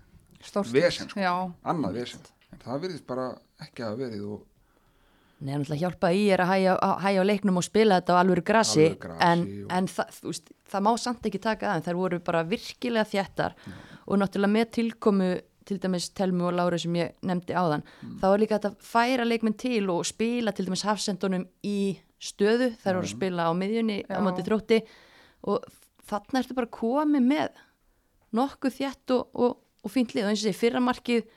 Vesen, 0.74 1.12
sko. 1.12 1.36
Annað 1.68 2.00
vesen. 2.00 2.28
En 2.50 2.62
það 2.64 2.84
virðist 2.86 3.08
bara 3.08 3.28
ekki 3.62 3.86
að 3.86 3.98
verið 4.04 4.26
og 4.34 4.46
Nei, 5.40 5.54
hann 5.56 5.64
ætla 5.64 5.76
að 5.78 5.84
hjálpa 5.86 6.10
í 6.12 6.24
er 6.36 6.42
að 6.44 6.50
hæja, 6.52 6.74
að 6.84 6.96
hæja 7.06 7.22
á 7.24 7.30
leiknum 7.30 7.58
og 7.62 7.64
spila 7.64 8.00
þetta 8.02 8.16
á 8.16 8.22
alvöru 8.22 8.44
grasi, 8.44 8.88
Alvöru 8.90 9.00
grasi 9.06 9.24
en, 9.30 9.44
og- 9.64 9.72
en 9.78 9.88
það, 9.88 10.18
veist, 10.28 10.50
það 10.74 10.84
má 10.84 10.92
samt 11.00 11.30
ekki 11.30 11.40
taka 11.46 11.70
aðeins, 11.70 11.86
þær 11.88 11.96
voru 12.02 12.20
bara 12.20 12.42
virkilega 12.44 13.06
þjættar 13.08 13.56
og 14.06 14.20
náttúrulega 14.20 14.52
með 14.58 14.72
tilkomu 14.76 15.30
til 15.70 15.78
dæmis 15.80 16.10
Telmu 16.18 16.48
og 16.50 16.54
Láru 16.58 16.80
sem 16.82 16.94
ég 16.98 17.12
nefndi 17.24 17.54
áðan 17.54 17.84
þá 18.20 18.26
er 18.34 18.40
líka 18.42 18.58
þetta 18.58 18.72
að 18.74 18.88
færa 18.90 19.26
leikmenn 19.30 19.58
til 19.62 19.84
og 19.94 20.04
spila 20.10 20.52
til 20.52 20.66
dæmis 20.66 20.84
hafsendunum 20.84 21.46
í 21.64 22.00
stöðu 22.20 22.72
þær 22.82 22.98
voru 23.00 23.06
að 23.08 23.14
spila 23.16 23.48
á 23.48 23.52
miðjunni 23.56 24.00
á 24.10 24.18
Já. 24.18 24.24
móti 24.26 24.44
þrótti 24.48 24.82
og 25.48 25.64
þarna 26.10 26.42
ertu 26.42 26.58
bara 26.58 26.68
komið 26.74 27.28
með 27.30 27.50
nokkuð 28.36 28.76
þjætt 28.80 29.14
og, 29.16 29.30
og, 29.40 29.58
og 29.86 29.92
fínt 29.94 30.12
lið. 30.18 30.26
Og 30.26 30.32
eins 30.34 30.42
og 30.44 30.50
þessi 30.50 30.60
fyrra 30.60 30.82
markið 30.84 31.30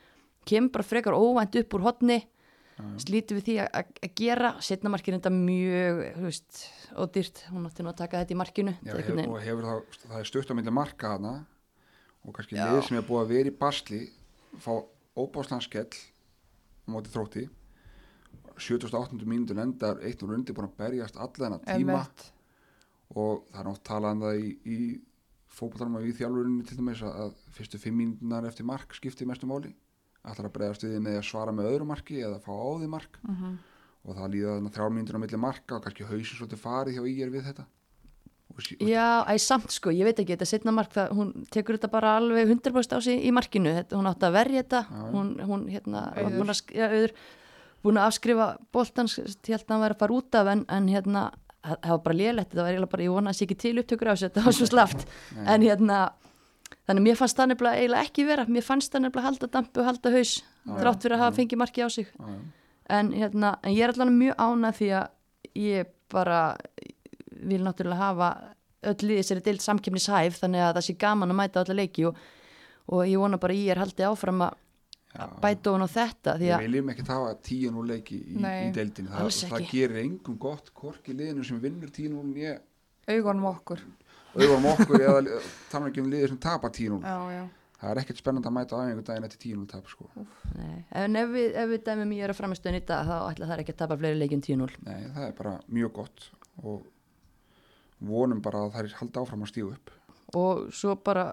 kemur 0.48 0.72
bara 0.74 0.88
frekar 0.88 1.14
óvænt 1.16 1.55
upp 1.61 1.76
úr 1.78 1.84
hotni 1.86 2.16
slítið 3.02 3.38
við 3.38 3.44
því 3.48 3.54
að- 3.62 3.70
að 3.80 3.86
að 4.06 4.14
gera. 4.20 4.50
Setna 4.60 4.90
markið 4.92 5.16
þetta 5.18 5.32
mjög 5.36 6.00
veist, 6.26 6.60
ódýrt, 6.96 7.42
hún 7.52 7.66
átti 7.68 7.82
nú 7.86 7.90
að 7.92 7.96
taka 8.02 8.20
þetta 8.24 8.34
í 8.34 8.40
markinu. 8.42 8.74
Já, 8.84 8.92
hef, 8.96 9.26
og 9.28 9.40
hefur 9.42 9.64
þá, 9.68 9.98
það 10.08 10.18
er 10.20 10.24
stutt 10.30 10.50
á 10.50 10.54
myndi 10.54 10.72
marka 10.72 11.08
hana 11.16 11.34
og 12.24 12.34
kannski 12.34 12.56
lið 12.56 12.82
sem 12.88 12.96
er 12.98 13.02
búið 13.08 13.22
að 13.24 13.32
vera 13.34 13.50
í 13.50 13.58
basli 13.58 14.02
fá 14.58 14.72
óbáslandskell 15.16 15.88
á 15.92 16.88
móti 16.90 17.10
þrótti. 17.12 17.48
78. 18.58 19.24
mínútur 19.26 19.58
endar 19.62 19.98
eitt 20.04 20.22
og 20.22 20.30
rundi 20.30 20.52
búin 20.54 20.68
að 20.68 20.76
berjast 20.76 21.16
alla 21.16 21.32
þennan 21.32 21.64
tíma. 21.64 21.96
Einmitt. 22.02 22.28
og 23.14 23.42
það 23.52 23.60
er 23.60 23.66
nátt 23.68 23.82
talað 23.84 24.12
um 24.16 24.20
það 24.24 24.38
í, 24.40 24.50
í 24.64 25.00
fótboltanum 25.52 25.96
og 25.98 26.06
í 26.08 26.12
þjálfurinni 26.16 26.64
til 26.64 26.76
dæmis 26.78 27.02
að, 27.04 27.16
að 27.26 27.32
fyrstu 27.56 27.80
fimm 27.82 27.98
mínútunar 28.00 28.46
eftir 28.48 28.64
mark 28.64 28.94
skipti 28.96 29.26
mestu 29.28 29.48
máli 29.50 29.74
ætlar 30.22 30.48
að 30.48 30.54
bregðast 30.56 30.86
við 30.86 30.96
með 31.02 31.18
að 31.18 31.28
svara 31.28 31.54
með 31.54 31.68
öðru 31.72 31.86
marki 31.90 32.18
eða 32.22 32.40
fá 32.42 32.52
á 32.54 32.70
því 32.78 32.88
mark. 32.92 33.20
Mhm. 33.26 33.60
og 34.02 34.16
það 34.18 34.32
líða 34.34 34.52
þarna 34.56 34.70
þrjár 34.74 34.90
mínútur 34.90 35.14
á 35.14 35.22
milli 35.22 35.38
marka 35.38 35.76
og 35.76 35.82
kannski 35.84 36.06
hausin 36.08 36.38
svolítið 36.38 36.58
farið 36.58 36.96
hjá 36.96 37.04
íger 37.06 37.28
við 37.30 37.44
þetta. 37.46 37.64
Og, 38.52 38.64
Já, 38.82 39.22
æ, 39.30 39.38
samt 39.38 39.70
sko, 39.70 39.92
ég 39.94 40.04
veit 40.04 40.18
ekki, 40.18 40.34
þetta 40.34 40.48
setna 40.50 40.72
mark 40.74 40.90
það, 40.90 41.12
hún 41.14 41.30
tekur 41.54 41.78
þetta 41.78 41.90
bara 41.92 42.16
alveg 42.18 42.50
100% 42.50 42.96
á 42.96 43.00
sig 43.00 43.22
í 43.22 43.30
markinu, 43.30 43.70
þetta, 43.78 43.96
hún 43.96 44.10
átti 44.10 44.26
að 44.26 44.34
verja 44.34 44.64
þetta. 44.64 44.80
Hún, 45.14 45.30
hún 45.46 45.62
hérna, 45.70 46.02
búin 46.34 46.50
að, 46.50 46.64
já, 46.74 46.88
búin 47.82 48.00
að 48.02 48.10
afskrifa 48.10 48.48
boltans, 48.74 49.16
ég 49.22 49.54
held 49.54 49.64
að 49.64 49.72
hann 49.72 49.84
væri 49.86 49.96
að 49.96 50.02
fara 50.02 50.18
út 50.18 50.38
af 50.42 50.50
en, 50.52 50.64
en 50.68 50.90
hérna, 50.90 51.22
það 51.62 51.78
það 51.82 51.94
var 51.94 52.02
bara 52.02 52.18
lélegt 52.18 52.50
þetta 52.50 52.62
var 52.62 52.72
eiginlega 52.72 52.92
bara, 52.92 53.06
ég 53.06 53.14
vona 53.14 53.32
að 53.32 53.38
sé 53.38 53.46
ekki 53.46 53.58
til 53.62 53.74
upptökur 53.82 54.10
á 54.10 54.14
þessu 54.14 54.28
þetta 54.28 54.44
var 54.46 54.56
svo 54.58 54.68
slaft, 54.72 55.04
en 55.46 55.62
hérna 55.66 55.98
þannig 56.86 57.02
að 57.02 57.06
mér 57.06 57.20
fannst 57.20 57.38
það 57.38 57.52
nefnilega 57.52 57.82
eiginlega 57.82 58.08
ekki 58.08 58.26
vera. 58.28 58.46
Mér 58.48 58.66
fannst 58.66 58.92
það 58.92 59.04
nefnilega 59.06 59.28
halda 59.28 59.50
dampu, 59.56 59.84
halda 59.86 60.14
haus 60.16 60.32
þrátt 60.66 61.04
fyrir 61.06 61.16
að 61.16 61.24
hafa 61.24 61.36
fengið 61.38 61.62
marki 61.62 61.84
á 61.84 61.88
sig. 61.92 62.08
Já, 62.12 62.32
já. 62.32 62.40
en, 62.98 63.12
hérna, 63.16 63.52
en 63.62 63.76
ég 63.76 63.86
er 63.86 63.94
allavega 63.94 64.18
mjög 64.18 64.42
ánað 64.42 64.78
því 64.80 64.90
að 64.98 65.60
ég 65.62 65.92
bara 66.12 66.40
vil 67.42 67.62
náttúrulega 67.64 68.08
hafa 68.10 68.32
öll 68.82 69.06
liðið 69.06 69.28
sér 69.28 69.40
deilt 69.44 69.62
samkefnishæf 69.64 70.40
þannig 70.42 70.64
að 70.64 70.74
það 70.78 70.86
sé 70.88 70.96
gaman 70.98 71.32
að 71.32 71.38
mæta 71.38 71.62
alla 71.62 71.78
leiki 71.78 72.06
og, 72.08 72.18
og 72.90 73.06
ég 73.06 73.22
vona 73.22 73.38
bara 73.42 73.56
ég 73.56 73.72
er 73.74 73.82
haldið 73.82 74.08
áfram 74.08 74.44
að 74.48 74.58
bæta 75.42 75.72
ofan 75.72 75.86
á 75.86 75.88
þetta 75.92 76.36
því 76.40 76.50
Við 76.50 76.64
viljum 76.66 76.92
ekki 76.92 77.06
hafa 77.08 77.32
tíun 77.46 77.78
úr 77.78 77.88
leiki 77.92 78.18
í, 78.18 78.36
Nei, 78.42 78.58
í 78.66 78.70
deildinni, 78.74 79.12
það, 79.12 79.32
það 79.52 79.66
gerir 79.70 79.98
engum 80.02 80.38
gott 80.40 80.72
hvorki 80.78 81.14
liðinu 81.16 81.46
sem 81.46 81.60
vinnur 81.62 81.92
tíun 81.94 82.16
úr 82.18 82.40
ég 82.42 82.62
augunum 83.10 83.50
okkur 83.52 83.82
auðvarum 84.36 84.68
okkur 84.72 85.02
eða 85.02 85.40
þannig 85.72 85.90
ekki 85.92 86.02
um 86.04 86.12
liðið 86.12 86.32
sem 86.32 86.40
tapar 86.42 86.72
tíun 86.74 86.96
úr 86.98 87.04
já, 87.06 87.16
já. 87.36 87.42
það 87.82 87.90
er 87.92 88.00
ekkert 88.02 88.22
spennandi 88.22 88.48
að 88.50 88.56
mæta 88.56 88.78
á 88.78 88.82
einhvern 88.82 89.06
daginn 89.08 89.26
eftir 89.28 89.42
tíun 89.44 89.64
úr 89.64 89.70
tap 89.72 89.90
sko. 89.90 90.08
en 91.02 91.16
ef 91.20 91.32
við, 91.34 91.48
ef 91.62 91.70
við 91.72 91.84
dæmum 91.88 92.14
ég 92.16 92.24
er 92.26 92.32
að 92.34 92.40
framistöðin 92.40 92.80
í 92.80 92.84
dag 92.88 93.08
þá 93.08 93.16
ætla 93.32 93.50
það 93.50 93.64
ekki 93.64 93.74
að 93.76 93.80
tapa 93.82 93.98
fleiri 94.00 94.20
leikjum 94.22 94.44
10-0 94.48 94.70
Nei, 94.86 95.00
það 95.14 95.26
er 95.28 95.34
bara 95.42 95.54
mjög 95.68 95.92
gott 96.00 96.28
og 96.62 96.86
vonum 98.02 98.40
bara 98.42 98.64
að 98.66 98.72
það 98.76 98.86
er 98.88 98.96
halda 98.98 99.22
áfram 99.22 99.44
að 99.46 99.50
stíu 99.52 99.68
upp. 99.70 99.90
Og 100.38 100.62
svo 100.74 100.94
bara 100.98 101.26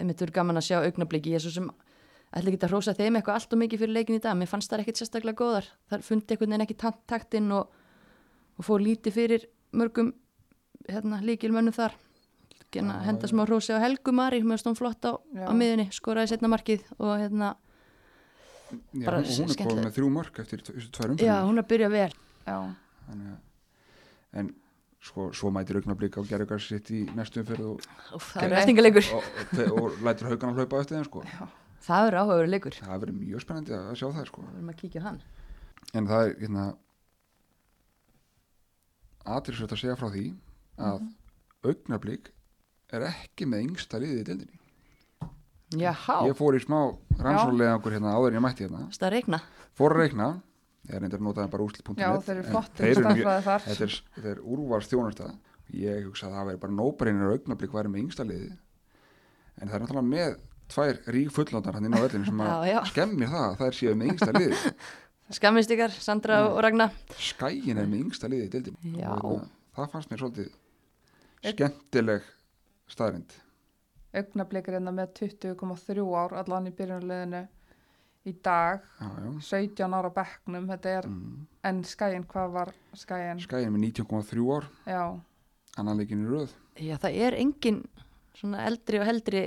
einmitt 0.00 0.20
verður 0.22 0.36
gaman 0.36 0.60
að 0.60 0.68
sjá 0.68 0.76
augnabliki 0.84 1.32
ég 1.32 1.40
er 1.40 1.44
svo 1.44 1.52
sem 1.56 1.70
ætla 2.30 2.52
ekki 2.52 2.60
að 2.62 2.70
hrósa 2.70 2.94
þeim 2.94 3.18
eitthvað 3.18 3.38
allt 3.40 3.56
og 3.56 3.60
mikið 3.64 3.82
fyrir 3.82 3.96
leikin 3.96 4.18
í 4.20 4.22
dag, 4.22 4.36
mér 4.38 4.50
fannst 4.50 4.70
það 4.70 4.84
ekkit 4.84 5.00
sérstaklega 5.00 5.40
góðar. 5.40 5.66
Þar 5.90 6.04
fundi 6.06 6.34
einhvern 6.36 6.52
veginn 6.54 6.64
ekki 6.66 6.76
takt- 6.78 7.02
taktinn 7.10 7.50
og, 7.56 7.72
og 8.54 8.66
fór 8.68 8.84
lítið 8.84 9.16
fyrir 9.16 9.48
mörgum 9.74 10.12
hérna, 10.86 11.18
líkilmönnum 11.26 11.74
þar 11.74 11.96
Genna, 12.70 13.00
Já, 13.00 13.06
henda 13.08 13.26
já. 13.26 13.30
smá 13.32 13.42
hrósi 13.48 13.72
á 13.74 13.82
Helgu 13.82 14.12
Mari 14.14 14.42
mér 14.46 14.60
stóðum 14.62 14.76
flott 14.78 15.02
á, 15.02 15.12
Já. 15.34 15.46
á 15.50 15.52
miðunni 15.58 15.88
skoraði 15.90 16.28
setna 16.34 16.48
markið 16.52 16.84
og 16.98 17.16
hérna 17.18 17.56
Já, 18.94 19.06
Bara 19.06 19.18
hún, 19.18 19.26
hún 19.26 19.50
er 19.50 19.58
komið 19.66 19.84
með 19.88 19.94
þrjú 19.96 20.10
mörg 20.14 20.36
eftir 20.44 20.60
tv- 20.62 20.76
þessu 20.78 20.90
tvær 20.94 21.14
já, 21.18 21.36
hún 21.42 21.58
er 21.58 21.64
að 21.64 21.70
byrja 21.72 21.88
vel 21.90 22.12
já. 22.46 22.58
Þannig 23.10 23.30
að 23.32 24.38
en 24.38 24.52
sko, 25.02 25.24
svo 25.34 25.50
mætir 25.50 25.80
augnablík 25.80 26.14
á 26.14 26.22
gerðugar 26.22 26.62
sitt 26.62 26.90
í 26.94 27.00
næstu 27.16 27.42
umferð 27.42 27.66
og, 27.72 27.88
Úf, 28.14 28.28
það 28.36 28.42
er 28.44 28.46
Gerðu- 28.46 28.60
eftingaleikur 28.62 29.08
og, 29.16 29.24
og, 29.58 29.82
og 29.82 29.98
lætur 30.06 30.30
haugan 30.30 30.52
að 30.54 30.60
hlaupa 30.62 30.80
eftir 30.84 31.00
þeim 31.00 31.08
sko. 31.10 31.24
það 31.90 32.06
er 32.12 32.18
áhugaður 32.22 32.50
leikur 32.54 32.78
það 32.78 33.00
verður 33.02 33.18
mjög 33.18 33.42
spennandi 33.42 33.74
að 33.74 33.98
sjá 33.98 34.06
það 34.14 34.26
sko. 34.30 34.42
við 34.46 34.54
erum 34.60 34.70
að 34.70 34.78
kíkja 34.84 35.02
hann 35.08 35.20
en 35.98 36.06
það 36.06 36.22
er 36.28 36.34
hérna 36.44 36.68
aðtilsvægt 39.34 39.74
að 39.74 39.80
segja 39.82 39.96
frá 39.98 40.08
því 40.14 40.24
að 40.78 41.00
Mhm. 41.00 41.10
augnablík 41.70 42.30
er 42.98 43.06
ekki 43.10 43.48
með 43.50 43.64
yngsta 43.68 44.00
liðið 44.02 44.20
í 44.20 44.26
deildinni. 44.28 44.60
Jáhá, 45.80 46.16
ég 46.26 46.34
fór 46.34 46.56
í 46.58 46.62
smá 46.64 46.78
rannsólega 47.20 47.76
okkur 47.78 47.94
hérna 47.94 48.16
áður 48.16 48.32
en 48.32 48.40
ég 48.40 48.44
mætti 48.46 48.66
hérna. 48.66 48.86
Það 48.96 49.06
er 49.06 49.14
reikna. 49.18 49.42
Fór 49.78 49.94
reikna. 49.94 50.30
Ég 50.88 50.96
er 50.96 51.04
reyndar 51.04 51.20
að 51.20 51.26
nota 51.28 51.44
bara 51.52 51.66
úslit.net 51.66 52.00
já, 52.00 52.08
þeir 52.24 52.38
eru 52.40 52.50
þar 53.44 53.64
þetta 53.66 53.86
er, 53.86 53.96
er 54.32 54.38
úrvars 54.42 54.88
þjónarsta 54.90 55.26
ég 55.76 56.06
hugsa 56.06 56.28
að 56.28 56.36
það 56.36 56.48
veri 56.48 56.60
bara 56.64 56.76
nóbreynir 56.76 57.34
augnablík 57.34 57.74
væri 57.74 57.92
með 57.92 58.02
yngsta 58.04 58.26
liði 58.26 58.48
en 58.50 59.68
það 59.68 59.76
er 59.76 59.84
náttúrulega 59.84 60.08
með 60.08 60.32
tvær 60.70 60.98
rík 61.14 61.30
fullóttar 61.34 61.76
hann 61.76 61.86
inn 61.88 61.96
á 61.98 62.00
öllinu 62.00 62.26
sem 62.30 62.42
að 62.46 62.74
skemmir 62.90 63.30
það 63.30 63.46
að 63.46 63.56
það 63.60 63.68
er 63.68 63.78
síðan 63.78 64.00
með 64.00 64.12
yngsta 64.14 64.34
liði 64.38 64.74
skammist 65.38 65.74
ykkar, 65.76 65.94
Sandra 65.94 66.40
og 66.48 66.58
Ragnar 66.64 66.96
skæin 67.20 67.78
er 67.78 67.86
með 67.86 68.04
yngsta 68.06 68.30
liði 68.32 68.62
í 68.64 68.96
hérna, 68.96 69.36
það 69.76 69.94
fannst 69.94 70.10
mér 70.10 70.24
svolítið 70.24 70.50
skemmtileg 71.52 72.30
staðrind 72.92 73.32
augnablikir 74.14 74.74
hérna 74.78 74.92
með 74.94 75.12
20,3 75.20 76.04
ár 76.18 76.32
allan 76.40 76.66
í 76.66 76.72
byrjunarliðinu 76.74 77.42
í 78.26 78.32
dag 78.44 78.82
já, 79.00 79.06
já. 79.06 79.30
17 79.48 79.94
ára 79.96 80.10
á 80.10 80.18
bekknum 80.18 80.66
þetta 80.68 80.94
er, 80.98 81.06
Mm. 81.08 81.46
en 81.64 81.82
skæin, 81.84 82.24
hvað 82.26 82.50
var 82.52 82.72
skæin 82.94 83.38
skæin 83.40 83.66
er 83.66 83.70
með 83.70 83.84
19,3 83.92 84.50
ár 84.56 84.66
já, 84.86 85.20
annan 85.78 85.96
leikin 85.98 86.26
í 86.26 86.28
röð 86.28 86.50
Já, 86.80 86.96
það 86.96 87.16
er 87.26 87.34
engin 87.36 87.82
svona 88.34 88.64
eldri 88.66 88.98
og 89.00 89.06
heldri 89.06 89.40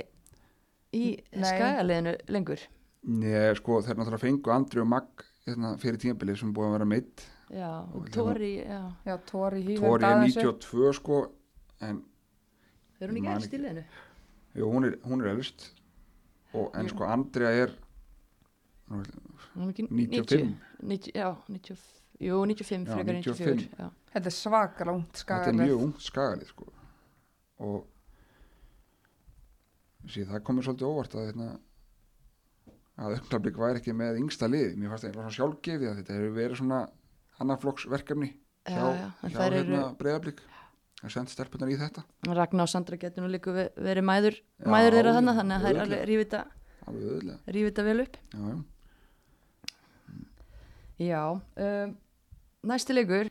í 0.94 1.18
Nei. 1.34 1.48
skagaliðinu 1.50 2.12
lengur. 2.30 2.60
Nei, 3.04 3.54
sko, 3.58 3.80
þeir 3.82 3.96
náttúrulega 3.98 4.22
fengu 4.22 4.52
Andri 4.54 4.80
og 4.80 4.86
Magg 4.86 5.24
hérna, 5.46 5.72
fyrir 5.82 5.98
tímabilið 5.98 6.38
sem 6.38 6.52
búið 6.54 6.68
að 6.68 6.72
vera 6.78 6.84
meitt 6.92 7.24
Já, 7.50 7.70
og 7.82 7.96
Og 7.96 8.08
Tóri, 8.14 8.52
já. 8.64 8.92
já, 9.04 9.16
Tóri 9.28 9.60
hýfum 9.66 9.82
Tóri 9.84 10.04
er 10.04 10.22
92 10.24 10.92
sko 10.94 11.18
en 11.82 12.02
Er 13.04 13.12
hún 13.12 13.20
ekki 13.20 13.32
elst 13.36 13.54
í 13.56 13.60
liðinu? 13.62 13.84
jú, 14.54 14.68
hún, 14.70 14.86
er, 14.88 14.94
hún 15.04 15.24
er 15.24 15.32
elst 15.34 15.66
og, 16.54 16.68
en 16.78 16.88
sko 16.92 17.08
Andrea 17.10 17.50
er 17.64 17.74
nú, 18.90 19.02
Hún 19.54 19.68
er 19.68 19.72
ekki 19.74 19.86
95 19.90 20.54
90, 20.82 21.12
já, 21.14 21.28
90, 21.48 21.82
jú, 22.24 22.38
95, 22.46 22.88
Já, 22.88 22.94
frekar 22.94 23.18
95. 23.20 23.68
94. 23.68 23.68
Já. 23.78 23.90
þetta 24.14 24.30
er 24.30 24.36
svakar 24.38 24.90
langt 24.92 25.20
þetta 25.24 25.50
er 25.52 25.58
mjög 25.60 25.84
ungt 25.88 26.04
skagalið 26.08 26.50
sko 26.54 26.68
og 27.64 27.84
sí, 30.10 30.24
það 30.28 30.42
komið 30.46 30.66
svolítið 30.68 30.88
óvart 30.90 31.14
að 31.18 31.28
hérna, 31.30 31.48
að 33.04 33.16
uppnaflik 33.18 33.60
væri 33.62 33.80
ekki 33.82 33.94
með 33.96 34.18
yngsta 34.22 34.48
lið 34.50 34.74
mér 34.78 34.92
fannst 34.92 35.06
það 35.06 35.10
eitthvað 35.10 35.24
svona 35.26 35.38
sjálfgefið 35.38 35.90
að 35.90 36.00
þetta 36.00 36.16
hefur 36.18 36.34
verið 36.38 36.60
svona 36.60 36.80
annarflokksverkefni 37.44 38.30
Já, 38.64 38.74
hjá, 38.74 38.84
já, 38.96 39.08
hjá 39.28 39.38
hérna, 39.44 39.80
eru- 39.80 40.34
að 41.04 41.14
senda 41.14 41.30
stelpunar 41.34 41.70
í 41.72 41.76
þetta 41.80 42.04
Ragnar 42.34 42.66
og 42.66 42.70
Sandra 42.72 42.96
getur 43.00 43.24
nú 43.24 43.30
líka 43.32 43.52
ve- 43.54 43.70
verið 43.76 44.06
mæður, 44.08 44.38
Já, 44.40 44.68
mæður 44.74 44.96
þeirra 44.98 45.14
þannig, 45.18 45.38
þannig 45.40 45.56
að 45.56 45.64
það 45.64 45.74
er 45.74 45.82
alveg 45.84 46.06
rífið 46.10 47.68
þetta 47.70 47.84
vel 47.88 48.00
upp. 48.04 48.16
já, 48.34 48.44
já. 48.48 48.56
Já, 51.04 51.22
um, 51.34 51.96
næsti 52.70 52.94
leikur, 52.94 53.30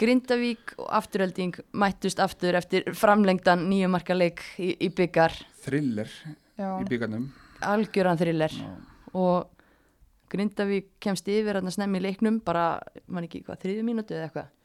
Grindavík 0.00 0.74
og 0.80 0.88
Afturölding 0.96 1.58
mættust 1.76 2.20
aftur 2.20 2.56
eftir 2.56 2.86
framlengdan 2.96 3.66
nýjumarka 3.68 4.14
leik 4.16 4.40
í, 4.60 4.70
í 4.80 4.88
byggar, 4.96 5.34
thriller 5.64 6.08
já, 6.56 6.70
í 6.80 6.84
byggarnum 6.88 7.26
algjöran 7.60 8.16
thriller. 8.20 8.52
Já. 8.52 8.70
og 9.16 9.50
Grindavík 10.30 10.92
kemst 11.02 11.26
yfir 11.28 11.58
að 11.58 11.68
snemmi 11.74 11.98
í 12.00 12.04
leiknum 12.06 12.38
bara, 12.44 12.78
mann 13.10 13.26
ekki 13.26 13.42
hvað, 13.44 13.60
þriðju 13.64 13.84
mínútu 13.88 14.14
eða 14.16 14.28
eitthvað 14.28 14.48
20. 14.48 14.59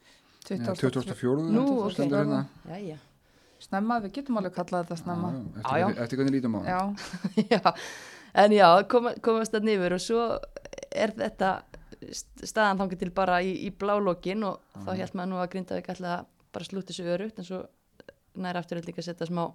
2004 0.48 1.46
Nú, 1.52 1.64
ok. 1.84 1.92
stendur 1.96 2.18
hérna. 2.22 2.40
Jæja. 2.70 2.98
snemma, 3.66 3.96
við 4.04 4.12
getum 4.18 4.36
alveg 4.38 4.52
kallað 4.54 4.84
þetta 4.86 4.98
snemma. 5.00 5.30
Já, 5.32 5.62
já, 5.62 5.62
Já, 5.62 5.78
já. 5.78 5.86
eftir, 5.88 6.02
eftir 6.04 6.18
hvernig 6.20 6.34
lítum 6.36 6.56
á 6.56 6.60
það. 6.60 6.68
já, 6.70 6.80
já, 7.54 7.74
en 8.44 8.52
já, 8.52 8.68
koma, 8.92 9.14
komast 9.24 9.54
það 9.56 9.64
nýfur 9.70 9.96
og 9.96 10.02
svo 10.04 10.24
er 10.96 11.12
þetta 11.16 11.50
st- 12.12 12.44
staðan 12.50 12.78
þangað 12.82 12.98
til 13.04 13.10
bara 13.16 13.38
í, 13.42 13.54
í 13.66 13.70
blálókin 13.72 14.44
og 14.44 14.60
þá 14.84 14.90
held 15.00 15.14
maður 15.16 15.30
nú 15.32 15.40
að 15.42 15.50
Grindavík 15.54 15.88
ætla 15.94 16.12
að 16.20 16.26
bara 16.52 16.64
slúti 16.68 16.92
sig 16.96 17.08
örugt 17.10 17.38
en 17.40 17.44
svo 17.48 17.62
nær 18.36 18.56
aftur 18.60 18.80
líka 18.84 19.00
að 19.02 19.08
setja 19.10 19.26
smá 19.28 19.46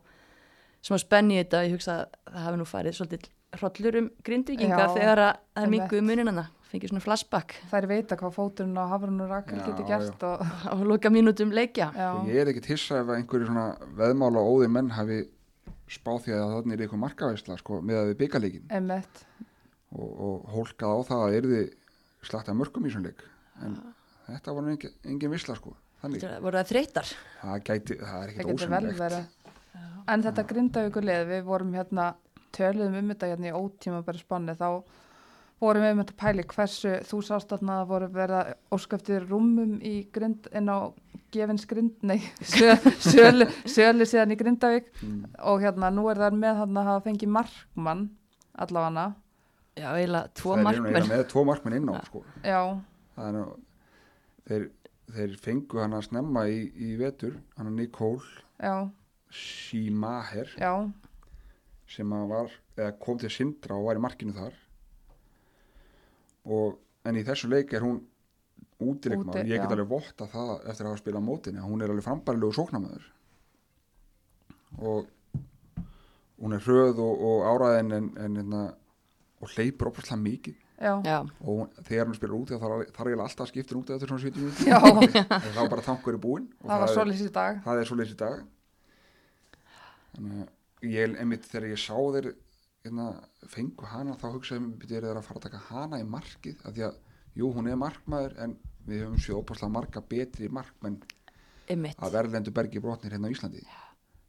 smá 0.82 0.98
spenni 0.98 1.36
í 1.38 1.44
þetta. 1.44 1.62
Ég 1.68 1.76
hugsa 1.78 1.96
að 2.02 2.34
það 2.34 2.46
hafi 2.48 2.58
nú 2.58 2.66
farið 2.66 2.96
svolítið 2.98 3.30
hrollur 3.62 3.98
um 4.02 4.10
grindvikinga 4.26 4.80
Já, 4.82 4.88
þegar 4.96 5.20
að 5.28 5.34
það 5.54 5.64
er 5.68 5.72
minguð 5.76 6.02
muninana 6.08 6.46
fengið 6.72 6.92
svona 6.94 7.04
flashback. 7.04 7.58
Þær 7.72 7.88
vita 7.92 8.18
hvað 8.20 8.34
fóturinn 8.38 8.80
á 8.80 8.86
Hafrun 8.92 9.22
og 9.26 9.30
Rakel 9.32 9.60
Já, 9.60 9.66
geti 9.68 9.86
gert 9.90 10.26
og 10.28 10.42
á 10.72 10.76
loka 10.88 11.12
mínútum 11.14 11.52
leikja. 11.56 11.92
Já, 11.96 12.10
Ég 12.32 12.42
er 12.42 12.52
ekkit 12.54 12.72
hissa 12.72 13.02
ef 13.02 13.12
að 13.12 13.20
einhverju 13.20 13.50
svona 13.50 13.68
veðmála 14.00 14.44
óði 14.48 14.70
menn 14.72 14.92
hafi 14.96 15.20
spáð 15.92 16.22
því 16.26 16.36
að 16.38 16.56
þannig 16.56 16.78
er 16.78 16.84
eitthvað 16.86 17.04
markavæsla 17.04 17.58
sko, 17.60 17.82
með 17.84 18.00
að 18.00 18.10
við 18.12 18.18
byggaleikin 18.22 18.70
emmett 18.80 19.24
og, 19.92 20.08
og 20.08 20.50
hólkað 20.56 20.94
á 20.96 21.00
það 21.10 21.24
að 21.26 21.38
yrði 21.42 21.62
slagt 22.24 22.52
að 22.52 22.60
mörgum 22.62 22.88
í 22.88 22.94
svona 22.94 23.12
leik. 23.12 23.26
En 23.66 23.76
þetta 24.30 24.56
var 24.56 24.72
engin, 24.72 24.96
engin 25.12 25.34
visla 25.34 25.58
sko 25.60 25.76
þannig, 26.02 26.24
Þetta 26.24 26.42
voru 26.46 26.62
það 26.62 26.72
þreytar 26.72 27.12
það 27.42 27.64
gæti, 27.68 28.00
það 28.00 28.24
er 28.24 28.32
ekkit 28.32 28.52
getur 28.54 28.98
verið. 29.04 29.38
En 30.12 30.24
þetta 30.26 30.48
grindavíkuleg 30.50 31.28
við 31.30 31.44
vorum 31.52 31.76
hérna 31.76 32.08
töluðum 32.56 32.98
um 33.02 33.12
þetta 33.14 33.32
hérna 33.32 33.52
í 33.52 33.56
ótíma 33.56 34.02
bara 34.08 34.22
spanni 34.24 34.56
þá 34.60 34.68
vorum 35.62 35.84
við 35.86 35.94
um 35.94 36.02
þetta 36.02 36.18
pæli 36.18 36.46
hversu 36.50 36.92
þú 37.08 37.22
sást 37.26 37.52
þarna 37.54 37.80
að 37.82 37.90
voru 37.92 38.10
verið 38.16 38.38
að 38.40 38.52
óskaftir 38.78 39.26
rúmum 39.30 39.78
í 39.86 39.96
grind 40.14 40.48
inn 40.58 40.70
á 40.72 40.90
gefins 41.32 41.66
grind, 41.70 41.96
nei 42.04 42.20
sö, 42.54 42.74
sölu, 43.00 43.48
sölu 43.70 44.08
síðan 44.10 44.34
í 44.36 44.38
Grindavík. 44.40 44.90
Mm. 45.02 45.26
og 45.48 45.62
hérna 45.64 45.92
nú 45.94 46.08
er 46.12 46.20
það 46.20 46.40
með 46.42 46.62
þarna 46.64 46.82
að 46.82 46.90
hafa 46.92 47.04
fengið 47.08 47.34
markmann 47.38 48.08
allavega. 48.62 49.06
Já, 49.80 49.88
eiginlega 49.96 50.32
tvo 50.36 50.52
Það 50.52 50.60
er 50.60 50.66
markmenn 50.68 50.96
eiginlega 50.96 51.12
með 51.14 51.28
tvo 51.32 51.44
markmenn 51.48 51.78
inn 51.78 51.88
á 51.88 51.94
sko. 52.04 52.24
já, 52.44 52.60
það 53.16 53.28
er 53.30 53.38
nú 53.38 53.44
þeir, 54.50 54.66
þeir 55.16 55.38
fengu 55.46 55.80
hann 55.80 55.96
að 55.96 56.08
snemma 56.10 56.44
í, 56.52 56.58
í 56.76 56.90
vetur, 57.00 57.38
hann 57.56 57.72
að 57.72 57.78
Nikól 57.80 58.18
já. 58.60 58.76
sem 61.88 62.18
að 62.18 62.28
var, 62.34 62.60
eða 62.76 62.92
kom 63.00 63.22
til 63.22 63.32
Sindra 63.32 63.80
og 63.80 63.88
var 63.88 64.02
í 64.02 64.04
markinu 64.04 64.36
þar 64.36 64.60
og 66.46 66.80
en 67.06 67.18
í 67.20 67.24
þessu 67.26 67.50
leik 67.52 67.74
er 67.74 67.86
hún 67.86 68.02
útileikmaður, 68.82 69.44
Úti, 69.44 69.52
ég 69.52 69.62
get 69.62 69.74
alveg 69.76 69.90
votta 69.90 70.28
það 70.30 70.54
eftir 70.66 70.86
að 70.86 70.92
hafa 70.92 71.02
spilað 71.02 71.22
á 71.22 71.30
mótinni, 71.30 71.64
hún 71.66 71.82
er 71.84 71.94
alveg 71.94 72.06
frambærilegu 72.06 72.58
sóknamaður 72.58 73.10
og 74.82 75.10
hún 76.42 76.56
er 76.58 76.64
hröð 76.66 77.02
og, 77.04 77.26
og 77.28 77.44
áræðin 77.52 77.98
en, 77.98 78.08
en, 78.18 78.40
en 78.42 78.56
og 79.42 79.50
hleypur 79.56 79.90
opaslega 79.90 80.22
mikið. 80.22 80.58
Já, 80.82 80.94
Já, 81.06 81.18
og 81.22 81.50
hún, 81.60 81.68
þegar 81.86 82.08
hún 82.10 82.16
spilar 82.18 82.38
úti 82.40 82.58
þá 82.58 82.64
þarf 82.66 83.02
eiginlega 83.06 83.26
alltaf 83.28 83.44
að 83.46 83.50
skipta 83.52 83.76
hún 83.76 83.84
út 83.84 83.92
eftir 83.94 84.10
svona 84.10 84.24
70 84.24 84.42
minútur 84.42 84.70
já. 84.72 84.80
En 85.38 85.54
þá 85.58 85.60
er 85.62 85.70
bara 85.76 85.86
tankur 85.86 86.18
í 86.18 86.22
búinn 86.22 86.48
og 86.58 86.72
það 86.72 86.82
var 86.82 86.94
svolítið 86.96 87.28
í 87.28 87.34
dag. 87.36 87.60
það 87.66 87.82
er 87.82 87.90
svo 87.90 87.98
leys 88.00 88.14
í 88.14 88.18
dag. 88.18 88.40
Þannig 90.16 90.40
að 90.42 90.96
ég 90.96 91.20
einmitt 91.22 91.46
þegar 91.52 91.68
ég 91.70 91.84
sá 91.84 91.94
þeir 92.16 92.32
hérna, 92.86 93.08
fengu 93.52 93.88
hana 93.90 94.18
þá 94.20 94.28
hugsaði 94.34 94.64
mér 94.66 94.78
byrjuð 94.82 95.06
þeir 95.08 95.20
að 95.20 95.28
fara 95.28 95.42
að 95.42 95.48
taka 95.48 95.64
hana 95.70 96.02
í 96.02 96.08
markið? 96.08 96.62
Af 96.66 96.76
því 96.76 96.86
að 96.88 97.00
jú 97.38 97.52
hún 97.56 97.70
er 97.72 97.80
markmaður 97.80 98.38
en 98.44 98.56
við 98.88 99.04
höfum 99.06 99.22
sér 99.22 99.38
opaslega 99.38 99.76
marga 99.76 100.04
betri 100.14 100.50
markmenn 100.52 100.98
að 101.72 102.16
verðlendu 102.16 102.54
bergi 102.56 102.82
brotnir 102.84 103.14
hérna 103.14 103.30
á 103.30 103.34
Íslandi. 103.34 103.62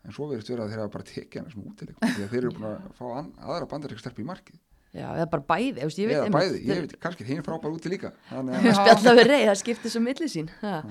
En 0.02 0.14
svo 0.14 0.28
verðist 0.28 0.50
vera 0.50 0.66
að 0.66 0.74
þeir 0.74 0.82
hafa 0.82 0.92
bara 0.96 1.08
tekið 1.08 1.40
hana 1.40 1.54
sem 1.54 1.64
útileg 1.64 1.98
því 2.02 2.26
að 2.26 2.34
þeir 2.34 2.42
eru 2.42 2.52
búin 2.56 2.68
að 2.68 2.86
fá 2.98 3.04
an, 3.20 3.32
aðra 3.40 3.68
bandarík 3.70 4.02
stelp 4.02 4.20
í 4.20 4.26
markið. 4.26 4.60
Já, 4.92 5.06
eða 5.08 5.28
bara 5.32 5.44
bæði, 5.48 5.86
veist, 5.86 6.00
ég 6.02 6.10
veit 6.10 6.18
eða 6.18 6.32
bæði, 6.34 6.58
ég 6.68 6.80
veit 6.82 6.94
kannski 7.00 7.24
hinn 7.24 7.44
frábær 7.46 7.72
úti 7.72 7.88
líka 7.88 8.10
spjalla 8.76 9.14
við 9.16 9.30
rey, 9.30 9.46
það 9.48 9.54
skiptir 9.62 9.92
svo 9.94 10.02
milli 10.04 10.28
sín 10.28 10.50
ha. 10.60 10.82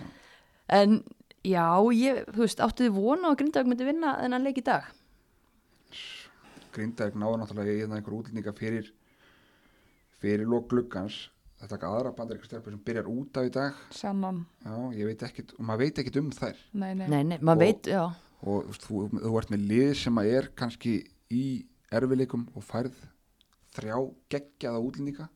en 0.74 0.96
já, 1.46 1.68
ég, 1.94 2.24
þú 2.32 2.42
veist, 2.42 2.64
áttu 2.66 2.88
þið 2.88 2.96
vona 2.96 3.30
að 3.30 3.38
Grindavík 3.44 3.70
myndi 3.70 3.86
vinna 3.92 4.16
þennan 4.24 4.48
leik 4.48 4.58
í 4.58 4.66
dag 4.66 4.90
Grindavík 6.76 7.16
náður 7.20 7.42
náttúrulega 7.44 7.74
í 7.76 7.82
hérna 7.84 7.98
einhver 8.00 8.16
útlendinga 8.20 8.54
fyrir 8.58 8.92
fyrir 10.22 10.46
lók 10.50 10.68
gluggans. 10.72 11.30
Þetta 11.62 11.78
er 11.78 11.84
aðra 11.92 12.12
bandarík 12.18 12.46
stelpur 12.48 12.74
sem 12.74 12.82
byrjar 12.86 13.08
út 13.12 13.38
af 13.38 13.46
í 13.46 13.52
dag. 13.54 13.76
Sjannan, 13.94 14.46
Já, 14.66 14.76
ég 14.98 15.06
veit 15.12 15.22
ekkit, 15.28 15.52
og 15.60 15.66
maður 15.68 15.84
veit 15.84 16.00
ekkit 16.02 16.18
um 16.18 16.32
þær. 16.34 16.58
Nei, 16.74 16.94
nei, 16.98 17.08
nei, 17.08 17.24
nei, 17.24 17.38
maður 17.38 17.52
Og- 17.52 17.62
veit, 17.62 17.84
já. 17.92 18.02
og 18.42 18.64
þú, 18.64 18.66
veist, 18.72 18.88
þú, 18.88 19.02
þú 19.22 19.34
ert 19.38 19.52
með 19.54 19.68
lið 19.70 19.92
sem 20.00 20.16
að 20.18 20.32
er 20.38 20.48
kannski 20.58 20.94
í 21.30 21.44
erfileikum 21.92 22.48
og 22.56 22.64
færð 22.66 22.96
þrjá 23.76 23.98
geggjaða 24.34 24.82
útlendinga. 24.88 25.30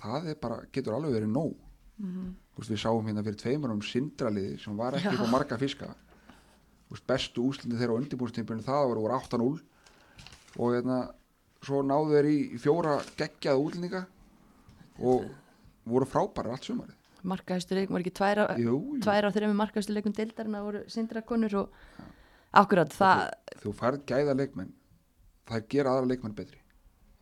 Það 0.00 0.26
er 0.32 0.34
bara, 0.42 0.58
getur 0.72 0.94
alveg 0.98 1.14
verið 1.20 1.30
nóg. 1.32 1.54
Mhm. 2.02 2.34
Þú 2.56 2.58
veist, 2.62 2.70
við 2.72 2.82
sáum 2.82 3.06
hérna 3.06 3.22
fyrir 3.24 3.38
tveimur 3.40 3.70
um 3.72 3.80
sindraliði 3.82 4.58
sem 4.60 4.76
var 4.76 4.92
ekki 4.98 5.10
Já. 5.10 5.12
upp 5.14 5.26
á 5.26 5.30
marga 5.30 5.58
fiska. 5.58 5.94
Þú 6.88 6.90
veist, 6.96 7.06
bestu 7.06 7.42
úslindi 7.46 7.78
þeirra 7.78 7.94
á 7.94 7.98
undirbúrstímpinu 8.00 8.62
það 8.66 8.88
voru 8.90 9.06
8-0 9.14 9.60
og 10.56 10.74
hérna 10.74 10.98
svo 11.66 11.80
náðu 11.86 12.14
þeir 12.16 12.28
í 12.30 12.36
fjóra 12.62 12.96
geggjaða 13.18 13.62
útlendinga 13.62 14.02
og 15.02 15.26
voru 15.86 16.08
frábærar 16.08 16.54
allt 16.56 16.68
sumarið. 16.68 16.94
Markaðustu 17.26 17.74
leikum, 17.74 17.96
var 17.96 18.04
ekki 18.04 18.14
tvær 18.14 18.38
á, 18.38 18.44
Jú, 18.60 18.76
jú. 18.94 19.00
tvær 19.02 19.26
á 19.26 19.30
þreimi 19.34 19.56
markaðustu 19.58 19.94
leikum 19.96 20.14
deildarinn 20.14 20.54
að 20.58 20.66
voru 20.68 20.82
sindrakonur 20.92 21.56
og 21.58 21.72
akkurat, 22.56 22.92
það, 22.94 23.24
þú 23.64 23.72
færð 23.80 24.04
gæða 24.06 24.36
leikmenn. 24.38 24.70
Það 25.46 25.66
gera 25.74 25.92
aðra 25.96 26.10
leikmenn 26.12 26.36
betri. 26.38 26.60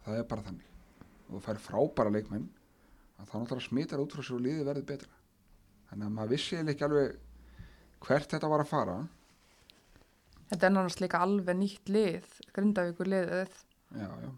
Það 0.05 0.18
er 0.20 0.26
bara 0.28 0.45
þannig. 0.45 0.68
Og 1.24 1.39
þú 1.39 1.43
færð 1.47 1.64
frábæra 1.64 2.12
leikmenn 2.18 2.47
að 3.20 3.30
þá 3.30 3.35
náttúrulega 3.41 3.68
smitar 3.68 4.03
út 4.05 4.12
frá 4.12 4.22
sér 4.24 4.37
og 4.37 4.45
liðið 4.45 4.68
verður 4.68 4.87
betra. 4.93 5.12
Þannig 5.89 6.07
að 6.11 6.14
maður 6.18 6.32
vissi 6.35 6.61
ekki 6.61 6.85
alveg 6.85 7.16
hvert 8.05 8.35
þetta 8.35 8.51
var 8.53 8.64
að 8.64 8.70
fara 8.74 8.97
þetta 10.51 10.66
er 10.68 10.74
náttúrulega 10.74 11.05
líka 11.07 11.22
alveg 11.26 11.61
nýtt 11.61 11.92
lið 11.95 12.28
Grindavíkur 12.57 13.11
liðið 13.12 13.55
já, 13.95 14.09
já. 14.24 14.30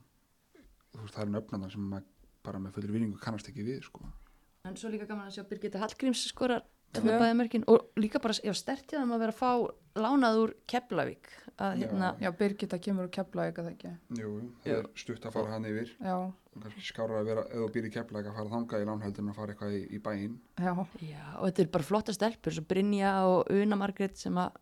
Þú 0.96 1.02
veist 1.02 1.16
það 1.16 1.24
eru 1.26 1.34
nöfnarnar 1.36 1.74
sem 1.74 1.90
maður 1.90 2.07
bara 2.46 2.62
með 2.62 2.76
fullur 2.78 2.94
vinningu 2.96 3.20
kannast 3.20 3.50
ekki 3.50 3.66
við 3.66 3.82
sko. 3.88 4.07
en 4.66 4.76
svo 4.76 4.90
líka 4.90 5.07
gaman 5.07 5.28
að 5.28 5.38
sjá 5.38 5.48
Birgitta 5.50 5.82
Hallgríms 5.82 6.26
skorar 6.30 6.64
Tvö. 6.94 7.34
mörkin. 7.34 7.64
Og 7.66 7.90
líka 7.96 8.20
bara, 8.22 8.32
já, 8.32 8.52
stertið 8.54 9.00
að 9.00 9.09
maður 9.11 9.22
vera 9.24 9.34
að 9.34 9.40
fá 9.40 9.50
lánað 9.96 10.38
úr 10.42 10.52
Keflavík 10.68 11.28
að 11.57 11.80
Já. 11.80 11.86
hérna, 11.86 12.09
já, 12.20 12.30
Birgitta 12.36 12.78
kemur 12.78 13.07
úr 13.09 13.12
Keflavík 13.12 13.59
að 13.59 13.66
það 13.66 13.72
ekki? 13.74 13.92
Jú, 14.20 14.30
jú, 14.40 14.50
það 14.64 14.78
er 14.78 14.88
stutt 15.02 15.26
að 15.26 15.32
fara 15.36 15.52
hann 15.52 15.68
yfir. 15.68 15.92
Já, 16.00 16.16
og 16.16 16.62
kannski 16.62 16.84
skára 16.86 17.20
að 17.20 17.28
vera, 17.30 17.44
ef 17.50 17.61
þú 17.61 17.68
býr 17.74 17.88
í 17.88 17.92
keflæk 17.92 18.28
að 18.30 18.36
fara 18.38 18.52
þangað 18.54 18.82
í 18.84 18.88
lánhöldin 18.88 19.30
að 19.32 19.38
fara 19.40 19.52
eitthvað 19.54 19.76
í, 19.76 19.82
í 19.92 19.98
bæinn. 20.07 20.38
Já, 20.57 20.72
já, 21.04 21.24
og 21.36 21.46
þetta 21.48 21.62
er 21.64 21.70
bara 21.76 21.88
flotta 21.90 22.16
stelpur 22.16 22.57
svo 22.57 22.64
Brynja 22.68 23.12
og 23.28 23.50
Una 23.52 23.76
Margrét 23.80 24.16
sem 24.20 24.40
að 24.40 24.57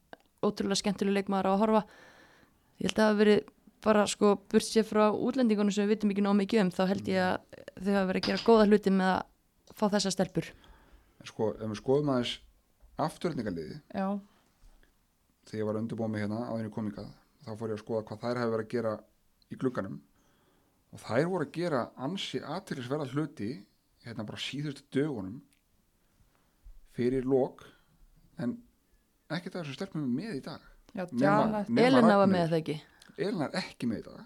ótrúlega 0.47 0.81
skemmtileg 0.81 1.19
leikmaður 1.19 1.51
á 1.51 1.53
að 1.55 1.61
horfa. 1.65 1.83
Ég 2.81 2.89
held 2.89 2.95
að 2.95 3.01
það 3.01 3.11
hafa 3.11 3.21
verið 3.23 3.41
bara 3.85 4.05
sko 4.09 4.35
burt 4.51 4.67
sér 4.67 4.87
frá 4.89 5.05
útlendingunum 5.13 5.75
sem 5.75 5.85
við 5.85 5.97
vitum 5.97 6.15
ekki 6.15 6.25
nóg 6.25 6.39
mikið 6.41 6.63
um 6.63 6.73
þá 6.75 6.85
held 6.91 7.11
ég 7.13 7.25
að 7.25 7.65
þau 7.85 7.93
hafa 7.95 8.07
verið 8.11 8.23
að 8.23 8.29
gera 8.29 8.47
góða 8.47 8.69
hluti 8.71 8.93
með 8.95 9.11
að 9.13 9.75
fá 9.75 9.85
þessa 9.97 10.15
stelpur. 10.15 10.49
En 11.21 11.29
sko, 11.29 11.51
ef 11.59 11.69
við 11.69 11.81
skoðum 11.81 12.13
aðeins 12.15 12.35
afturöldingaliði 13.05 13.77
já, 13.91 14.09
þegar 15.51 15.79
ég 15.83 15.99
var 16.01 16.11
mig 16.11 16.25
hérna 16.25 16.41
á 16.49 16.53
þenni 16.55 16.73
komingað 16.73 17.13
þá 17.45 17.53
fór 17.53 17.71
ég 17.73 17.77
að 17.77 17.85
skoða 17.85 18.05
hvað 18.09 18.23
þær 18.25 18.41
hefur 18.41 18.55
verið 18.55 18.67
að 18.67 18.75
gera 18.75 18.93
í 19.51 19.59
glugganum. 19.61 19.97
Og 20.95 21.03
þær 21.03 21.31
voru 21.33 21.47
að 21.47 21.55
gera 21.59 21.81
ansi 22.07 22.41
aðtýrlisverða 22.41 23.11
hluti 23.13 23.51
hérna 24.05 24.27
bara 24.29 24.41
síðustu 24.41 24.85
dögunum 24.95 25.41
fyrir 26.95 27.27
lók 27.27 27.65
en 28.39 28.57
ekkert 29.33 29.57
af 29.57 29.65
þessu 29.65 29.77
stelpum 29.79 30.05
er 30.05 30.13
með 30.19 30.37
í 30.39 30.43
dag. 30.45 30.65
Já, 30.95 31.07
Nema 31.11 31.65
Elina 31.83 32.17
var 32.21 32.31
með 32.31 32.49
það 32.53 32.59
ekki? 32.61 32.77
Elina 33.17 33.49
er 33.49 33.59
ekki 33.63 33.89
með 33.91 34.03
í 34.03 34.07
dag. 34.09 34.21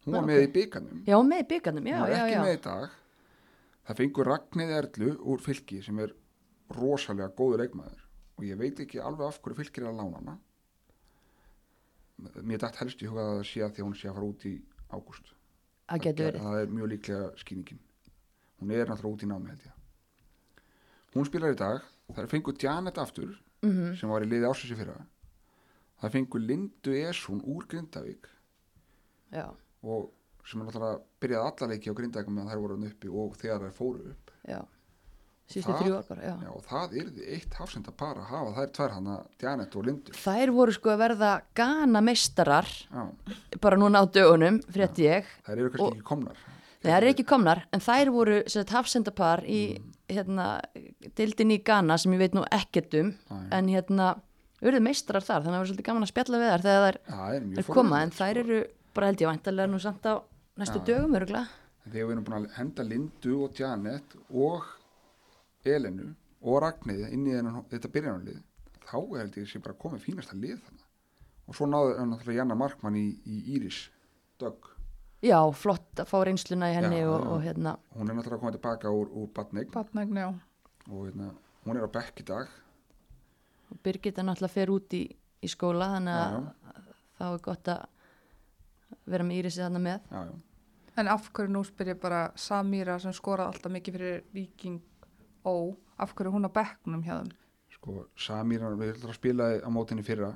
Hún 0.00 0.14
Já, 0.14 0.16
var 0.16 0.28
með 0.30 0.42
í 0.42 0.50
byggarnum 0.54 1.00
já, 1.04 1.16
með 1.28 1.42
í 1.42 1.46
byggarnum, 1.50 1.88
já, 1.90 1.96
var 2.00 2.10
já, 2.12 2.20
ekki 2.24 2.32
já. 2.32 2.42
með 2.44 2.54
í 2.54 2.60
dag. 2.64 2.94
Það 3.90 3.98
fengur 4.00 4.30
Ragnið 4.30 4.70
Erlu 4.78 5.10
úr 5.32 5.42
fylki 5.44 5.80
sem 5.84 5.98
er 6.00 6.14
rosalega 6.76 7.34
góður 7.36 7.64
leikmaður. 7.64 8.06
Og 8.38 8.46
ég 8.48 8.56
veit 8.60 8.80
ekki 8.80 9.02
alveg 9.04 9.26
af 9.26 9.40
hverju 9.44 9.58
fylkir 9.58 9.84
er 9.84 9.90
að 9.90 9.98
lána 10.00 10.20
hana. 10.22 10.36
Mér 12.40 12.62
dætt 12.62 12.80
helst 12.80 13.02
í 13.04 13.08
huga 13.10 13.26
að 13.26 13.36
það 13.40 13.46
sé 13.50 13.62
að 13.64 13.74
því 13.76 13.82
að 13.82 13.88
hún 13.88 13.98
sé 14.00 14.08
að 14.08 14.16
fara 14.16 14.30
út 14.30 14.46
í 14.48 14.54
ágúst. 14.92 15.30
Það 15.90 16.56
er 16.62 16.72
mjög 16.72 16.90
líklega 16.94 17.28
skýningin. 17.40 17.80
Hún 18.60 18.72
er 18.76 18.88
náttúrulega 18.88 19.16
út 19.16 19.24
í 19.24 19.28
námi 19.28 19.50
held 19.52 19.66
ég. 19.66 19.76
Hún 21.16 21.28
spilar 21.28 21.56
í 21.56 21.60
dag. 21.60 21.84
Það 22.10 22.24
er 22.24 22.30
fengur 22.32 22.58
Janet 22.60 23.00
aftur 23.00 23.36
mm 23.62 23.96
sem 24.00 24.08
var 24.08 24.22
í 24.24 24.28
liði 24.30 24.48
ásins 24.48 24.72
í 24.72 24.78
fyrra. 24.78 24.96
Það 26.00 26.14
fengur 26.16 26.40
Lindu 26.40 26.94
Esún 26.96 27.42
úr 27.44 27.66
Grindavík. 27.68 28.28
Já, 29.34 29.46
og 29.84 30.10
sem 30.48 30.60
er 30.62 30.66
náttúrulega 30.70 31.00
byrjaði 31.20 31.46
alla 31.50 31.68
leiki 31.74 31.92
á 31.92 31.94
Grindavík 31.98 32.28
meðan 32.32 32.50
þær 32.54 32.62
voru 32.64 32.78
uppi 32.88 33.08
og 33.12 33.34
þegar 33.36 33.66
þær 33.66 33.74
fóru 33.76 34.04
upp. 34.14 34.30
Já. 34.48 34.60
Bara, 35.50 36.22
já. 36.22 36.34
Já, 36.44 36.50
og 36.54 36.60
það 36.62 36.92
yrði 37.00 37.24
eitt 37.34 37.54
hafsenda 37.58 37.90
par 37.90 38.14
að 38.20 38.28
hafa 38.30 38.50
þær 38.54 38.68
tvær 38.76 38.92
hana 38.94 39.14
Janet 39.42 39.72
og 39.80 39.86
Lindu. 39.88 40.12
Þær 40.14 40.52
voru 40.54 40.74
sko 40.76 40.92
að 40.92 41.00
verða 41.02 41.30
gana 41.58 42.02
meistarar 42.06 42.68
Já, 42.86 43.02
bara 43.58 43.76
núna 43.80 43.98
á 43.98 44.06
dögunum, 44.06 44.60
frétti 44.70 45.08
ég. 45.08 45.26
Þær 45.48 45.56
eru 45.58 45.72
kannski 45.72 45.86
Og- 45.88 45.96
ekki 45.96 46.06
komnar. 46.06 46.36
Nei, 46.80 46.92
það 46.92 46.96
er 47.02 47.08
ekki 47.10 47.24
komnar, 47.26 47.64
en 47.74 47.80
þær 47.82 48.12
voru 48.14 48.36
sagt, 48.48 48.70
hafsendapar 48.70 49.42
í 49.44 49.58
hérna, 50.10 50.48
dildin 51.18 51.54
í 51.54 51.60
Ghana 51.66 51.96
sem 52.00 52.12
ég 52.16 52.22
veit 52.24 52.36
nú 52.36 52.42
ekkert 52.54 52.96
um, 53.00 53.14
Nei. 53.30 53.46
en 53.56 53.70
hérna 53.72 54.10
urðu 54.60 54.82
meistrar 54.84 55.24
þar, 55.24 55.46
þannig 55.46 55.50
að 55.50 55.54
það 55.54 55.62
var 55.62 55.70
svolítið 55.70 55.88
gaman 55.88 56.06
að 56.06 56.12
spjalla 56.12 56.40
við 56.42 56.52
þær 56.52 56.66
þegar 56.66 56.98
þær 57.06 57.14
það 57.14 57.36
er 57.36 57.46
þær 57.56 57.70
koma, 57.70 58.02
en 58.02 58.12
forvitnilegt, 58.12 58.18
þær 58.20 58.34
sko. 58.34 58.44
eru 58.44 58.60
bara 58.96 59.10
held 59.10 59.24
ég 59.24 59.30
væntalega 59.30 59.70
nú 59.70 59.80
samt 59.80 60.10
á 60.10 60.14
næstu 60.60 60.82
Já. 60.82 60.84
dögum 60.90 61.16
öruglega. 61.16 61.46
Þegar 61.86 62.06
við 62.10 62.14
erum 62.14 62.26
búin 62.26 62.36
að 62.36 62.58
henda 62.58 62.84
Lindu 62.84 63.36
og 63.46 63.56
Janet 63.56 64.16
og 64.28 64.68
Elenu 65.64 66.10
og 66.40 66.60
Ragnhiði 66.64 67.08
inn 67.14 67.26
í 67.28 67.34
þennan, 67.36 67.64
þetta 67.70 67.92
byrjanarlið 67.94 68.40
þá 68.90 68.96
er 68.98 69.22
held 69.22 69.38
ég 69.40 69.48
sé 69.48 69.60
bara 69.62 69.78
komið 69.80 70.04
fínasta 70.06 70.36
lið 70.36 70.60
þannig 70.66 70.86
og 71.50 71.56
svo 71.56 71.68
náður 71.68 71.98
hann 72.00 72.12
náttúrulega 72.14 72.42
Janna 72.42 72.56
Markmann 72.58 72.98
í, 72.98 73.06
í 73.26 73.40
Íris 73.56 73.80
Dögg 74.40 74.70
Já, 75.22 75.36
flott 75.52 76.00
að 76.00 76.08
fá 76.08 76.18
reynsluna 76.24 76.70
í 76.72 76.74
henni 76.78 77.00
Já, 77.02 77.08
og, 77.12 77.20
já. 77.20 77.30
og 77.34 77.42
hérna, 77.44 77.72
hún 77.96 78.08
er 78.08 78.16
náttúrulega 78.16 78.40
komið 78.40 78.54
tilbaka 78.56 78.92
úr, 78.96 79.08
úr 79.20 79.26
Batneign 79.36 79.70
Batnægni, 79.74 80.20
já. 80.24 80.30
og 80.90 81.02
hérna, 81.10 81.26
hún 81.66 81.76
er 81.76 81.84
á 81.84 81.90
bekk 81.92 82.22
í 82.22 82.26
dag 82.30 82.48
og 83.70 83.80
Birgitta 83.84 84.22
náttúrulega 84.24 84.54
fer 84.54 84.72
út 84.72 84.96
í, 84.96 85.02
í 85.44 85.48
skóla 85.52 85.90
þannig 85.96 86.20
að 86.20 86.38
Já, 86.38 86.86
þá 87.20 87.24
er 87.34 87.42
gott 87.44 87.68
að 87.68 87.82
vera 89.12 89.26
með 89.28 89.36
Írisi 89.42 89.60
þarna 89.60 89.82
með. 89.84 90.00
já, 90.10 90.22
já. 90.30 90.38
En 91.00 91.08
af 91.08 91.28
hverju 91.32 91.52
nú 91.54 91.60
spyr 91.64 91.92
ég 91.94 92.00
bara 92.02 92.22
Samíra 92.36 92.96
sem 93.00 93.12
skoraði 93.16 93.52
alltaf 93.54 93.72
mikið 93.72 93.94
fyrir 93.96 94.24
Viking 94.34 94.80
Ó, 95.46 95.52
af 96.00 96.10
hverju 96.16 96.28
er 96.32 96.34
hún 96.34 96.48
á 96.48 96.52
bekknum 96.52 97.04
hjá 97.04 97.14
þeim? 97.20 97.30
sko 97.76 97.94
Samíra 98.18 98.72
við 98.76 98.96
ætlum 98.96 99.12
að 99.12 99.20
spila 99.20 99.44
á 99.64 99.68
mótinni 99.72 100.02
fyrra 100.04 100.32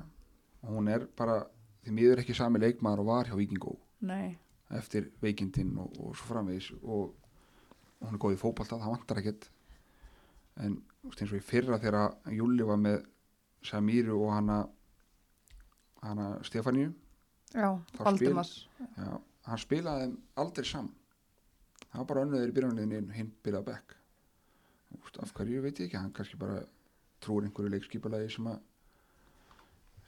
og 0.63 0.69
hún 0.77 0.87
er 0.89 1.03
bara 1.17 1.41
því 1.83 1.91
miður 1.97 2.21
ekki 2.23 2.33
sami 2.37 2.61
leikmaður 2.63 3.03
og 3.03 3.09
var 3.11 3.29
hjá 3.29 3.35
Víkingó 3.37 3.75
Nei, 4.05 4.37
eftir 4.73 5.11
veikindinn 5.21 5.75
og, 5.77 5.93
og 5.99 6.15
svo 6.17 6.31
framvegis 6.31 6.71
og 6.81 7.13
hún 8.01 8.15
er 8.17 8.21
góð 8.21 8.35
í 8.35 8.39
fótbolta, 8.41 8.79
það 8.81 8.93
vantar 8.95 9.21
ekkert. 9.21 9.49
En 10.61 10.79
eins 11.05 11.31
og 11.31 11.37
í 11.37 11.43
fyrra 11.43 11.79
þegar 11.81 12.15
Júli 12.33 12.65
var 12.65 12.79
með 12.81 13.03
Samíru 13.65 14.17
og 14.21 14.33
hana 14.33 14.59
hana 16.05 16.27
Stefaníu 16.45 16.91
já, 17.53 17.69
Valdimars. 17.97 18.67
já, 18.77 19.21
hann 19.47 19.61
spilaði 19.61 20.05
þeim 20.05 20.17
aldrei 20.43 20.67
saman. 20.69 20.93
Það 21.85 21.99
var 22.01 22.09
bara 22.11 22.25
önnuður 22.25 22.51
í 22.51 22.55
byrjunliðinu 22.55 23.15
hinn 23.15 23.31
byrjaði 23.43 23.69
bekk 23.71 23.95
Þú 24.95 25.01
veist, 25.01 25.17
af 25.19 25.33
hverju 25.35 25.61
veit 25.63 25.79
ég 25.79 25.87
ekki, 25.89 25.99
hann 25.99 26.13
kannski 26.15 26.37
bara 26.39 26.61
trúir 27.23 27.47
einhverju 27.47 27.71
leikskipulagi 27.73 28.29
sem 28.31 28.47
að 28.51 28.59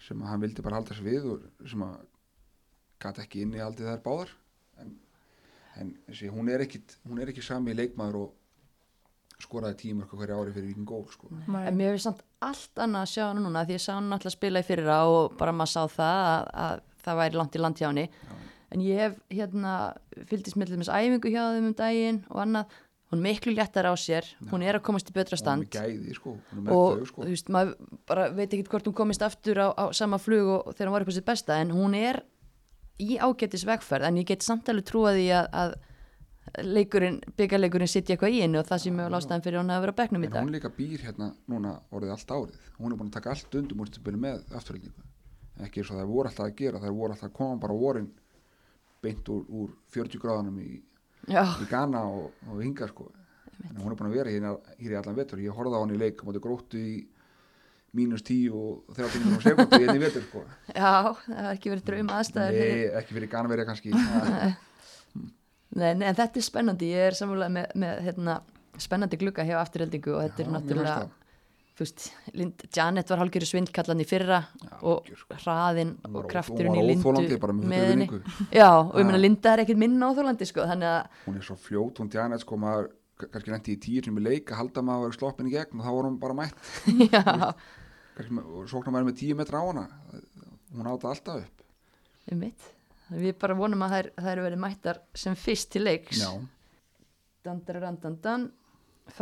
sem 0.05 0.21
að 0.21 0.29
hann 0.31 0.43
vildi 0.43 0.63
bara 0.63 0.77
halda 0.77 0.95
sig 0.95 1.07
við 1.07 1.25
og 1.33 1.45
sem 1.67 1.81
að 1.83 1.95
gæti 3.01 3.23
ekki 3.23 3.41
inn 3.43 3.55
í 3.57 3.63
aldrei 3.63 3.87
þær 3.89 4.03
báðar 4.05 4.33
en, 4.81 4.97
en 5.81 5.93
þessi, 6.07 6.31
hún 6.33 6.49
er 6.53 6.65
ekki 6.65 6.81
hún 7.07 7.21
er 7.21 7.31
ekki 7.33 7.45
sami 7.45 7.75
leikmaður 7.77 8.21
og 8.25 8.35
skoraði 9.41 9.77
tímur 9.83 10.09
hverju 10.09 10.33
ári 10.39 10.53
fyrir 10.55 10.71
vikinn 10.71 10.87
gól 10.87 11.05
sko. 11.11 11.29
En 11.29 11.77
mér 11.77 11.93
finnst 11.93 12.07
samt 12.09 12.23
allt 12.43 12.81
annað 12.81 13.05
að 13.05 13.11
sjá 13.13 13.23
hana 13.27 13.43
núna 13.43 13.65
því 13.67 13.77
ég 13.77 13.83
sá 13.83 13.91
hann 13.93 14.09
alltaf 14.15 14.33
spila 14.33 14.63
í 14.63 14.65
fyrra 14.65 14.97
og 15.11 15.37
bara 15.37 15.53
maður 15.53 15.73
sá 15.75 15.93
það 15.93 16.23
að, 16.31 16.49
að 16.65 16.81
það 17.05 17.19
væri 17.21 17.39
langt 17.41 17.57
í 17.57 17.61
land 17.61 17.81
hjá 17.81 17.87
henni. 17.91 18.07
En 18.73 18.83
ég 18.83 18.99
hef 18.99 19.19
hérna 19.31 19.73
fylgdist 20.27 20.57
með 20.59 20.73
þess 20.73 20.91
æfingu 20.91 21.31
hjá 21.31 21.43
þeim 21.53 21.69
um 21.69 21.77
daginn 21.77 22.21
og 22.33 22.43
annað. 22.43 22.77
Hún 23.07 23.21
er 23.21 23.23
miklu 23.23 23.53
léttar 23.55 23.87
á 23.87 23.95
sér, 23.95 24.25
hún 24.51 24.65
er 24.67 24.75
að 24.75 24.83
komast 24.83 25.07
í 25.07 25.13
betra 25.15 25.37
hún 25.37 25.39
er 25.39 25.39
stand 25.39 25.67
gæði 25.71 26.15
sko, 26.17 26.33
er 26.51 26.73
og 26.75 26.97
þau 26.97 27.05
sko. 27.07 27.21
þú 27.21 27.27
veist, 27.31 27.51
maður 27.55 27.93
bara 28.09 28.25
veit 28.35 28.49
ekki 28.49 28.65
hvort 28.67 28.89
hún 28.89 28.97
komist 28.97 29.23
aftur 29.23 29.61
á, 29.63 29.67
á 29.71 29.85
sama 29.95 30.19
flug 30.19 30.49
og 30.57 30.73
þegar 30.73 30.89
hún 30.89 30.95
var 30.97 31.05
upp 31.05 31.11
á 31.13 31.15
sitt 31.15 31.29
besta 31.29 31.61
en 31.63 31.71
hún 31.71 31.95
er 31.95 32.19
í 33.03 33.17
ágætis 33.21 33.65
vegferð 33.67 34.07
en 34.09 34.21
ég 34.21 34.29
get 34.31 34.45
samtalið 34.45 34.87
trúað 34.89 35.19
í 35.21 35.27
að, 35.35 35.49
að 35.53 35.75
leikurinn, 36.63 37.19
byggarleikurinn 37.37 37.91
sitja 37.91 38.15
eitthvað 38.15 38.37
í 38.37 38.41
henni 38.45 38.59
og 38.61 38.69
það 38.69 38.83
sem 38.85 38.95
ég 38.97 39.03
var 39.09 39.17
ástæðan 39.19 39.43
fyrir 39.45 39.61
hún 39.61 39.73
að 39.75 39.83
vera 39.85 39.93
á 39.93 39.99
bekknum 39.99 40.23
í 40.23 40.29
en 40.29 40.33
dag. 40.33 40.47
hún 40.47 40.55
líka 40.55 40.71
býr 40.73 41.03
hérna 41.09 41.33
núna 41.51 41.75
orðið 41.91 42.15
allt 42.15 42.33
árið. 42.33 42.71
Hún 42.77 42.93
er 42.93 42.99
búin 43.01 43.11
að 43.11 43.17
taka 43.19 43.35
allt 43.35 43.59
undum 43.61 43.83
úr 43.83 43.91
stupinu 43.91 44.21
með 44.23 44.41
afturhaldningu 44.55 45.07
ekki 45.65 45.81
eins 45.81 45.91
og 45.91 45.99
það 45.99 46.11
voru 46.11 46.29
alltaf 46.29 46.45
að 46.45 46.55
gera 46.57 46.81
það 46.81 46.97
voru 46.97 47.15
alltaf 47.15 47.29
að 47.29 47.37
koma 47.37 47.61
bara 47.61 47.77
vorin 47.77 48.09
beint 49.03 49.29
úr, 49.33 49.45
úr 49.49 49.73
40 49.93 50.21
gráðanum 50.21 50.59
í, 50.61 50.71
í 51.29 51.67
Ghana 51.69 52.03
og, 52.09 52.33
og 52.49 52.61
hinga 52.63 52.89
sko. 52.91 53.09
En 53.65 53.79
hún 53.81 53.93
er 53.93 53.97
búin 53.97 54.09
að 54.11 54.17
vera 54.19 54.33
hérna, 54.33 54.53
hér 54.77 54.93
í 54.93 54.97
allan 54.99 55.17
vetur. 55.17 55.41
Ég 55.41 55.55
horfði 55.55 55.79
á 55.79 55.81
hann 55.81 55.93
í 55.95 55.99
leik 55.99 56.21
og 56.21 56.37
mínus 57.95 58.21
10 58.27 58.49
og 58.53 58.95
30 58.97 59.21
minnum 59.23 59.41
sekundu 59.41 59.79
hérna 59.79 59.95
í 59.95 60.01
vetur 60.03 60.25
sko 60.27 60.41
já, 60.75 60.91
það 61.27 61.43
har 61.43 61.53
ekki 61.55 61.71
verið 61.73 61.85
draum 61.91 62.09
aðstæður. 62.17 62.57
nei, 62.59 62.87
ekki 63.01 63.15
verið 63.19 63.31
kannski 63.71 63.93
Það- 63.95 64.55
Nei, 65.77 65.91
nei, 65.99 66.07
en 66.09 66.15
þetta 66.15 66.39
er 66.39 66.45
spennandi, 66.45 66.87
ég 66.93 67.09
er 67.11 67.15
samfélag 67.17 67.51
með, 67.53 67.65
með 67.77 67.97
hérna, 68.05 68.35
spennandi 68.81 69.17
glugga 69.19 69.43
hjá 69.45 69.57
afturheldingu 69.59 70.13
og 70.15 70.21
þetta 70.23 70.41
Já, 70.41 70.45
er 70.47 70.53
náttúrulega, 70.55 71.09
veist, 71.77 72.05
Lind, 72.39 72.63
Janet 72.73 73.11
var 73.11 73.19
hálgjöru 73.21 73.45
svindkallan 73.49 74.01
í 74.01 74.05
fyrra 74.09 74.39
og 74.79 75.03
algjör, 75.03 75.19
sko. 75.19 75.27
var 75.35 75.43
og 76.07 76.29
krafturinn 76.31 76.79
í 76.79 76.85
Lindu 76.87 77.03
óþolandi 77.11 77.37
bara 77.43 77.53
með 77.53 77.67
með 77.67 77.83
fullri 77.83 77.91
henni. 77.91 78.07
vinningu. 78.07 78.47
Já, 78.57 78.69
og 78.79 78.95
ég 78.95 79.03
Já. 79.03 79.09
meina 79.11 79.21
Linda 79.21 79.51
er 79.53 79.63
ekkert 79.65 79.81
minna 79.83 80.09
óþólandi 80.09 80.47
sko, 80.49 80.65
þannig 80.71 80.89
að, 80.95 81.21
hún 81.27 81.37
er 81.43 81.45
svo 81.51 81.59
fljót, 81.67 82.01
hún 82.01 82.09
Janet 82.15 82.45
sko 82.47 82.57
maður 82.63 82.89
kannski 83.17 83.53
lendi 83.53 83.75
í 83.75 83.81
tíu 83.81 84.03
sem 84.05 84.17
í 84.19 84.23
leik 84.23 84.51
að 84.53 84.61
halda 84.61 84.83
maður 84.85 84.99
að 84.99 85.05
vera 85.07 85.17
sloppin 85.19 85.49
í 85.49 85.53
gegn 85.55 85.81
og 85.81 85.87
þá 85.87 85.91
hún 85.97 86.19
bara 86.21 86.37
mætt 86.37 86.55
og 88.17 88.67
sóknar 88.69 88.93
maður 88.93 89.09
með 89.11 89.19
tíu 89.21 89.37
metra 89.37 89.61
á 89.61 89.63
hana 89.67 89.85
hún 90.73 90.89
áta 90.89 91.11
alltaf 91.13 91.43
upp 91.45 91.57
um 92.27 92.41
mitt. 92.43 92.73
Við 93.07 93.37
bara 93.39 93.55
vonum 93.55 93.83
að 93.85 93.93
þær, 93.93 94.07
þær 94.19 94.39
verið 94.43 94.59
mættar 94.59 94.97
sem 95.15 95.35
fyrst 95.39 95.69
til 95.71 95.85
leiks. 95.85 96.19
já, 96.19 96.27
Dandararandandan, 97.47 98.49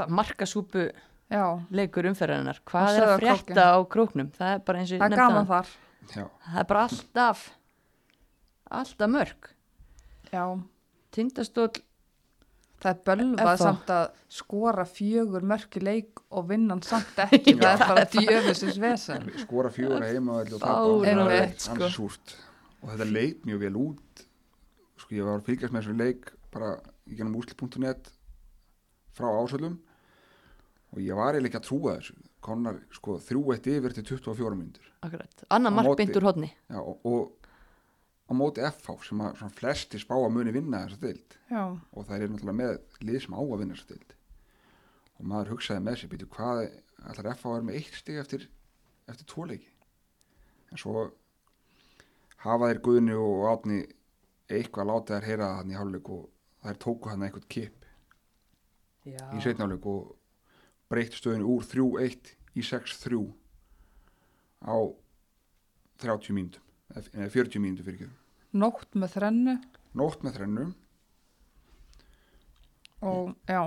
markasúpu 0.10 0.88
Já, 1.26 1.58
leikur 1.74 2.06
umferðarinnar. 2.06 2.60
Hvað 2.70 2.98
er 3.00 3.04
að 3.10 3.16
frétta 3.24 3.64
á 3.74 3.78
króknum? 3.90 4.28
Það 4.36 4.52
er 4.54 4.60
bara 4.68 4.82
eins 4.82 4.92
og 4.92 4.98
ég 4.98 5.02
það 5.02 5.16
er 5.16 5.22
gaman 5.22 5.48
þar. 5.50 5.72
já, 6.12 6.26
Það 6.46 6.60
er 6.62 6.68
bara 6.70 6.84
alltaf, 6.86 7.46
alltaf 8.82 9.10
mörg. 9.10 9.48
Já, 10.30 10.44
Tindastóll, 11.16 11.82
það 12.84 12.92
er 12.92 13.00
bölvað 13.10 13.62
samt 13.62 13.92
að 13.96 14.06
skora 14.38 14.86
fjögur 14.90 15.46
mörki 15.48 15.82
leik 15.84 16.22
og 16.30 16.50
vinnan 16.50 16.84
samt 16.86 17.22
ekki. 17.26 17.56
það 17.62 17.72
er 17.72 17.86
bara 17.86 18.06
djöfisins 18.12 18.82
vesen. 18.82 19.30
skora 19.46 19.72
fjóra 19.74 20.10
heima 20.10 20.42
og 20.42 20.54
það 20.58 21.32
er 21.36 21.56
sko. 21.58 21.78
ansi 21.78 21.92
súrt 21.96 22.36
og 22.82 22.92
þetta 22.92 23.10
leit 23.12 23.48
mjög 23.48 23.64
vel 23.66 23.80
út 23.88 24.26
sko 25.02 25.18
ég 25.18 25.28
var 25.28 25.40
að 25.40 25.48
fylgjast 25.50 25.74
með 25.74 25.86
þessu 25.86 25.98
leik 26.02 26.30
bara 26.54 26.76
í 27.06 27.18
gennum 27.18 27.40
úrslit.net 27.40 28.12
frá 29.16 29.30
ásöldum 29.32 29.80
og 30.96 31.02
ég 31.04 31.18
var 31.18 31.36
eiginlega 31.36 31.52
ekki 31.52 31.62
að 31.62 31.68
trúa 31.70 31.96
þessu 32.00 32.16
konar 32.46 32.78
sko 32.94 33.18
þrjú 33.26 33.56
eitt 33.56 33.68
yfir 33.72 33.96
til 33.98 34.06
24 34.14 34.58
myndur 34.60 34.92
akkurat, 35.06 35.46
annar 35.50 35.74
mark 35.74 35.90
móti. 35.90 36.04
beint 36.04 36.20
úr 36.20 36.28
hodni. 36.30 36.52
já, 36.70 36.80
og, 36.80 37.00
og 37.06 37.45
á 38.26 38.32
móti 38.34 38.64
FH 38.66 38.96
sem 39.06 39.22
að 39.22 39.36
svona 39.40 39.58
flesti 39.60 40.02
spá 40.02 40.16
að 40.18 40.32
muni 40.34 40.54
vinna 40.56 40.84
þessa 40.86 41.02
deild. 41.04 41.38
Já, 41.52 41.64
og 41.66 42.08
það 42.08 42.16
er 42.16 42.32
náttúrulega 42.34 42.60
með 42.62 43.04
lið 43.06 43.20
sem 43.26 43.38
á 43.38 43.42
að 43.42 43.60
vinna 43.62 43.78
þessa 43.78 43.92
deild. 43.94 44.16
Og 45.16 45.30
maður 45.32 45.52
hugsaði 45.54 45.86
með 45.86 46.00
sér 46.02 46.12
býtu 46.14 46.30
hvað 46.34 46.64
ætlar 46.66 47.32
FH 47.36 47.46
að 47.46 47.56
vera 47.56 47.68
með 47.70 47.78
eitt 47.80 48.00
stig 48.00 48.20
eftir, 48.22 48.48
eftir 49.12 49.30
tvo 49.30 49.46
leiki? 49.52 49.70
En 50.74 50.82
svo 50.82 51.06
hafa 52.46 52.72
þeir 52.72 52.82
Guðni 52.88 53.16
og 53.20 53.46
Átni 53.52 53.80
eitthvað 54.50 54.90
látið 54.90 55.16
þær 55.16 55.30
heyra 55.30 55.54
þannig 55.60 55.76
í 55.76 55.80
hálfleik 55.80 56.12
og 56.16 56.26
þær 56.66 56.82
tóku 56.82 57.12
hann 57.12 57.26
eitthvað 57.26 57.48
kip 57.56 57.88
Já. 59.06 59.22
í 59.34 59.42
setnáleik 59.46 59.86
og 59.90 60.16
breytti 60.90 61.22
stöðinu 61.22 61.50
úr 61.54 61.66
3-1 61.70 62.34
í 62.58 62.66
6-3 62.66 63.22
á 64.66 64.78
30 66.02 66.38
mínútum 66.38 66.65
eða 66.94 67.30
40 67.34 67.62
mínútum 67.64 67.88
fyrir 67.88 68.00
ekki 68.06 68.12
nótt 68.56 68.94
með 68.96 69.16
þrennu. 69.18 69.56
Nótt 70.00 70.22
með 70.24 70.38
þrennu. 70.38 70.66
Og 73.06 73.34
já, 73.50 73.60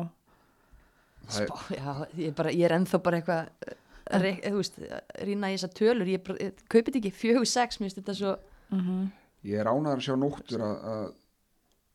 er, 1.29 1.45
Spá, 1.45 1.59
já, 1.77 1.93
ég, 2.17 2.33
bara, 2.39 2.53
ég 2.55 2.65
er 2.69 2.75
ennþá 2.79 3.01
bara 3.05 3.19
eitthvað 3.21 3.75
að 4.09 4.23
re- 4.25 4.41
þú 4.47 4.57
veist, 4.63 4.79
að 4.81 5.25
rýna 5.29 5.51
í 5.53 5.57
þessar 5.59 5.75
tölur. 5.77 6.09
Ég, 6.09 6.23
bara, 6.25 6.39
ég 6.47 6.63
kaupið 6.73 6.97
ekki 7.03 7.13
fjögur 7.15 7.49
sex 7.51 7.77
mér 7.79 7.89
finnst 7.91 8.01
þetta 8.03 8.17
svo 8.23 8.35
mm 8.73 9.09
ég 9.49 9.61
er 9.63 9.69
ánæður 9.71 10.01
að 10.01 10.05
sjá 10.09 10.15
nóttur 10.19 10.63
að, 10.67 10.79
að 10.91 11.05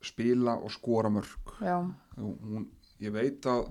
spila 0.08 0.54
og 0.64 0.72
skora 0.72 1.10
mörg 1.12 1.52
já, 1.60 1.76
Og 2.22 2.46
hún, 2.48 2.70
ég 3.04 3.12
veit 3.12 3.44
að 3.52 3.66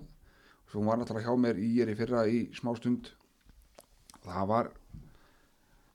hún 0.74 0.84
var 0.90 0.98
náttúrulega 1.00 1.30
hjá 1.30 1.40
mér 1.40 1.57
í 1.62 1.70
ég 1.78 1.88
í 1.88 1.96
fyrra 1.96 2.26
í 2.28 2.42
smá 2.59 2.74
stund. 2.76 3.09
Það 4.26 4.46
var 4.50 4.68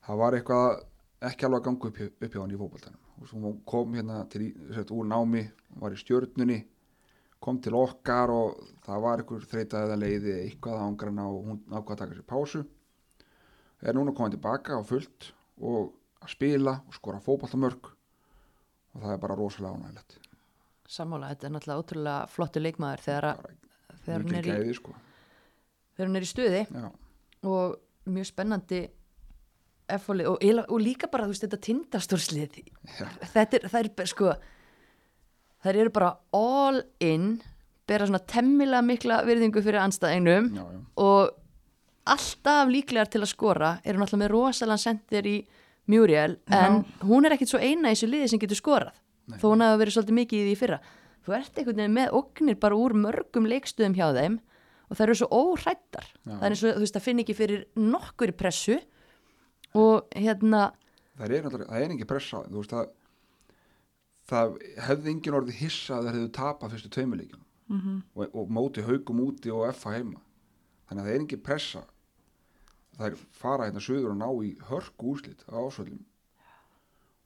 það 0.08 0.20
var 0.24 0.38
eitthvað 0.40 0.82
ekki 1.28 1.48
alveg 1.48 1.62
að 1.62 1.68
ganga 1.68 1.90
upp, 1.90 2.00
upp 2.24 2.34
hjá 2.34 2.42
hann 2.42 2.54
í 2.54 2.60
fótboltanum. 2.60 3.04
Og 3.18 3.30
svo 3.30 3.42
hún 3.44 3.62
kom 3.66 3.96
hérna 3.98 4.24
til, 4.32 4.50
sett, 4.76 4.94
úr 4.94 5.08
námi 5.10 5.46
var 5.82 5.96
í 5.96 6.02
stjörnunni 6.02 6.60
kom 7.44 7.60
til 7.62 7.76
okkar 7.78 8.34
og 8.34 8.62
það 8.86 9.04
var 9.04 9.22
einhver 9.22 9.44
þreita 9.46 9.84
eða 9.86 9.98
leiði 10.02 10.34
eitthvað 10.40 10.80
að 10.80 10.88
ángrana 10.88 11.28
og 11.30 11.50
hún 11.52 11.60
ákvað 11.70 11.94
að 11.94 12.00
taka 12.04 12.18
sér 12.18 12.30
pásu. 12.34 12.64
Er 13.86 13.98
núna 13.98 14.14
komið 14.18 14.40
tilbaka 14.40 14.80
og 14.80 14.88
fullt 14.90 15.32
og 15.62 15.92
að 16.24 16.34
spila 16.34 16.80
og 16.88 16.98
skora 16.98 17.22
fótboltamörk. 17.22 17.92
Og 18.96 19.04
það 19.04 19.14
er 19.14 19.22
bara 19.22 19.38
rosalega 19.38 19.78
ánægilegt 19.78 20.18
sammála, 20.88 21.32
þetta 21.34 21.48
er 21.48 21.54
náttúrulega 21.54 21.84
ótrúlega 21.84 22.30
flottu 22.32 22.62
leikmaður 22.62 23.04
þegar, 23.04 23.42
mikil 24.24 24.54
er 24.54 24.70
í, 24.70 24.76
sko. 24.78 24.94
er 26.00 26.24
í 26.24 26.30
stuði. 26.30 26.64
Já, 26.72 26.88
og 27.52 27.76
mjög 28.08 28.30
spennandi 28.30 28.82
F-fólið 29.88 30.30
og, 30.34 30.44
og 30.68 30.80
líka 30.84 31.08
bara, 31.12 31.28
þú 31.28 31.34
veist, 31.34 31.46
þetta 31.46 31.64
tindastórslið 31.64 32.58
Já. 32.98 33.06
þetta 33.34 33.60
er, 33.60 33.68
það 33.72 33.92
er 34.04 34.10
sko 34.12 34.34
þær 35.64 35.80
eru 35.84 35.94
bara 35.96 36.14
all 36.36 36.82
in 37.04 37.38
bera 37.88 38.08
svona 38.08 38.24
temmilega 38.28 38.84
mikla 38.86 39.22
virðingu 39.28 39.64
fyrir 39.64 39.82
anstæðingnum 39.86 40.50
já, 40.56 40.64
já, 40.64 40.82
og 41.04 41.38
alltaf 42.08 42.72
líklegar 42.72 43.10
til 43.12 43.24
að 43.24 43.32
skora 43.32 43.72
eru 43.84 44.02
náttúrulega 44.02 44.24
með 44.26 44.34
rosalega 44.34 44.84
sendir 44.84 45.30
í 45.30 45.38
Muriel 45.88 46.38
en 46.52 46.82
hún 47.08 47.28
er 47.28 47.36
ekkit 47.38 47.54
svo 47.54 47.62
eina 47.64 47.92
í 47.92 47.96
þessu 47.96 48.10
liði 48.12 48.32
sem 48.32 48.42
getur 48.44 48.60
skorað 48.60 48.96
Nei. 49.28 49.40
þó 49.40 49.48
hún 49.50 49.64
hafa 49.64 49.80
verið 49.82 49.96
svolítið 49.96 50.20
mikið 50.20 50.42
í 50.42 50.50
því 50.50 50.60
fyrra 50.60 50.82
þú 51.24 51.36
ert 51.38 51.60
einhvern 51.60 51.82
veginn 51.82 51.98
með 51.98 52.14
ognir 52.20 52.60
bara 52.60 52.80
úr 52.80 52.96
mörgum 52.96 53.48
leikstöðum 53.48 53.96
hjá 53.98 54.08
þeim 54.16 54.38
og 54.88 54.96
það 54.96 55.06
eru 55.08 55.18
svo 55.20 55.28
óhrættar 55.32 56.08
Já. 56.12 56.36
það 56.36 56.46
er 56.46 56.54
eins 56.56 56.64
og 56.64 56.78
þú 56.78 56.84
veist 56.86 56.98
það 57.00 57.08
finn 57.08 57.24
ekki 57.24 57.38
fyrir 57.38 57.66
nokkur 57.80 58.36
pressu 58.40 58.78
og 59.78 60.08
hérna 60.18 60.70
það 61.18 61.36
er 61.38 61.50
það 61.50 61.82
er 61.82 61.94
ekki 61.96 62.10
pressa 62.10 62.44
veist 62.50 62.74
það 62.74 62.90
það 64.28 64.56
hefði 64.88 65.12
engin 65.14 65.38
orðið 65.40 65.62
hissa 65.62 65.98
að 65.98 66.08
það 66.08 66.18
hefðu 66.18 66.32
tapað 66.38 66.74
fyrstu 66.76 66.94
tveimuleikin 66.96 67.44
mm 67.68 67.80
-hmm. 67.80 68.02
og, 68.16 68.36
og 68.36 68.50
móti 68.50 68.82
haugum 68.82 69.20
úti 69.20 69.52
og 69.52 69.68
F 69.74 69.86
heima. 69.86 70.20
Þannig 70.88 71.02
að 71.02 71.08
það 71.08 71.14
er 71.14 71.20
engin 71.20 71.44
pressa. 71.44 71.84
Það 72.98 73.08
er 73.08 73.16
fara 73.32 73.66
hérna 73.66 73.80
söður 73.80 74.12
og 74.12 74.18
ná 74.18 74.30
í 74.44 74.56
hörku 74.70 75.12
úrslit 75.14 75.44
á 75.48 75.56
ásvöldum 75.56 76.06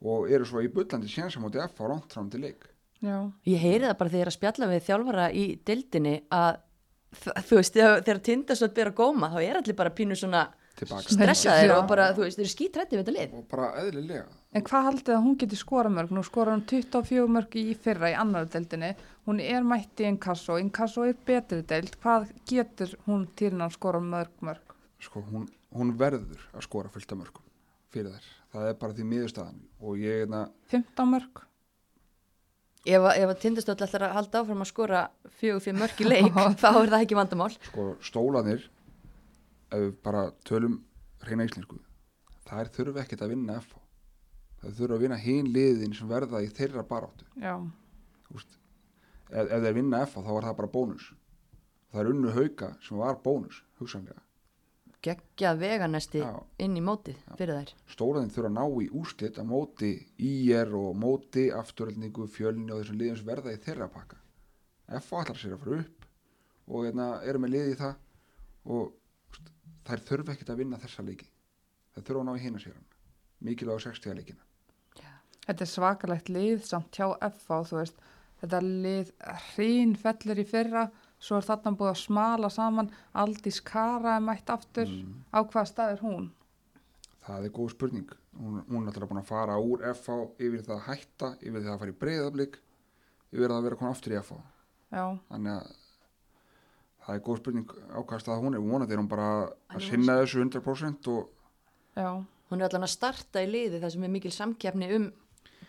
og 0.01 0.31
eru 0.31 0.45
svo 0.45 0.61
í 0.61 0.67
bullandi 0.67 1.07
sénsa 1.07 1.39
móti 1.39 1.61
F 1.61 1.81
á 1.81 1.85
langt 1.87 2.13
fram 2.13 2.29
til 2.29 2.41
leik. 2.41 2.65
Já, 3.01 3.31
Ég 3.45 3.57
heyri 3.57 3.85
það 3.85 3.97
bara 3.97 4.09
þegar 4.09 4.19
ég 4.19 4.21
er 4.21 4.31
að 4.31 4.39
spjalla 4.39 4.67
við 4.67 4.85
þjálfara 4.85 5.31
í 5.33 5.45
dildinni 5.65 6.23
að 6.29 6.57
þú 7.47 7.55
veist, 7.55 7.73
þegar, 7.73 8.73
ber 8.73 8.87
að 8.87 8.95
góma 8.95 9.29
þá 9.29 9.41
er 9.41 9.57
allir 9.57 9.75
bara 9.75 9.89
pínu 9.89 10.15
svona 10.15 10.53
stressaðir 10.79 11.73
og 11.75 11.87
bara, 11.89 12.09
þú 12.15 12.23
veist, 12.25 12.37
þeir 12.39 12.45
eru 12.45 12.51
skítrætti 12.53 12.97
við 12.97 13.03
þetta 13.03 13.15
lið. 13.17 13.33
og 13.39 13.47
bara 13.51 13.67
eðlilega 13.83 14.25
En 14.53 14.63
hvað 14.67 14.83
haldið 14.89 15.13
að 15.15 15.21
hún 15.23 15.35
geti 15.39 15.55
skora 15.55 15.89
mörg? 15.89 16.09
Nú 16.11 16.21
skora 16.27 16.51
hún 16.51 16.65
24 16.67 17.27
mörg 17.31 17.53
í 17.55 17.75
fyrra 17.79 18.09
í 18.11 18.15
annar 18.19 18.49
deildinni. 18.51 18.89
Hún 19.25 19.39
er 19.39 19.63
mætti 19.63 20.03
í 20.03 20.09
Inkasso. 20.09 20.57
Inkasso 20.59 21.05
er 21.07 21.13
betri 21.25 21.61
deild. 21.63 21.93
Hvað 22.03 22.33
getur 22.49 22.91
hún 23.07 23.27
til 23.39 23.53
að 23.55 23.71
skora 23.77 24.01
mörg 24.03 24.33
mörg? 24.43 24.59
sko, 24.99 25.21
hún, 25.31 25.47
hún 25.73 25.93
verður 25.97 26.41
að 26.53 26.61
skora 26.67 26.89
fullt 26.91 27.11
af 27.15 27.17
mörgum 27.21 27.45
fyrir 27.91 28.11
þær, 28.11 28.27
það 28.53 28.67
er 28.69 28.75
bara 28.83 28.93
því 28.93 29.05
miðurstaðan 29.13 29.61
og 29.81 29.95
ég 29.97 30.19
hérna, 30.25 30.41
15 30.69 31.09
mörg? 31.09 31.41
Ef, 32.85 33.01
að- 33.01 33.17
ef 33.21 33.29
að 33.31 33.39
tindastótt 33.41 33.81
ætlar 33.85 34.03
að 34.09 34.13
halda 34.19 34.39
áfram 34.43 34.61
að 34.65 34.69
skora 34.69 35.01
fjögur 35.39 35.61
fyrir 35.63 35.79
mörg 35.79 35.99
í 36.01 36.07
leik, 36.11 36.29
þá 36.61 36.69
er 36.83 36.91
það 36.93 37.01
ekki 37.05 37.17
vandamál. 37.17 37.49
sko 37.71 37.87
stólanir 38.03 38.67
ef 39.71 39.85
við 39.85 39.93
bara 40.05 40.27
tölum 40.47 40.81
reyna 41.25 41.47
íslensku 41.47 41.79
þær 42.47 42.71
þurfa 42.75 43.05
ekkert 43.05 43.23
að 43.25 43.33
vinna 43.35 43.59
FH 43.61 43.79
þær 44.61 44.75
þurfa 44.77 44.97
að 44.97 45.05
vinna 45.05 45.19
hinn 45.21 45.51
liðin 45.55 45.95
sem 45.97 46.09
verða 46.09 46.41
í 46.43 46.49
þeirra 46.53 46.83
baráttu. 46.87 47.25
Já, 47.41 47.55
veist, 48.29 48.57
ef, 49.31 49.47
ef 49.47 49.63
þeir 49.63 49.77
vinna 49.79 50.03
FH 50.05 50.25
þá 50.25 50.33
var 50.35 50.49
það 50.49 50.57
bara 50.59 50.73
bónus. 50.75 51.07
Það 51.91 52.01
er 52.01 52.11
unnu 52.11 52.35
hauka 52.35 52.69
sem 52.85 52.99
var 53.01 53.17
bónus 53.23 53.63
hugsanlega. 53.81 54.21
Gekkja 55.01 55.55
veganesti 55.57 56.19
Já. 56.21 56.35
inn 56.61 56.75
í 56.77 56.81
mótið 56.85 57.17
fyrir 57.39 57.57
þær. 57.57 57.71
stólanir 57.89 58.35
þurfa 58.35 58.51
að 58.51 58.57
ná 58.59 58.83
í 58.85 58.89
úrslit 58.99 59.39
að 59.41 59.47
móti 59.49 59.89
IR 60.21 60.75
og 60.77 60.91
móti 60.93 61.47
afturöldningu, 61.57 62.27
fjölni 62.29 62.69
og 62.69 62.83
þessum 62.83 62.99
liðum 62.99 63.17
sem 63.17 63.31
verða 63.31 63.55
í 63.55 63.61
þeirra 63.65 63.89
pakka. 63.89 64.19
FH 64.99 65.23
allar 65.23 65.41
sér 65.41 65.55
að 65.55 65.63
fara 65.63 65.79
upp 65.81 66.05
og 66.67 66.85
hérna, 66.85 67.07
eru 67.25 67.41
með 67.41 67.55
liði 67.55 67.73
í 67.73 67.79
það 67.81 67.95
og 68.77 68.93
þær 69.87 70.05
þurfa 70.07 70.35
ekkert 70.35 70.53
að 70.53 70.63
vinna 70.63 70.79
þessa 70.81 71.05
leiki 71.07 71.27
þær 71.95 72.07
þurfa 72.07 72.23
að 72.23 72.29
ná 72.29 72.33
í 72.37 72.45
hina 72.45 72.63
sér 72.63 72.79
mikilvæg 73.41 73.83
60 73.87 74.17
leikina 74.19 74.47
þetta 75.47 75.65
er 75.65 75.71
svakalegt 75.71 76.31
lið 76.31 76.65
samt 76.67 76.95
hjá 76.95 77.07
FA, 77.17 77.61
þú 77.65 77.79
veist. 77.79 78.03
Þetta 78.41 78.59
lið 78.65 79.09
hrín 79.51 79.95
fellur 79.99 80.39
í 80.41 80.45
fyrra, 80.49 80.83
svo 81.21 81.37
er 81.37 81.45
þarna 81.45 81.73
búið 81.77 81.91
að 81.91 81.99
smala 82.01 82.49
saman. 82.49 82.89
Aldís 83.13 83.59
Kara 83.65 84.15
er 84.17 84.23
mætt 84.25 84.49
aftur. 84.49 84.89
Á 85.29 85.39
hvaða 85.41 85.67
stað 85.69 85.95
er 85.95 86.05
hún? 86.05 86.29
það 87.25 87.45
er 87.45 87.53
góð 87.55 87.73
spurning 87.75 88.13
hún, 88.37 88.61
hún 88.69 88.85
er 88.85 88.91
alltaf 88.91 89.09
búin 89.11 89.21
að 89.21 89.29
fara 89.29 89.57
úr 89.61 89.83
FH 89.91 90.17
yfir 90.41 90.63
það 90.65 90.75
að 90.77 90.85
hætta, 90.87 91.29
yfir 91.41 91.65
það 91.65 91.73
að 91.73 91.81
fara 91.83 91.93
í 91.93 91.99
breyðablík 92.03 92.57
yfir 93.31 93.45
það 93.47 93.57
að 93.57 93.67
vera 93.67 93.79
konar 93.81 93.95
aftur 93.95 94.15
í 94.15 94.21
Já, 94.91 95.05
þannig 95.29 95.53
að 95.53 95.75
það 97.11 97.17
er 97.19 97.23
góð 97.27 97.39
spurning 97.41 97.71
ákvæmst 97.99 98.29
að 98.31 98.41
hún 98.45 98.55
er 98.55 98.63
vonandi 98.63 98.95
er 98.95 99.01
hún 99.03 99.09
bara 99.11 99.29
En 99.43 99.75
að 99.75 99.81
hún- 99.81 99.89
sinna 99.89 100.17
þessu 100.21 100.41
100% 100.45 101.07
og 101.11 101.29
já, 101.97 102.11
Hún 102.51 102.59
er 102.59 102.67
allan 102.67 102.83
að 102.83 102.91
starta 102.91 103.39
í 103.43 103.47
liði 103.47 103.79
þar 103.79 103.91
sem 103.93 104.03
er 104.03 104.09
mikil 104.11 104.31
samkeppni 104.35 104.87
um 104.95 105.05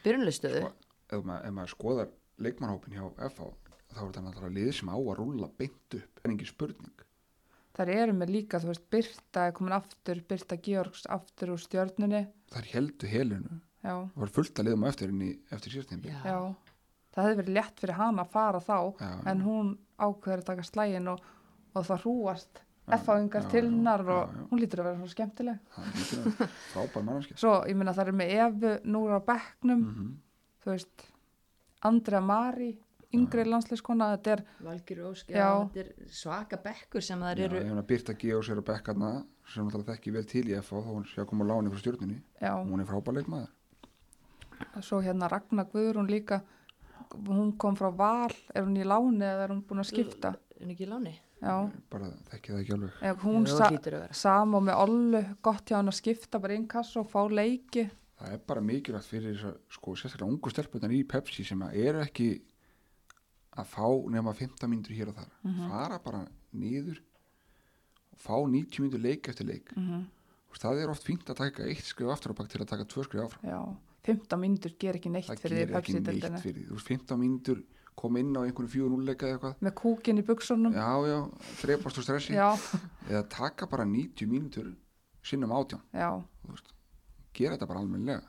byrjunleistöðu. 0.02 0.62
Sko, 0.64 0.72
ef, 1.14 1.20
maður, 1.24 1.44
ef 1.46 1.52
maður 1.54 1.70
skoðar 1.76 2.08
leikmannhópin 2.42 2.96
hjá 2.96 3.04
FH 3.28 3.52
þá 3.92 4.00
er 4.02 4.12
það 4.16 4.24
náttúrulega 4.26 4.56
liðið 4.56 4.74
sem 4.80 4.88
á 4.90 4.96
að 4.98 5.16
rúlla 5.20 5.48
beint 5.58 5.96
upp 5.98 6.20
en 6.24 6.30
engin 6.32 6.48
spurning 6.50 7.04
þar 7.76 7.88
eru 7.94 8.12
með 8.12 8.32
líka, 8.34 8.58
þú 8.60 8.68
veist, 8.72 8.82
Birta 8.92 9.46
er 9.48 9.52
komin 9.56 9.72
aftur, 9.76 10.18
Birta 10.28 10.56
Georgs 10.60 11.06
aftur 11.08 11.52
úr 11.54 11.60
stjörnunni. 11.62 12.26
þær 12.52 12.66
heldu 12.74 13.06
helinu 13.08 13.60
Já, 13.82 13.94
það 14.12 14.18
var 14.22 14.28
fullt 14.34 14.58
að 14.60 14.66
liðum 14.68 14.84
eftir 14.90 15.08
henni 15.12 15.30
eftir 15.50 15.72
síðastíðin 15.72 16.04
Já. 16.04 16.18
já. 16.24 16.54
Það 17.12 17.24
hefði 17.28 17.38
verið 17.42 17.54
létt 17.56 17.80
fyrir 17.80 17.94
hana 17.98 18.22
að 18.24 18.30
fara 18.32 18.60
þá, 18.60 18.76
Já, 19.00 19.10
en 19.30 19.40
hún 19.46 19.72
ákveður 20.02 20.42
að 20.42 20.48
taka 20.50 20.66
slægin 20.68 21.08
og, 21.14 21.24
og 21.74 21.88
það 21.88 22.04
hrúast 22.06 22.62
Já, 22.82 22.96
já, 22.98 23.40
til 23.48 23.62
já, 23.62 23.70
hennar 23.70 24.02
já, 24.02 24.10
og 24.10 24.30
já. 24.34 24.46
hún 24.50 24.58
lítur 24.60 24.80
að 24.82 24.86
vera 24.88 24.98
svo 24.98 25.08
skemmtileg. 25.12 25.58
það 25.70 26.54
frábær 26.72 27.04
mannarskið 27.06 27.38
Svo, 27.38 27.52
ég 27.70 27.76
minna, 27.78 27.92
það 27.94 28.08
er 28.10 28.16
með 28.18 28.32
Efu 28.36 28.72
núra 28.90 29.18
á 29.18 29.26
bekknum, 29.28 29.78
mm 29.78 29.92
-hmm. 29.94 30.10
þú 30.64 30.70
veist, 30.72 31.04
Andrea 31.82 32.20
Mari, 32.20 32.72
yngri 33.14 33.44
landsleiskona, 33.44 34.10
þetta 34.16 34.32
er, 34.32 34.44
Valgir 34.64 35.00
Ósk, 35.06 35.28
Já. 35.30 35.36
já, 35.36 35.68
þetta 35.68 35.80
er 35.80 36.10
svaka 36.10 36.56
bekkur 36.56 37.02
sem 37.02 37.20
Já, 37.20 37.30
eru. 37.44 37.56
ég 37.56 37.64
meina 37.66 37.82
Birta 37.82 38.14
Geos 38.14 38.48
er 38.48 38.56
að 38.56 38.64
bekkarna 38.64 39.24
sem 39.46 39.64
náttúrulega 39.64 39.92
þekki 39.94 40.12
vel 40.12 40.24
til 40.24 40.48
í 40.48 40.60
FH 40.60 40.72
þá 40.74 40.92
hún 40.92 41.04
sé 41.06 41.20
að 41.22 41.26
koma 41.26 41.44
á 41.44 41.50
láni 41.50 41.70
frá 41.70 41.78
stjórnunni 41.78 42.22
já, 42.40 42.52
og 42.60 42.66
hún 42.66 42.80
er 42.80 42.86
frábær 42.86 43.14
leikmaður 43.14 43.48
svo 44.80 45.00
hérna 45.02 45.28
Ragnar 45.28 45.66
Guðrún 45.72 46.10
líka, 46.10 46.42
hún 47.28 47.52
kom 47.58 47.76
frá 47.76 47.90
Val, 47.96 48.32
er 48.54 48.62
hún 48.64 48.76
í 48.76 48.84
láni 48.86 49.24
eða 49.26 49.44
er 49.44 49.52
hún 49.54 49.62
búin 49.66 49.80
að 49.84 49.90
skipta? 49.92 50.34
Er 50.56 50.64
hún 50.66 50.70
ekki 50.74 50.86
í 50.86 50.90
láni? 50.90 51.14
Já, 51.42 51.56
bara 51.90 52.06
þekki 52.30 52.52
það 52.52 52.60
ekki 52.62 52.72
alveg 52.76 53.02
Ef 53.02 53.22
hún 53.26 53.46
sa 53.50 53.68
sam 54.14 54.54
og 54.54 54.62
með 54.62 54.76
Ollu, 54.84 55.22
gott 55.42 55.64
hjá 55.66 55.76
hann 55.80 55.88
að 55.90 55.96
skipta 55.98 56.38
bara 56.38 56.54
inn 56.54 56.68
kassa 56.70 57.00
og 57.00 57.10
fá 57.10 57.24
leiki. 57.28 57.88
það 58.22 58.32
er 58.36 58.38
bara 58.46 58.60
mikilvægt 58.62 59.08
fyrir 59.10 59.34
þess 59.34 59.44
að 59.50 59.56
sko 59.74 59.94
sérstaklega 59.98 60.30
ungu 60.30 60.50
stelpunar 60.52 60.92
í 60.94 61.02
Pepsi 61.10 61.42
sem 61.44 61.58
að 61.66 61.74
eru 61.82 61.98
ekki 62.04 62.28
að 63.58 63.66
fá 63.66 63.88
nema 64.14 64.32
15 64.38 64.70
mínútur 64.70 64.94
hér 64.94 65.08
og 65.10 65.16
þar 65.18 65.32
Mhm. 65.42 65.68
fara 65.70 65.98
bara 65.98 66.20
niður 66.54 67.00
og 68.12 68.18
fá 68.22 68.36
90 68.46 68.78
mínútur 68.80 69.02
leik 69.02 69.28
eftir 69.28 69.46
leik 69.46 69.72
Mm 69.76 69.88
mm 69.92 70.06
það 70.52 70.82
er 70.84 70.90
oft 70.92 71.02
fínt 71.02 71.24
að 71.32 71.36
taka 71.40 71.64
eitt 71.64 71.82
skrif 71.82 72.10
aftur 72.12 72.30
á 72.30 72.38
bak 72.38 72.48
til 72.52 72.60
að 72.60 72.68
taka 72.68 72.84
tvö 72.84 73.02
skrif 73.04 73.22
áfram 73.24 73.50
Já, 73.50 73.76
15 74.06 74.40
mínútur 74.42 74.74
ger 74.82 74.98
ekki 74.98 75.12
neitt 75.14 75.28
það 75.30 75.42
fyrir 75.44 75.56
því 75.56 75.62
gerir 75.66 75.78
ekki 75.78 75.92
neitt 75.94 76.06
Pepsi-deildinni. 76.08 76.42
fyrir 76.42 76.58
því 76.62 76.66
þú 76.72 76.78
veist 76.78 76.90
15 76.92 77.20
mínútur 77.22 77.62
kom 78.02 78.16
inn 78.16 78.32
á 78.34 78.40
einhvern 78.42 78.70
fjögur 78.72 78.90
núleika 78.96 79.28
eða 79.28 79.36
eitthvað 79.38 79.62
Með 79.68 79.74
kúkin 79.82 80.18
í 80.18 80.26
buksunum. 80.26 80.72
já 80.74 80.90
já, 81.12 81.18
drepast 81.62 81.98
úr 82.00 82.06
stressi 82.08 82.32
Já, 82.34 82.48
eða 83.10 83.24
taka 83.28 83.66
bara 83.70 83.84
90 83.84 84.26
mínútur 84.32 84.72
sinnum 85.22 85.52
átján, 85.54 85.82
já, 85.94 86.10
þú 86.42 86.54
veist 86.56 86.72
gera 87.36 87.54
þetta 87.56 87.68
bara 87.70 87.80
almennilega 87.84 88.28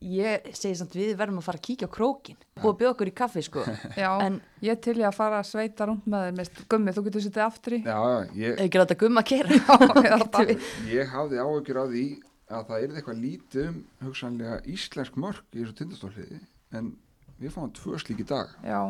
Ég 0.00 0.46
segi 0.56 0.72
samt 0.80 0.94
við 0.96 1.10
verðum 1.20 1.42
að 1.42 1.44
fara 1.50 1.58
að 1.60 1.64
kíkja 1.66 1.84
á 1.84 1.92
krókin. 1.92 2.36
Búið 2.56 2.70
að 2.70 2.76
bjóða 2.80 2.92
okkur 2.94 3.08
í 3.10 3.12
kaffi, 3.12 3.42
sko. 3.44 3.60
já. 4.00 4.08
En 4.24 4.38
Ég 4.64 4.78
til 4.80 4.94
ég 4.96 5.04
að 5.04 5.18
fara 5.18 5.42
að 5.42 5.50
sveita 5.50 5.84
rúnd 5.90 6.06
með 6.08 6.22
þeim. 6.30 6.38
Veist, 6.40 6.62
Gummi, 6.72 6.94
þú 6.96 7.02
getur 7.04 7.24
sittið 7.26 7.42
aftur 7.44 7.76
í. 7.76 7.80
já, 7.84 7.98
já, 8.00 8.30
ég, 8.40 8.54
ekki 8.64 8.80
láta 8.80 8.96
gumma 8.96 9.20
að 9.20 9.28
kera. 9.34 10.56
Ég 10.88 11.12
hafði 11.12 11.42
áhyggjur 11.44 11.80
af 11.82 11.92
því 11.92 12.04
að 12.50 12.66
það 12.68 12.82
er 12.84 12.94
eitthvað 13.00 13.20
lítið 13.24 13.68
um 13.68 13.78
hugsanlega 14.06 14.60
íslensk 14.70 15.16
mörk 15.18 15.44
í 15.52 15.62
þessu 15.64 15.74
tindastólliði 15.80 16.40
en 16.78 16.92
við 17.40 17.52
fáum 17.56 17.72
tvö 17.74 17.98
slík 18.02 18.22
í 18.22 18.28
dag 18.28 18.52
já, 18.64 18.80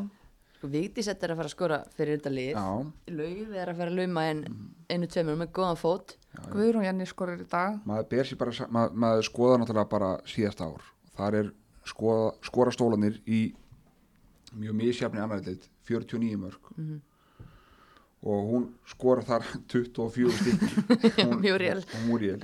Sko, 0.56 0.68
Vigdís 0.72 1.04
þetta 1.10 1.26
er 1.26 1.32
að 1.34 1.36
fara 1.36 1.48
að 1.50 1.52
skora 1.52 1.76
fyrir 1.96 2.16
þetta 2.16 2.30
lið. 2.32 2.52
já, 2.56 3.12
Laufið 3.12 3.56
er 3.60 3.68
að 3.72 3.76
fara 3.76 3.90
að 3.92 3.98
lauma 3.98 4.22
en 4.30 4.38
einu 4.88 5.06
tveimur 5.12 5.36
með 5.36 5.50
góðan 5.52 5.76
fót. 5.76 6.14
Guðrún 6.48 6.84
Jenny 6.86 7.04
skorir 7.04 7.42
í 7.44 7.48
dag. 7.50 7.80
maður 7.84 8.36
bara 8.38 8.52
sa- 8.52 8.66
ma 8.70 8.88
maður 8.88 9.22
skoða 9.28 9.58
náttúrulega 9.60 9.88
bara 9.90 10.10
síðasta 10.24 10.64
ár 10.64 10.82
þar 11.16 11.34
er 11.34 11.52
skoða, 11.84 12.34
skora 12.42 12.70
stólanir 12.72 13.20
í 13.26 13.54
mjög 14.56 14.74
misjafni 14.80 15.20
annaðið 15.20 15.68
49 15.84 16.36
mörg 16.40 16.60
Mhm. 16.76 17.00
Og 18.26 18.48
hún 18.50 18.64
skora 18.90 19.22
þar 19.26 19.44
24 19.72 20.34
stykki 20.40 20.68
Hún- 21.28 21.40
hún 21.92 22.06
Muriel. 22.10 22.40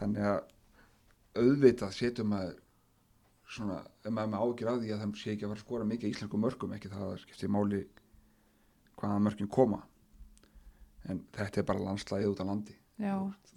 Þannig 0.00 0.28
að 0.32 0.40
auðvitað 1.42 1.94
setjum 1.96 2.30
maður 2.32 2.58
svona, 3.52 3.78
ef 4.04 4.12
maður 4.12 4.30
með 4.32 4.44
ágjur 4.46 4.70
af 4.72 4.78
því 4.82 4.92
að 4.94 5.02
það 5.02 5.16
sé 5.20 5.32
ekki 5.34 5.44
að 5.46 5.50
fara 5.52 5.60
að 5.60 5.64
skora 5.66 5.88
mikið 5.88 6.12
íslensku 6.14 6.40
mörgum 6.40 6.74
ekki 6.76 6.90
það 6.92 7.06
að 7.10 7.18
skipti 7.24 7.50
máli 7.52 7.80
hvaða 9.00 9.18
mörgin 9.26 9.50
koma. 9.52 9.80
En 11.10 11.20
þetta 11.34 11.60
er 11.62 11.66
bara 11.68 11.82
landslæðið 11.88 12.30
út 12.32 12.40
á 12.40 12.46
landi. 12.48 12.76
Já, 13.02 13.16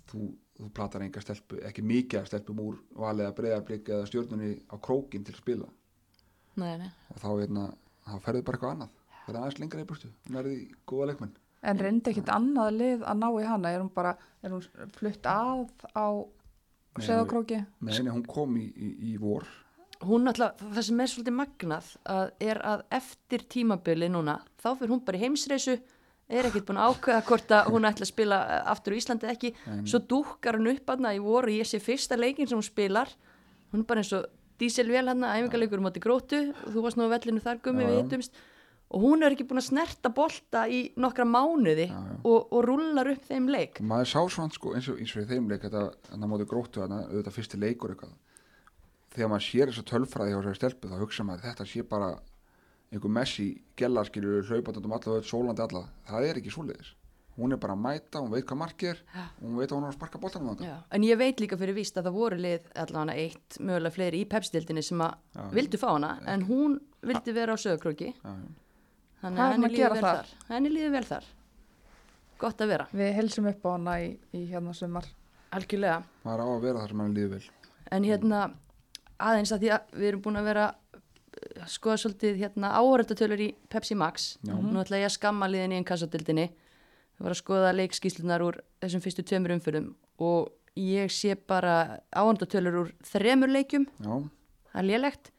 þú, 0.10 0.22
þú 0.58 0.70
platar 0.76 1.04
enga 1.06 1.22
stelpu 1.22 1.60
ekki 1.70 1.84
mikið 1.86 2.20
af 2.24 2.30
stelpum 2.32 2.62
úr 2.64 2.80
valið 2.98 3.28
að 3.30 3.36
breyðarblik 3.40 3.92
eða 3.94 4.08
stjórnunni 4.10 4.52
á 4.72 4.76
krókin 4.82 5.26
til 5.28 5.36
að 5.36 5.42
spila. 5.44 5.68
Nei, 6.56 6.74
nei. 6.82 6.90
og 7.14 7.20
þá, 7.22 7.28
hérna, 7.44 7.66
þá 8.08 8.16
ferðu 8.26 8.44
bara 8.48 8.58
eitthvað 8.58 8.74
annað. 8.78 8.94
Það 9.26 9.34
er 9.36 9.40
aðeins 9.42 9.60
lengra 9.62 9.84
í 9.84 9.88
burtu, 9.90 10.10
hún 10.28 10.40
er 10.42 10.48
í 10.52 10.58
góða 10.90 11.08
leikmenn 11.12 11.36
en 11.66 11.82
reyndi 11.82 12.12
ekkit 12.12 12.32
annað 12.34 12.80
lið 12.80 13.04
að 13.06 13.20
ná 13.22 13.28
í 13.34 13.46
hana, 13.50 13.74
er 13.74 13.84
hún 13.84 13.92
bara 13.94 14.16
er 14.46 14.54
hún 14.54 14.90
flutt 14.98 15.30
að 15.30 15.66
á 15.96 16.08
Seðakróki 17.04 17.60
Nei, 17.84 17.98
nei, 18.06 18.12
hún 18.14 18.24
kom 18.24 18.56
í, 18.56 18.70
í, 18.72 18.92
í 19.12 19.16
vor. 19.20 19.44
Hún 20.06 20.30
alltaf, 20.30 20.62
það 20.62 20.86
sem 20.88 21.02
er 21.04 21.12
svolítið 21.12 21.36
magnað 21.36 21.90
að 22.12 22.30
er 22.44 22.62
að 22.68 22.86
eftir 22.96 23.44
tímabili 23.52 24.08
núna, 24.12 24.38
þá 24.62 24.70
fyrir 24.78 24.94
hún 24.94 25.04
bara 25.08 25.20
í 25.20 25.24
heimsreisu, 25.26 25.76
er 26.26 26.48
ekkert 26.48 26.68
búin 26.70 26.80
að 26.82 26.94
ákveða 26.94 27.26
hvort 27.28 27.54
að 27.58 27.70
hún 27.74 27.88
ætla 27.90 28.08
að 28.08 28.12
spila 28.12 28.40
eh, 28.48 28.64
aftur 28.72 28.96
í 28.96 29.02
Íslandi 29.02 29.28
eða 29.28 29.36
ekki, 29.36 29.52
svo 29.92 30.02
dúkkar 30.14 30.58
hún 30.60 30.72
upp 30.72 30.96
aðna 30.96 31.14
í 31.16 31.22
voru 31.24 31.52
og 31.52 31.60
ég 31.60 31.70
sé 31.70 31.82
fyrsta 31.84 32.18
leikin 32.18 32.50
sem 32.50 32.58
hún 32.58 32.66
spilar, 32.66 33.12
hún 33.72 33.84
er 33.84 33.88
bara 33.92 34.04
eins 34.04 34.14
og 34.16 34.26
díselvél 34.62 35.12
hann 35.12 35.28
að 35.28 35.42
æfingarleikur 35.42 35.84
um 35.84 35.90
átti 35.92 36.04
grótu, 36.04 36.42
þú 36.64 36.86
varst 36.86 37.00
nú 37.00 37.08
á 37.12 37.14
vellinu 37.14 37.44
þar 37.44 37.62
gummi 37.64 37.86
Já, 37.86 37.92
við 37.92 38.02
hittumst 38.02 38.44
og 38.90 39.02
hún 39.02 39.26
er 39.26 39.34
ekki 39.34 39.48
búin 39.50 39.62
að 39.62 39.68
snerta 39.70 40.12
bolta 40.14 40.66
í 40.70 40.82
nokkra 41.02 41.26
mánuði 41.28 41.88
Já, 41.90 41.96
já. 41.96 42.18
og, 42.22 42.52
og 42.54 42.66
rullar 42.68 43.10
upp 43.12 43.26
þeim 43.30 43.50
leik. 43.50 43.82
maður 43.82 44.12
sá 44.12 44.20
svona 44.36 44.54
sko 44.56 44.76
eins 44.78 44.90
og, 44.92 45.00
eins 45.02 45.16
og 45.16 45.24
í 45.24 45.30
þeim 45.32 45.50
leik 45.52 45.66
þetta, 45.66 45.86
að 46.14 46.28
móti 46.32 46.48
gróttu 46.50 46.84
þarna, 46.84 47.02
auðvitað 47.10 47.38
fyrsti 47.40 47.62
leikur 47.62 47.96
eitthvað 47.96 48.14
þegar 49.16 49.32
maður 49.32 49.48
sér 49.48 49.72
þessa 49.72 49.88
tölfræði 49.92 50.34
hjá 50.36 50.40
þessari 50.42 50.62
stelpu 50.62 50.92
þá 50.92 51.00
hugsa 51.02 51.26
maður 51.28 51.48
þetta 51.50 51.70
sé 51.72 51.88
bara 51.90 52.12
einhver 52.94 53.16
messi 53.18 53.48
gellaskilju 53.80 54.44
hlaupandum 54.50 54.94
alla 54.96 55.18
öll, 55.18 55.26
sólandi 55.26 55.66
alla, 55.66 55.88
það 56.08 56.30
er 56.30 56.40
ekki 56.42 56.54
svoleiðis 56.54 56.94
hún 57.36 57.52
er 57.52 57.60
bara 57.60 57.76
að 57.76 57.82
mæta, 57.84 58.22
hún 58.24 58.32
veit 58.32 58.46
hvað 58.48 58.60
markið 58.62 58.90
er 58.94 59.00
og 59.20 59.42
hún 59.44 59.58
veit 59.60 59.72
að 59.72 59.76
hún 59.76 59.88
að 59.90 59.96
sparka. 59.98 60.20
Já. 60.64 60.76
En 60.96 61.04
ég 61.04 61.18
veit 61.20 61.42
líka 61.44 61.58
fyrir 61.60 61.76
víst 61.76 61.98
að 62.00 62.08
það 62.08 62.16
voru 62.16 62.38
lið 62.40 62.70
allavega 62.80 63.26
eitt, 63.26 63.58
mögulega 63.60 63.96
fleiri 63.98 64.22
í 64.24 64.28
pepstildinni 64.32 64.84
sem 64.86 65.04
að 65.04 65.18
vildu 65.56 65.80
fá 65.82 65.90
hana, 65.92 66.14
en 66.32 66.46
hún 66.48 66.78
vildi 67.04 67.36
vera 67.36 67.56
á 67.56 67.58
já. 67.60 68.14
Þannig 69.26 69.42
að 69.42 69.46
er 69.46 69.56
henni 69.56 69.70
líður 69.70 69.82
gera 69.82 69.98
vel 69.98 70.06
þar? 70.06 70.30
þar. 70.32 70.48
Henni 70.54 70.72
líður 70.74 70.96
vel 70.96 71.04
þar. 71.10 71.28
Gott 72.46 72.62
að 72.62 72.72
vera, 72.74 72.88
við 72.92 73.14
helsum 73.16 73.50
upp 73.52 73.66
á 73.66 73.70
hana 73.72 74.00
í, 74.04 74.10
í 74.36 74.42
hérna 74.50 74.74
sumar 74.76 75.06
algjörlega. 75.56 76.02
maður 76.26 76.44
á 76.44 76.48
að 76.48 76.66
vera 76.66 76.82
þar 76.84 76.94
sem 76.94 77.04
hann 77.06 77.14
líður 77.16 77.36
vel 77.38 77.46
En 77.96 78.08
hérna, 78.08 78.40
aðeins 79.22 79.54
að 79.54 79.62
því 79.62 79.70
að 79.76 79.96
við 79.96 80.08
erum 80.10 80.24
búin 80.26 80.40
að 80.42 80.48
vera 80.50 80.66
að 81.62 81.70
skoða 81.70 81.98
svolítið 82.02 82.40
hérna 82.42 82.72
áhörðatölur 82.80 83.44
í 83.46 83.50
Pepsi 83.70 83.96
Max. 84.00 84.26
Já. 84.42 84.56
Nú 84.56 84.80
ætla 84.82 85.02
ég 85.02 85.10
að 85.10 85.18
skamma 85.18 85.50
liðin 85.52 85.76
í 85.76 85.78
einn 85.80 85.88
kassadildinni. 85.88 86.48
Við 86.50 87.24
varum 87.24 87.36
að 87.36 87.42
skoða 87.44 87.74
leikskíslunar 87.76 88.44
úr 88.44 88.58
þessum 88.84 89.04
fyrstu 89.04 89.24
tveimur 89.28 89.54
umfyrðum 89.56 89.92
og 90.26 90.50
ég 90.80 91.12
sé 91.14 91.36
bara 91.36 92.02
áhörðatölur 92.12 92.82
úr 92.82 92.92
þremur 93.08 93.52
leikjum 93.52 93.86
já, 93.88 94.16
það 94.72 94.82
er 94.82 94.88
lélegt 94.90 95.32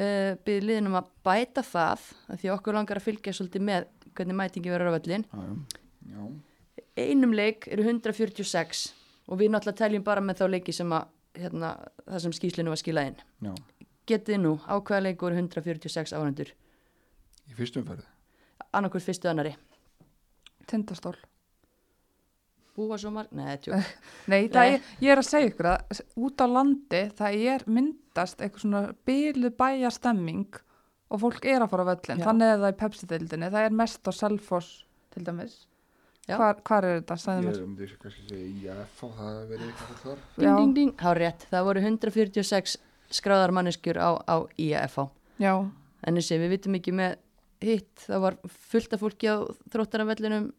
uh, 0.00 0.36
byrði 0.46 0.68
liðinum 0.68 0.98
að 1.00 1.10
bæta 1.26 1.64
það 1.66 2.06
af 2.32 2.40
því 2.42 2.52
okkur 2.56 2.78
langar 2.78 3.00
að 3.00 3.08
fylgja 3.08 3.34
svolítið 3.36 3.66
með 3.68 3.88
hvernig 4.16 4.38
mætingi 4.40 4.72
verður 4.72 4.92
á 4.92 4.96
völlin 4.96 5.26
já, 5.26 5.40
já, 5.40 6.16
já. 6.16 6.22
einum 7.06 7.34
leik 7.36 7.68
eru 7.70 7.86
146 7.86 8.86
og 9.30 9.40
við 9.40 9.52
náttúrulega 9.54 9.82
teljum 9.84 10.06
bara 10.06 10.24
með 10.24 10.42
þá 10.42 10.46
leiki 10.56 10.74
sem 10.74 10.96
að 10.96 11.10
hérna, 11.38 11.74
það 12.08 12.24
sem 12.24 12.38
skýslinu 12.40 12.72
var 12.72 12.80
skilað 12.80 13.12
inn. 13.12 13.20
Já. 13.46 13.52
getið 14.10 14.40
nú 14.42 14.56
á 14.66 14.74
hvaða 14.74 15.04
leik 15.06 15.22
voru 15.22 15.38
146 15.38 16.16
áhendur 16.18 16.50
í 17.46 17.54
fyrstum 17.54 17.86
ferði 17.86 18.08
annarkur 18.72 19.02
fyrstu 19.02 19.30
annari 19.30 19.54
tindastól. 20.70 21.16
Búa 22.78 22.96
svo 23.00 23.10
marg, 23.12 23.32
neða 23.34 23.56
tjók. 23.64 23.88
Nei, 24.30 24.44
það 24.52 24.60
Nei. 24.60 24.74
er, 24.74 24.90
ég 25.02 25.12
er 25.12 25.20
að 25.20 25.26
segja 25.26 25.50
ykkur 25.50 25.68
að 25.72 26.02
út 26.26 26.44
á 26.44 26.46
landi 26.46 27.00
það 27.18 27.40
er 27.54 27.64
myndast 28.10 28.40
eitthvað 28.42 28.64
svona 28.64 28.82
bílu 29.06 29.50
bæja 29.54 29.90
stemming 29.90 30.58
og 31.10 31.20
fólk 31.20 31.44
er 31.46 31.62
að 31.62 31.70
fara 31.70 31.84
á 31.86 31.90
völlin, 31.90 32.20
Já. 32.20 32.26
þannig 32.26 32.46
er 32.46 32.60
það 32.60 32.72
í 32.72 32.78
Pepsi-deildinni, 32.80 33.50
það 33.50 33.66
er 33.66 33.74
mest 33.74 34.06
á 34.06 34.12
Selfoss 34.14 34.84
til 35.10 35.24
dæmis. 35.26 35.66
Hvar, 36.30 36.60
hvar 36.62 36.84
er 36.86 37.00
þetta, 37.00 37.16
sagði 37.18 37.40
ég 37.40 37.46
mér? 37.48 37.62
myndi 37.66 37.88
kannski 37.98 38.26
segja 38.28 38.74
IF 38.84 39.00
og 39.02 39.14
það 39.18 39.38
verið 39.50 39.64
eitthvað 39.66 40.02
þar. 40.04 40.20
Ding, 40.36 40.58
ding, 40.60 40.74
ding, 40.76 40.92
há 41.00 41.10
rétt, 41.18 41.46
það 41.50 41.64
voru 41.66 41.82
146 41.82 42.76
skráðar 43.10 43.54
manneskjur 43.56 43.98
á, 43.98 44.10
á 44.22 44.36
IAFH 44.54 45.08
Já, 45.42 45.54
en 46.06 46.20
þessi, 46.20 46.38
við 46.38 46.54
vitum 46.54 46.78
ekki 46.78 46.94
með 46.94 47.16
hitt, 47.64 48.04
það 48.04 48.22
var 48.22 48.38
fullt 48.70 48.94
af 48.94 49.02
fólki 49.02 49.26
á 49.26 49.36
þróttaravellinum 49.72 50.52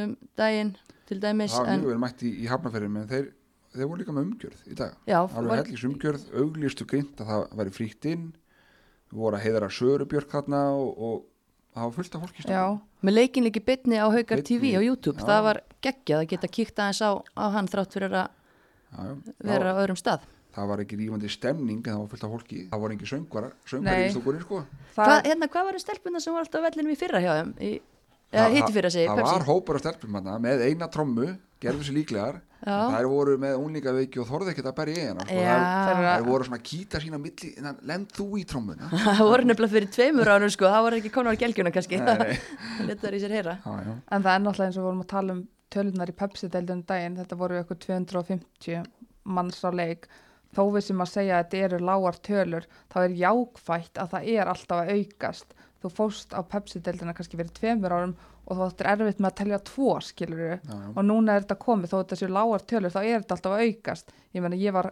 um 0.00 0.16
daginn 0.38 0.72
til 1.10 1.18
dæmis 1.20 1.52
það 1.52 1.66
var 1.66 1.72
en 1.74 1.82
mjög 1.82 1.92
vel 1.92 2.02
mætt 2.06 2.24
í, 2.24 2.32
í 2.40 2.48
hafnaferðin 2.48 2.94
menn 2.94 3.10
þeir, 3.10 3.28
þeir 3.74 3.86
voru 3.90 4.00
líka 4.02 4.14
með 4.14 4.26
umgjörð 4.28 4.62
í 4.70 4.76
dag 4.78 4.94
já, 5.06 5.18
alveg 5.22 5.50
var, 5.52 5.60
hellis 5.64 5.84
umgjörð, 5.86 6.24
auglistu 6.34 6.86
greint 6.90 7.20
að 7.22 7.30
það 7.30 7.44
væri 7.60 7.74
frítt 7.76 8.08
inn 8.10 8.24
voru 9.10 9.38
að 9.38 9.44
heiðara 9.46 9.70
Sörubjörk 9.74 10.30
þarna 10.30 10.62
og, 10.78 10.90
og 10.98 11.14
það 11.74 11.86
var 11.86 11.94
fullt 11.98 12.16
af 12.16 12.24
fólki 12.24 12.42
í 12.42 12.44
já, 12.44 12.64
stundum. 12.64 12.82
með 13.06 13.16
leikin 13.16 13.46
líki 13.46 13.62
bytni 13.66 14.00
á 14.02 14.06
Haukar 14.10 14.42
TV 14.46 14.74
á 14.74 14.80
YouTube, 14.82 15.18
já. 15.18 15.26
það 15.30 15.46
var 15.48 15.62
geggjað 15.86 16.24
að 16.24 16.28
geta 16.34 16.50
kíkt 16.58 16.82
aðeins 16.82 17.02
á, 17.02 17.10
á 17.18 17.44
hann 17.54 17.70
þrátt 17.70 17.96
fyrir 17.96 18.14
að 18.14 18.28
já, 18.28 19.00
já. 19.06 19.14
vera 19.50 19.64
það, 19.70 19.78
á 19.78 19.80
öðrum 19.84 20.00
stað 20.00 20.28
það 20.50 20.70
var 20.72 20.82
ekki 20.82 20.98
rífandi 20.98 21.30
stemning 21.30 21.78
en 21.84 21.92
það 21.92 22.00
var 22.02 22.10
fullt 22.10 22.24
af 22.26 22.32
fólki 22.34 22.64
það 22.72 22.82
voru 22.82 22.96
ekki 22.96 23.10
söngvarar, 23.10 23.52
söngvar 23.70 23.98
Nei. 24.00 24.06
í 24.08 24.14
stúkunni 24.14 24.42
sko. 24.42 24.62
það, 24.96 25.10
Hva, 25.12 25.20
hérna, 25.28 25.48
hvað 25.54 25.68
var 25.68 25.78
það 25.78 25.84
stelpuna 25.84 26.22
sem 26.24 26.34
var 26.34 26.46
alltaf 26.46 26.64
vellinum 26.66 26.90
í 26.90 26.98
fyrra 26.98 27.20
hjá 27.22 27.30
þeim 27.38 27.52
í, 27.62 27.70
eða 28.32 28.48
Það- 28.48 28.56
hitti 28.56 28.74
fyrra 28.74 28.90
sig, 28.90 29.06
það 29.06 29.22
var 29.30 29.46
hópur 29.46 29.78
af 29.78 29.84
stelpum 29.84 30.18
með 30.42 30.64
eina 30.66 30.88
trommu 30.90 31.28
gerðu 31.60 31.86
sér 31.86 31.96
líklegar 31.98 32.40
þær 32.60 33.06
voru 33.08 33.36
með 33.40 33.56
unlingaveiki 33.60 34.20
og 34.20 34.26
þorði 34.28 34.52
ekkert 34.52 34.68
að 34.68 34.76
berja 34.76 35.00
í 35.00 35.06
hana 35.08 35.24
sko. 35.24 35.36
Þær, 35.40 36.00
þær 36.04 36.24
voru 36.26 36.46
svona 36.46 36.58
að 36.58 36.66
kýta 36.68 37.00
sína 37.00 37.20
milli 37.20 37.52
en 37.56 37.78
lend 37.88 38.12
þú 38.16 38.26
í 38.36 38.44
trommuna 38.48 38.90
það 39.06 39.22
voru 39.30 39.48
nefnilega 39.48 39.74
fyrir 39.76 39.92
tveimur 39.96 40.32
ánum 40.34 40.52
sko, 40.52 40.68
það 40.68 40.84
voru 40.86 40.98
ekki 41.00 41.12
konar 41.14 41.38
á 41.38 41.40
gelgjuna 41.40 41.72
kannski. 41.72 42.00
Letar 42.88 43.14
í 43.16 43.22
sér 43.22 43.36
heyra. 43.38 43.56
Já, 43.64 43.72
já. 43.86 43.94
en 43.96 44.26
það 44.26 44.34
er 44.34 44.44
náttúrulega 44.44 44.68
eins 44.68 44.80
og 44.80 44.88
vorum 44.88 45.04
að 45.04 45.12
tala 45.14 45.36
um 45.36 45.44
tölunar 45.70 46.10
í 46.12 46.16
Pepsi-deildinu 46.18 46.84
daginn, 46.88 47.16
þetta 47.20 47.40
voru 47.40 47.60
eitthvað 47.60 47.80
250 47.86 48.84
manns 49.30 49.64
á 49.64 49.70
leik. 49.72 50.10
Þó 50.50 50.64
við 50.74 50.88
sem 50.88 51.00
að 51.00 51.12
segja 51.12 51.38
að 51.38 51.44
þetta 51.46 51.64
eru 51.68 51.82
lágar 51.86 52.16
tölur 52.26 52.64
þá 52.90 52.96
er 53.04 53.18
jákvætt 53.20 54.00
að 54.02 54.14
það 54.16 54.30
er 54.34 54.50
alltaf 54.50 54.80
að 54.82 54.96
aukast 54.98 55.59
þú 55.80 55.90
fóst 55.96 56.34
á 56.36 56.40
Pepsi-deildina 56.44 57.14
kannski 57.16 57.38
fyrir 57.38 57.52
tveimur 57.56 57.94
árum 57.94 58.14
og 58.46 58.56
þú 58.58 58.64
áttir 58.66 58.88
erfitt 58.90 59.20
með 59.22 59.30
að 59.30 59.36
telja 59.40 59.60
tvo 59.70 59.92
skilur 60.04 60.40
Já, 60.42 60.58
já. 60.66 60.88
og 60.94 61.04
núna 61.06 61.36
er 61.36 61.44
þetta 61.44 61.58
komið 61.62 61.92
þó 61.92 61.96
þetta 62.00 62.18
séu 62.20 62.32
lágar 62.34 62.66
tölur 62.72 62.94
þá 62.94 63.00
er 63.02 63.22
þetta 63.22 63.36
alltaf 63.36 63.54
að 63.56 63.64
aukast. 63.68 64.12
Ég 64.34 64.44
meina 64.44 64.58
ég 64.60 64.74
var 64.76 64.90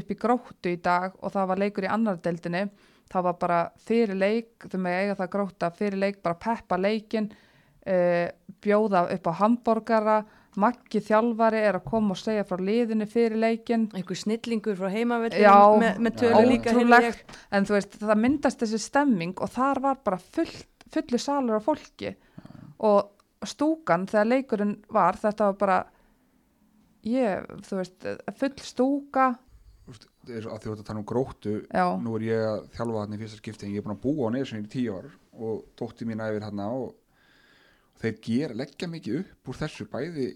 upp 0.00 0.10
í 0.14 0.16
gróttu 0.22 0.70
í 0.72 0.80
dag 0.80 1.18
og 1.18 1.34
það 1.34 1.50
var 1.50 1.62
leikur 1.64 1.86
í 1.88 1.90
annar 1.90 2.20
deildinni. 2.22 2.64
Það 3.10 3.26
var 3.26 3.38
bara 3.42 3.60
fyrir 3.82 4.14
leik 4.16 4.68
þau 4.70 4.78
með 4.84 4.98
eiga 5.00 5.16
það 5.18 5.32
gróta 5.34 5.70
fyrir 5.74 5.98
leik 5.98 6.20
bara 6.22 6.38
peppa 6.38 6.78
leikin 6.78 7.30
uh, 7.32 8.28
bjóða 8.62 9.08
upp 9.16 9.26
á 9.26 9.32
hambúrgara 9.40 10.18
Maggi 10.58 10.98
þjálfari 11.06 11.60
er 11.62 11.76
að 11.78 11.84
koma 11.86 12.16
og 12.16 12.18
segja 12.18 12.42
frá 12.48 12.58
liðinu 12.58 13.06
fyrir 13.06 13.38
leikin 13.38 13.84
einhver 13.94 14.18
snillingur 14.18 14.74
frá 14.80 14.88
heimavellin 14.90 15.44
Já, 15.44 15.54
með, 15.78 16.00
með 16.02 16.16
tölu 16.24 16.40
já. 16.42 16.48
líka 16.48 16.72
ég. 16.72 16.80
ótrúlegt 16.80 17.36
en 17.54 17.68
þú 17.68 17.76
veist 17.76 17.94
það 18.00 18.18
myndast 18.24 18.64
þessi 18.64 18.80
stemming 18.82 19.38
og 19.38 19.52
þar 19.54 19.80
var 19.84 20.00
bara 20.04 20.18
full, 20.18 20.50
fullu 20.90 21.20
salur 21.22 21.60
af 21.60 21.68
fólki 21.68 22.14
og 22.82 23.46
stúkan 23.46 24.08
þegar 24.10 24.26
leikurinn 24.32 24.74
var 24.90 25.20
þetta 25.22 25.52
var 25.52 25.60
bara 25.60 25.78
ég, 27.06 27.46
þú 27.68 27.78
veist, 27.80 28.10
full 28.40 28.56
stúka 28.64 29.30
Þú 29.86 29.94
veist, 29.94 30.04
það 30.26 30.34
er 30.36 30.42
svo 30.44 30.52
að 30.54 30.64
því 30.64 30.72
að 30.74 30.82
tala 30.90 31.00
um 31.00 31.06
gróttu 31.08 31.52
já, 31.66 31.86
nú 31.98 32.16
er 32.18 32.24
ég 32.26 32.42
að 32.46 32.66
þjálfa 32.76 33.00
þarna 33.04 33.16
í 33.16 33.22
fyrsta 33.22 33.38
skipti 33.40 33.66
en 33.66 33.72
ég 33.72 33.80
er 33.80 33.86
búin 33.86 33.96
að 33.96 34.02
búa 34.04 34.28
á 34.28 34.34
neðsynni 34.34 34.66
í 34.66 34.72
tíu 34.74 34.98
ár 34.98 35.08
og 35.40 35.62
dótti 35.78 36.06
mín 36.06 36.20
æfir 36.22 36.44
þarna 36.44 36.66
og 36.76 36.90
þeir 38.00 38.20
ger, 38.24 38.54
leggja 38.56 38.88
mikið 38.88 39.18
upp 39.20 39.48
úr 39.52 39.58
þessu 39.60 39.86
bæði 39.92 40.28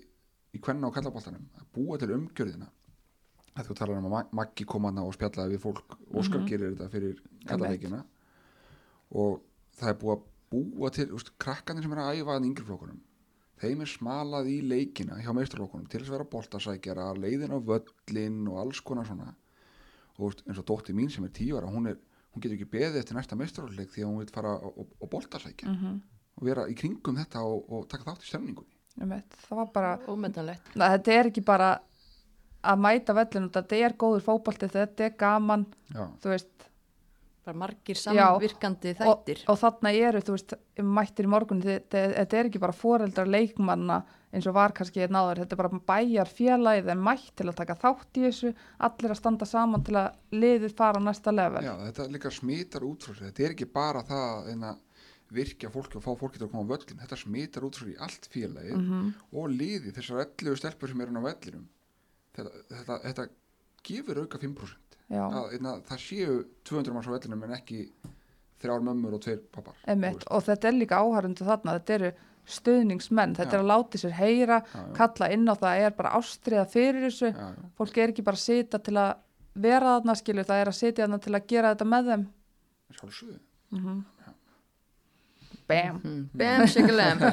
í 0.54 0.60
kvenna 0.62 0.88
og 0.90 0.94
kallaboltanum 0.94 1.46
að 1.58 1.68
búa 1.74 1.98
til 1.98 2.10
umgjörðina. 2.14 2.68
Að 3.54 3.68
þú 3.70 3.74
talar 3.78 3.98
um 4.00 4.06
að 4.08 4.10
Ma- 4.10 4.28
Maggi 4.42 4.64
kom 4.66 4.84
hana 4.88 5.04
og 5.06 5.14
spjallaði 5.14 5.54
við 5.56 5.62
fólk 5.62 5.96
Óskar 6.14 6.40
Mhm. 6.42 6.46
gerir 6.48 6.74
þetta 6.74 6.90
fyrir 6.90 7.18
kallaleikina 7.46 8.04
og 9.14 9.40
það 9.78 9.88
er 9.92 9.98
búið 10.00 10.14
að 10.16 10.22
búa 10.54 10.90
til 10.94 11.06
úst, 11.16 11.30
krakkarnir 11.38 11.82
sem 11.82 11.92
er 11.92 11.98
að 12.02 12.20
æfa 12.22 12.36
að 12.38 12.46
yngri 12.48 12.64
flokkunum 12.68 13.00
þeim 13.64 13.80
er 13.80 13.86
smalað 13.90 14.48
í 14.50 14.56
leikina 14.68 15.16
hjá 15.22 15.32
meistarflokkunum 15.34 15.88
til 15.88 16.00
þess 16.00 16.10
að 16.10 16.16
vera 16.18 16.30
boltasækjara 16.34 17.06
leiðin 17.16 17.54
á 17.54 17.58
völlin 17.64 18.48
og 18.50 18.58
alls 18.60 18.80
konar 18.80 19.06
svona. 19.06 19.34
Og 20.18 20.34
eins 20.46 20.58
og 20.58 20.66
dótti 20.66 20.92
mín 20.94 21.10
sem 21.10 21.24
er 21.24 21.30
tíu 21.30 21.56
ára 21.56 21.70
hún, 21.70 21.86
hún 21.88 22.40
getur 22.42 22.58
ekki 22.58 22.68
beðið 22.70 22.98
eftir 23.00 23.16
næsta 23.16 23.36
meistarflokk 23.38 23.88
því 23.94 24.02
að 24.04 24.10
hún 24.10 24.18
vil 24.18 24.34
fara 24.34 24.52
og, 24.58 24.86
boltasækja. 25.10 25.68
Mm 25.70 26.02
og 26.38 26.46
vera 26.48 26.66
í 26.70 26.74
kringum 26.78 27.16
þetta 27.20 27.42
og, 27.46 27.64
og 27.70 27.88
taka 27.90 28.10
þátt 28.10 28.26
í 28.26 28.30
stemningunni. 28.32 28.70
Það 29.48 29.58
var 29.58 29.72
bara 29.74 29.94
ómetanlegt. 30.08 30.74
Na, 30.78 30.92
þetta 30.94 31.16
er 31.18 31.30
ekki 31.32 31.42
bara 31.46 31.72
að 32.64 32.80
mæta 32.80 33.14
vellinu, 33.16 33.50
þetta 33.52 33.80
er 33.84 33.96
góður 34.00 34.22
fótbolti 34.24 34.68
þetta 34.72 35.08
er 35.08 35.16
gaman, 35.20 35.66
já, 35.92 36.04
þú 36.22 36.34
veist. 36.34 36.50
Bara 37.44 37.58
margir 37.60 37.98
Já, 37.98 38.00
samvirkandi 38.06 38.94
þættir. 38.96 39.40
og 39.52 39.58
þarna 39.60 39.90
eru, 39.92 40.20
þú 40.24 40.32
veist, 40.32 40.54
mættir 40.80 41.26
í 41.26 41.28
morgun 41.28 41.58
þetta 41.60 42.38
er 42.38 42.48
ekki 42.48 42.62
bara 42.62 42.72
foreldrar 42.72 43.28
leikmanna 43.28 43.98
eins 44.32 44.46
og 44.48 44.54
var 44.56 44.72
kannski 44.72 45.02
einn 45.04 45.18
áður 45.18 45.42
þetta 45.42 45.52
er 45.52 45.60
bara 45.60 45.80
bæjar 45.90 46.30
félagið 46.32 46.88
en 46.94 47.02
mætt 47.04 47.34
til 47.36 47.46
að 47.50 47.58
taka 47.58 47.76
þátt 47.82 48.16
í 48.16 48.24
þessu, 48.24 48.54
allir 48.88 49.12
að 49.12 49.20
standa 49.20 49.44
saman 49.50 49.84
til 49.84 49.98
að 50.00 50.16
liðið 50.32 50.72
fara 50.78 51.02
á 51.04 51.04
næsta 51.04 51.34
level. 51.36 51.66
Já, 51.68 51.74
þetta 51.90 52.08
líka 52.16 52.32
smitar 52.32 52.88
út 52.88 53.04
frá 53.04 53.12
sér 53.12 53.28
þetta 53.28 53.44
er 53.44 53.54
ekki 53.58 53.68
bara 53.76 54.06
það 54.08 54.48
en 54.54 54.64
að 54.70 54.80
virkja 55.32 55.70
fólki 55.72 55.96
og 55.96 56.02
fá 56.04 56.12
fólki 56.20 56.38
til 56.38 56.46
að 56.46 56.52
koma 56.52 56.66
á 56.68 56.72
völlin 56.76 57.00
þetta 57.00 57.16
smitar 57.16 57.64
út 57.64 57.78
sér 57.78 57.94
í 57.94 57.96
allt 57.98 58.28
félagið 58.32 58.76
Mhm. 58.76 59.14
og 59.32 59.48
liði 59.50 59.92
þessar 59.96 60.20
11 60.26 60.56
stelpur 60.56 60.88
sem 60.88 61.00
eru 61.00 61.16
á 61.16 61.22
vellinum 61.24 61.68
þetta, 62.34 62.50
þetta, 62.70 62.98
þetta 63.02 63.28
gefur 63.84 64.18
auka 64.24 64.38
5% 64.38 64.76
Já, 65.10 65.20
að, 65.28 65.60
að, 65.60 65.82
það 65.88 65.98
séu 66.00 66.44
200 66.64 66.92
manns 66.94 67.06
á 67.08 67.14
vellinum 67.16 67.42
en 67.44 67.50
ekki 67.56 67.88
þrjár 68.60 68.82
mömmur 68.82 69.14
og 69.14 69.20
tveir 69.20 69.40
pappar 69.52 69.74
og 70.30 70.42
þetta 70.44 70.68
er 70.68 70.72
líka 70.78 70.96
áhærundu 71.00 71.44
þarna, 71.44 71.78
þetta 71.78 71.94
eru 71.98 72.12
stuðningsmenn, 72.46 73.34
þetta 73.36 73.52
Já. 73.52 73.58
er 73.58 73.62
að 73.64 73.70
láti 73.72 73.98
sér 74.00 74.12
heyra 74.18 74.58
já, 74.60 74.72
já, 74.76 74.92
kalla 74.96 75.28
inn 75.32 75.48
á 75.48 75.54
það. 75.56 75.78
Er 75.86 75.90
bara 75.96 76.10
ástriða 76.18 76.64
fyrir 76.68 77.06
þessu. 77.08 77.30
Já, 77.32 77.46
já. 77.56 77.70
fólk 77.78 77.96
er 77.98 78.12
ekki 78.12 78.24
bara 78.24 78.36
að 78.36 78.42
sita 78.44 78.78
til 78.84 78.94
að 79.00 79.14
vera 79.64 79.94
þarna 79.98 80.16
skilur, 80.20 80.44
það 80.44 80.60
er 80.60 80.68
að 80.68 80.76
sitja 80.76 81.06
þarna 81.06 81.20
til 81.24 81.32
að 81.38 81.46
gera 81.48 81.70
þetta 81.74 81.88
með 81.88 82.10
þeim. 82.10 82.26
Sjálfsögðu. 82.98 83.38
Mm 83.74 84.04
Bam. 85.74 86.00
Mm. 86.04 86.24
Bam, 86.40 86.66
shakalem 86.70 87.24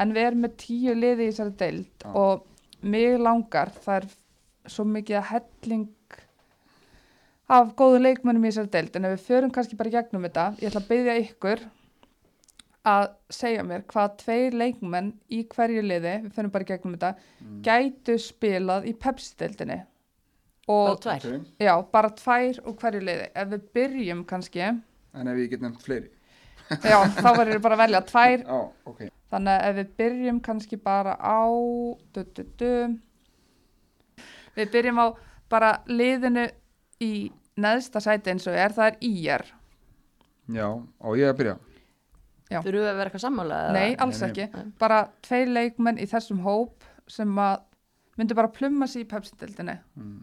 En 0.00 0.12
við 0.14 0.26
erum 0.30 0.44
með 0.46 0.52
tíu 0.62 0.94
liði 0.94 1.26
í 1.26 1.30
þessari 1.32 1.56
deild 1.64 2.04
Já. 2.04 2.10
og 2.14 2.46
mig 2.94 3.16
langar, 3.20 3.72
það 3.82 3.96
er 4.04 4.06
svo 4.70 4.84
mikið 4.86 5.18
að 5.18 5.28
helling 5.34 5.88
af 7.50 7.72
góðu 7.78 7.98
leikmönnum 8.04 8.44
í 8.46 8.52
þessari 8.52 8.70
deild 8.76 8.96
en 9.00 9.08
ef 9.08 9.16
við 9.16 9.26
förum 9.26 9.52
kannski 9.54 9.76
bara 9.80 9.90
í 9.90 9.94
gegnum 9.96 10.26
þetta 10.28 10.44
ég 10.62 10.70
ætla 10.70 10.82
að 10.84 10.90
byggja 10.92 11.16
ykkur 11.24 11.64
að 12.90 13.06
segja 13.36 13.64
mér 13.66 13.82
hvað 13.90 14.14
tveir 14.22 14.54
leikmenn 14.56 15.10
í 15.36 15.42
hverju 15.52 15.82
liði, 15.84 16.14
við 16.24 16.36
förum 16.38 16.52
bara 16.54 16.64
í 16.64 16.70
gegnum 16.70 16.94
þetta 16.96 17.10
Mm. 17.40 17.58
gætu 17.66 18.14
spilað 18.20 18.86
í 18.88 18.92
Pepsi-deildinni 19.00 19.80
Bara 20.70 20.92
og 20.92 21.00
tvær. 21.02 21.24
Já, 21.58 21.72
bara 21.90 22.10
tvær 22.14 22.60
úr 22.68 22.74
hverju 22.78 23.00
liði. 23.02 23.24
Ef 23.34 23.48
við 23.48 23.62
byrjum 23.74 24.20
kannski. 24.28 24.60
En 25.14 25.26
ef 25.32 25.36
ég 25.40 25.50
get 25.50 25.60
nefnt 25.64 25.82
fleiri 26.70 27.10
þá 27.16 27.28
verður 27.28 27.52
við 27.56 27.62
bara 27.64 27.76
að 27.78 27.82
velja 27.84 28.02
tvær 28.08 28.44
já, 28.44 28.58
ok, 28.92 29.00
Þannig 29.30 29.52
að 29.52 29.66
ef 29.68 29.76
við 29.76 29.90
byrjum 30.00 30.40
kannski 30.42 30.76
bara 30.82 31.12
á 31.14 31.46
du, 32.14 32.22
du, 32.34 32.42
du. 32.58 32.70
Við 34.56 34.72
byrjum 34.72 35.02
á 35.02 35.06
bara 35.50 35.70
liðinu 35.90 36.48
í 37.02 37.12
neðsta 37.60 38.02
sæti 38.02 38.32
eins 38.32 38.46
og 38.50 38.58
er, 38.58 38.74
það 38.74 38.92
er 38.92 39.00
IR 39.06 39.46
já, 40.50 40.68
á 40.78 41.08
ég 41.18 41.32
að 41.32 41.42
byrja 41.42 41.56
Já. 42.50 42.58
Þurfum 42.64 42.80
við 42.82 42.88
að 42.90 42.96
vera 42.98 43.06
eitthvað 43.06 43.22
sammála? 43.22 43.56
eða? 43.62 43.74
Nei, 43.76 43.90
alls 44.02 44.20
nei. 44.20 44.26
ekki 44.26 44.46
Nei. 44.50 44.70
Bara 44.82 44.96
tveir 45.22 45.50
leikmenn 45.54 46.00
í 46.02 46.06
þessum 46.10 46.40
hóp 46.42 46.86
sem 47.10 47.36
að 47.38 47.60
myndu 48.18 48.34
bara 48.34 48.50
plumma 48.50 48.88
sér 48.90 49.04
í 49.04 49.10
pepsindildinni 49.10 49.76
mm. 49.98 50.16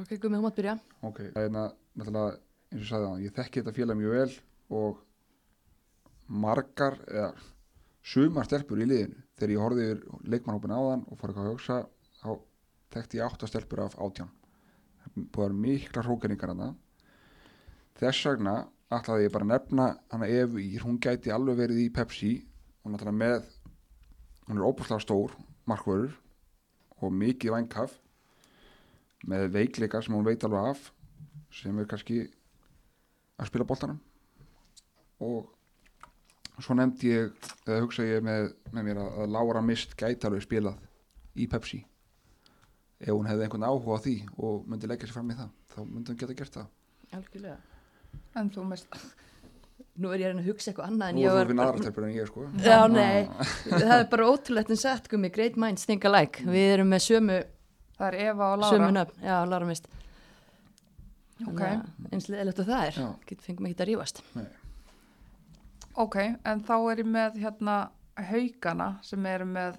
Ok, 0.00 0.16
gummi, 0.16 0.40
þú 0.40 0.42
mátt 0.46 0.58
byrja 0.58 0.74
ok, 1.04 1.20
það 1.20 1.38
er 1.38 1.46
hérna, 1.46 1.66
náttúrulega 2.00 2.32
eins 2.72 2.80
og 2.80 2.82
ég 2.82 2.88
sagði 2.88 3.06
það, 3.06 3.22
ég 3.22 3.36
þekki 3.36 3.62
þetta 3.62 3.76
félag 3.78 4.00
mjög 4.00 4.16
vel 4.16 4.34
og 4.80 5.00
margar 6.32 6.98
eða 7.08 7.32
sumar 8.02 8.46
stelpur 8.48 8.80
í 8.82 8.86
liðinu. 8.88 9.18
Þegar 9.38 9.52
ég 9.54 9.62
horfði 9.62 9.88
yfir 9.88 10.30
leikmannhópin 10.32 10.74
áðan 10.74 11.04
og 11.06 11.16
eitthvað 11.16 11.42
að 11.42 11.52
hugsa 11.52 11.78
þá 12.20 12.30
þekkti 12.94 13.18
ég 13.20 13.26
átta 13.26 13.48
stelpur 13.50 13.84
af 13.84 13.98
átján. 13.98 14.30
Búið 15.12 15.36
að 15.36 15.42
vera 15.42 15.60
mikla 15.66 16.04
hrókeringar 16.06 16.52
hana 16.52 16.72
þess 17.98 18.26
vegna 18.26 18.54
ætlaði 18.92 19.26
ég 19.26 19.32
bara 19.34 19.46
að 19.46 19.52
nefna 19.52 19.86
hana 20.12 20.28
Ír, 20.28 20.84
hún 20.84 21.00
gæti 21.00 21.32
alveg 21.32 21.58
verið 21.58 21.82
í 21.84 21.90
Pepsi. 21.94 22.32
Hún 22.82 22.94
náttúrulega 22.94 23.18
með 23.18 23.50
hún 24.48 24.58
er 24.58 24.66
óbúslega 24.66 25.04
stór 25.04 25.36
markvörður 25.70 26.16
og 27.02 27.14
mikið 27.14 27.54
vængkaf 27.54 27.94
með 29.30 29.52
veikleika 29.54 30.02
sem 30.02 30.14
hún 30.16 30.26
veit 30.26 30.42
alveg 30.44 30.72
af 30.72 30.88
sem 31.54 31.78
er 31.78 31.88
kannski 31.88 32.24
að 33.38 33.50
spila 33.50 33.68
boltanum. 33.68 34.00
Og 35.22 35.50
svo 36.60 36.76
nefndi 36.76 37.12
ég 37.14 37.48
eða 37.66 37.80
hugsa 37.84 38.04
ég 38.06 38.22
með, 38.24 38.52
með 38.74 38.86
mér 38.88 39.00
að, 39.02 39.16
að 39.24 39.32
Laura 39.36 39.62
Mist 39.64 39.96
gæti 39.98 40.28
alveg 40.28 40.44
spilað 40.44 40.76
í 41.40 41.48
Pepsi. 41.50 41.80
Ef 43.02 43.10
hún 43.10 43.26
hefði 43.26 43.46
einhvern 43.46 43.66
áhuga 43.66 43.98
á 43.98 44.04
því 44.04 44.16
og 44.36 44.68
myndi 44.70 44.90
leggja 44.90 45.08
sér 45.08 45.16
fram 45.16 45.32
í 45.32 45.38
það 45.38 45.50
þá 45.72 45.78
myndi 45.88 46.12
hún 46.12 46.20
geta 46.20 46.38
gert 46.38 46.58
það. 46.60 46.70
Algjörlega. 47.18 47.58
En 48.38 48.52
þú 48.52 48.68
mist 48.68 49.02
Nú 50.00 50.08
er 50.14 50.22
ég 50.22 50.30
að 50.32 50.46
hugsa 50.46 50.70
eitthvað 50.70 50.86
annað 50.88 51.10
en 51.10 51.16
Nú 51.18 51.20
ég 51.20 51.28
er 51.28 51.34
var 51.34 51.42
þú 51.42 51.50
fyrir 51.50 51.62
aðra 51.64 51.80
stelpur 51.82 52.04
en 52.06 52.12
ég 52.14 52.28
sko. 52.30 52.44
Já, 52.64 52.78
nei, 52.88 53.26
það 53.66 53.96
er 53.98 54.06
bara 54.12 54.28
ótrúlegt 54.30 54.70
en 54.72 54.80
sett 54.80 55.10
gummi, 55.12 55.28
great 55.34 55.58
minds 55.60 55.84
think 55.88 56.06
alike. 56.08 56.46
Við 56.48 56.68
erum 56.78 56.88
með 56.94 57.04
sömu, 57.08 57.40
Það 57.98 58.06
er 58.08 58.30
Eva 58.30 58.48
og 58.54 58.64
sömu 58.64 58.86
Lára 58.86 58.94
nöfn. 58.96 59.20
Já, 59.22 59.34
Lára 59.50 59.68
mist. 59.68 59.90
Ok, 61.42 61.60
Eins 62.08 62.30
leðilegt 62.30 62.62
og 62.62 62.70
það 62.70 62.88
er, 62.88 63.00
fengum 63.44 63.68
ekki 63.68 63.82
að 63.82 63.90
rífast 63.92 64.22
ok, 65.96 66.16
en 66.44 66.62
þá 66.64 66.74
er 66.92 67.02
ég 67.02 67.06
með 67.12 67.36
hérna 67.42 67.76
haugana 68.30 68.98
sem 69.02 69.26
eru 69.26 69.44
með 69.48 69.78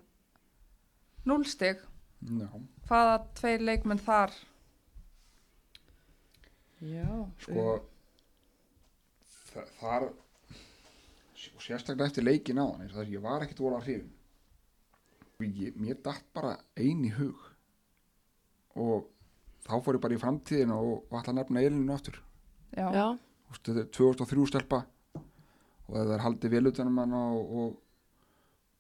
núlstig 1.26 1.82
Já, 2.24 2.48
Hvaða 2.88 3.16
tveir 3.36 3.60
leikmenn 3.68 4.00
þar? 4.00 4.32
Já, 6.84 7.08
sko 7.44 7.64
þa- 9.54 9.68
þar 9.80 10.06
og 10.10 11.62
sérstaklega 11.64 12.08
eftir 12.10 12.24
leikin 12.28 12.60
á 12.60 12.66
hann 12.68 12.88
að 12.90 13.12
ég 13.14 13.22
var 13.24 13.44
ekkit 13.44 13.60
vola 13.60 13.80
hrifin. 13.84 14.10
Og 15.40 15.46
ég, 15.46 15.76
mér 15.76 16.00
datt 16.04 16.24
bara 16.34 16.58
ein 16.80 17.04
í 17.06 17.12
hug. 17.18 17.40
Og 18.80 19.08
þá 19.68 19.76
fór 19.84 19.96
ég 19.98 20.02
bara 20.04 20.16
í 20.16 20.22
framtíðina 20.22 20.76
og, 20.80 21.04
og 21.12 21.20
ætla 21.20 21.34
að 21.34 21.40
nefna 21.42 21.64
eilinu 21.64 21.94
aftur. 21.94 22.20
Já, 22.76 22.88
Já, 22.92 23.06
Þú 23.48 23.54
veist, 23.54 23.64
þetta 23.68 23.84
er 23.84 23.92
2003 24.00 24.48
stelpa 24.50 24.80
og 25.90 25.96
það 25.98 26.14
er 26.18 26.24
haldið 26.26 26.54
vel 26.56 26.68
utanum 26.72 27.02
hann 27.04 27.14
og, 27.18 27.56
og, 27.64 27.74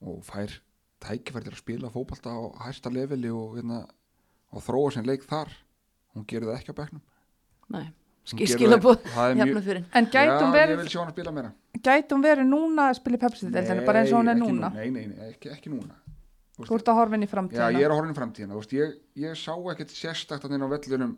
og 0.07 0.21
fær 0.27 0.53
tækifæri 1.03 1.47
til 1.49 1.53
að 1.55 1.59
spila 1.59 1.91
fótbalta 1.91 2.31
á 2.31 2.41
hæsta 2.67 2.91
leveli 2.93 3.31
og, 3.33 3.57
hérna, 3.57 3.81
og 4.53 4.63
þróa 4.63 4.93
sinn 4.95 5.07
leik 5.09 5.25
þar 5.27 5.51
hún 6.15 6.25
gerir 6.29 6.47
það 6.51 6.59
ekki 6.61 6.71
á 6.75 6.79
bekknum. 6.79 7.01
Nei, 7.73 7.85
Hún 8.23 8.29
skil 8.37 8.45
gerir 8.45 8.55
skilabóð 8.59 8.99
það- 9.01 9.13
það 9.17 9.29
er 9.31 9.35
mjög- 9.35 9.47
Jafna 9.47 9.61
fyrir 9.67 9.85
En 9.99 10.05
gætum 10.05 10.47
Já, 10.47 10.53
verið, 10.55 10.79
að 10.79 11.51
gætum 11.83 12.21
verið 12.23 12.47
núna 12.47 12.85
að 12.89 12.95
spila 13.01 13.17
í 13.17 13.21
Pepsi-deildinni, 13.25 13.85
bara 13.85 13.99
eins 14.03 14.13
og 14.13 14.21
hún 14.21 14.29
er 14.31 14.35
núna. 14.39 14.69
Nei, 14.73 14.89
nei, 14.89 15.05
nei, 15.07 15.29
ekki, 15.33 15.49
ekki 15.51 15.69
núna. 15.73 15.95
Þú 16.63 16.75
ert 16.77 16.87
að 16.87 16.95
horfa 16.99 17.15
inn 17.17 17.23
í 17.23 17.27
Já, 17.27 17.31
framtíðina. 17.33 17.71
ég 17.73 17.83
er 17.83 17.89
að 17.91 17.97
horfa 17.97 18.07
inn 18.07 18.13
í 18.13 18.19
framtíðina. 18.19 18.53
Þú 18.53 18.61
veist, 18.61 18.73
ég, 18.77 18.95
ég 19.17 19.35
sá 19.35 19.53
ekkert 19.73 19.89
sérstakt 19.91 20.45
að 20.45 20.53
inn 20.55 20.63
á 20.63 20.69
vellunum 20.69 21.17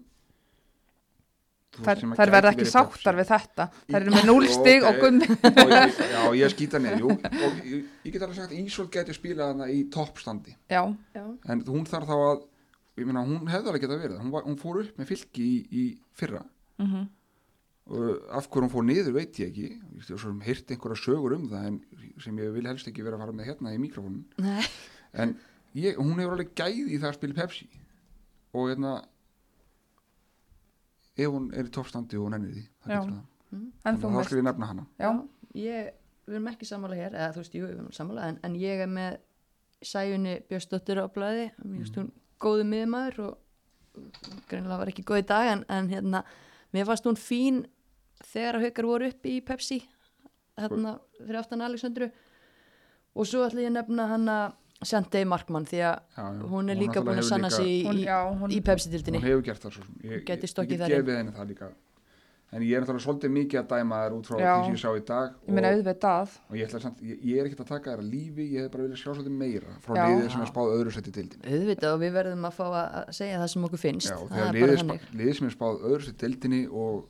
Þær, 1.76 2.02
þær 2.16 2.32
verða 2.34 2.54
ekki 2.54 2.68
sáttar 2.70 3.18
við 3.20 3.30
þetta. 3.32 3.68
Þær 3.90 4.00
eru 4.00 4.14
með 4.16 4.30
núlstig 4.30 4.88
og 4.88 5.02
ég, 5.04 6.00
Já, 6.14 6.22
ég 6.40 6.54
skýta 6.54 6.82
neð 6.84 7.04
jú, 7.04 7.12
og 7.48 7.60
ég, 7.66 7.84
ég 8.06 8.16
get 8.16 8.22
alveg 8.22 8.40
sagt 8.40 8.54
að 8.54 8.62
Ísolt 8.62 8.94
geti 8.94 9.18
spilað 9.18 9.54
hana 9.54 9.70
í 9.72 9.84
toppstandi. 9.92 10.56
En 10.72 11.66
hún 11.68 11.86
þarf 11.90 12.08
þá 12.12 12.16
að 12.16 12.46
ég 13.02 13.10
meina, 13.10 13.26
hún 13.28 13.52
hefði 13.52 13.72
alveg 13.72 13.86
geta 13.86 14.00
verið. 14.00 14.24
Hún, 14.24 14.32
var, 14.34 14.48
hún 14.48 14.60
fór 14.62 14.82
upp 14.86 15.02
með 15.02 15.12
fylki 15.12 15.46
í, 15.46 15.60
í 15.84 15.86
fyrra. 16.16 16.46
Mm 16.80 17.06
og 17.86 18.22
af 18.34 18.48
hverju 18.50 18.66
hún 18.66 18.72
fór 18.74 18.86
niður 18.86 19.14
veit 19.20 19.40
ég 19.40 19.52
ekki. 19.52 19.68
Ég 19.98 20.06
svo 20.08 20.18
sem 20.18 20.40
heyrt 20.46 20.72
einhverja 20.74 20.98
sögur 20.98 21.36
um 21.38 21.48
það 21.52 21.68
en 21.70 21.76
sem 22.24 22.40
ég 22.42 22.54
vil 22.56 22.66
helst 22.66 22.88
ekki 22.90 23.06
vera 23.06 23.20
að 23.20 23.26
fara 23.26 23.36
með 23.38 23.50
hérna 23.52 23.74
í 23.76 23.82
mikrofónun 23.82 24.24
nei, 24.42 24.64
en 25.14 25.36
ég, 25.78 26.00
hún 26.00 26.18
hefur 26.18 26.38
alveg 26.38 26.54
gæði 26.58 26.88
í 26.96 27.00
það 27.02 27.12
að 27.12 27.18
spila 27.20 27.38
Pepsi. 27.42 27.68
Og 28.56 28.72
hérna 28.72 28.96
ef 31.18 31.32
hún 31.32 31.48
er 31.56 31.70
í 31.70 31.74
toppstandi 31.76 32.20
og 32.20 32.28
hún 32.28 32.38
ennir 32.40 32.56
því 32.56 32.66
það. 32.86 33.14
en 33.56 33.94
að 33.94 34.04
þá 34.04 34.26
skal 34.28 34.40
ég 34.40 34.48
nefna 34.48 34.70
hana. 34.72 34.86
Já, 35.00 35.10
ég, 35.62 35.94
við 36.26 36.38
erum 36.38 36.52
ekki 36.52 36.68
sammála 36.70 37.00
hér 37.00 37.16
eða 37.16 37.32
þú 37.36 37.44
veist, 37.44 37.56
jú, 37.56 37.64
við 37.66 37.78
erum 37.78 37.96
sammála 37.96 38.28
en, 38.32 38.40
en 38.44 38.60
ég 38.60 38.84
er 38.86 38.92
með 38.92 39.18
Sæjunni 39.86 40.40
Björnsdóttir 40.50 41.00
á 41.04 41.06
blæði 41.14 41.50
mér 41.62 41.82
finnst 41.84 41.98
hún 42.00 42.12
góðu 42.42 42.66
miðmaður 42.68 43.20
og 43.28 43.34
greinilega 44.50 44.80
var 44.82 44.92
ekki 44.92 45.06
góð 45.08 45.22
í 45.22 45.28
dag 45.30 45.52
en, 45.52 45.66
en 45.72 45.90
hérna, 45.92 46.24
mér 46.76 46.88
fannst 46.90 47.08
hún 47.08 47.20
fín 47.20 47.64
þegar 48.26 48.60
að 48.60 48.68
haukar 48.68 48.90
voru 48.90 49.10
upp 49.12 49.28
í 49.30 49.36
Pepsi 49.46 49.82
hérna 50.60 50.98
fyrir 51.20 51.40
aftan 51.40 51.64
Alexandru. 51.66 52.10
Og 53.16 53.28
svo 53.28 53.46
ætla 53.46 53.64
ég 53.64 53.72
að 53.72 53.78
nefna 53.78 54.08
hana 54.12 54.38
Sandey 54.84 55.24
Markmann 55.24 55.66
því 55.70 55.82
að 55.88 55.96
já, 56.18 56.26
hún 56.52 56.70
er 56.70 56.80
líka 56.80 57.02
búin 57.06 57.22
að 57.22 57.30
sanna 57.30 57.50
sig 57.54 57.70
í, 57.70 57.80
í, 57.88 58.06
í 58.58 58.62
Pepsi-dildinni 58.66 59.22
hún 59.22 59.30
hefur 59.30 59.46
gert 59.48 59.64
það 59.64 59.78
svo 59.78 59.86
sem 59.86 60.00
ég, 60.04 60.24
Gæti 60.28 60.50
ég, 60.50 60.52
stokkið 60.52 60.84
ég 60.84 60.96
gefið 60.98 61.20
henni 61.22 61.36
það 61.36 61.52
líka. 61.54 61.70
En 62.56 62.64
ég 62.64 62.78
er 62.78 62.84
náttúrulega 62.84 63.04
svolítið 63.04 63.32
mikið 63.36 63.60
að 63.60 63.72
dæma 63.72 63.98
þær 64.04 64.14
út 64.16 64.28
frá 64.30 64.36
Já. 64.38 64.52
því 64.52 64.66
sem 64.68 64.76
ég 64.76 64.82
sá 64.84 64.92
í 64.96 65.02
dag 65.08 65.32
og, 65.34 65.58
auðvitað. 65.66 66.36
og 66.46 66.60
ég, 66.60 66.68
ætla 66.70 66.82
samt, 66.84 67.02
ég, 67.04 67.24
ég 67.26 67.40
er 67.42 67.50
ekkert 67.50 67.64
að 67.64 67.72
taka 67.72 67.96
þær 67.96 68.04
að 68.04 68.12
lífi 68.14 68.46
ég 68.52 68.62
hef 68.62 68.72
bara 68.76 68.86
viljað 68.86 69.02
sjá 69.02 69.10
svolítið 69.10 69.40
meira 69.42 69.76
frá 69.84 69.94
liðið 69.98 70.30
sem 70.36 70.44
er 70.46 70.52
spáð 70.52 70.72
öðru 70.76 70.94
seti 70.96 71.14
dildin 71.16 71.50
auðvitað 71.50 71.96
og 71.96 72.00
við 72.06 72.14
verðum 72.20 72.48
að 72.48 72.56
fá 72.60 72.64
að 72.68 72.78
að 72.86 73.12
segja 73.18 73.42
það 73.42 73.52
sem 73.56 73.68
okkur 73.68 73.82
finnst. 73.82 74.12
Já, 74.14 74.18
það 74.22 74.46
er 74.46 74.46
bara 74.46 74.56
liðið, 74.60 74.84
spá, 74.86 75.12
liðið 75.20 75.38
sem 75.40 75.50
er 75.50 75.56
spáð 75.58 75.84
öðru 75.90 76.06
seti 76.06 76.22
dildinni 76.22 76.62
og, 76.70 77.02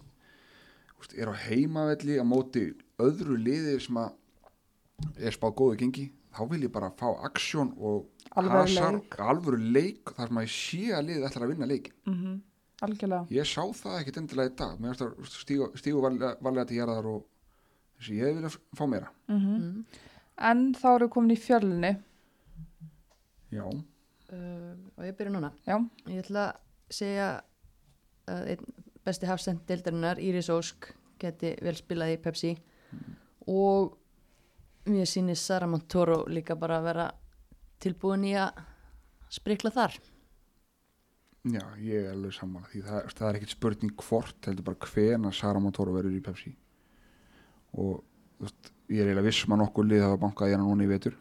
úst, 1.03 1.17
er 1.19 1.29
á 1.29 1.35
heimavelli 1.45 2.17
á 2.17 2.25
móti 2.25 2.65
öðru 3.05 3.37
liði 3.37 3.77
sem 3.85 4.01
að 4.01 5.19
er 5.19 5.35
spáð 5.35 5.57
góðu 5.59 5.81
gengi 5.83 6.07
þá 6.35 6.41
vil 6.51 6.61
ég 6.67 6.71
bara 6.75 6.89
fá 6.99 7.07
aksjón 7.29 7.71
og 7.79 8.09
Alvöru 8.35 8.65
hasar- 8.65 8.97
leik. 8.99 9.15
alvöru 9.19 9.59
leik 9.73 10.11
þar 10.17 10.27
sem 10.27 10.37
að 10.41 10.45
ég 10.47 10.53
sé 10.55 10.81
að 10.97 11.05
liðið 11.07 11.27
ætlar 11.29 11.45
að 11.45 11.53
vinna 11.53 11.69
leikin 11.71 11.93
mm 12.05 12.41
algjörlega. 12.83 13.27
Ég 13.31 13.45
sá 13.47 13.61
það 13.71 13.93
ekkit 14.01 14.17
endilega 14.19 14.51
í 14.51 14.55
dag. 14.59 14.79
Mér 14.83 14.97
finnst 14.97 15.47
það 15.47 15.77
stígu, 15.79 16.01
varlega, 16.03 16.65
til 16.67 16.75
jarðar 16.81 17.05
og 17.07 17.21
þessi 17.97 18.17
ég 18.19 18.35
vilja 18.35 18.51
fá 18.75 18.83
meira. 18.91 19.07
Mm 19.31 19.85
en 20.37 20.73
þá 20.75 20.87
eru 20.97 21.07
komin 21.07 21.31
í 21.31 21.39
fjölni 21.39 21.93
já, 23.55 23.63
uh, 23.63 24.73
og 24.97 25.05
ég 25.07 25.15
byrja 25.15 25.31
núna. 25.31 25.51
Já, 25.67 25.77
ég 26.11 26.19
ætla 26.25 26.49
að 26.51 26.95
segja 26.97 27.27
að 28.27 28.49
einn 28.55 28.73
besti 29.05 29.29
hafsend 29.29 29.61
deildarinnar 29.69 30.19
Íris 30.19 30.49
Ósk 30.51 30.89
geti 31.21 31.53
vel 31.63 31.75
spilað 31.77 32.15
í 32.17 32.21
Pepsi. 32.25 32.51
Og 33.47 33.95
mér 34.89 35.09
sýnir 35.09 35.37
Sara 35.39 35.67
Montoro 35.69 36.23
líka 36.29 36.57
bara 36.59 36.79
að 36.79 36.89
vera 36.89 37.07
tilbúin 37.83 38.25
í 38.29 38.33
að 38.39 38.61
sprikla 39.33 39.71
þar. 39.75 39.97
Já, 41.45 41.61
ég 41.77 42.07
er 42.07 42.13
alveg 42.15 42.33
sammála 42.33 42.71
því 42.71 42.81
það, 42.87 43.11
það 43.17 43.27
er 43.27 43.39
ekkit 43.39 43.53
spurning 43.53 43.93
hvort 44.01 44.49
heldur 44.49 44.65
bara 44.65 44.89
hvena 44.89 45.33
Sara 45.35 45.61
Montoro 45.61 45.93
verður 45.93 46.17
í 46.17 46.23
Pepsi. 46.25 46.55
Og 47.77 48.01
veist, 48.41 48.73
ég 48.89 49.03
er 49.03 49.11
eiginlega 49.11 49.27
vissum 49.27 49.53
að 49.53 49.63
nokkuð 49.65 49.91
lið 49.91 50.05
hafa 50.07 50.21
bankað 50.25 50.51
í 50.51 50.57
hana 50.57 50.65
núna 50.65 50.87
í 50.87 50.91
vetur. 50.91 51.17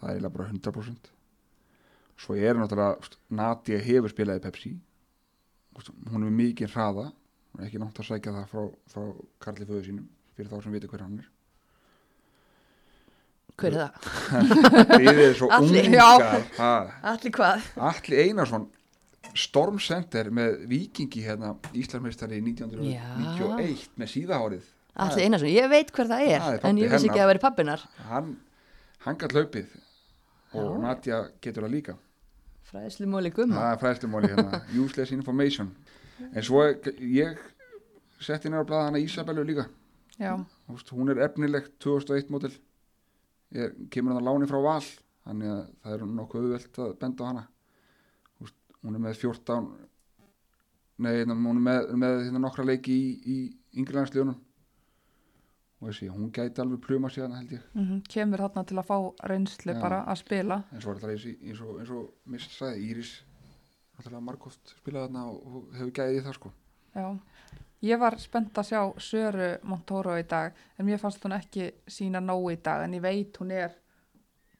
Það 0.00 0.08
er 0.08 0.16
eiginlega 0.16 0.36
bara 0.36 0.52
100% 0.52 1.12
svo 2.22 2.36
er 2.38 2.58
náttúrulega 2.58 3.18
Nadia 3.34 3.78
hefur 3.82 4.12
spilað 4.12 4.40
í 4.40 4.44
Pepsi. 4.46 4.72
Hún 6.12 6.26
er 6.26 6.34
mikið 6.36 6.74
hraða. 6.74 7.10
Hún 7.52 7.62
er 7.62 7.68
ekki 7.68 7.80
nátt 7.82 8.00
að 8.00 8.08
sækja 8.08 8.34
það 8.36 8.50
frá, 8.52 8.66
frá 8.92 9.06
Karli 9.42 9.68
föðu 9.68 9.86
sínum 9.88 10.10
fyrir 10.36 10.50
þá 10.52 10.62
sem 10.64 10.76
viti 10.76 10.90
hver 10.90 11.04
hann 11.04 11.18
er 11.20 11.30
hver 13.60 13.76
er 13.76 13.80
það? 13.80 13.90
Þið 15.02 15.20
er 15.24 15.34
svo 15.38 15.48
Atli. 15.52 15.82
ungar 15.86 16.46
Allir 17.12 17.34
hvað? 17.36 17.66
Atli 17.90 18.20
Einarsson 18.26 18.68
Stormcenter 19.38 20.28
með 20.34 20.64
vikingi 20.68 21.22
hérna 21.24 21.54
Íslandsmeistari 21.72 22.40
1991 22.42 23.86
með 24.00 24.10
síðahárið. 24.12 24.64
Allir 25.02 25.24
Einarsson, 25.26 25.52
ég 25.52 25.68
veit 25.72 25.92
hver 25.94 26.10
það 26.10 26.24
er, 26.28 26.42
Það 26.42 26.56
er 26.58 26.66
en 26.68 26.80
ég 26.82 26.92
vissi 26.92 27.08
ekki 27.08 27.22
að 27.22 27.30
veri 27.32 27.42
pappinar 27.42 27.84
hann, 28.10 28.32
gætt 29.22 29.36
hlaupið 29.36 29.76
og 30.52 30.66
Já. 30.66 30.80
Nadja 30.82 31.20
getur 31.40 31.64
það 31.64 31.72
líka. 31.76 31.94
Fræðislu 32.72 33.08
móli 33.08 33.30
gumma. 33.32 33.56
Það 33.56 33.70
er 33.70 33.80
fræðslumóli 33.82 34.30
hérna 34.32 34.60
useless 34.82 35.12
information. 35.12 35.70
En 36.32 36.44
svo 36.44 36.66
ég 37.00 37.40
setti 38.22 38.48
inn 38.48 38.56
á 38.56 38.62
blaða 38.64 38.90
hana 38.90 39.00
Ísabellu 39.02 39.44
líka. 39.48 39.66
Já, 40.20 40.36
hún 40.92 41.10
er 41.10 41.22
efnilegt 41.24 41.72
2001 41.82 42.28
mótil 42.30 42.52
ég 43.56 43.80
kemur 43.92 44.14
hann 44.14 44.22
að 44.22 44.28
láni 44.30 44.48
frá 44.50 44.60
val 44.64 44.84
þannig 45.22 45.50
að 45.52 45.64
það 45.82 45.96
er 45.96 46.04
nokkuð 46.18 46.44
auðvelt 46.46 46.78
að 46.82 46.94
benda 47.02 47.24
á 47.24 47.28
hana. 47.30 47.42
Veist, 48.42 48.56
hún 48.82 48.96
er 48.98 49.04
með 49.04 49.18
14 49.22 49.68
nei, 51.02 51.12
hérna, 51.18 51.34
hún 51.36 51.60
er 51.60 51.66
með, 51.66 51.92
með 52.04 52.16
hérna, 52.26 52.42
nokkra 52.46 52.64
leiki 52.68 52.94
í, 52.94 53.12
í 53.22 53.36
yngrilandsliðunum 53.82 54.38
og 55.82 55.88
þessi, 55.90 56.08
hún 56.14 56.28
gæti 56.30 56.62
alveg 56.62 56.78
pluma 56.84 57.08
síðan 57.10 57.32
held 57.40 57.52
ég. 57.56 57.62
Mm 57.74 58.02
kemur 58.06 58.38
þarna 58.44 58.62
til 58.70 58.78
að 58.78 58.86
fá 58.86 58.96
reynslu 59.32 59.72
Já. 59.74 59.80
bara 59.82 60.04
að 60.06 60.20
spila. 60.20 60.60
Eins, 60.72 60.86
og- 60.86 61.02
eins 61.02 61.60
og, 61.60 61.80
og 61.96 62.12
mist 62.30 62.50
sagði, 62.54 62.84
Íris 62.92 63.12
náttúrulega 63.96 64.22
margóft 64.28 64.74
spilað 64.78 65.08
þarna 65.08 65.24
og, 65.30 65.64
hefur 65.74 65.90
gæðið 65.98 66.18
í 66.20 66.24
það 66.26 66.36
sko. 66.38 66.52
Já, 66.94 67.06
ég 67.82 67.98
var 67.98 68.16
spennt 68.20 68.58
að 68.58 68.68
sjá 68.70 68.82
Söru 69.02 69.48
Montoro 69.68 70.14
í 70.18 70.26
dag 70.28 70.54
en 70.78 70.86
mér 70.86 71.00
fannst 71.02 71.22
hún 71.26 71.34
ekki 71.36 71.70
sína 71.90 72.22
nóg 72.22 72.52
í 72.52 72.58
dag 72.62 72.84
en 72.84 72.94
ég 72.96 73.02
veit 73.02 73.38
hún 73.42 73.50
er 73.54 73.74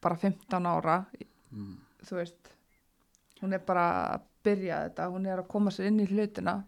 bara 0.03 0.19
15 0.19 0.67
ára. 0.67 0.97
Mm. 1.53 1.77
þú 2.03 2.17
veist 2.17 2.49
hún 3.43 3.53
er 3.53 3.61
bara 3.63 3.85
að 4.15 4.27
byrja 4.43 4.79
þetta 4.87 5.09
hún 5.13 5.27
er 5.29 5.43
að 5.43 5.49
koma 5.51 5.71
sér 5.71 5.91
inn 5.91 6.01
í 6.03 6.07
hlutina. 6.09 6.63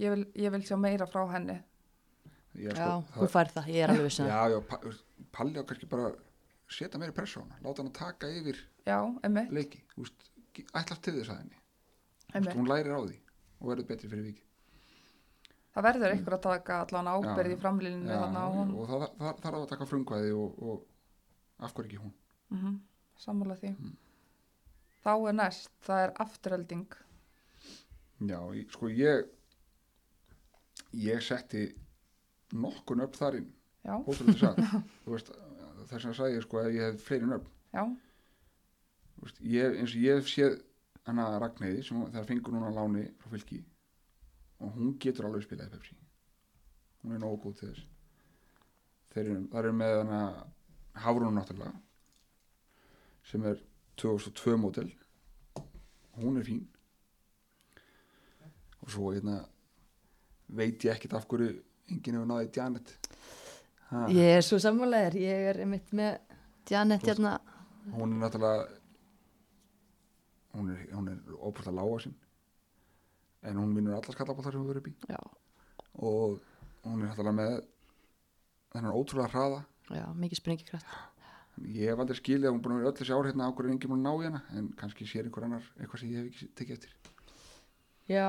Ég 0.00 0.14
vil, 0.14 0.24
ég 0.38 0.52
vil 0.54 0.62
sjá 0.64 0.76
meira 0.80 1.06
frá 1.06 1.26
henni. 1.34 1.58
Já, 2.56 2.72
sko, 2.76 3.16
þú 3.16 3.28
fær 3.32 3.50
það, 3.52 3.68
ég 3.72 3.84
er 3.84 3.92
alveg 3.92 4.06
vissin 4.10 4.28
já, 4.28 4.38
já, 4.52 4.58
veist, 4.84 5.04
Palli 5.32 5.56
á 5.56 5.64
kannski 5.64 5.86
bara 5.88 6.10
setja 6.68 7.00
á 7.00 7.04
hana, 7.04 7.56
láta 7.64 7.80
hana 7.80 7.92
taka 7.96 8.28
yfir 8.28 8.58
já, 8.84 8.98
leiki, 9.48 9.80
ætlast 10.76 11.00
til 11.00 11.14
þess 11.16 11.32
að 11.32 11.38
henni. 11.40 11.60
Veist, 12.34 12.56
hún 12.58 12.68
lærir 12.68 12.92
á 12.92 13.00
því 13.00 13.16
og 13.60 13.70
verður 13.70 13.88
betri 13.88 14.10
fyrir 14.12 14.26
viki 14.28 14.44
það 15.72 15.86
verður 15.88 16.16
ykkur 16.18 16.38
að 16.38 16.46
taka 16.46 16.78
allan 16.84 17.10
ábyrð 17.16 17.52
Já, 17.52 17.56
í 17.56 17.60
framlýninu 17.60 18.16
og 18.22 18.88
það, 18.90 19.04
þarf 19.18 19.60
að 19.60 19.68
taka 19.74 19.90
frumkvæði 19.90 20.32
og, 20.36 20.64
og 20.68 21.62
af 21.62 21.76
hverju 21.76 21.88
ekki 21.90 22.02
hún? 22.02 22.16
Mm 22.52 22.80
sammála 23.22 23.56
því. 23.58 23.72
Mm. 23.78 23.96
þá 25.02 25.12
er 25.28 25.36
næst, 25.38 25.70
það 25.86 26.04
er 26.06 26.12
afturhelding 26.24 26.96
já, 28.30 28.38
sko 28.74 28.90
ég 28.90 29.30
ég 31.02 31.24
setti 31.24 31.64
nokkun 32.52 33.02
upp 33.02 33.16
þar 33.16 33.40
inn. 33.40 33.50
Já, 33.82 33.96
ótrúlega 33.98 34.38
sagt 34.38 34.60
þú 35.04 35.14
veist, 35.14 35.30
þess 35.90 36.20
að 36.20 36.34
ég 36.36 36.44
sko 36.44 36.60
að 36.60 36.74
ég 36.76 36.90
hef 36.90 37.06
fleiri 37.06 37.30
nöfn. 37.30 37.48
Já, 37.72 37.86
Þú 39.16 39.26
veist, 39.26 39.40
ég, 39.54 39.78
eins 39.80 39.94
og 39.94 40.04
ég 40.04 40.20
hef 40.20 40.30
séð 40.30 40.58
hana 41.06 41.26
Ragnæði 41.42 41.82
sem 41.86 42.04
það 42.14 42.28
fengur 42.28 42.54
núna 42.54 42.70
láni 42.74 43.08
frá 43.22 43.32
fylki 43.32 43.62
og 44.62 44.76
hún 44.76 44.94
getur 45.02 45.26
alveg 45.28 45.44
spilað 45.46 45.72
Pepsi. 45.74 45.96
Hún 47.02 47.16
er 47.16 47.22
nógu 47.22 47.40
góð 47.44 47.56
til 47.58 47.70
þess. 47.72 47.86
Þeir 49.12 49.24
eru, 49.26 49.38
eru 49.60 49.72
með 49.76 49.94
hana 50.02 50.20
Hafrún 51.02 51.34
náttúrulega 51.36 51.72
sem 53.26 53.44
er 53.46 53.60
2002 54.00 54.56
mótel 54.60 54.88
hún 56.18 56.38
er 56.40 56.46
fín. 56.46 56.62
Og 58.82 58.90
svo 58.90 59.12
hérna 59.14 59.38
veit 60.52 60.82
ég 60.84 60.92
ekkert 60.96 61.14
af 61.20 61.26
hverju 61.30 61.52
enginn 61.92 62.16
hefur 62.18 62.28
náðið 62.28 62.56
Janet. 62.58 62.92
Ha, 63.92 64.06
Ég 64.12 64.36
er 64.38 64.44
svo 64.44 64.58
sammálaðir, 64.62 65.18
ég 65.22 65.48
er 65.52 65.60
einmitt 65.64 65.92
með 65.96 66.18
Janet 66.70 67.04
hérna. 67.06 67.38
hún 67.92 68.14
er 68.14 68.20
náttúrulega 68.22 68.68
hún 70.54 70.68
er, 70.70 71.16
er 71.16 71.38
óbúrslega 71.38 71.74
lága 71.76 71.98
sín 72.04 72.14
en 73.42 73.58
hún 73.58 73.74
vinnur 73.76 73.96
allar 73.96 74.16
skallabóttar 74.16 74.54
sem 74.54 74.62
hún 74.62 74.70
verið 74.70 74.84
upp 74.84 74.90
í 74.90 75.12
Já, 75.12 75.20
og 75.98 76.40
hún 76.86 77.02
er 77.02 77.10
náttúrulega 77.10 77.38
með 77.38 77.56
þennan 78.72 78.96
ótrúlega 78.96 79.32
hraða. 79.32 79.64
Já, 79.92 80.06
mikið 80.16 80.40
sprengikraft. 80.40 80.94
Ég 81.68 81.92
hef 81.92 82.00
aldrei 82.00 82.16
skilið 82.16 82.48
að 82.48 82.54
hún 82.54 82.60
er 82.60 82.64
búin 82.64 82.74
að 82.74 82.80
vera 82.80 82.90
öll 82.90 82.98
þessi 82.98 83.12
ár 83.12 83.28
hérna 83.28 83.48
á 83.50 83.52
hverju 83.52 83.74
enginn 83.74 83.92
búin 83.92 84.00
að 84.00 84.06
ná 84.06 84.12
í 84.24 84.28
hana? 84.30 84.40
En 84.56 84.70
kannski 84.78 85.06
sér 85.08 85.28
einhver 85.28 85.46
annar 85.46 85.66
eitthvað 85.76 86.00
sem 86.00 86.12
ég 86.12 86.22
hef 86.22 86.30
ekki 86.32 86.48
tekið 86.58 86.78
eftir. 86.78 86.94
Já, 88.08 88.28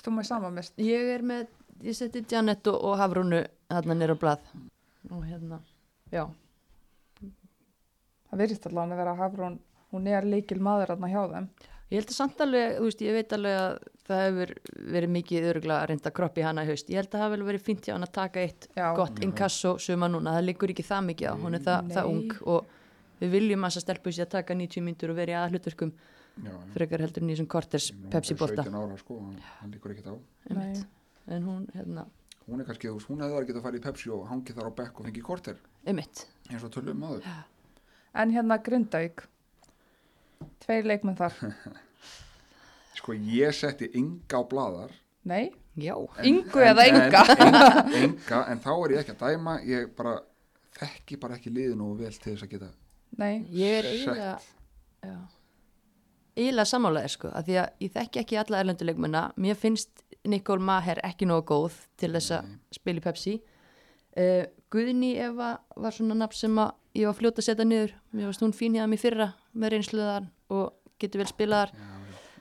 þú 0.00 0.14
með 0.16 0.28
sama 0.30 0.50
mist? 0.54 0.80
ég 0.80 1.12
er 1.12 1.24
með, 1.26 1.52
ég 1.84 1.98
seti 1.98 2.24
Janet 2.30 2.66
og, 2.72 2.78
og 2.80 2.96
Hafrúnu 3.00 3.42
hérna 3.68 3.98
nýra 3.98 4.16
blað. 4.18 4.48
Og 5.12 5.22
hérna, 5.28 5.60
já. 6.10 6.24
Það 8.30 8.42
virðist 8.42 8.66
allan 8.70 8.96
að 8.96 9.02
vera 9.02 9.16
Hafrún, 9.20 9.60
hún 9.92 10.08
er 10.10 10.26
líkil 10.26 10.58
maður 10.64 10.96
aðna 10.96 11.12
hjá 11.12 11.22
þeim. 11.34 11.50
Ég 11.92 12.00
held 12.00 12.10
að 12.10 12.16
samt 12.16 12.40
alveg, 12.42 12.80
þú 12.80 12.88
veist, 12.88 13.04
ég 13.04 13.14
veit 13.14 13.36
alveg 13.36 13.60
að 13.60 13.76
það 14.06 14.22
hefur 14.26 14.52
verið 14.94 15.12
mikið 15.16 15.46
öruglega 15.50 15.78
að 15.82 15.88
reynda 15.90 16.12
kroppi 16.14 16.44
hana 16.46 16.64
í 16.64 16.70
haust. 16.70 16.90
Ég 16.92 17.00
held 17.00 17.08
að 17.10 17.16
það 17.16 17.24
hafi 17.24 17.36
vel 17.36 17.46
verið 17.50 17.64
fínt 17.66 17.86
hjá 17.86 17.94
hann 17.94 18.06
að 18.06 18.12
taka 18.16 18.42
eitt 18.42 18.68
Já, 18.76 18.86
gott 18.96 19.22
inkasso 19.26 19.72
suma 19.82 20.08
núna. 20.10 20.36
Það 20.36 20.46
liggur 20.48 20.72
ekki 20.74 20.86
það 20.86 21.08
mikið 21.10 21.32
á, 21.32 21.34
hún 21.42 21.58
er 21.58 21.64
það, 21.66 21.90
það 21.96 22.10
ung 22.12 22.36
og 22.54 22.74
við 23.22 23.32
viljum 23.36 23.64
að 23.66 23.72
þess 23.72 23.80
að 23.80 23.86
stelpu 23.86 24.12
sér 24.12 24.26
að 24.28 24.34
taka 24.36 24.58
90 24.60 24.86
myndur 24.86 25.12
og 25.14 25.18
verið 25.20 25.40
að 25.40 25.56
hlutverkum 25.56 25.94
Já, 26.36 26.52
frekar 26.74 27.00
heldur 27.00 27.24
en 27.24 27.30
í 27.30 27.34
þessum 27.34 27.48
korters 27.48 27.86
er 27.94 28.10
Pepsi 28.12 28.36
bara 28.36 28.52
bolta. 28.52 28.66
17 28.66 28.76
ára 28.82 28.96
sko, 29.00 29.14
En 31.26 31.42
hún, 31.42 31.64
hérna, 31.74 32.04
hún 32.46 32.60
er 32.62 32.66
kannski, 32.68 32.86
hún 32.86 33.18
hefði 33.18 33.34
verið 33.34 33.48
getað 33.48 33.58
að 33.58 33.64
fara 33.64 33.78
í 33.80 33.82
Pepsi 33.82 34.10
og 34.14 34.28
hangið 34.30 34.60
þar 34.60 34.68
á 34.70 34.72
bekk 34.78 35.00
og 35.00 35.08
fengið 35.08 35.24
korter 35.26 35.56
eins 35.90 36.62
og 36.62 36.70
tölum 36.70 37.00
maður 37.02 37.24
en 38.16 38.32
hérna 38.32 38.58
Grindavík, 38.62 39.24
tveir 40.64 40.86
leikmenn 40.86 41.18
þar. 41.18 41.34
sko 42.96 43.14
ég 43.16 43.54
setti 43.56 43.90
ynga 43.98 44.40
á 44.40 44.42
bladar 44.48 44.94
Nei, 45.26 45.50
Já, 45.76 45.92
Ingu 46.24 46.62
eða 46.62 46.86
Inga? 46.88 47.22
en, 47.34 47.56
enga, 48.04 48.42
en 48.48 48.60
þá 48.62 48.70
er 48.72 48.92
ég 48.94 49.00
ekki 49.02 49.14
að 49.16 49.24
dæma 49.24 49.56
ég 49.66 49.90
bara 49.98 50.12
þekki 50.76 51.18
bara 51.20 51.36
ekki 51.36 51.52
liðin 51.52 51.82
og 51.84 51.96
vel 52.00 52.12
til 52.14 52.32
þess 52.36 52.46
að 52.46 52.52
geta 52.54 52.68
nei, 53.16 53.34
ég 53.52 53.80
er 53.80 53.88
eiginlega, 53.90 54.36
eiginlega 56.36 56.68
sammálaðir 56.70 57.12
sko, 57.12 57.32
að 57.32 57.48
því 57.48 57.58
að 57.62 57.84
ég 57.84 57.92
þekki 57.96 58.22
ekki 58.22 58.38
alla 58.40 58.62
erlenduleikmuna. 58.62 59.22
Mér 59.40 59.58
finnst 59.58 60.02
Nikol 60.28 60.60
Maher 60.60 61.00
ekki 61.06 61.28
nógu 61.28 61.46
góð 61.52 61.78
til 62.00 62.12
þess 62.16 62.34
að 62.36 62.50
í 62.92 63.04
Pepsi. 63.04 63.36
Uh, 64.16 64.44
Guðni 64.72 65.14
Eva 65.20 65.54
var 65.76 65.94
svona 65.96 66.16
nafn 66.16 66.36
sem 66.36 66.60
að 66.60 66.72
ég 66.96 67.08
var 67.08 67.16
fljóta 67.18 67.42
að 67.42 67.48
setja 67.50 67.68
niður. 67.68 67.92
Mér 68.12 68.30
varst 68.30 68.44
hún 68.44 68.56
fín 68.56 68.76
hjá 68.76 68.86
mig 68.88 69.00
fyrra 69.00 69.30
með 69.52 69.76
reynsluðar 69.76 70.28
og 70.52 70.72
getur 71.00 71.22
vel 71.22 71.28
spilaðar. 71.30 71.72
já. 71.72 71.95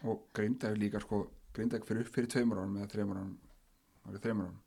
Og 0.05 0.27
Grindavík 0.37 0.79
líka 0.81 1.01
sko 1.03 1.25
Grindavík 1.55 1.87
fyrir 1.87 2.05
upp 2.05 2.13
fyrir 2.15 2.31
tveimur 2.31 2.61
árum 2.61 2.77
eða 2.79 2.91
þreimur 2.93 3.19
árum 3.21 3.35
það 4.05 4.17
er 4.17 4.23
þreimur 4.25 4.47
árum. 4.49 4.61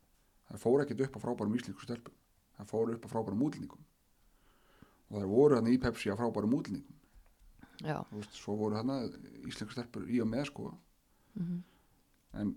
Það 0.49 0.63
fór 0.65 0.83
ekkert 0.83 1.03
upp 1.05 1.17
á 1.17 1.19
frábærum 1.25 1.57
íslensku 1.59 1.85
stelpum. 1.85 2.15
Það 2.57 2.71
fór 2.71 2.93
upp 2.95 3.05
á 3.05 3.09
frábærum 3.13 3.43
útlendingum. 3.45 3.83
Og 5.09 5.19
það 5.21 5.33
voru 5.33 5.59
hann 5.59 5.69
í 5.69 5.77
Pepsi 5.81 6.11
á 6.11 6.19
frábærum 6.19 6.55
Þú 8.09 8.19
veist, 8.19 8.33
svo 8.35 8.55
voru 8.59 8.75
hann 8.75 8.91
íslensku 9.47 9.75
stelpur 9.77 10.09
í 10.09 10.21
og 10.23 10.27
með 10.27 10.49
sko. 10.51 10.73
Mhm. 11.39 11.63
en 12.33 12.55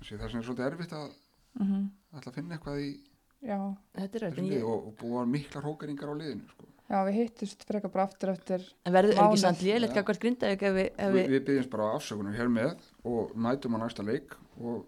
sé, 0.00 0.16
það 0.16 0.24
er 0.24 0.44
svolítið 0.46 0.66
erfitt 0.66 0.92
að 0.96 1.08
mm 1.60 1.90
ætla 2.12 2.30
að 2.30 2.36
finna 2.36 2.56
eitthvað 2.56 2.78
í 2.80 2.90
já, 3.42 3.58
þetta 3.96 4.18
er 4.18 4.24
þetta 4.36 4.60
og, 4.68 4.86
og 4.88 4.94
búa 5.00 5.24
miklar 5.26 5.64
hókeringar 5.64 6.12
á 6.12 6.14
liðinu 6.20 6.48
sko. 6.48 6.66
Já, 6.92 6.98
við 7.08 7.14
hittust 7.16 7.64
frekar 7.68 7.92
bara 7.94 8.04
aftur 8.08 8.32
eftir 8.34 8.64
en 8.84 8.92
verður 8.94 9.16
er 9.16 9.22
ekki 9.24 9.40
samt 9.42 9.62
léleitt 9.64 9.94
Já. 9.96 10.02
ef 10.68 10.74
við, 10.76 10.88
ef 10.92 11.12
Vi, 11.14 11.20
við 11.22 11.30
við 11.32 11.44
byggjumst 11.48 11.70
bara 11.72 11.88
á 11.88 11.96
afsökunar 11.96 12.36
hér 12.36 12.50
með 12.52 12.88
og 13.08 13.32
mætum 13.46 13.76
á 13.76 13.78
næsta 13.82 14.04
leik 14.04 14.36
og 14.60 14.82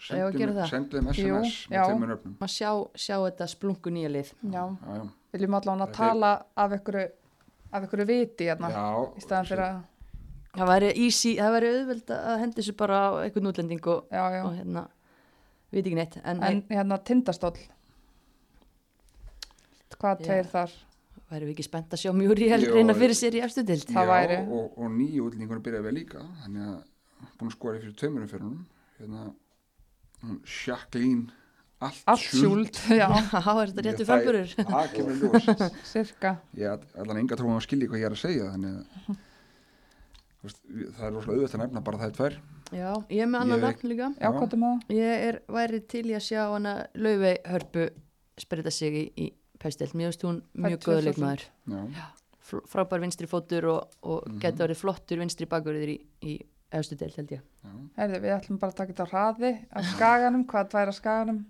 sendum, 0.00 1.10
SMS 1.12 1.18
Jú, 1.18 1.36
með 1.68 1.76
já. 1.76 1.84
tveimur 1.84 2.14
öfnum 2.16 2.34
maður 2.40 2.54
sjá, 2.54 2.70
sjá 2.94 3.16
þetta 3.26 3.48
splungu 3.52 3.92
nýja 3.92 4.10
lið 4.14 4.32
já, 4.46 4.64
já, 4.64 4.96
já. 4.96 5.04
viljum 5.36 5.56
allan 5.58 5.84
að 5.84 5.92
Það 5.92 6.04
er- 6.08 6.12
tala 6.16 6.32
af 6.64 6.76
ykkur 6.78 6.98
af 7.72 7.84
ykkur 7.88 8.04
viti 8.08 8.48
hérna 8.48 8.70
Já, 8.72 8.84
í 9.18 9.24
staðan 9.26 9.48
fyrir 9.50 9.64
að 9.68 9.80
það 10.58 10.70
væri 10.72 10.92
easy, 11.04 11.34
það 11.36 11.52
væri 11.58 11.72
auðveld 11.74 12.12
að 12.18 12.38
hendi 12.40 12.60
þessu 12.62 12.76
bara 12.78 13.00
á 13.04 13.08
einhvern 13.26 13.50
útlending 13.50 13.90
og, 13.92 14.06
já, 14.10 14.22
já. 14.32 14.42
og 14.46 14.54
hérna 14.56 14.86
við 15.72 15.82
ekki 15.84 15.98
neitt, 15.98 16.16
en, 16.24 16.40
en 16.42 16.62
hérna 16.70 16.96
tindastóll 17.04 17.58
hvað 19.98 20.20
Já. 20.22 20.24
tveir 20.28 20.48
þar 20.52 20.72
væri 21.30 21.48
við 21.48 21.52
ekki 21.54 21.66
spennt 21.66 21.92
að 21.96 22.00
sjá 22.02 22.12
mjúri 22.16 22.48
held 22.52 22.64
Jú, 22.68 22.74
reyna 22.78 22.94
fyrir 22.96 23.16
sér 23.18 23.36
í 23.38 23.42
efstu 23.44 23.64
dild 23.68 23.84
það 23.88 24.06
já, 24.06 24.12
væri. 24.12 24.38
og, 24.48 24.78
og 24.78 24.94
nýju 24.94 25.26
útlendingur 25.28 25.60
byrjaði 25.64 25.86
vel 25.88 25.94
líka 25.98 26.22
þannig 26.44 26.70
að 26.70 26.78
búin 27.38 27.50
að 27.50 27.56
skora 27.58 27.82
fyrir 27.82 27.96
tveimurinn 28.00 28.30
fyrir 28.32 28.46
hún 28.48 28.58
hérna 28.98 29.26
Jacqueline 30.42 31.28
allt, 31.78 32.00
allt 32.10 32.24
sjúld, 32.26 32.74
já, 32.90 33.06
Já, 33.38 33.52
er 33.62 33.70
þetta 33.70 33.84
réttu 33.86 34.06
framburur? 34.08 34.52
það 34.72 34.92
kemur 34.96 35.20
ljós 35.22 35.48
ég 36.58 36.66
hef 36.66 36.98
allan 36.98 37.20
enga 37.22 37.38
trúin 37.38 37.54
að 37.58 37.66
skilja 37.68 37.90
hvað 37.92 38.02
ég 38.02 38.08
er 38.10 38.16
að 38.16 38.22
segja 38.24 38.48
þannig 38.54 38.78
að 38.78 39.18
þú 40.38 40.48
veist, 40.48 40.60
við- 40.70 40.90
það 40.96 41.06
er 41.08 41.14
rosalega 41.14 41.38
auðvitað 41.38 41.58
að 41.58 41.64
nefna 41.66 41.84
bara 41.90 42.00
það 42.02 42.08
er 42.12 42.16
tvær 42.20 42.38
Já, 42.68 42.90
ég 43.08 43.22
er 43.24 43.28
með 43.32 43.40
annan 43.46 43.62
nafn 43.64 43.88
líka. 43.88 44.06
já, 44.20 44.28
er 44.28 44.50
það? 44.52 44.82
Ég 44.92 45.22
er, 45.28 45.36
væri 45.56 45.78
til 45.88 46.02
í 46.10 46.16
að 46.18 46.24
sjá 46.26 46.42
hana 46.52 46.74
Laufey 47.00 47.38
Hörpu 47.48 47.86
spreita 48.38 48.70
sig 48.74 48.98
í, 48.98 49.04
í 49.24 49.28
pæstild. 49.58 49.92
Mér 49.94 50.10
finnst 50.12 50.22
hún 50.24 50.42
mjög 50.54 50.78
góða 50.84 51.02
2000. 51.02 51.04
leikmaður. 51.08 51.44
Frábær 52.72 53.00
vinstri 53.02 53.26
fótur 53.28 53.64
og, 53.68 53.88
og 54.02 54.22
Mhm. 54.28 54.38
geti 54.40 54.58
verið 54.62 54.76
flottur 54.80 55.18
vinstri 55.18 55.46
bakverður 55.46 55.88
í, 55.92 55.98
í 56.22 56.38
efstu 56.72 56.96
deild 56.96 57.14
held 57.16 57.28
ég. 57.30 57.42
já. 57.64 57.70
Herði, 57.98 58.20
við 58.22 58.34
ætlum 58.40 58.58
bara 58.58 58.72
að 58.72 58.76
taka 58.76 58.92
þetta 58.92 59.04
á 59.04 59.10
hraði 59.12 59.50
af 59.72 59.84
skaganum, 59.84 60.44
hvað 60.46 60.68
tvær 60.70 60.88
af 60.88 60.94
skaganum 60.94 61.46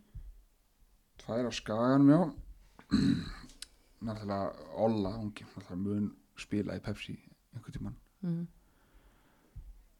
tvær 1.18 1.46
á 1.46 1.52
skaganum 1.52 2.08
já 2.10 2.20
náttúrulega 4.04 4.52
Olla 4.76 5.08
ungi, 5.18 5.44
náttúrulega 5.44 5.76
mun 5.76 6.16
spila 6.36 6.76
í 6.78 6.80
Pepsi 6.80 7.18
einhvern 7.54 7.72
tímann 7.78 7.96
Mm. 8.22 8.46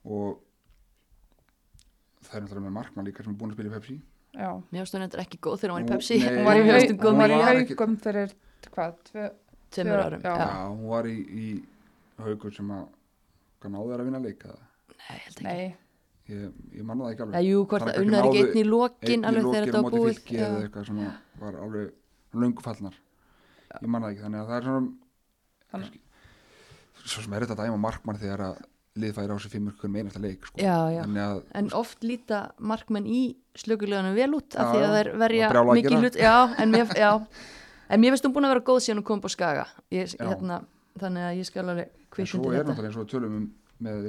og 0.04 0.40
það 2.24 2.34
er 2.34 2.40
náttúrulega 2.42 2.66
með 2.66 2.72
markmann 2.78 3.06
líka 3.06 3.22
sem 3.24 3.32
er 3.34 3.38
búin 3.38 3.50
að 3.52 3.54
spila 3.54 3.70
í 3.70 3.74
Pepsi 3.78 4.00
Mér 4.36 4.82
finnst 4.84 4.94
hún 4.94 5.02
endur 5.06 5.20
ekki 5.24 5.38
góð 5.42 5.56
þegar 5.62 5.72
hún 5.72 5.78
var 5.78 5.88
í 5.88 5.92
Pepsi. 5.94 6.18
nei, 6.18 6.28
hún 6.36 6.44
var 6.44 6.56
í, 6.56 6.62
Mér 6.62 6.72
hau, 6.72 6.78
finnst 6.78 6.92
hún 6.92 7.00
góð 7.02 7.10
hún 7.12 7.18
var 7.18 7.28
í 7.28 7.32
með 7.32 7.44
var 7.44 7.54
í 7.54 7.62
ekki- 7.64 7.76
haugum 7.78 7.96
fyrir 8.04 8.32
hvað, 8.74 8.94
tveimur 9.72 10.00
árum. 10.04 10.20
já. 10.22 10.32
Já. 10.36 10.46
já, 10.46 10.68
hún 10.68 10.88
var 10.88 11.04
í, 11.08 11.16
í 11.18 11.64
haugur 12.18 12.52
sem 12.54 12.70
að 12.70 12.86
náðu 13.68 13.88
þær 13.92 14.00
að 14.00 14.04
vinna 14.08 14.20
leika 14.22 14.48
Nei, 14.98 15.18
held 15.24 15.34
ekki. 15.34 15.44
nei, 15.44 15.76
ég, 16.28 16.52
ég 16.78 16.84
manna 16.84 17.04
það 17.04 17.12
ekki 17.14 17.22
alveg 17.26 17.48
jú, 17.48 17.64
hvort 17.66 17.82
það 17.82 17.94
að 17.94 18.02
unnar 18.04 18.24
ekki 18.28 18.42
einn 18.44 18.58
í 18.58 18.64
lokin 18.68 19.24
alveg 19.24 19.44
þegar 19.48 19.66
þetta 19.68 19.78
á 19.78 19.90
búið. 19.92 20.18
Eða 20.38 20.62
eitthvað 20.62 20.86
sem 20.86 20.98
að 20.98 21.12
var 21.40 21.54
alveg 21.64 21.92
löngu 22.34 22.62
fallnar 22.62 22.94
ég 23.82 23.88
manna 23.88 24.06
það 24.06 24.12
ekki, 24.12 24.22
þannig 24.26 24.40
að 24.40 24.48
það 24.48 24.56
er 24.58 24.64
svona 24.68 25.88
svo 27.08 27.22
sem 27.24 27.32
er 27.36 27.44
þetta 27.46 27.56
dæma 27.64 27.78
markmann 27.80 28.18
þegar 28.20 28.42
að 28.48 28.58
lið 28.96 29.12
færi 29.14 29.34
á 29.34 29.38
sig 29.38 29.50
fimm 29.52 29.68
ykkur 29.72 29.90
með 29.92 30.00
einasta 30.02 30.20
leik 30.22 30.46
sko. 30.46 30.58
Já, 30.58 30.76
já. 30.94 31.02
að 31.04 31.42
En 31.60 31.68
oft 31.76 32.02
líta 32.02 32.40
markmenn 32.58 33.06
í 33.06 33.36
slökuleganum 33.58 34.14
vel 34.14 34.34
út 34.34 34.56
af 34.56 34.66
Já, 34.66 34.72
því 34.72 34.78
að 34.78 34.88
já. 34.88 34.96
þær 34.96 35.10
verja 35.18 35.50
mikið 35.52 35.90
það. 35.92 36.00
hlut. 36.00 36.16
Já, 36.16 36.36
en 36.58 36.70
mér. 36.70 36.96
En 37.88 38.00
mér 38.00 38.12
finnst 38.12 38.26
hún 38.26 38.34
búin 38.36 38.44
að 38.44 38.54
vera 38.54 38.66
góð 38.68 38.80
síðan 38.84 38.98
hún 39.00 39.06
kom 39.08 39.18
upp 39.22 39.28
á 39.28 39.32
skaga. 39.32 39.66
Ég, 39.90 40.14
hérna, 40.20 40.62
þannig 41.00 41.22
að 41.24 41.38
ég 41.38 41.46
skal 41.48 41.62
alveg 41.64 41.86
en 41.88 42.10
kvitt 42.12 42.28
svo 42.28 42.40
undir 42.42 42.52
er 42.52 42.64
þetta. 42.64 42.72
náttúrulega 42.74 42.90
eins 42.90 42.98
og 42.98 43.04
við 43.06 43.12
tölum 43.14 43.36
um 43.38 43.46
með 43.78 44.08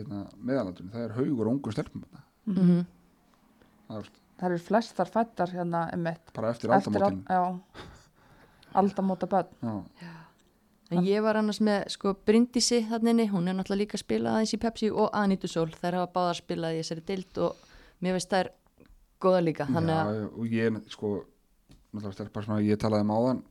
meðalandunni, 0.49 0.91
það 0.91 1.03
er 1.05 1.13
haugur 1.15 1.47
og 1.47 1.53
ungu 1.53 1.71
stelpum. 1.71 2.03
Mm 2.49 2.85
það 3.89 3.99
er 4.03 4.09
það 4.39 4.47
eru 4.49 4.59
flestar 4.63 5.09
fættar 5.09 5.51
hérna 5.53 5.79
bara 6.33 6.51
eftir 6.53 6.71
aldamótin 6.71 7.23
aldamóta 8.79 9.27
börn 9.27 9.49
já, 9.63 9.73
En 10.89 11.05
ég 11.05 11.21
var 11.21 11.37
annars 11.37 11.59
með 11.61 11.83
sko 11.93 12.15
Bryndísi 12.25 12.79
þarna 12.89 13.13
inni, 13.13 13.27
hún 13.29 13.49
er 13.49 13.57
náttúrulega 13.57 13.83
líka 13.83 13.97
að 13.99 14.03
spila 14.03 14.31
aðeins 14.33 14.55
í 14.55 14.61
Pepsi 14.61 14.89
og 14.89 15.11
Anitu 15.13 15.49
Sól. 15.49 15.67
Þær 15.75 15.99
hafa 15.99 16.13
báðar 16.15 16.39
spilað 16.39 16.77
í 16.77 16.79
þessari 16.81 17.03
dild 17.05 17.41
og 17.45 17.67
mér 18.01 18.17
veist 18.17 18.33
þær 18.33 18.49
góða 19.21 19.43
líka. 19.45 19.67
Þannig 19.69 19.99
að, 19.99 20.09
já, 20.17 20.25
og 20.33 20.55
ég 20.57 20.79
sko 20.95 21.11
náttúrulega 21.19 22.15
stelpar 22.17 22.47
sem 22.47 22.55
að 22.57 22.69
ég 22.71 22.81
talaði 22.81 23.05
um 23.05 23.13
áðan 23.13 23.43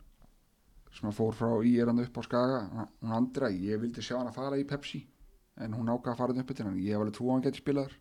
sem 0.99 1.11
að 1.11 1.17
fór 1.21 1.39
frá 1.39 1.53
í 1.63 1.77
erandi 1.79 2.09
upp 2.09 2.19
á 2.19 2.23
Skaga. 2.27 2.59
Hún 3.05 3.15
andra, 3.21 3.53
ég 3.55 3.83
vildi 3.85 4.03
sjá 4.03 4.17
hann 4.19 4.33
að 4.33 4.39
fara 4.41 4.59
í 4.59 4.67
Pepsi 4.67 5.05
en 5.63 5.79
hún 5.79 5.91
ákvað 5.95 6.13
að 6.17 6.21
fara 6.25 6.39
upp 6.43 6.53
til 6.55 6.67
hann 6.67 6.83
ég 6.83 6.95
hef 6.97 7.05
alveg 7.05 7.17
trú 7.19 7.29
að 7.29 7.37
hann 7.37 7.47
geti 7.47 7.63
spilað 7.63 7.91
þar. 7.91 7.97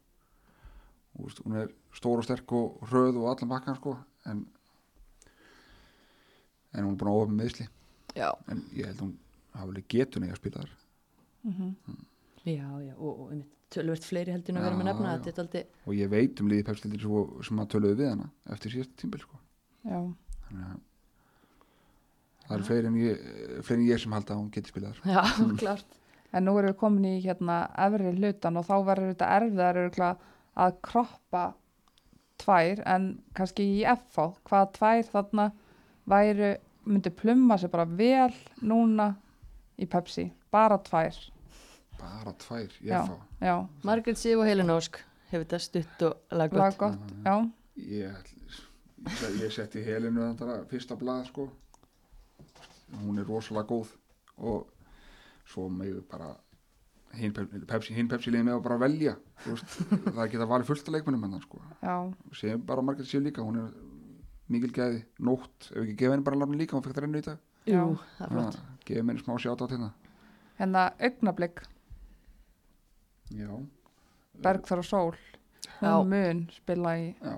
Og 1.17 1.39
hún 1.45 1.61
er 1.61 1.71
stór 1.97 2.21
og 2.21 2.25
sterk 2.25 2.57
og 2.57 2.81
hröð 2.89 3.21
og 3.21 3.29
allan 3.31 3.53
bakkan 3.53 3.77
sko 3.77 3.97
en 4.29 4.45
en 6.73 6.85
hún 6.85 6.93
er 6.93 6.99
búin 6.99 7.11
að 7.11 7.21
ofið 7.21 7.31
með 7.31 7.39
meðsli 7.41 7.65
já, 8.17 8.29
en 8.51 8.61
ég 8.77 8.89
held 8.89 9.01
hún 9.01 9.15
alveg 9.63 9.87
getun 9.91 10.27
í 10.27 10.31
að 10.31 10.39
spila 10.41 10.63
þar. 10.63 10.73
Já, 12.47 12.67
já, 12.83 12.93
og, 12.95 13.21
og 13.27 13.33
tölvert 13.73 14.05
fleiri 14.07 14.31
heldur 14.31 14.53
en 14.55 14.59
að 14.61 14.67
vera 14.67 14.79
með 14.79 14.87
nefna. 14.89 15.13
já. 15.13 15.23
Þetta 15.27 15.43
aldrei, 15.43 15.63
og 15.85 15.97
ég 15.97 16.11
veit 16.11 16.41
um 16.41 16.51
liði 16.51 16.65
Pepsi 16.67 16.91
svo, 17.01 17.23
sem 17.43 17.59
að 17.63 17.71
töluðu 17.73 17.99
við 18.01 18.11
hana 18.13 18.29
eftir 18.55 18.75
síðasta 18.75 19.01
tímbil 19.01 19.23
sko. 19.23 19.39
Já, 19.83 19.99
þannig 20.47 20.67
að 20.67 20.83
það 22.47 22.57
eru 22.57 22.67
fleiri 22.69 22.91
en 22.91 22.99
ég, 23.01 23.29
fleiri 23.67 23.81
en 23.81 23.87
ég 23.89 24.03
sem 24.03 24.15
halda 24.15 24.35
að 24.35 24.41
hún 24.41 24.51
geti 24.55 24.71
spilað 24.71 24.99
þar. 25.01 25.11
Já, 25.11 25.21
klart. 25.63 25.99
en 26.31 26.47
nú 26.47 26.55
erum 26.59 26.71
við 26.71 26.79
komin 26.79 27.09
í 27.11 27.15
hérna 27.25 27.59
efri 27.87 28.15
hlutan 28.15 28.59
og 28.61 28.67
þá 28.67 28.75
verður 28.87 29.13
þetta 29.13 29.31
erfiðar 29.39 29.81
örugglega 29.83 30.33
að 30.67 30.79
kroppa 30.87 31.45
tvær 32.41 32.83
en 32.87 33.07
kannski 33.37 33.65
í 33.77 33.83
FH 33.89 34.29
hvaða 34.47 34.71
tvær 34.77 35.11
þarna 35.11 35.51
væru 36.07 36.51
myndi 36.87 37.11
plumma 37.11 37.57
sig 37.59 37.71
bara 37.73 37.87
vel 37.99 38.33
núna 38.63 39.15
í 39.79 39.85
Pepsi. 39.89 40.27
Bara 40.51 40.77
tvær. 40.83 41.17
Bara 41.99 42.33
tvær, 42.37 42.69
ég 42.81 42.91
Já. 42.93 43.01
fá 43.07 43.15
já, 43.41 43.55
Margaret 43.83 44.17
Sif 44.17 44.37
og 44.37 44.45
Helen 44.45 44.69
Ósk 44.69 44.99
hefur 45.31 45.43
þetta 45.45 45.59
stutt 45.59 46.01
og 46.07 46.17
laggott. 46.31 46.59
laggott, 46.61 47.13
já, 47.25 47.35
ég, 47.77 48.33
ég 49.41 49.51
setti 49.53 49.81
helinu 49.83 50.27
þetta 50.37 50.59
fyrsta 50.69 50.95
blað 50.99 51.25
sko. 51.31 51.47
Hún 53.01 53.17
er 53.19 53.25
rosalega 53.27 53.67
góð 53.67 53.89
og 54.37 54.67
svo 55.47 55.67
megðu 55.73 56.03
bara 56.09 56.29
hinn 57.17 57.33
Pepsi, 57.67 57.93
hin 57.97 58.07
Pepsi 58.11 58.31
liðin 58.31 58.45
með 58.49 58.59
að 58.59 58.63
bara 58.67 58.77
velja 58.85 59.15
þú 59.43 59.55
veist, 59.55 59.75
það 60.15 60.31
geta 60.31 60.47
valið 60.53 60.69
fullt 60.69 60.87
af 60.87 60.93
leikmennum 60.95 61.23
hennar 61.27 61.43
sko. 61.43 61.59
Já, 61.81 61.97
sem 62.39 62.61
bara 62.67 62.81
margir 62.85 63.05
séu 63.09 63.21
líka, 63.25 63.41
hún 63.43 63.57
er 63.65 63.73
mikil 64.53 64.71
gæði, 64.71 65.01
nótt, 65.19 65.71
ef 65.73 65.81
ekki 65.83 65.97
gefa 65.99 66.13
henni 66.15 66.23
bara 66.29 66.39
lafni 66.39 66.61
líka, 66.61 66.77
hún 66.77 66.85
fekk 66.85 66.95
það 66.99 67.07
rennu 67.07 67.21
í 67.23 67.25
dag. 67.25 67.39
Jú, 67.67 67.73
Já. 67.73 67.83
það 68.19 68.27
er 68.27 68.35
flott. 68.37 68.59
Gefa 68.87 69.03
henni 69.03 69.19
smá 69.19 69.35
sjátt 69.41 69.63
á 69.63 69.65
þetta 69.67 69.89
hérna 70.57 70.83
augnablik. 71.03 71.61
Já, 73.35 73.51
Bergþór 74.41 74.81
og 74.81 74.87
Sól. 74.87 75.15
Hún 75.81 76.09
mun 76.09 76.43
spila 76.55 76.93
í 76.97 77.07
já, 77.19 77.33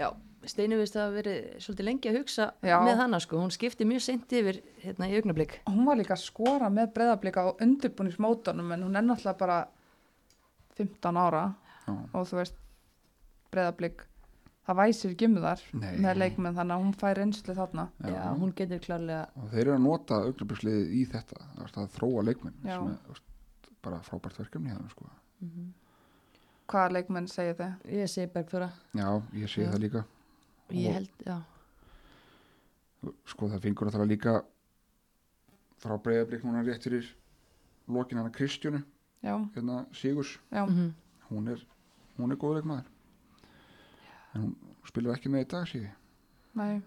Já, 0.00 0.08
Steinu 0.48 0.78
veist 0.80 0.96
að 0.98 1.12
verið 1.20 1.42
svolítið 1.62 1.86
lengi 1.86 2.10
að 2.10 2.16
hugsa 2.18 2.46
Já. 2.64 2.78
með 2.82 2.96
hana 3.02 3.20
sko, 3.22 3.38
hún 3.38 3.52
skipti 3.54 3.86
mjög 3.86 4.02
seint 4.02 4.32
yfir 4.34 4.62
hérna 4.82 5.06
í 5.10 5.14
augnablík. 5.18 5.60
hún 5.68 5.84
var 5.86 6.00
líka 6.00 6.16
að 6.16 6.24
skora 6.24 6.70
með 6.72 6.94
breyðablika 6.96 7.44
á 7.46 7.48
undirbúningsmótunum 7.62 8.72
en 8.74 8.82
hún 8.82 8.96
er 8.98 9.04
náttúrulega 9.06 9.38
bara 9.38 9.58
15 10.78 11.16
ára 11.20 11.44
já. 11.86 11.92
og 12.14 12.26
þú 12.26 12.40
veist 12.40 12.56
breyðablík 13.52 14.06
það 14.66 14.76
væsir 14.78 15.10
ekki 15.14 15.26
um 15.26 15.34
þar 15.42 15.60
Nei. 15.74 15.96
með 15.98 16.16
leikmenn 16.22 16.54
þannig 16.56 16.74
að 16.76 16.82
hún 16.84 16.94
fær 17.00 17.16
reynslu 17.18 17.54
þarna. 17.58 17.88
Já, 18.06 18.22
hún 18.38 18.52
getur 18.54 18.78
klárlega, 18.84 19.26
og 19.36 19.48
þeir 19.50 19.60
eru 19.66 19.74
að 19.74 19.82
nota 19.82 20.14
augnablisliðið 20.22 20.92
í 20.94 21.04
þetta 21.10 21.36
að 21.82 21.88
þróa 21.96 22.24
leikmenn 22.28 22.54
Já. 22.64 22.76
sem 22.78 22.90
er 22.92 23.22
bara 23.82 23.98
frábært 24.06 24.38
verkefni 24.38 24.70
hérna 24.70 24.90
sko. 24.90 25.08
hvaða 26.72 26.92
leikmenn 26.94 27.26
segir 27.28 27.56
þið? 27.58 27.72
ég 27.92 28.08
segi 28.08 28.30
Bergþóra, 28.32 28.70
já, 28.94 29.08
ég 29.34 29.48
sé 29.50 29.62
Já. 29.64 29.70
það 29.72 29.80
líka. 29.82 30.04
Ég 30.70 30.86
Og- 30.88 30.94
held, 30.94 31.10
já, 31.26 31.40
sko 33.26 33.48
það 33.50 33.60
fengur 33.66 33.88
að 33.90 33.96
það 33.98 34.08
líka 34.12 34.34
frá 35.82 35.96
breyðablík 35.98 36.44
núna 36.46 36.62
rétt 36.64 36.84
fyrir 36.86 37.08
lokin 37.88 38.18
hana 38.18 38.30
Kristjónu 38.30 38.82
Já, 39.22 39.34
hérna 39.56 39.86
Sigurs, 39.92 40.38
já, 40.52 40.64
mm 40.66 40.92
hún 41.30 41.48
er 41.48 41.60
hún 42.18 42.32
er 42.32 42.36
góð 42.36 42.54
leikmaður 42.60 42.86
en 44.34 44.40
hún, 44.42 44.56
spilur 44.88 45.14
ekki 45.16 45.28
með 45.32 45.44
í 45.46 45.48
dag 45.52 45.68
síði 45.70 45.90
Nei, 46.54 46.82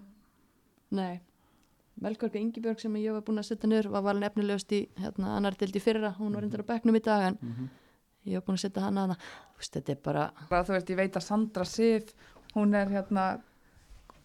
Nei, 0.95 1.19
Melgorga 2.01 2.37
Ingibjörg 2.39 2.79
sem 2.83 2.95
ég 3.01 3.15
var 3.15 3.23
búin 3.25 3.39
að 3.41 3.47
setja 3.49 3.69
niður 3.71 3.89
var 3.95 4.03
valin 4.05 4.23
efnilegust 4.27 4.71
í 4.75 4.83
hérna, 4.99 5.35
annar 5.39 5.55
dildi 5.57 5.79
fyrra, 5.81 6.13
hún 6.19 6.33
var 6.35 6.43
reyndar 6.45 6.61
á 6.65 6.69
bekknum 6.73 6.95
í 6.99 7.03
dag 7.03 7.27
en 7.31 7.37
Mhm. 7.41 7.69
ég 8.27 8.33
var 8.39 8.45
búin 8.47 8.57
að 8.59 8.65
setja 8.67 8.81
hana 8.83 9.01
hana 9.07 9.17
Þú 9.55 9.57
veist, 9.59 9.73
þetta 9.77 9.91
er 9.91 9.99
bara, 10.03 10.31
bara 10.49 10.63
þú 10.63 10.73
veist, 10.75 10.89
ég 10.89 10.97
veit 10.97 11.13
að 11.15 11.23
Sandra 11.23 11.65
Sif, 11.65 12.13
hún 12.55 12.73
er 12.75 12.87
hérna 12.91 13.41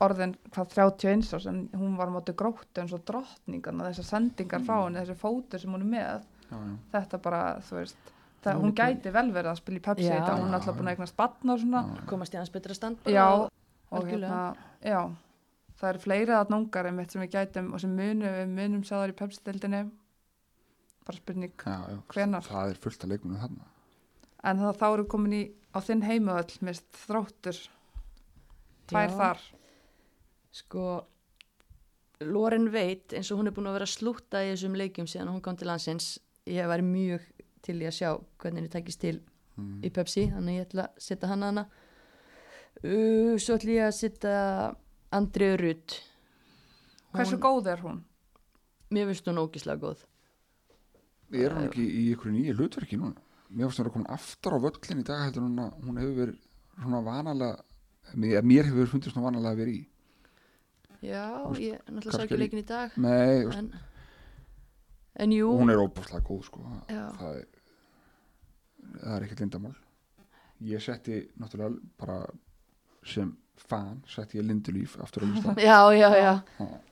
orðin 0.00 0.34
hvað 0.50 0.68
31 0.74 1.34
árs 1.36 1.46
en 1.46 1.68
hún 1.76 1.96
var 1.96 2.08
móti 2.10 2.32
gróttu 2.34 2.80
eins 2.82 2.92
og 2.96 3.04
drottningan 3.04 3.80
og 3.80 3.86
þessar 3.90 4.08
sendingar 4.08 4.60
frá 4.64 4.78
henni, 4.86 4.98
þessi 5.04 5.16
fótur 5.20 5.60
sem 5.60 5.70
hún 5.70 5.82
er 5.84 5.90
með, 5.92 6.22
já, 6.50 6.56
já. 6.56 6.76
þetta 6.94 7.20
bara, 7.22 7.42
þú 7.60 7.76
veist, 7.76 7.96
það, 8.44 8.60
Hún 8.62 8.74
gæti 8.74 9.12
vel 9.12 9.26
verið 9.34 9.50
að 9.52 9.58
spila 9.60 9.78
í 9.80 9.82
Pepsi 9.84 10.08
dag, 10.08 10.38
hún 10.40 10.48
er 10.48 10.58
alltaf 10.60 10.76
búin 10.78 10.88
að 10.88 10.94
eignast 10.96 11.16
batna 11.16 11.52
og 11.54 11.60
svona, 11.60 11.82
komast 12.08 12.34
í 12.34 12.38
hans 12.40 12.50
betra 12.54 12.74
stand 12.74 13.00
bara 13.04 13.14
já, 13.14 13.26
og- 13.90 14.06
hérna, 14.08 14.56
já, 14.84 15.00
það 15.80 15.88
eru 15.90 15.98
fleiri 16.06 16.36
að 16.38 16.50
nungar 16.54 16.86
einmitt 16.90 17.10
sem 17.12 17.22
við 17.22 17.30
gætum 17.36 17.72
og 17.74 17.80
sem 17.80 17.90
munum, 17.96 18.28
við 18.40 18.48
munum 18.56 18.84
sá 18.84 18.94
þar 19.00 19.12
í 19.12 19.18
Pepsi-dildinni, 19.20 19.82
bara 21.06 21.16
spurning, 21.16 21.52
Já, 21.66 21.78
já. 21.90 21.98
Hvenær? 22.14 22.42
það 22.48 22.70
er 22.70 22.80
fullt 22.86 23.04
að 23.04 23.12
leikmunum 23.14 23.40
þarna 23.44 23.64
en 24.42 24.56
það, 24.64 24.76
þá 24.80 24.86
eru 24.94 25.04
komin 25.04 25.32
í, 25.36 25.42
á 25.76 25.78
þinn 25.84 26.02
heimavöll, 26.08 26.58
mist, 26.62 26.86
þróttur, 27.06 27.58
tvær 28.88 29.08
Já. 29.10 29.16
þar, 29.20 29.38
Sko, 30.50 31.04
Loren 32.26 32.66
veit 32.72 33.12
eins 33.16 33.30
og 33.32 33.38
hún 33.38 33.46
er 33.48 33.54
búin 33.54 33.68
að 33.70 33.76
vera 33.78 33.86
slúta 33.88 34.40
í 34.44 34.50
þessum 34.50 34.74
leikjum 34.76 35.06
síðan 35.08 35.30
hún 35.30 35.40
kom 35.44 35.56
til 35.56 35.68
landsins. 35.70 36.18
Ég 36.50 36.66
væri 36.68 36.82
mjög 36.84 37.22
til 37.62 37.78
í 37.80 37.86
að 37.88 37.96
sjá 37.98 38.10
hvernig 38.40 38.62
henni 38.62 38.72
tekist 38.72 39.00
til 39.02 39.16
mm. 39.56 39.80
í 39.86 39.90
Pepsi, 39.94 40.26
þannig 40.32 40.58
ég 40.60 40.68
ætla 40.68 40.86
að 40.88 41.02
setja 41.06 41.30
hana 41.32 41.50
hana. 41.50 41.64
Uh, 42.80 43.34
svo 43.40 43.56
ætla 43.58 43.74
ég 43.76 43.88
að 43.88 43.96
setja 43.98 44.36
Andriu 45.12 45.56
Rutt. 45.60 45.98
hversu 47.12 47.40
góð 47.42 47.72
er 47.72 47.82
hún? 47.82 48.04
Mér 48.90 49.10
finnst 49.10 49.26
hún 49.28 49.42
ógislega 49.42 49.82
góð. 49.82 50.04
er 51.32 51.52
hún 51.54 51.66
ekki 51.68 51.82
í 51.86 52.06
ykkur 52.14 52.32
nýju 52.34 52.56
hlutverki 52.58 52.96
núna 52.98 53.18
mér 53.50 53.66
finnst 53.68 53.80
hún 53.80 53.88
að 53.90 53.94
koma 53.96 54.14
aftur 54.14 54.54
á 54.54 54.58
völlin 54.62 55.02
í 55.02 55.06
dag 55.06 55.24
heldur 55.26 55.44
hún 55.46 55.60
að 55.62 55.84
hún 55.86 56.00
hefur 56.00 56.16
verið 56.20 56.38
svona 56.80 57.00
vanalega 57.06 57.62
mér, 58.14 58.42
mér 58.46 58.68
hefur 58.70 58.90
fundist 58.90 59.14
svona 59.14 59.28
vanalega 59.28 59.54
að 59.54 59.62
vera 59.62 59.74
í 59.74 59.80
Já, 61.00 61.22
ég 61.56 61.78
náttúrulega 61.88 62.12
sá 62.18 62.24
ekki 62.26 62.34
er 62.34 62.38
í- 62.38 62.42
leikin 62.42 62.60
í 62.60 62.66
dag. 62.68 62.96
nei, 63.00 63.46
En, 63.56 63.70
en 65.20 65.32
jú, 65.36 65.50
hún 65.60 65.70
er 65.72 65.80
óbúslega 65.82 66.22
góð 66.26 66.42
sko. 66.48 66.62
Það 66.88 67.36
er 67.36 67.46
það 69.00 69.14
er 69.16 69.26
ekkert 69.26 69.40
lindamál 69.44 69.74
ég 70.64 70.82
setti 70.84 71.20
náttúrulega 71.40 71.78
bara 72.00 72.16
sem 73.06 73.30
fan 73.60 74.00
setti 74.08 74.38
ég 74.40 74.46
Lindulíf 74.48 74.96
aftur 75.04 75.24
á 75.24 75.26
listan 75.30 75.56
já, 75.60 75.78
já, 75.92 76.10
já. 76.16 76.32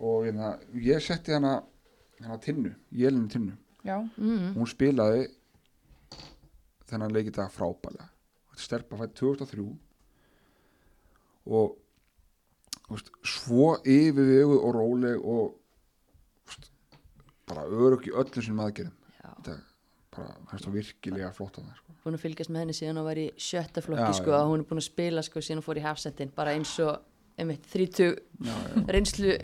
og 0.01 0.25
hérna, 0.27 0.55
ég 0.75 1.01
setti 1.05 1.33
hana 1.33 1.63
hana 2.21 2.39
tinnu, 2.43 2.75
Jelinu 2.93 3.29
tinnu. 3.29 3.57
Já, 3.85 3.97
Mm. 4.19 4.55
hún 4.57 4.67
spilaði 4.67 5.29
þennan 6.91 7.13
leik 7.15 7.29
í 7.31 7.35
dag 7.37 7.51
frábælega 7.53 8.09
stelpa 8.59 8.97
fætt 8.99 9.15
2003 9.21 9.65
og 11.47 11.77
þú 12.89 12.97
veist, 12.97 13.11
svo 13.23 13.69
yfirveguð 13.85 14.59
og 14.65 14.75
róleg 14.77 15.25
og 15.25 15.58
bara 17.49 17.67
örug 17.69 18.07
í 18.09 18.13
öllum 18.15 18.45
sinum 18.45 18.63
aðgerðum 18.67 18.95
dag. 19.47 19.65
Bara, 20.19 20.33
það 20.49 20.55
er 20.57 20.63
svo 20.65 20.73
virkilega 20.75 21.29
flott 21.37 21.59
að 21.61 21.67
það 21.69 21.79
sko. 21.79 21.95
Búin 22.05 22.17
að 22.17 22.23
fylgjast 22.25 22.51
með 22.51 22.63
henni 22.65 22.75
síðan 22.79 23.01
var 23.07 23.19
í 23.21 23.27
sjötta 23.39 23.83
flokki, 23.85 24.07
Já, 24.09 24.17
sko, 24.19 24.33
já. 24.33 24.39
að 24.39 24.51
hún 24.51 24.63
er 24.63 24.69
búin 24.71 24.81
að 24.81 24.87
spila, 24.89 25.25
sko, 25.27 25.43
síðan 25.45 25.61
hún 25.61 25.67
fór 25.67 25.79
í 25.79 25.85
hafsettin, 25.85 26.31
bara 26.35 26.55
eins 26.57 26.73
og, 26.83 27.03
einmitt, 27.39 27.67
30 27.71 28.09
já, 28.09 28.15
já, 28.49 28.85
reynslu, 28.97 29.35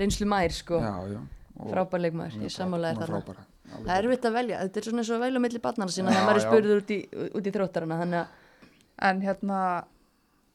reynslu 0.00 0.28
mær, 0.32 0.54
sko, 0.56 0.80
já, 0.80 0.94
já. 1.12 1.20
Og 1.54 1.70
frábær 1.70 2.02
leikmaður, 2.02 2.34
hún 2.34 2.46
er 2.46 2.50
ég 2.50 2.54
sammálaði 2.56 3.04
alveg 3.04 3.42
Það 3.74 3.90
er 3.94 4.06
erfitt 4.08 4.26
að 4.28 4.34
velja, 4.38 4.62
þetta 4.64 4.80
er 4.80 4.86
svona 4.88 5.02
eins 5.04 5.10
og 5.12 5.16
að 5.18 5.22
velja 5.24 5.38
á 5.38 5.44
milli 5.44 5.60
barnana 5.62 5.94
sína 5.94 6.10
Já, 6.10 6.14
þegar 6.16 6.26
maður 6.28 6.40
er 6.40 6.46
spurður 6.48 6.80
út 6.82 6.90
í, 6.90 6.98
út 7.38 7.46
í 7.46 7.52
þróttarana, 7.54 7.98
þannig 8.02 8.18
að, 8.22 8.64
en 9.10 9.22
hérna 9.24 9.60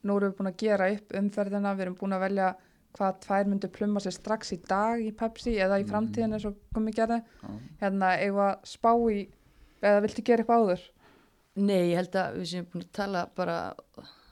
nú 0.04 0.18
erum 0.20 0.34
við 0.34 0.38
búin 0.42 0.52
að 0.52 0.60
gera 0.66 0.90
upp 0.96 1.16
umferðina 1.22 1.72
við 1.78 1.86
erum 1.86 1.98
búin 2.00 2.18
að 2.18 2.26
velja 2.26 2.50
hvað 2.98 3.20
tvær 3.26 3.50
myndu 3.52 3.70
plumma 3.74 4.02
sér 4.04 4.16
strax 4.16 4.54
í 4.56 4.60
dag 4.68 5.02
í 5.04 5.12
Pepsi 5.16 5.58
eða 5.62 5.80
í 5.82 5.86
framtíðin 5.90 6.34
eins 6.38 6.46
og 6.50 6.56
komið 6.76 6.96
gerði 7.02 7.20
Já. 7.22 7.50
hérna 7.84 8.14
að 8.18 8.56
spá 8.68 8.92
í 9.14 9.20
eða 9.82 10.02
viltu 10.06 10.24
gera 10.26 10.44
eitthvað 10.44 10.64
áður 10.64 10.88
nei, 11.60 11.92
ég 11.92 12.00
held 12.00 12.16
að 12.16 12.40
við 12.40 12.50
séum 12.54 12.66
búin 12.72 12.86
að 12.88 12.92
tala 13.00 13.28
bara 13.36 13.58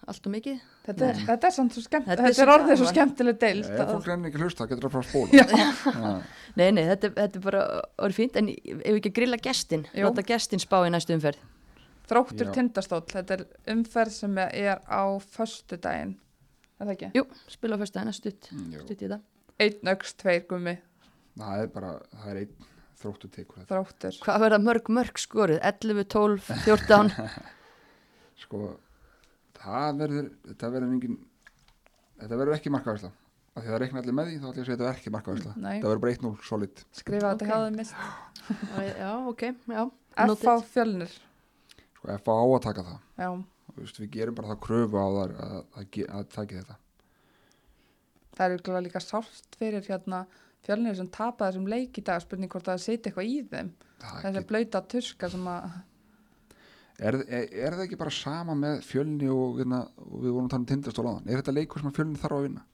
allt 0.08 0.28
og 0.30 0.32
mikið. 0.32 0.60
þetta 0.88 1.08
er, 1.10 1.18
þetta 1.28 1.48
er 1.50 1.52
samt 1.58 1.74
svo 1.76 1.82
skemmt 1.84 2.06
Þetta 2.08 2.24
þetta, 2.30 2.44
er 2.46 2.52
orðið 2.54 2.78
svo 2.80 2.86
skemmtileg 2.94 3.40
deild 3.42 3.66
Ef 3.68 3.80
að- 3.84 3.90
fólk 3.92 4.06
reynir 4.08 4.30
ekki 4.30 4.38
að 4.40 4.44
hlusta, 4.46 4.68
getur 4.70 4.88
það 4.88 4.94
frá 4.94 5.04
spóla. 5.10 6.14
Nei, 6.58 6.70
nei, 6.72 6.84
þetta, 6.88 7.10
þetta 7.18 7.38
er 7.38 7.44
bara 7.44 7.64
orðið 8.06 8.16
fínt, 8.22 8.38
en 8.40 8.48
ef 8.54 8.78
við 8.88 8.96
ekki 9.02 9.12
að 9.12 9.18
grilla 9.20 9.40
gestin, 9.44 9.84
láta 10.00 10.24
gestin 10.30 10.64
spá 10.64 10.78
í 10.88 10.94
næstu 10.96 11.14
umferð. 11.18 11.42
þróttur 12.08 12.48
Já. 12.48 12.54
tindastóll 12.56 13.04
þetta 13.12 13.36
er 13.36 13.44
umferð 13.76 14.16
sem 14.16 14.38
er 14.48 14.80
á 14.88 15.04
föstudaginn 15.36 16.16
er 16.80 16.86
það 16.90 16.94
ekki? 16.96 17.12
Jú, 17.18 17.24
spila 17.50 17.76
á 17.76 17.80
fyrsta, 17.82 18.04
næstu 18.08 18.32
stutt, 18.32 18.50
Mm, 18.54 18.74
stutt 18.86 19.02
í 19.02 19.08
þetta. 19.08 19.20
einn 19.60 19.92
öks, 19.94 20.14
tveir 20.22 20.44
gummi, 20.50 20.78
það 21.38 21.62
er 21.64 21.68
bara, 21.74 21.92
það 22.16 22.32
er 22.34 22.42
einn 22.44 22.68
þróttu 22.98 23.30
tekur 23.30 23.62
þetta 23.62 23.76
þróttur 23.78 24.20
Hvað 24.26 24.40
verða 24.46 24.60
mörg 24.64 24.90
mörg 24.90 25.18
skoruð? 25.22 25.60
11, 25.62 26.04
12, 26.10 26.42
14? 26.66 27.14
sko 28.38 28.62
það 29.58 30.02
verður, 30.02 30.28
þetta 30.52 30.70
verður 30.74 30.94
engin 30.98 31.18
þetta 32.22 32.38
verður 32.42 32.56
ekki 32.58 32.72
því 33.66 33.72
það 33.74 33.80
reikna 33.82 34.02
allir 34.04 34.14
með 34.18 34.28
því, 34.30 34.36
þá 34.38 34.48
ætlum 34.48 34.58
ég 34.58 34.62
að 34.62 34.68
segja 34.68 34.78
þetta 34.78 34.88
verður 34.88 35.00
ekki 35.02 35.14
markavæsla 35.18 35.54
Nei. 35.58 35.78
það 35.82 35.88
verður 35.90 36.02
bara 36.06 36.14
1-0 36.18 36.34
solid 36.50 36.82
skrifa 37.00 37.32
Ok. 37.32 37.38
þetta 37.38 37.48
hjá 37.50 37.58
þeim 37.66 37.78
mist 37.82 37.96
já, 39.02 39.12
ok, 39.34 39.44
já. 39.74 39.82
F 40.18 40.46
á 40.46 40.56
fjölnir 40.74 41.16
sko 41.98 42.12
F 42.18 42.30
á 42.30 42.34
að 42.38 42.62
taka 42.68 42.86
það 42.86 43.00
já, 43.18 43.30
veist, 43.78 44.02
við 44.02 44.12
gerum 44.18 44.38
bara 44.38 44.54
það 44.54 44.62
kröfu 44.66 45.00
á 45.00 45.08
þar 45.18 45.34
að, 45.46 45.58
að, 45.82 45.98
að 46.20 46.30
taki 46.34 46.60
þetta. 46.60 46.78
Það 48.38 48.46
er 48.46 48.56
ykkurlega 48.58 48.86
líka 48.86 49.02
sárt 49.02 49.58
fyrir 49.58 49.86
hérna 49.88 50.24
fjölnir 50.66 50.98
sem 50.98 51.10
tapa 51.14 51.48
þessum 51.48 51.70
leik 51.72 51.98
í 51.98 52.06
dag 52.06 52.22
spurning 52.24 52.52
hvort 52.52 52.68
það 52.68 52.84
siti 52.84 53.10
eitthvað 53.10 53.32
í 53.32 53.38
þeim. 53.52 53.72
Það 54.02 54.20
þessi 54.26 54.42
get, 54.42 54.50
blauta 54.52 54.84
tuska 54.94 55.30
sem 55.34 55.48
að 55.50 55.68
er, 56.98 57.20
er, 57.24 57.48
er 57.48 57.78
það 57.78 57.86
ekki 57.88 58.00
bara 58.02 58.14
sama 58.14 58.58
með 58.58 58.84
fjölni 58.86 59.30
og, 59.34 59.62
hérna, 59.62 59.84
og 60.06 60.22
við 60.22 60.34
vorum 60.34 60.50
að 60.50 60.54
tala 60.54 60.64
um 60.64 60.70
tindastóla 60.72 61.16
áðan? 61.16 61.30
Er 61.30 61.42
þetta 61.42 61.58
leikur 61.58 61.84
sem 61.84 61.92
að 61.92 62.00
fjölni 62.00 62.22
þarf 62.22 62.38
að 62.38 62.48
vinna? 62.48 62.66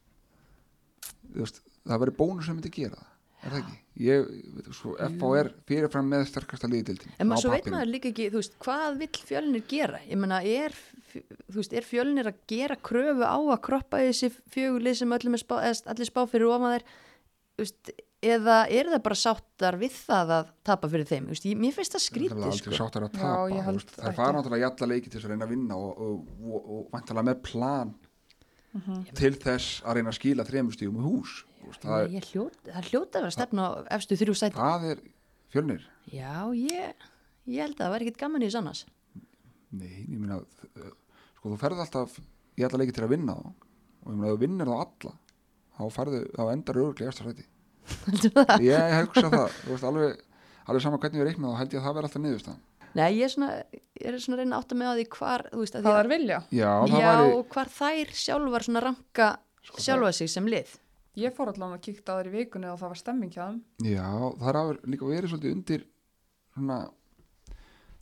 Veist, 1.34 1.64
það 1.84 2.04
verður 2.04 2.20
bónus 2.20 2.48
sem 2.48 2.58
myndi 2.60 2.74
gera 2.74 3.00
það 3.00 3.13
er 3.44 3.54
það 3.54 3.60
ekki? 3.62 3.80
Ég, 4.04 4.30
veit, 4.56 4.70
svo, 4.74 4.96
F 4.98 5.22
á 5.22 5.28
er 5.38 5.50
fyrirfram 5.70 6.08
með 6.10 6.24
sterkasta 6.32 6.70
liðdildin 6.72 7.12
En 7.22 7.30
maður 7.30 7.44
svo 7.44 7.52
veit 7.54 7.68
maður 7.70 7.92
líka 7.92 8.10
ekki, 8.10 8.30
þú 8.34 8.40
veist, 8.42 8.56
hvað 8.64 8.96
vill 9.04 9.20
fjölnir 9.30 9.66
gera? 9.70 10.00
Ég 10.08 10.18
meina, 10.18 10.40
er, 10.42 10.74
þú 11.54 11.66
er 11.70 11.86
fjölnir 11.86 12.32
að 12.32 12.40
gera 12.50 12.80
kröfu 12.90 13.28
á 13.28 13.38
að 13.38 13.62
kroppa 13.68 14.02
í 14.02 14.10
þessi 14.10 14.32
fjögulið 14.56 14.98
sem 15.04 15.14
öllum 15.20 15.38
er 15.38 15.44
spá, 15.44 15.56
eða 15.62 15.94
allir 15.94 16.10
spá 16.10 16.24
fyrir 16.32 16.50
ofan 16.50 16.74
þær, 16.74 16.88
þú 17.54 17.68
veist, 17.68 17.94
eða 18.24 18.58
er 18.72 18.90
það 18.94 19.04
bara 19.06 19.20
sáttar 19.20 19.78
við 19.82 19.96
það 20.08 20.34
að 20.38 20.52
tapa 20.66 20.90
fyrir 20.90 21.10
þeim? 21.10 21.28
Þú 21.28 21.36
veist, 21.36 21.48
ég, 21.50 21.60
mér 21.60 21.76
finnst 21.76 21.94
það 21.94 22.00
það 22.00 22.04
er 22.04 22.10
skrítið, 22.10 22.44
aldrei 22.48 22.62
sko. 22.64 22.78
sáttar 22.80 23.06
að 23.06 23.14
Já, 23.14 23.20
tapa 23.20 23.46
þú 23.46 23.64
held 23.68 23.80
veist, 23.80 23.96
það 24.00 24.18
fara 24.20 24.36
náttúrulega 24.38 24.64
í 24.64 24.68
alla 24.70 24.90
leiki 24.94 25.10
til 25.12 25.20
þess 25.20 25.28
að 25.28 25.34
reyna 25.34 25.48
að 25.48 25.54
vinna 25.54 25.80
og, 25.80 26.04
og, 26.08 26.36
og, 26.50 26.60
og 26.78 26.86
vantalega 26.94 27.28
með 27.30 27.42
plan 27.50 27.94
til 29.14 29.34
þess 29.38 29.84
að 29.86 30.00
reyna 30.00 30.14
að 30.14 30.18
skila 30.18 30.46
þremur 30.48 30.74
stígum 30.74 31.02
í 31.02 31.04
hús. 31.06 31.34
Þú 31.44 31.53
veist, 31.70 31.86
það, 31.86 32.06
Ég 32.14 32.28
hljóta, 32.32 32.70
það 32.72 32.90
hljóta 32.92 33.20
að 33.20 33.26
vera 33.26 33.36
stefna 33.38 33.66
á 33.66 33.72
efstu 33.98 34.18
þrjú 34.20 34.36
sæti. 34.40 34.58
það 34.58 34.86
er 34.92 35.02
fjölnir. 35.54 35.88
Já, 36.12 36.34
ég, 36.58 37.08
ég 37.50 37.64
held 37.64 37.78
að 37.78 37.84
það 37.86 37.94
væri 37.96 38.08
ekkit 38.08 38.22
gaman 38.24 38.44
í 38.44 38.50
þess 38.50 38.60
annars. 38.62 38.84
Nei, 39.74 39.94
ég 40.06 40.18
meina 40.20 40.40
uh, 40.42 40.92
sko 41.38 41.54
þú 41.54 41.60
ferð 41.62 41.84
alltaf 41.86 42.18
í 42.60 42.66
alla 42.68 42.82
leiki 42.82 42.96
til 42.98 43.06
að 43.08 43.14
vinna 43.16 43.38
þá. 43.40 43.48
Og 44.04 44.12
ég 44.12 44.20
meina 44.20 44.30
ef 44.30 44.36
þú 44.36 44.44
vinnir 44.44 44.70
þá 44.70 44.76
alla 44.84 45.16
þá, 45.74 45.84
ferðu, 45.96 46.22
þá 46.36 46.44
endar 46.52 46.82
öruglega 46.84 47.14
eftir 47.14 47.32
sæti. 47.32 47.48
Ég 48.64 48.94
hugsa 49.02 49.28
það. 49.28 49.56
Þú 49.64 49.72
veist 49.74 49.88
alveg, 49.90 50.22
alveg 50.70 50.84
sama 50.86 51.00
hvernig 51.02 51.20
við 51.24 51.28
reikna 51.32 51.50
þá 51.52 51.60
held 51.60 51.74
ég 51.74 51.82
að 51.82 51.88
það 51.88 51.98
verði 51.98 52.10
alltaf 52.10 52.24
niðurstaðan. 52.24 52.62
Nei, 52.94 53.08
ég 53.18 53.26
er 53.26 53.32
svona, 53.34 53.48
ég 53.74 54.06
er 54.06 54.20
svona 54.22 54.38
að 54.38 54.44
reyna 54.44 54.54
að 54.54 54.62
átta 54.62 54.76
mig 54.78 54.86
á 54.86 54.94
því 54.94 55.06
hvar, 55.16 55.44
þú 55.50 55.62
veist, 55.64 55.74
að 55.74 55.82
því 55.82 55.88
það 55.88 55.96
að, 55.96 56.04
er 56.04 56.10
vilja? 56.12 56.36
Já, 56.54 56.70
það 56.84 56.94
já, 56.94 57.08
væri 57.08 57.32
og 57.34 57.48
hvar 57.56 57.72
þær 57.74 58.12
sjálfar 58.22 58.66
svona 58.68 58.84
ranka 58.86 59.30
Sko, 59.64 59.80
sjálfa 59.80 60.12
sig 60.14 60.30
sem 60.30 60.50
lið. 60.54 60.76
Ég 61.20 61.36
fór 61.36 61.52
allan 61.52 61.76
að 61.76 61.84
kíkta 61.88 62.16
á 62.16 62.18
þeir 62.20 62.30
í 62.32 62.34
vikunni 62.38 62.70
og 62.72 62.80
það 62.82 62.94
var 62.94 63.00
stemming 63.02 63.34
hjá 63.34 63.44
þeim. 63.46 63.62
Já, 63.86 64.08
það 64.40 64.50
er 64.52 64.60
að 64.60 64.72
líka 64.94 65.10
verið 65.10 65.34
svolítið 65.34 65.56
undir 65.58 65.86
svona 66.54 66.80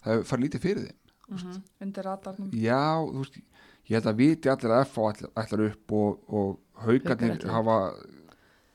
það 0.05 0.23
farið 0.29 0.45
lítið 0.45 0.65
fyrir 0.65 0.87
þeim 0.87 1.59
undir 1.85 2.07
radarnum. 2.07 2.49
Já, 2.59 2.83
þú 3.07 3.23
veist, 3.23 3.37
ég 3.87 3.95
held 3.97 4.09
að 4.11 4.21
viti 4.21 4.51
allir 4.51 4.75
að 4.75 4.85
F 4.87 4.97
ætlar, 5.07 5.65
upp 5.69 5.95
og, 5.95 6.25
og 6.27 6.83
haugarnir 6.85 7.45
hafa 7.51 7.77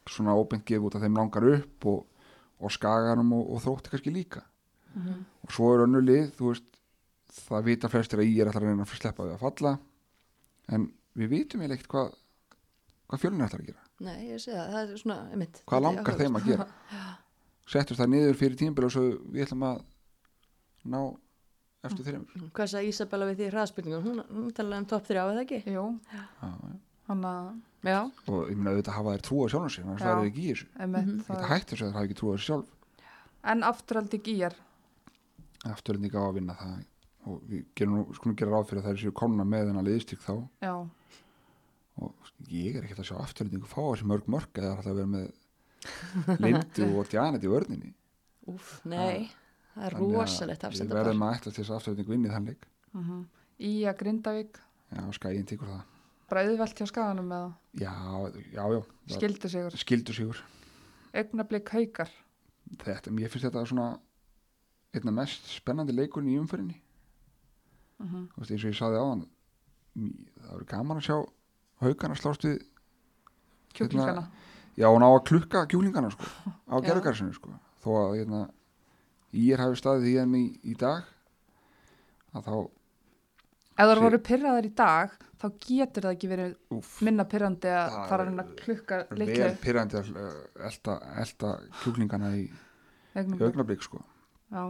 svona 0.06 0.36
óbeint 0.38 0.64
gefið 0.64 0.86
út 0.88 0.96
að 0.96 1.06
þeim 1.06 1.18
langar 1.20 1.48
upp 1.50 1.88
og, 1.90 2.28
og 2.62 2.72
skaganum 2.72 3.34
og, 3.36 3.50
og 3.52 3.64
þrótti 3.64 3.92
kannski 3.92 4.14
líka. 4.14 4.44
Og 5.44 5.52
svo 5.52 5.74
er 5.74 5.84
önnu 5.84 6.00
lið, 6.00 6.30
þú 6.38 6.52
veist 6.54 6.76
það 7.44 7.66
vita 7.68 7.90
flestir 7.92 8.22
að 8.22 8.30
ég 8.30 8.40
er 8.40 8.50
alltaf 8.50 8.62
að 8.62 8.70
reyna 8.70 8.86
að 8.86 8.94
sleppa 8.96 9.26
við 9.26 9.34
að 9.34 9.42
falla 9.42 9.72
en 10.72 10.86
við 11.16 11.32
vitum 11.32 11.62
eiginlega 11.62 11.78
ekkert 11.80 11.92
hvað 11.92 12.14
hvað 13.06 13.22
fjölunir 13.22 13.46
ætlar 13.46 13.62
að 13.64 13.68
gera 13.70 13.85
Nei, 14.04 14.16
ég 14.28 14.40
sé 14.42 14.52
það, 14.52 14.72
það 14.74 14.80
er 14.92 14.98
svona, 15.00 15.18
einmitt 15.32 15.60
hvað 15.70 15.84
langar 15.86 16.18
þeim 16.20 16.36
að 16.40 16.48
gera? 16.50 16.66
Settust 17.72 18.00
það 18.00 18.10
niður 18.12 18.36
fyrir 18.38 18.58
tímbil 18.60 18.84
og 18.86 18.92
svo 18.94 19.04
við 19.32 19.46
ætlum 19.46 19.64
að 19.66 19.78
ná 20.92 20.98
eftir 21.86 22.04
þeim. 22.10 22.26
Hvað 22.54 22.68
sagði 22.74 22.90
Ísabella 22.92 23.28
við 23.30 23.40
því 23.40 23.48
hraðspilningun? 23.54 24.04
Hún, 24.06 24.20
hún 24.36 24.52
talaði 24.54 24.82
um 24.84 24.88
topp 24.92 25.08
3 25.08 25.22
eða 25.22 25.42
ekki? 25.46 25.62
jú, 25.72 25.86
hann 27.06 27.24
að 27.30 27.48
Já, 27.86 28.00
og 28.26 28.48
ég 28.50 28.56
meina 28.58 28.72
auðvitað 28.74 28.96
hafa 28.98 29.12
þær 29.14 29.20
trú 29.22 29.36
á 29.38 29.46
sjálfum 29.52 29.70
sér 29.70 29.84
þannig 29.86 29.96
að 29.96 30.00
Já. 30.00 30.06
það 30.06 30.20
er 30.22 30.28
ekki 30.30 30.42
í 30.42 30.48
þessu. 30.50 30.66
einmitt, 30.82 31.10
það 31.10 31.26
þetta 31.28 31.44
er- 31.44 31.50
hætti 31.52 31.70
þess 31.76 31.82
að 31.82 31.86
það 31.86 31.96
hafa 31.96 32.06
ekki 32.08 32.16
trú 32.18 32.26
á 32.26 32.34
þessu 32.34 32.46
sjálf. 32.50 32.72
En 33.52 33.62
afturhaldi 33.68 34.18
gýjar 34.26 34.56
afturlending 35.70 36.14
á 36.18 36.22
að 36.26 36.34
vinna 36.40 36.56
það. 36.58 36.76
Og 37.26 37.40
við 37.50 37.62
gerum 37.78 37.94
nú, 37.96 38.02
skulum 38.14 38.36
og 41.96 42.30
ég 42.52 42.76
er 42.76 42.84
ekkert 42.84 43.02
að 43.02 43.08
sjá 43.10 43.16
afturlendingu 43.22 43.68
fá 43.70 43.80
þessi 43.80 44.08
mörg 44.10 44.28
mörg 44.32 44.60
eða 44.60 44.72
er 44.72 44.76
alltaf 44.76 44.92
að 44.92 45.00
vera 45.00 45.12
með 45.14 46.40
Lindu 46.42 46.88
og 46.98 47.12
Janet 47.14 47.44
í 47.46 47.50
vörninni? 47.50 47.92
Úf, 48.50 48.78
nei. 48.84 49.30
Það 49.76 49.86
er 49.88 49.96
rosalegt 50.00 50.62
við 50.62 50.68
afsendapar 50.70 51.02
verðum 51.02 51.26
að 51.26 51.40
til 51.44 51.52
þess 51.56 51.70
að 51.70 51.78
afturlendingu 51.80 52.14
vinni 52.14 52.32
þann 52.32 52.48
leik. 52.52 52.68
Uh 52.96 53.24
í 53.56 53.86
að 53.88 53.94
Grindavík. 54.02 54.58
Já, 54.92 55.02
skæin 55.16 55.46
tíkur 55.48 55.70
það. 55.70 55.84
Bara 56.28 56.42
auðvelt 56.44 56.80
hjá 56.80 56.86
skaganum 56.90 57.28
með 57.30 57.44
já, 57.80 57.92
já, 58.52 58.64
já, 58.74 58.80
það 59.06 59.14
skildu 59.16 59.48
sigur 59.48 59.76
skildu 59.80 60.16
sigur 60.16 60.40
augnablik 61.16 61.70
haukar. 61.72 62.10
Þetta, 62.82 63.12
mér 63.14 63.30
finnst 63.30 63.46
þetta 63.46 63.62
svona 63.70 63.86
einna 64.96 65.14
mest 65.14 65.46
spennandi 65.54 65.94
leikurinn 65.94 66.32
í 66.34 66.38
umfyrinni 66.40 66.76
uh 68.02 68.06
-huh. 68.06 68.26
þú 68.34 68.42
veist, 68.42 68.50
eins 68.50 68.64
og 68.64 68.70
ég 68.70 68.78
saði 68.78 69.00
áðan 69.00 69.24
mí- 69.94 70.26
það 70.42 70.52
verður 70.52 70.68
gaman 70.72 71.00
að 71.00 71.06
sjá 71.08 71.16
haugana 71.82 72.16
slást 72.18 72.46
við 72.46 72.60
kjúklingana 73.76 74.24
já, 74.76 74.88
og 74.88 74.98
ná 75.02 75.08
að 75.08 75.24
klukka 75.30 75.66
kjúlingana 75.70 76.12
sko, 76.14 76.28
á 76.72 76.74
Já. 76.78 76.86
gerðugarsinu 76.88 77.34
sko. 77.36 77.52
þó 77.84 77.90
að 78.00 78.16
hérna, 78.20 78.40
ég 79.36 79.60
hafi 79.60 79.80
staðið 79.80 80.08
í 80.10 80.16
þeim 80.20 80.34
í, 80.38 80.44
í 80.72 80.74
dag 80.80 81.06
að 82.36 82.48
þá 82.48 82.56
ef 83.76 83.90
það 83.90 84.02
voru 84.06 84.20
pyrraðar 84.24 84.68
í 84.68 84.74
dag 84.76 85.16
þá 85.36 85.46
getur 85.66 86.06
það 86.06 86.14
ekki 86.16 86.30
verið 86.32 86.52
úf, 86.72 86.92
minna 87.04 87.26
pyrrandi 87.28 87.72
að 87.72 87.96
Það 87.96 88.22
er 88.24 88.30
að 88.32 88.52
klukka 88.62 89.00
litlu 89.12 89.40
vel 89.42 89.56
pyrrandi 89.60 89.98
að 90.00 90.12
uh, 90.16 90.36
elta, 90.68 90.98
elta 91.22 91.54
kjúklingana 91.82 92.32
í, 92.40 92.46
augnablik 93.16 93.84
sko. 93.84 94.00
já, 94.48 94.62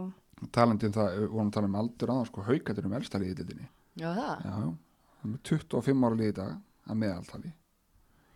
talandi 0.51 0.89
um 0.89 0.97
það, 0.97 1.13
við 1.21 1.31
vorum 1.31 1.47
að 1.47 1.55
tala 1.55 1.71
um 1.71 1.79
aldur 1.81 2.13
aðan 2.13 2.29
sko, 2.31 2.43
haugatir 2.49 2.89
um 2.89 2.97
elsta 2.99 3.21
liðið 3.23 3.41
dildinni 3.41 3.69
Já, 3.97 4.11
það? 4.13 4.49
er 5.23 5.31
með 5.31 5.39
25 5.49 6.03
ára 6.05 6.17
liðið 6.19 6.33
í 6.33 6.37
dag 6.37 6.57
að 6.87 6.99
meðaltali. 7.03 7.51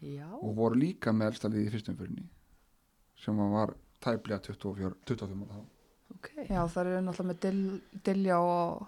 Já, 0.01 0.27
og 0.33 0.55
voru 0.57 0.79
líka 0.81 1.11
með 1.13 1.27
elsta 1.31 1.49
liðið 1.51 1.67
í 1.67 1.71
fyrstum 1.75 1.97
fyrirni 1.99 2.23
sem 3.21 3.37
var 3.53 3.75
tæplega 4.01 4.39
24, 4.47 4.95
25 5.05 5.43
ára 5.45 5.59
þá. 5.59 5.67
Ok. 6.15 6.29
Já 6.49 6.61
það 6.73 6.79
eru 6.81 7.01
náttúrulega 7.05 7.29
með 7.31 7.39
Dil, 7.45 7.81
Dilja 8.07 8.39
og 8.41 8.87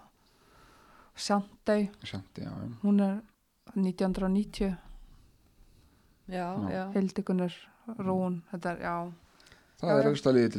já. 2.50 2.64
hún 2.82 3.00
er 3.04 3.20
1990 3.74 4.74
Já, 6.26 6.46
Já. 6.56 6.70
já, 6.72 6.82
Hildikunur, 6.94 7.52
Rún 8.00 8.40
þetta 8.50 8.70
er, 8.74 8.78
já, 8.80 8.94
það 9.80 9.90
Já, 9.90 9.98
er 10.00 10.06
elsta 10.10 10.32
liðið 10.32 10.54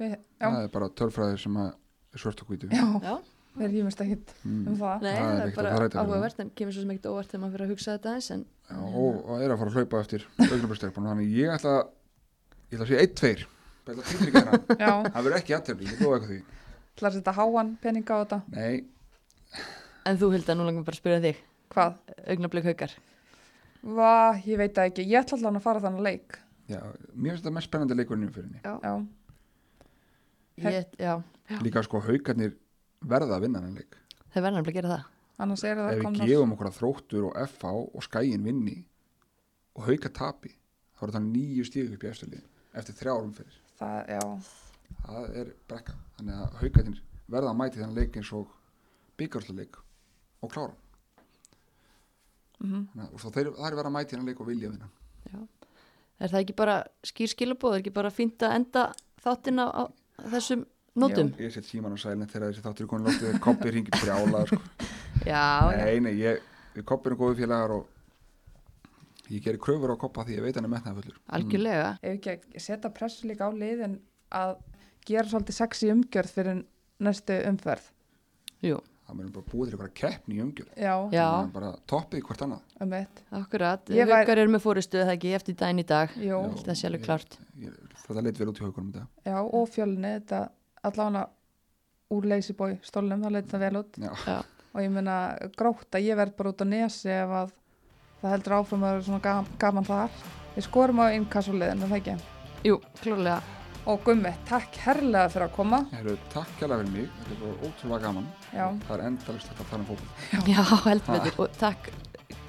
við, 0.00 0.14
já, 0.40 0.48
það 0.50 0.62
er 0.64 0.72
bara 0.74 0.88
tölfræði 1.00 1.36
sem 1.38 1.58
að 1.60 1.68
er 2.10 2.18
svört 2.24 2.40
og 2.42 2.48
hvítu. 2.50 2.70
Já, 2.74 2.86
já 3.04 3.14
við 3.58 3.74
rýmumst 3.74 4.02
ekkit 4.04 4.34
um 4.44 4.58
mm. 4.60 4.76
það? 4.80 5.06
Nei, 5.06 5.14
Það 5.14 5.30
er 5.30 5.38
það 5.40 5.46
er 5.46 5.54
bara 5.56 5.72
að 5.88 5.96
áhugavert 6.02 6.42
en 6.44 6.52
kemur 6.60 6.76
svo 6.76 6.84
sem 6.84 6.92
ekkert 6.94 7.08
óvart 7.10 7.32
þegar 7.32 7.42
maður 7.42 7.56
fyrir 7.56 7.66
að 7.66 7.72
hugsa 7.74 7.96
þetta 7.96 8.14
eins 8.16 8.30
en 8.34 8.44
já, 8.46 8.76
og, 8.78 9.18
og 9.24 9.32
er 9.40 9.54
að 9.54 9.62
fara 9.62 9.72
að 9.72 9.80
hlaupa 9.80 10.04
eftir 10.04 10.28
augnablistelpunum 10.46 11.10
þannig 11.10 11.34
ég 11.34 11.56
ætla 11.56 11.74
ég 12.70 12.78
ætla 12.78 12.86
að 12.86 12.92
segja 12.92 13.08
1-2 13.08 13.48
það 13.90 13.98
að 13.98 15.10
það 15.10 15.20
verður 15.24 15.38
ekki 15.40 15.56
aðtöfni, 15.56 15.90
ég 15.90 16.02
lofa 16.04 16.18
eitthvað 16.20 16.30
því. 16.30 16.40
Ætla 16.90 17.08
að 17.08 17.16
setja 17.16 17.32
háan 17.40 17.70
peninga 17.82 18.16
á 18.16 18.20
þetta? 18.20 18.38
Nei, 18.54 18.74
En 20.08 20.18
þú 20.18 20.30
Hilda, 20.34 20.56
nú 20.56 20.66
langum 20.66 20.84
bara 20.86 20.96
að 20.96 21.02
spyrja 21.02 21.22
þig. 21.24 21.40
Hvað, 21.70 21.96
Augnablik 22.32 22.68
haukar. 22.70 22.94
Va, 23.96 24.12
ég 24.46 24.60
veit 24.60 24.72
það 24.76 24.90
ekki, 24.90 25.06
ég 25.10 25.20
ætla 25.20 25.38
allan 25.38 25.60
að 25.60 25.66
fara 25.66 25.82
þannig 25.84 26.06
leik. 26.06 26.38
Já, 26.70 26.80
mér 27.14 27.34
finnst 27.34 27.44
þetta 27.44 27.54
mest 27.56 27.70
spennandi 27.70 27.98
leikurinn 27.98 29.08
Ég, 30.60 30.90
já, 31.00 31.14
líka 31.64 31.80
sko 31.86 32.02
haugarnir 32.04 32.50
verða 33.00 33.36
að 33.38 33.44
vinna 33.46 33.60
henni 33.64 33.80
leik. 33.80 33.96
Verður 34.34 34.56
nefnilega 34.56 34.70
að 34.70 34.78
gera 34.80 34.92
það. 34.94 35.04
Annars 35.40 35.64
eru 35.64 35.80
það 35.86 35.92
ef 35.94 36.02
við 36.04 36.28
gefum 36.28 36.50
okkur 36.54 36.68
að 36.68 36.76
þróttur 36.78 37.26
og 37.30 37.36
FH 37.48 37.70
og 37.96 38.04
skæin 38.04 38.42
vinni 38.44 38.76
og 39.76 39.86
hauga 39.88 40.10
tapi 40.12 40.50
þá 40.98 41.04
er 41.06 41.12
það 41.16 41.28
nýju 41.30 41.64
stíð 41.64 41.94
upp 41.96 42.04
í 42.04 42.10
eftirlið 42.10 42.42
eftir 42.80 42.98
þrjárum 42.98 43.30
fyrir 43.38 43.56
það, 43.80 44.10
já, 44.12 44.24
það 45.06 45.38
er 45.40 45.52
brekka. 45.70 45.94
Þannig 46.18 46.42
að 46.44 46.58
haugarnir 46.60 47.00
verða 47.32 47.50
að 47.54 47.58
mæti 47.62 47.80
þennan 47.80 47.96
leik 47.96 48.18
eins 48.20 48.32
og 48.36 48.52
byggarsleik 49.20 49.78
og 50.44 50.52
klára. 50.52 50.76
Mm 52.60 52.84
Þannig 52.92 53.06
að- 53.16 53.32
þeir, 53.38 53.50
það 53.56 53.66
er 53.70 53.76
verða 53.78 53.88
að 53.90 53.96
mæti 53.96 54.14
þennan 54.14 54.28
leik 54.28 54.40
og 54.44 54.46
vilja 54.50 54.70
vinna. 54.74 54.90
Er 56.20 56.28
það 56.28 56.40
ekki 56.44 56.56
bara 56.56 56.74
skýr 57.02 57.30
skilabóð, 57.32 57.74
er 57.74 57.80
ekki 57.80 57.94
bara 57.96 58.10
fínt 58.12 58.42
að 58.44 58.54
enda 58.58 58.82
þáttina 59.24 59.64
á 59.72 59.82
þessum 60.28 60.66
nótum? 60.96 61.30
ég 61.38 61.52
set 61.54 61.64
síman 61.68 61.94
á 61.94 61.98
sælinn 62.00 62.26
þegar 62.28 62.50
þessi 62.50 62.64
þáttur 62.66 62.84
er 62.86 62.90
konin 62.90 63.06
loftið 63.06 63.26
þegar 63.28 63.40
koppi 63.46 63.70
ringir 63.76 64.00
brjála 64.02 64.44
sko. 64.46 64.60
Já, 65.26 65.44
já, 65.70 65.84
nei, 65.84 66.00
nei, 66.00 66.12
ég, 66.16 66.38
við 66.74 66.84
koppi 66.88 67.10
erum 67.10 67.18
góðu 67.20 67.36
félagar 67.42 67.70
og 67.76 67.86
ég 69.30 69.42
gerir 69.44 69.60
kröfur 69.62 69.92
á 69.92 69.96
koppa 70.00 70.24
því 70.26 70.38
ég 70.38 70.44
veit 70.46 70.56
hann 70.58 70.66
er 70.66 70.72
metnaðfullur 70.72 71.18
algjörlega. 71.36 71.90
ef 72.02 72.14
ekki 72.16 72.32
að 72.34 72.62
setja 72.64 72.90
pressu 72.94 73.28
líka 73.28 73.46
á 73.46 73.50
liðin 73.52 73.98
að 74.34 74.54
gera 75.06 75.28
svolítið 75.30 75.58
sexy 75.60 75.90
umgjörð 75.92 76.32
fyrir 76.36 76.62
næstu 77.00 77.36
umferð 77.50 77.90
Jú, 78.64 78.78
það 79.06 79.18
verður 79.20 79.34
bara 79.36 79.50
búið 79.52 79.68
til 79.70 79.76
eitthvað 79.76 79.92
keppni 80.00 80.38
í 80.38 80.42
umgjörð 80.44 80.72
já, 80.76 80.94
já, 81.14 81.26
Þannig 81.30 81.50
að 81.50 81.52
bara 81.58 81.70
toppið 81.92 82.24
hvort 82.26 82.44
annað 82.46 82.76
um 82.86 82.92
eitt 82.98 83.22
akkurat. 83.40 83.92
Ég 83.92 84.08
var- 84.08 84.22
Haukar 84.24 84.38
eru 84.42 84.52
með 84.54 84.64
fóristu, 84.64 84.98
eða 85.04 85.14
ekki, 85.18 85.34
eftir 85.36 85.56
daginn 85.60 85.80
í 85.82 85.86
dag. 85.86 86.12
Jú, 86.16 86.38
Já. 86.40 86.62
Það 86.64 86.76
sé 86.80 86.86
alveg 86.88 87.02
klart. 87.04 87.38
ég, 87.60 87.76
þetta 88.06 88.22
leit 88.24 88.38
vel 88.40 88.48
út 88.52 88.60
í 88.60 88.64
haugunum 88.64 88.92
þetta 88.92 89.06
já, 89.30 89.38
og 89.44 89.68
fjölni 89.68 90.12
þetta 90.18 90.40
allavega 90.86 91.26
úr 92.10 92.26
leysibói 92.26 92.74
stólnum, 92.82 93.22
það 93.22 93.36
leit 93.36 93.48
það 93.52 93.64
vel 93.66 93.76
út. 93.80 93.98
Já, 94.02 94.10
Já, 94.26 94.38
og 94.74 94.82
ég 94.82 94.90
meina 94.94 95.16
grótt 95.56 95.94
að 95.94 96.06
ég 96.08 96.18
verð 96.18 96.36
bara 96.38 96.52
út 96.54 96.64
á 96.64 96.66
nesi 96.66 97.10
ef 97.14 97.30
að 97.44 97.52
það 98.20 98.34
heldur 98.34 98.56
áfram 98.58 98.84
að 98.84 98.92
vera 98.96 99.06
svona 99.06 99.44
gaman, 99.62 99.86
þar. 99.88 100.20
Við 100.56 100.66
skorum 100.66 101.00
á 101.00 101.06
innkassulegðinu, 101.14 101.88
það 101.90 101.98
ekki? 102.00 102.16
Jú, 102.66 102.80
klárlega. 103.00 103.40
og 103.86 104.02
gummi, 104.04 104.32
takk 104.48 104.76
herlega 104.84 105.30
fyrir 105.32 105.46
að 105.46 105.54
koma. 105.56 105.78
Heru, 105.94 106.16
takk 106.34 106.50
kjærlega 106.58 106.82
fyrir 106.82 106.92
mig. 106.98 107.08
Þetta 107.20 107.32
er 107.32 107.40
bara 107.40 107.70
ótrúlega 107.70 108.02
gaman. 108.04 108.26
Já, 108.52 108.66
það 108.86 108.94
er 108.98 109.04
endalist 109.06 109.50
að 109.54 109.70
tala 109.70 109.80
um 109.80 109.88
fólk 109.88 110.48
Já, 110.50 110.62
heldur. 110.84 111.32
Og 111.38 111.58
takk 111.58 111.90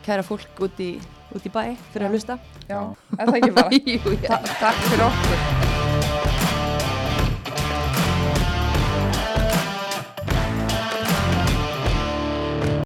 kæra 0.06 0.26
fólk 0.26 0.64
út 0.66 0.80
í, 0.84 0.92
út 1.36 1.46
í 1.46 1.54
bæ 1.54 1.64
fyrir 1.94 2.08
að 2.10 2.18
hlusta. 2.18 2.40
já, 2.68 2.80
er 3.18 3.28
það 3.30 3.36
ekki 3.40 3.54
bara? 3.60 3.84
Jú, 3.96 4.16
já. 4.18 4.32
Ta 4.34 4.42
takk 4.60 4.88
fyrir 4.90 5.06
okkur 5.08 5.71